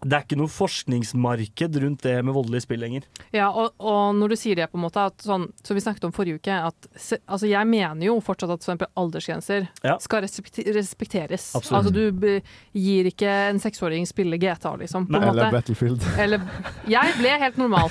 det 0.00 0.16
er 0.16 0.22
ikke 0.24 0.38
noe 0.40 0.48
forskningsmarked 0.48 1.76
rundt 1.82 2.02
det 2.06 2.14
med 2.24 2.32
voldelige 2.34 2.64
spill 2.64 2.80
lenger. 2.80 3.04
Ja, 3.36 3.50
og, 3.52 3.74
og 3.78 4.14
når 4.16 4.32
du 4.32 4.36
sier 4.40 4.56
det, 4.56 4.70
på 4.72 4.78
en 4.78 4.84
måte, 4.86 5.02
at 5.10 5.20
sånn, 5.26 5.44
som 5.62 5.76
vi 5.76 5.82
snakket 5.84 6.06
om 6.08 6.14
forrige 6.16 6.40
uke, 6.40 6.56
at 6.70 6.88
altså 7.28 7.50
jeg 7.50 7.68
mener 7.68 8.06
jo 8.08 8.14
fortsatt 8.24 8.54
at 8.54 8.64
for 8.64 8.86
aldersgrenser 9.02 9.68
Ja. 9.84 9.98
skal 10.00 10.24
respekteres. 10.24 11.50
Absolutt. 11.58 11.76
Altså 11.76 11.92
du 11.92 12.40
gir 12.80 13.10
ikke 13.12 13.28
en 13.50 13.60
seksåring 13.60 14.08
spille 14.08 14.38
GTA, 14.40 14.74
liksom. 14.80 15.06
På 15.10 15.20
en 15.20 15.28
Eller. 15.30 15.52
Battlefield. 15.52 16.04
Eller 16.22 16.40
Jeg 16.88 17.14
ble 17.20 17.36
helt 17.44 17.60
normal. 17.60 17.90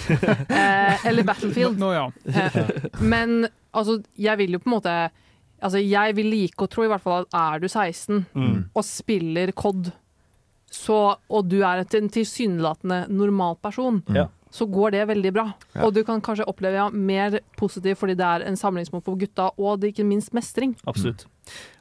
Eh, 0.49 1.05
eller 1.07 1.23
Battlefield. 1.27 1.77
Nå, 1.79 1.93
ja. 1.93 2.07
Eh, 2.25 2.59
men 3.01 3.47
altså, 3.71 3.99
jeg 4.17 4.37
vil 4.41 4.57
jo 4.57 4.63
på 4.65 4.71
en 4.71 4.77
måte 4.79 4.99
Altså, 5.59 5.81
jeg 5.83 6.13
vil 6.15 6.29
like 6.31 6.63
å 6.63 6.69
tro 6.71 6.85
i 6.85 6.87
hvert 6.87 7.03
fall 7.03 7.25
at 7.25 7.33
er 7.35 7.59
du 7.59 7.65
16 7.67 8.21
Mm. 8.31 8.69
og 8.73 8.83
spiller 8.87 9.51
COD, 9.51 9.89
så, 10.71 11.15
og 11.29 11.47
du 11.49 11.59
er 11.63 11.83
en 11.83 12.09
tilsynelatende 12.09 13.07
normal 13.09 13.55
person, 13.61 14.03
Ja. 14.13 14.27
så 14.51 14.65
går 14.69 14.91
det 14.91 15.07
veldig 15.07 15.33
bra. 15.33 15.53
Ja. 15.75 15.85
Og 15.85 15.93
du 15.93 16.03
kan 16.03 16.21
kanskje 16.21 16.45
oppleve 16.47 16.73
ja, 16.79 16.89
mer 16.89 17.39
positivt 17.57 17.97
fordi 17.99 18.15
det 18.17 18.25
er 18.25 18.45
en 18.47 18.55
samlingsmål 18.57 19.03
for 19.03 19.15
gutta, 19.17 19.51
og 19.57 19.79
det 19.79 19.87
er 19.89 19.93
ikke 19.93 20.07
minst 20.09 20.33
mestring. 20.33 20.75
Absolutt. 20.87 21.25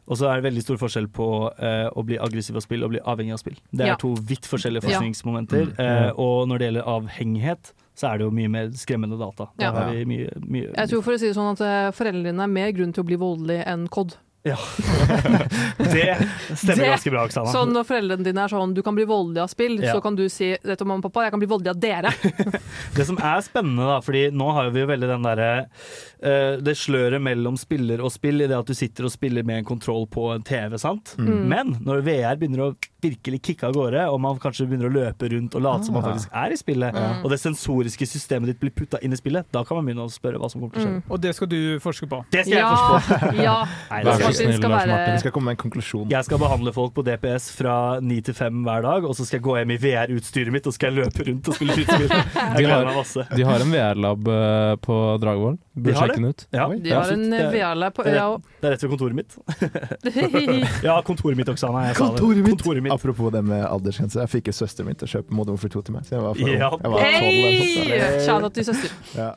Og 0.09 0.17
så 0.17 0.25
er 0.31 0.41
det 0.41 0.45
veldig 0.49 0.63
stor 0.65 0.79
forskjell 0.81 1.07
på 1.13 1.53
eh, 1.61 1.89
å 1.93 2.03
bli 2.05 2.17
aggressiv 2.17 2.57
av 2.57 2.63
spill 2.65 2.83
og 2.87 2.91
bli 2.95 3.01
avhengig 3.05 3.35
av 3.35 3.39
spill. 3.43 3.59
Det 3.71 3.85
er 3.85 3.87
Ja. 3.93 3.97
to 3.97 4.15
vidt 4.15 4.47
forskjellige 4.49 4.83
forskningsmomenter. 4.89 5.67
Mm. 5.77 5.81
Eh, 5.85 6.11
og 6.17 6.49
når 6.49 6.59
det 6.59 6.67
gjelder 6.71 6.89
avhengighet, 6.89 7.73
så 7.95 8.09
er 8.15 8.19
det 8.19 8.25
jo 8.25 8.31
mye 8.31 8.49
mer 8.49 8.69
skremmende 8.71 9.19
data. 9.19 9.51
Da 9.59 9.65
Ja. 9.65 9.73
har 9.73 9.91
vi 9.93 10.05
mye, 10.07 10.31
mye 10.49 10.73
Jeg 10.75 10.89
tror 10.89 11.03
for 11.03 11.13
å 11.13 11.19
si 11.19 11.27
det 11.27 11.37
sånn 11.37 11.53
at 11.53 11.61
eh, 11.61 11.91
foreldrene 11.93 12.25
dine 12.25 12.41
er 12.43 12.47
mer 12.49 12.73
grunn 12.73 12.93
til 12.95 13.03
å 13.05 13.07
bli 13.07 13.17
voldelig 13.17 13.67
enn 13.67 13.87
COD. 13.89 14.17
Ja. 14.49 14.57
det 15.79 16.29
stemmer 16.57 16.77
Det- 16.77 16.89
ganske 16.91 17.11
bra, 17.11 17.25
Oksana. 17.29 17.53
Så 17.53 17.65
når 17.69 17.85
foreldrene 17.89 18.25
dine 18.27 18.45
er 18.45 18.53
sånn 18.53 18.75
du 18.75 18.83
kan 18.83 18.95
bli 18.97 19.05
voldelig 19.09 19.43
av 19.45 19.49
spill, 19.53 19.79
Ja. 19.83 19.95
så 19.95 20.03
kan 20.03 20.17
du 20.17 20.29
si 20.29 20.57
dette 20.65 20.85
mamma 20.85 20.99
og 21.05 21.13
pappa, 21.13 21.25
jeg 21.27 21.33
kan 21.37 21.41
bli 21.43 21.49
voldelig 21.51 21.71
av 21.75 21.81
dere. 21.81 22.13
Det 22.97 23.07
som 23.07 23.19
er 23.19 23.41
spennende, 23.47 23.85
da, 23.87 24.01
fordi 24.05 24.29
nå 24.35 24.51
har 24.55 24.71
vi 24.75 24.81
jo 24.83 24.87
veldig 24.91 25.09
den 25.09 25.23
derre 25.27 25.49
uh, 25.69 26.57
Det 26.65 26.75
sløret 26.77 27.21
mellom 27.23 27.57
spiller 27.61 28.01
og 28.03 28.11
spill 28.13 28.41
i 28.43 28.47
det 28.51 28.57
at 28.59 28.67
du 28.67 28.75
sitter 28.75 29.05
og 29.07 29.13
spiller 29.15 29.45
med 29.47 29.59
en 29.63 29.65
kontroll 29.69 30.07
på 30.11 30.33
en 30.35 30.43
TV, 30.43 30.77
sant. 30.79 31.15
Mm. 31.19 31.45
Men 31.49 31.75
når 31.85 32.03
VR 32.07 32.37
begynner 32.41 32.65
å 32.69 32.75
virkelig 33.03 33.39
kicke 33.47 33.69
av 33.69 33.75
gårde, 33.77 34.09
og 34.11 34.19
man 34.21 34.39
kanskje 34.43 34.67
begynner 34.67 34.89
å 34.91 34.95
løpe 34.95 35.29
rundt 35.31 35.55
og 35.55 35.63
late 35.63 35.85
som 35.87 35.95
man 35.95 36.03
Ah. 36.03 36.09
faktisk 36.11 36.31
er 36.35 36.51
i 36.53 36.57
spillet, 36.59 36.95
Mm. 36.99 37.23
og 37.25 37.31
det 37.31 37.39
sensoriske 37.41 38.07
systemet 38.11 38.47
ditt 38.51 38.61
blir 38.61 38.71
putta 38.75 38.99
inn 39.05 39.13
i 39.13 39.17
spillet, 39.17 39.47
da 39.53 39.63
kan 39.65 39.77
man 39.79 39.87
begynne 39.87 40.03
å 40.07 40.11
spørre 40.11 40.39
hva 40.41 40.51
som 40.51 40.61
kommer 40.61 40.75
til 40.75 40.83
å 40.83 40.87
skje. 40.87 40.95
Mm. 40.97 41.03
Og 41.11 41.21
det 41.21 41.35
skal 41.37 41.47
du 41.49 41.79
forske 41.79 42.09
på. 42.11 42.25
Det 42.31 42.45
skal 42.47 42.57
jeg 42.57 42.59
Ja, 42.59 42.75
forstå 42.75 43.19
på. 43.31 43.43
ja. 43.43 43.59
Nei, 43.93 44.03
det 44.05 44.15
skal 44.19 44.33
snill, 44.39 44.61
Lars 44.63 44.83
være- 44.85 44.89
Martin. 44.95 45.15
Vi 45.15 45.23
skal 45.25 45.33
komme 45.37 45.45
med 45.51 45.57
en 45.59 45.63
konklusjon. 45.63 46.07
Jeg 46.11 46.25
skal 46.29 46.39
behandle 46.43 46.73
folk 46.73 46.95
på 46.95 47.05
DPS 47.07 47.51
fra 47.59 47.75
ni 48.01 48.21
til 48.25 48.35
fem 48.35 48.63
hver 48.65 48.83
dag, 48.87 49.05
og 49.05 49.15
så 49.19 49.27
skal 49.27 49.39
jeg 49.41 49.45
gå 49.49 49.57
hjem 49.59 49.71
i 49.75 49.79
VR-utstyret 49.85 50.53
mitt 50.55 50.67
og 50.67 50.75
skal 50.77 50.93
jeg 50.95 51.05
løpe 51.05 51.27
rundt 51.29 51.49
og 51.49 51.55
spille 51.59 51.77
skytespill. 51.77 52.09
Jeg 52.49 52.57
De 52.59 52.63
gleder 52.63 52.75
har- 52.75 52.85
meg 52.89 52.97
masse. 53.03 53.27
De 53.37 53.43
har 53.49 53.61
en 53.65 53.73
VR-lab 53.75 54.29
eh, 54.29 54.75
på 54.89 54.97
Dragvoll. 55.23 55.59
Burde 55.79 55.95
sjekke 55.95 56.17
den 56.19 56.29
ut. 56.33 56.47
Ja, 56.53 56.69
De 56.75 56.91
har 56.91 57.13
en. 57.15 57.27
Er- 57.33 57.51
VR-lab 57.55 57.95
på 57.95 58.05
det 58.09 58.15
ja, 58.17 58.27
rett- 58.35 58.43
Det 58.61 58.67
er 58.67 58.73
rett 58.75 58.83
ved 58.83 58.91
kontoret 58.95 59.15
mitt. 59.15 59.39
Ja, 60.89 61.01
kontoret 61.07 61.37
mitt, 61.39 61.49
Oksana. 61.49 61.87
Jeg 61.89 61.97
sa 61.97 62.09
det. 62.09 62.19
Kontoret 62.21 62.43
mitt. 62.45 62.57
Kontoret 62.59 62.83
mitt. 62.83 62.93
Apropos 62.95 63.31
det 63.35 63.43
med 63.45 63.65
aldersgrense. 63.67 64.21
Jeg 64.25 64.33
fikk 64.33 64.51
jo 64.51 64.57
søsteren 64.59 64.87
min 64.91 64.99
til 64.99 65.09
å 65.09 65.13
kjøpe 65.17 65.35
Modern 65.35 65.57
Warfare 65.59 65.75
2 65.77 65.83
til 65.89 65.95
meg. 65.99 66.07
Så 66.09 66.17
jeg 66.17 66.23
var, 66.25 66.35
for, 66.35 66.49
Ja. 66.49 66.71
jeg 66.71 66.91
var 66.95 66.99
12 66.99 67.29
eller 67.29 67.51
noe 67.59 67.69
sånt. 67.69 67.89
Hei! 67.89 68.27
Shout-out 68.27 68.55
til 68.59 68.65
søster. 68.69 68.91
Ja. 69.17 69.31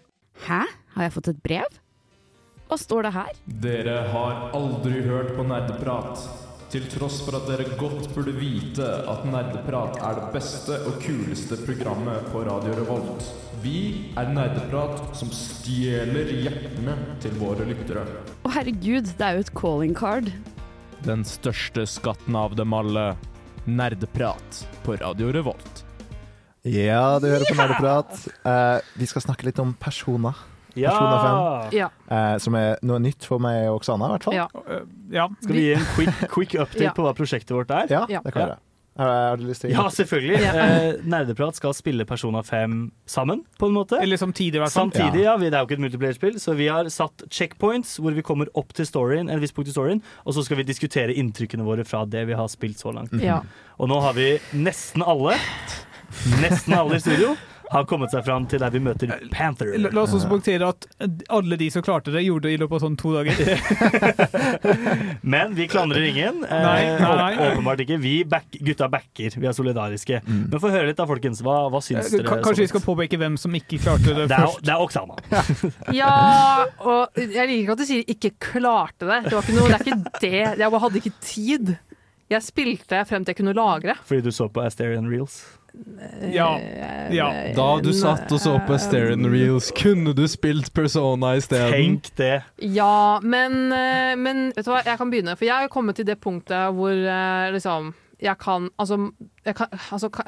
Hæ? 0.48 0.62
Har 0.96 1.04
jeg 1.08 1.14
fått 1.14 1.28
et 1.32 1.42
brev? 1.44 1.81
Hva 2.72 2.78
står 2.80 3.04
det 3.04 3.10
her? 3.12 3.40
Dere 3.60 3.94
har 4.14 4.54
aldri 4.56 5.02
hørt 5.04 5.34
på 5.36 5.44
nerdeprat. 5.44 6.22
Til 6.72 6.86
tross 6.88 7.18
for 7.20 7.36
at 7.36 7.50
dere 7.50 7.66
godt 7.76 8.06
burde 8.16 8.32
vite 8.32 8.86
at 9.12 9.26
Nerdeprat 9.28 9.98
er 10.00 10.14
det 10.16 10.30
beste 10.32 10.78
og 10.88 11.02
kuleste 11.04 11.58
programmet 11.66 12.30
på 12.32 12.46
Radio 12.48 12.78
Revolt. 12.78 13.26
Vi 13.60 14.14
er 14.16 14.32
Nerdeprat 14.32 15.02
som 15.20 15.34
stjeler 15.36 16.32
hjertene 16.32 16.96
til 17.20 17.36
våre 17.42 17.66
lyttere. 17.68 18.06
Å 18.48 18.54
herregud, 18.56 19.12
det 19.20 19.28
er 19.28 19.36
jo 19.36 19.44
et 19.44 19.52
calling 19.60 19.92
card. 20.00 20.32
Den 21.04 21.28
største 21.28 21.84
skatten 21.84 22.40
av 22.40 22.56
dem 22.56 22.72
alle. 22.72 23.10
Nerdeprat 23.68 24.62
på 24.88 24.96
Radio 25.04 25.36
Revolt. 25.36 25.84
ja, 26.64 27.20
du 27.20 27.28
hører 27.28 27.52
på 27.52 27.60
Nerdeprat. 27.60 28.16
Uh, 28.48 28.80
vi 28.96 29.12
skal 29.12 29.28
snakke 29.28 29.52
litt 29.52 29.60
om 29.60 29.76
personer. 29.76 30.40
Ja! 30.76 31.70
Ja. 31.72 31.90
eh, 32.10 32.38
som 32.38 32.56
er 32.56 32.78
noe 32.84 33.00
nytt 33.04 33.26
for 33.28 33.40
meg 33.44 33.68
og 33.70 33.82
Oksana, 33.82 34.08
i 34.08 34.16
hvert 34.18 34.24
fall. 34.30 34.34
Ja. 34.40 34.48
Eh, 34.68 34.84
ja. 35.12 35.28
Skal 35.44 35.56
vi 35.56 35.68
gi 35.70 35.74
en 35.78 35.88
quick, 35.96 36.28
quick 36.32 36.56
update 36.60 36.84
Ja. 36.90 36.94
på 36.98 37.04
hva 37.08 37.14
prosjektet 37.18 37.56
vårt 37.56 37.72
er? 37.72 37.88
Ja, 37.92 38.06
det 38.08 38.34
kan 38.36 38.54
ja. 38.56 38.60
Har, 39.00 39.38
du 39.40 39.46
lyst 39.48 39.62
til 39.64 39.72
Ja, 39.72 39.86
selvfølgelig. 39.90 40.40
Ja. 40.44 40.52
Eh, 40.68 40.98
Nerdeprat 41.08 41.56
skal 41.56 41.72
spille 41.74 42.04
Persona 42.06 42.42
5 42.44 42.92
sammen, 43.08 43.46
på 43.58 43.70
en 43.70 43.74
måte. 43.78 43.96
Eller 44.04 44.20
samtidig, 44.20 44.60
i 44.60 44.62
hvert 44.62 44.74
fall. 44.74 44.92
Samtidig, 44.92 45.24
ja. 45.24 45.38
vi- 45.40 45.48
Det 45.50 45.56
er 45.56 45.64
jo 45.64 45.70
ikke 45.70 45.78
et 45.80 45.84
multiplayer-spill, 45.86 46.36
så 46.44 46.54
vi 46.60 46.68
har 46.68 46.90
satt 46.92 47.24
checkpoints 47.32 47.96
hvor 48.04 48.12
vi 48.14 48.22
kommer 48.22 48.52
opp 48.54 48.74
til 48.74 48.86
storyen, 48.86 49.32
en 49.32 49.40
viss 49.40 49.54
punkt 49.56 49.70
i 49.72 49.72
storyen, 49.72 50.02
og 50.26 50.34
så 50.36 50.44
skal 50.44 50.58
vi 50.60 50.64
diskutere 50.68 51.16
inntrykkene 51.16 51.64
våre 51.64 51.86
fra 51.88 52.04
det 52.06 52.26
vi 52.28 52.34
har 52.36 52.48
spilt 52.52 52.78
så 52.84 52.92
langt. 52.94 53.16
Ja. 53.24 53.40
Og 53.80 53.88
nå 53.90 54.02
har 54.04 54.14
vi 54.14 54.34
nesten 54.54 55.02
alle, 55.08 55.38
nesten 56.44 56.76
alle 56.76 57.00
i 57.00 57.00
studio, 57.02 57.36
har 57.72 57.86
kommet 57.88 58.12
seg 58.12 58.26
fram 58.28 58.46
til 58.52 58.60
der 58.60 58.72
vi 58.74 58.80
møter 58.84 59.12
Panther. 59.32 59.72
La, 59.80 59.90
la 59.96 60.02
oss 60.04 60.14
også 60.18 60.28
poengtere 60.32 60.68
at 60.74 60.88
alle 61.32 61.58
de 61.60 61.70
som 61.72 61.84
klarte 61.86 62.12
det, 62.14 62.24
gjorde 62.26 62.50
det 62.50 62.56
i 62.56 62.60
løpet 62.62 62.78
av 62.78 62.84
sånn 62.86 62.98
to 63.00 63.14
dager. 63.16 63.38
Men 65.34 65.56
vi 65.56 65.68
klandrer 65.72 66.04
ingen. 66.10 66.44
Eh, 66.44 66.64
Nei, 66.66 66.82
nei, 67.00 67.12
nei. 67.22 67.32
Åpenbart 67.52 67.84
ikke. 67.86 67.98
Vi 68.04 68.14
back, 68.28 68.48
gutta 68.60 68.90
backer. 68.92 69.38
Vi 69.40 69.48
er 69.50 69.56
solidariske. 69.56 70.22
Men 70.28 70.60
få 70.62 70.72
høre 70.74 70.90
litt 70.92 71.00
da, 71.00 71.08
folkens. 71.10 71.42
Hva, 71.46 71.58
hva 71.72 71.82
syns 71.84 72.12
dere? 72.14 72.28
Kanskje 72.44 72.66
vi 72.66 72.72
skal 72.74 72.84
påpeke 72.86 73.20
hvem 73.22 73.38
som 73.42 73.56
ikke 73.58 73.80
klarte 73.84 74.16
det 74.18 74.28
Det 74.28 74.36
er, 74.38 74.46
først. 74.48 74.66
det 74.68 74.76
er 74.76 74.86
Oksana. 74.86 75.20
Ja, 76.02 76.12
og 76.84 77.18
jeg 77.20 77.48
liker 77.48 77.62
ikke 77.64 77.74
at 77.76 77.82
du 77.82 77.88
sier 77.88 78.04
'ikke 78.08 78.32
klarte 78.42 79.08
det'. 79.08 79.24
Det, 79.30 79.34
var 79.36 79.44
ikke 79.46 79.58
noe, 79.58 79.70
det 79.70 79.78
er 79.78 79.86
ikke 79.86 80.20
det. 80.22 80.60
Jeg 80.62 80.72
bare 80.72 80.84
hadde 80.86 81.02
ikke 81.02 81.14
tid. 81.22 81.74
Jeg 82.32 82.46
spilte 82.46 83.02
frem 83.10 83.26
til 83.26 83.34
jeg 83.34 83.40
kunne 83.42 83.54
lagre. 83.58 83.96
Fordi 84.08 84.22
du 84.24 84.32
så 84.32 84.48
på 84.48 84.64
Asterian 84.64 85.10
Reels. 85.12 85.42
Ja. 86.32 86.60
ja. 87.12 87.28
Da 87.56 87.68
du 87.84 87.92
satt 87.96 88.32
og 88.32 88.42
så 88.44 88.58
på 88.68 88.76
Asterion 88.76 89.26
Reels, 89.32 89.72
kunne 89.78 90.14
du 90.18 90.26
spilt 90.30 90.74
Persona 90.76 91.36
isteden? 91.40 91.72
Tenk 91.74 92.12
det. 92.20 92.44
Ja, 92.76 93.20
men, 93.24 93.72
eh, 93.72 94.14
men 94.20 94.50
vet 94.56 94.68
du 94.68 94.72
hva, 94.74 94.84
jeg 94.86 95.00
kan 95.00 95.12
begynne. 95.14 95.38
For 95.40 95.48
jeg 95.48 95.66
har 95.66 95.72
kommet 95.72 96.00
til 96.00 96.08
det 96.10 96.20
punktet 96.24 96.76
hvor 96.76 96.92
eh, 96.94 97.52
liksom 97.56 97.94
jeg 98.22 98.38
kan 98.38 98.70
Altså, 98.78 99.00
jeg 99.46 99.56
kan, 99.58 99.68
altså 99.92 100.10
kan, 100.14 100.28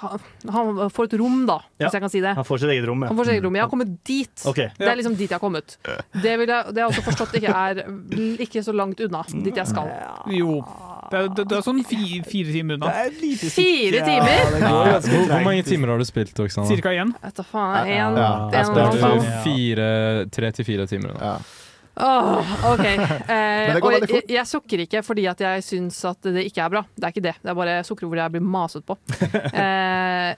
han, 0.00 0.20
han 0.50 0.90
får 0.90 1.10
et 1.10 1.18
rom, 1.20 1.44
da, 1.46 1.58
Ja. 1.78 1.86
hvis 1.86 1.92
jeg 1.98 2.02
kan 2.02 2.10
si 2.10 2.20
det. 2.24 2.34
Han 2.34 2.44
får 2.44 2.62
sitt 2.62 2.70
eget 2.72 2.88
rom, 2.88 3.02
ja. 3.04 3.08
Han 3.12 3.16
får 3.18 3.28
sitt 3.28 3.34
eget 3.36 3.44
rom. 3.44 3.54
Jeg 3.58 3.62
har 3.62 3.70
kommet 3.70 3.92
dit. 4.06 4.46
Okay. 4.46 4.68
Det 4.78 4.88
er 4.88 4.96
liksom 4.98 5.14
dit 5.16 5.28
jeg 5.28 5.36
har 5.36 5.42
kommet. 5.42 5.76
Det, 5.84 6.38
vil 6.40 6.48
jeg, 6.48 6.64
det 6.74 6.82
har 6.82 6.88
jeg 6.88 6.90
også 6.90 7.04
forstått 7.10 7.36
ikke 7.38 7.52
er 7.52 7.84
ikke 8.42 8.62
så 8.64 8.74
langt 8.74 9.00
unna 9.04 9.22
dit 9.30 9.54
jeg 9.56 9.66
skal. 9.70 9.92
Jo. 10.34 10.62
Det 11.10 11.18
er, 11.18 11.28
det, 11.36 11.46
det 11.50 11.58
er 11.58 11.64
sånn 11.66 11.82
fi, 11.86 12.20
fire 12.26 12.54
timer 12.54 12.78
unna. 12.78 12.92
Fire 13.54 14.04
timer? 14.06 14.46
Hvor, 14.62 14.92
hvor 15.32 15.44
mange 15.46 15.66
timer 15.66 15.92
har 15.94 16.00
du 16.00 16.06
spilt, 16.08 16.38
Oksana? 16.44 16.68
Cirka 16.70 16.94
én. 16.94 17.12
Vet 17.22 17.36
da 17.40 17.46
faen. 17.48 17.90
En, 17.90 18.16
Ja, 18.22 18.30
tre 20.32 20.50
til 20.56 20.68
fire 20.68 20.88
timer. 20.90 21.14
unna. 21.14 21.36
Åh, 21.96 22.54
OK. 22.72 22.86
Eh, 23.34 23.76
og 23.80 23.92
jeg, 23.94 24.22
jeg 24.28 24.46
sukker 24.48 24.82
ikke 24.84 25.00
fordi 25.06 25.24
at 25.30 25.40
jeg 25.40 25.62
syns 25.64 25.96
at 26.08 26.26
det 26.26 26.42
ikke 26.48 26.64
er 26.64 26.72
bra. 26.72 26.82
Det 26.94 27.06
er 27.06 27.14
ikke 27.14 27.24
det. 27.24 27.34
Det 27.42 27.50
er 27.52 27.56
bare 27.58 27.76
sukker 27.86 28.08
hvor 28.10 28.18
jeg 28.20 28.34
blir 28.34 28.44
maset 28.44 28.84
på. 28.86 28.96
Eh, 29.54 30.34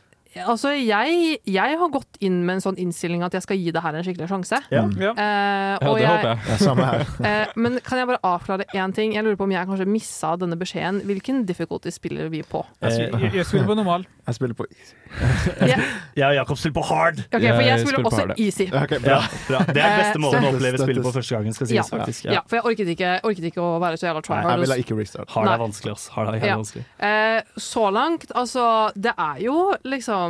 altså, 0.47 0.73
jeg, 0.77 1.39
jeg 1.47 1.79
har 1.81 1.89
gått 1.95 2.19
inn 2.21 2.43
med 2.47 2.59
en 2.59 2.65
sånn 2.65 2.79
innstilling 2.83 3.23
at 3.27 3.33
jeg 3.37 3.43
skal 3.47 3.57
gi 3.61 3.71
det 3.75 3.83
her 3.85 3.97
en 3.99 4.05
skikkelig 4.07 4.29
sjanse. 4.31 4.61
Ja. 4.73 4.85
Ja. 5.01 5.13
Eh, 5.17 5.65
Ja, 5.77 5.91
og 5.91 5.99
det 5.99 6.07
håper 6.09 6.29
jeg. 6.31 6.39
Ja, 6.49 6.57
samme 6.63 6.85
her. 6.87 7.07
Eh, 7.27 7.47
men 7.57 7.79
kan 7.85 7.99
jeg 7.99 8.07
bare 8.07 8.21
avklare 8.25 8.65
én 8.77 8.93
ting? 8.95 9.15
Jeg 9.17 9.25
lurer 9.25 9.37
på 9.41 9.45
om 9.49 9.53
jeg 9.53 9.67
kanskje 9.67 9.87
missa 9.91 10.35
denne 10.39 10.57
beskjeden. 10.61 11.01
Hvilken 11.09 11.45
difficulty 11.49 11.91
spiller 11.91 12.29
vi 12.33 12.43
på? 12.47 12.61
Jeg, 12.85 13.09
jeg, 13.11 13.33
jeg 13.41 13.47
spiller 13.49 13.67
på 13.67 13.77
normal. 13.79 14.07
Jeg 14.27 14.35
spiller 14.35 14.57
på 14.59 14.65
easy. 14.75 14.95
Jeg 15.71 16.25
og 16.27 16.35
Jakob 16.35 16.59
spiller 16.59 16.75
på 16.75 16.83
hard. 16.89 17.21
Ok, 17.31 17.45
for 17.47 17.63
jeg 17.63 17.83
spiller 17.85 18.07
også 18.09 18.25
easy. 18.43 18.65
Okay, 18.75 18.99
bra. 19.05 19.21
Ja, 19.21 19.39
bra. 19.47 19.61
Det 19.71 19.83
er 19.85 19.93
beste 20.01 20.17
Eh, 20.19 20.23
måten 20.25 20.47
å 20.49 20.51
oppleve 20.51 20.81
spillet 20.83 21.05
på 21.07 21.13
første 21.15 21.37
gangen, 21.37 21.55
skal 21.55 21.69
sies, 21.71 21.77
Ja, 21.77 21.85
faktisk. 21.87 22.25
ja, 22.27 22.41
for 22.51 22.59
jeg 22.59 22.65
orket 22.73 22.91
ikke, 22.97 23.11
orket 23.31 23.47
ikke 23.53 23.63
å 23.63 23.77
være 23.83 24.01
så 24.01 24.09
jævla 24.09 24.23
try 24.27 24.35
Nei, 24.35 24.43
hard. 24.43 24.51
jeg 24.57 24.65
ville 24.65 24.79
ikke 24.83 24.97
restart. 24.99 25.31
Hard 25.37 25.51
er 25.53 25.61
vanskelig, 25.63 25.93
ass. 25.95 26.09
Hard 26.17 26.33
er 26.35 26.43
vanskelig. 26.43 26.83
Eh, 27.07 27.41
så 27.69 27.85
langt, 27.95 28.27
altså 28.35 28.67
Det 28.99 29.15
er 29.15 29.39
jo 29.47 29.57
liksom 29.87 30.26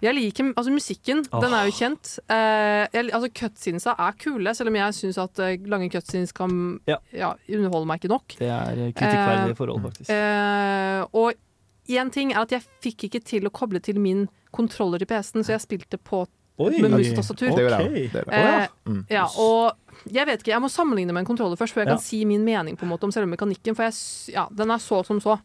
jeg 0.00 0.14
liker 0.16 0.52
altså 0.56 0.72
musikken. 0.72 1.22
Den 1.28 1.52
er 1.52 1.66
jo 1.68 1.74
kjent. 1.76 2.14
Eh, 2.32 2.86
jeg, 2.94 3.10
altså 3.12 3.28
Cutscenesa 3.36 3.94
er 3.98 4.12
kule, 4.22 4.54
selv 4.56 4.68
om 4.72 4.78
jeg 4.80 4.96
syns 4.96 5.18
at 5.20 5.38
eh, 5.44 5.58
lange 5.68 5.90
cutscenes 5.92 6.32
kan 6.32 6.80
Ja. 6.88 6.96
ja, 7.12 7.34
underholde 7.52 7.86
meg 7.90 8.00
ikke 8.00 8.12
nok. 8.14 8.36
Det 8.38 8.48
er 8.48 8.70
eh, 8.86 8.92
kritikkverdige 8.96 9.50
Eh, 9.52 9.58
forhold, 9.60 9.82
faktisk. 9.84 10.10
Eh, 10.10 11.04
og 11.12 11.34
én 11.90 12.10
ting 12.14 12.32
er 12.32 12.40
at 12.46 12.50
jeg 12.56 12.62
fikk 12.82 13.08
ikke 13.10 13.20
til 13.24 13.44
å 13.48 13.52
koble 13.52 13.80
til 13.82 13.98
min 14.00 14.28
kontroller 14.56 14.98
til 15.02 15.06
PC-en, 15.10 15.44
så 15.44 15.52
jeg 15.58 15.60
spilte 15.66 15.98
på 15.98 16.24
Oi. 16.60 16.80
med 16.82 16.90
mus-tastatur. 16.92 17.56
Jeg. 17.56 18.10
Eh, 18.14 18.66
Mm. 18.86 19.04
ja, 19.10 19.24
og 19.38 19.76
jeg 20.10 20.26
vet 20.26 20.40
ikke, 20.42 20.52
jeg 20.52 20.60
må 20.64 20.68
sammenligne 20.72 21.12
med 21.12 21.20
en 21.22 21.26
kontroller 21.28 21.56
først, 21.56 21.72
før 21.76 21.84
jeg 21.84 21.88
Ja. 21.88 21.94
kan 21.96 22.02
si 22.02 22.24
min 22.24 22.44
mening 22.44 22.76
på 22.76 22.82
en 22.84 22.90
måte 22.90 23.04
om 23.04 23.12
selve 23.12 23.28
mekanikken, 23.28 23.74
for 23.76 23.84
jeg, 23.84 24.48
den 24.56 24.70
er 24.70 24.78
så 24.78 25.04
som 25.06 25.20
så. 25.20 25.38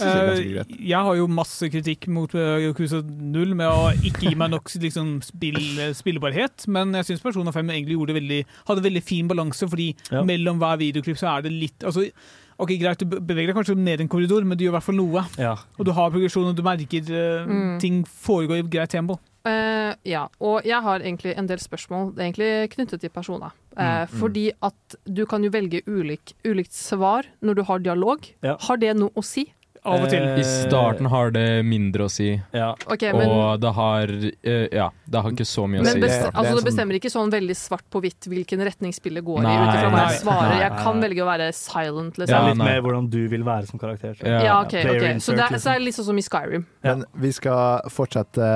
Jeg 0.00 0.44
Eh, 0.44 0.76
jeg 0.90 0.98
har 1.06 1.16
jo 1.16 1.26
masse 1.30 1.68
kritikk 1.70 2.08
mot 2.08 2.32
uh, 2.34 2.58
Yakuza 2.62 3.02
0 3.04 3.54
med 3.54 3.66
å 3.68 3.90
ikke 4.04 4.28
gi 4.30 4.34
meg 4.38 4.50
nok 4.50 4.68
liksom, 4.80 5.20
spill, 5.22 5.58
spillbarhet, 5.94 6.66
men 6.68 6.92
jeg 6.98 7.04
syns 7.10 7.22
Persona 7.24 7.52
5 7.54 7.70
egentlig 7.70 7.96
gjorde 7.98 8.16
veldig, 8.18 8.40
hadde 8.68 8.82
veldig 8.84 9.02
fin 9.04 9.28
balanse, 9.28 9.68
fordi 9.68 9.94
Ja. 10.10 10.22
mellom 10.22 10.58
hver 10.58 10.78
videoklipp 10.80 11.16
så 11.20 11.36
er 11.38 11.42
det 11.42 11.52
litt 11.52 11.84
altså, 11.84 12.08
Ok, 12.56 12.70
Greit, 12.78 13.00
du 13.02 13.06
beveger 13.18 13.48
deg 13.50 13.56
kanskje 13.56 13.74
ned 13.76 14.00
en 14.00 14.08
korridor, 14.08 14.44
men 14.46 14.56
du 14.56 14.62
gjør 14.62 14.70
i 14.70 14.74
hvert 14.76 14.84
fall 14.86 14.94
noe. 14.94 15.24
Ja. 15.36 15.56
Og 15.76 15.86
du 15.88 15.90
har 15.90 16.10
progresjon, 16.14 16.46
og 16.52 16.54
du 16.54 16.62
merker 16.62 17.02
uh, 17.10 17.46
Mm. 17.50 17.80
ting 17.82 18.04
foregår 18.06 18.60
i 18.60 18.62
greit 18.70 18.90
tempo. 18.94 19.16
Uh, 19.44 19.90
ja, 20.06 20.28
og 20.40 20.62
jeg 20.64 20.80
har 20.80 21.00
egentlig 21.02 21.34
en 21.36 21.46
del 21.46 21.58
spørsmål 21.58 22.14
Det 22.14 22.22
er 22.22 22.28
egentlig 22.30 22.70
knyttet 22.76 23.00
til 23.02 23.10
personer. 23.10 23.50
Uh, 23.76 23.82
Mm, 23.82 24.06
mm. 24.06 24.20
Fordi 24.20 24.44
at 24.62 24.96
du 25.04 25.26
kan 25.26 25.42
jo 25.42 25.50
velge 25.50 25.82
ulik, 25.86 26.32
ulikt 26.46 26.72
svar 26.72 27.26
når 27.42 27.54
du 27.56 27.62
har 27.64 27.78
dialog. 27.80 28.22
Ja. 28.42 28.54
Har 28.60 28.76
det 28.76 28.94
noe 28.96 29.10
å 29.18 29.24
si? 29.24 29.52
Av 29.84 30.00
og 30.00 30.08
til. 30.08 30.22
I 30.40 30.44
starten 30.48 31.06
har 31.12 31.30
det 31.34 31.64
mindre 31.68 32.06
å 32.06 32.10
si, 32.10 32.30
Ok, 32.54 33.02
men- 33.12 33.28
og 33.28 33.60
det 33.60 33.72
har 33.76 34.08
eh, 34.08 34.68
Ja, 34.72 34.88
det 35.06 35.22
har 35.22 35.30
ikke 35.30 35.44
så 35.44 35.66
mye 35.68 35.80
å 35.80 35.84
Men 35.84 35.92
si. 35.92 36.00
best, 36.00 36.30
altså, 36.32 36.54
det 36.56 36.64
bestemmer 36.64 36.96
ikke 36.98 37.12
sånn 37.12 37.30
veldig 37.30 37.56
svart 37.58 37.84
på 37.92 38.00
hvitt 38.00 38.28
hvilken 38.30 38.64
retning 38.64 38.94
spillet 38.96 39.22
går 39.24 39.42
Nei, 39.44 39.52
i, 39.52 39.60
ut 39.60 39.74
ifra 39.74 39.90
hva 39.92 40.04
jeg 40.08 40.20
svarer. 40.22 40.56
Jeg 40.62 40.70
kan 40.80 41.00
velge 41.04 41.20
å 41.20 41.28
være 41.28 41.48
silent, 41.52 42.16
liksom. 42.16 42.32
Ja, 42.32 42.48
litt 42.48 42.56
mer 42.64 42.80
hvordan 42.80 43.10
du 43.10 43.28
vil 43.28 43.44
være 43.44 43.66
som 43.68 43.78
karakter. 43.78 44.16
Ja, 44.24 44.60
ok, 44.62 44.72
okay. 44.72 44.84
ok. 45.14 45.20
Så 45.20 45.36
det, 45.36 45.44
er, 45.50 45.58
så 45.60 45.74
er 45.74 45.78
det 45.78 45.84
litt 45.90 45.98
sånn 46.00 46.08
som 46.08 46.18
i 46.18 46.24
Skyrim. 46.24 46.66
Men 46.82 47.04
vi 47.14 47.32
skal 47.32 47.82
fortsette 47.92 48.48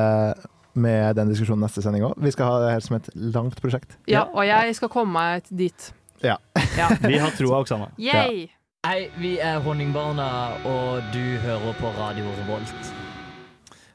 med 0.78 1.16
den 1.18 1.28
diskusjonen 1.28 1.60
neste 1.66 1.82
sending 1.84 2.04
òg. 2.08 2.14
Vi 2.22 2.30
skal 2.32 2.46
ha 2.46 2.58
det 2.64 2.72
her 2.72 2.80
som 2.80 2.96
et 2.96 3.08
langt 3.14 3.60
prosjekt. 3.60 3.96
Ja, 4.06 4.24
og 4.32 4.46
jeg 4.46 4.74
skal 4.78 4.88
komme 4.88 5.12
meg 5.12 5.42
dit. 5.50 5.92
Ja. 6.22 6.36
Ja. 6.76 6.88
Vi 7.04 7.18
har 7.18 7.30
troa, 7.36 7.60
Oksana. 7.62 7.90
Yay! 7.98 8.48
Hei, 8.86 9.08
vi 9.18 9.32
er 9.42 9.56
Honningbarna, 9.58 10.24
og 10.62 11.02
du 11.10 11.22
hører 11.42 11.72
på 11.80 11.88
Radio 11.96 12.28
Revolt. 12.36 12.90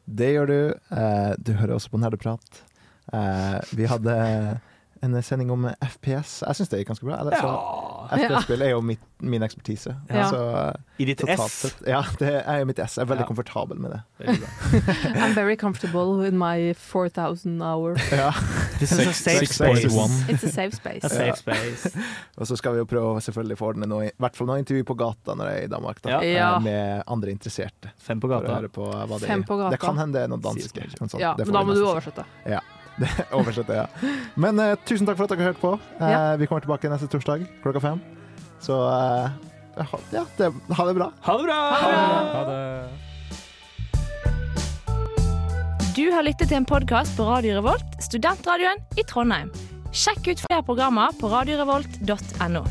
Det 0.04 0.28
gjør 0.34 0.50
du. 0.50 0.58
Eh, 0.92 1.30
du 1.40 1.54
hører 1.56 1.78
også 1.78 1.94
på 1.94 2.02
Nerdeprat. 2.04 2.60
Eh, 3.16 3.62
vi 3.80 3.88
hadde 3.88 4.16
en 5.04 5.18
sending 5.24 5.50
om 5.52 5.66
FPS. 5.84 6.38
Jeg 6.48 6.56
syns 6.56 6.70
det 6.72 6.80
gikk 6.80 6.94
ganske 6.94 7.06
bra. 7.08 7.18
Eller, 7.20 7.36
så, 7.36 7.50
FPS-spill 8.16 8.62
er 8.64 8.70
jo 8.72 8.80
mitt, 8.86 9.02
min 9.24 9.44
ekspertise. 9.44 9.94
Ja. 10.10 10.26
Så, 10.32 10.40
I 11.00 11.08
ditt 11.10 11.20
totalt 11.20 11.52
S? 11.52 11.74
Ja, 11.88 12.02
det 12.20 12.30
er 12.40 12.62
jo 12.62 12.68
mitt 12.70 12.80
S. 12.80 12.96
Jeg 12.98 13.04
er 13.04 13.10
veldig 13.12 13.26
Ja. 13.26 13.28
komfortabel 13.30 13.80
med 13.84 13.92
det. 13.98 14.02
I'm 15.24 15.34
very 15.36 15.56
comfortable 15.60 16.16
with 16.20 16.34
my 16.34 16.74
4000 16.74 17.62
hour. 17.62 17.98
Ja. 18.14 18.32
This 18.80 18.92
is 18.92 19.08
a 19.08 19.14
safe 19.14 19.46
space. 19.48 19.86
It's 20.30 20.44
a 20.44 20.52
safe 20.52 20.76
space. 20.76 21.04
A 21.06 21.10
safe 21.10 21.38
space. 21.38 21.92
Og 22.40 22.48
så 22.48 22.56
skal 22.60 22.74
vi 22.78 22.84
jo 22.84 22.86
prøve 22.90 23.16
å 23.18 23.24
selvfølgelig 23.24 23.58
få 23.60 23.72
ordne 23.74 23.88
noe, 23.90 24.08
i 24.10 24.14
hvert 24.22 24.36
fall 24.38 24.48
noe 24.50 24.60
intervju 24.62 24.86
på 24.88 24.96
gata 25.00 25.36
når 25.40 25.50
jeg 25.52 25.64
er 25.64 25.68
i 25.68 25.72
Danmark. 25.74 26.02
Da, 26.04 26.20
Ja. 26.24 26.56
eh, 26.56 26.62
Med 26.64 27.04
andre 27.08 27.32
interesserte. 27.36 27.92
Fem 27.98 28.20
på 28.24 28.28
gata. 28.32 28.62
på 28.72 28.88
det, 29.20 29.28
Fem 29.28 29.44
på 29.44 29.58
gata. 29.60 29.72
det 29.76 29.80
kan 29.84 29.98
hende 29.98 30.14
det 30.20 30.24
er 30.28 30.32
noen 30.32 30.42
danske. 30.44 30.88
Ja, 31.20 31.36
men 31.38 31.52
da 31.54 31.64
må 31.64 31.76
du 31.76 31.84
oversette. 31.88 32.26
Ja. 32.48 32.60
Det, 33.00 33.10
oversette, 33.40 33.74
ja. 33.74 33.88
Men 34.38 34.60
eh, 34.62 34.76
tusen 34.86 35.08
takk 35.08 35.18
for 35.18 35.26
at 35.26 35.34
dere 35.34 35.48
hørte 35.52 35.62
på. 35.64 35.74
Eh, 36.00 36.12
Ja. 36.12 36.36
Vi 36.38 36.46
kommer 36.50 36.62
tilbake 36.66 36.90
neste 36.92 37.08
torsdag 37.10 37.48
klokka 37.64 37.82
fem. 37.84 38.02
Så 38.64 38.78
eh, 38.90 39.30
ja, 40.14 40.24
det, 40.38 40.52
ha 40.78 40.86
det 40.88 40.94
bra. 41.00 41.08
Ha 41.26 41.38
det 41.40 41.48
bra! 41.50 41.60
Ha 42.36 42.44
det. 42.50 42.60
Du 45.94 46.08
har 46.12 46.24
lyttet 46.26 46.50
til 46.50 46.58
en 46.58 46.66
podkast 46.66 47.14
på 47.18 47.26
Radio 47.28 47.60
Revolt, 47.60 47.98
studentradioen 48.02 48.80
i 48.98 49.04
Trondheim. 49.10 49.52
Sjekk 49.94 50.26
ut 50.32 50.42
flere 50.48 50.64
programmer 50.66 51.14
på 51.20 51.30
radiorevolt.no. 51.30 52.64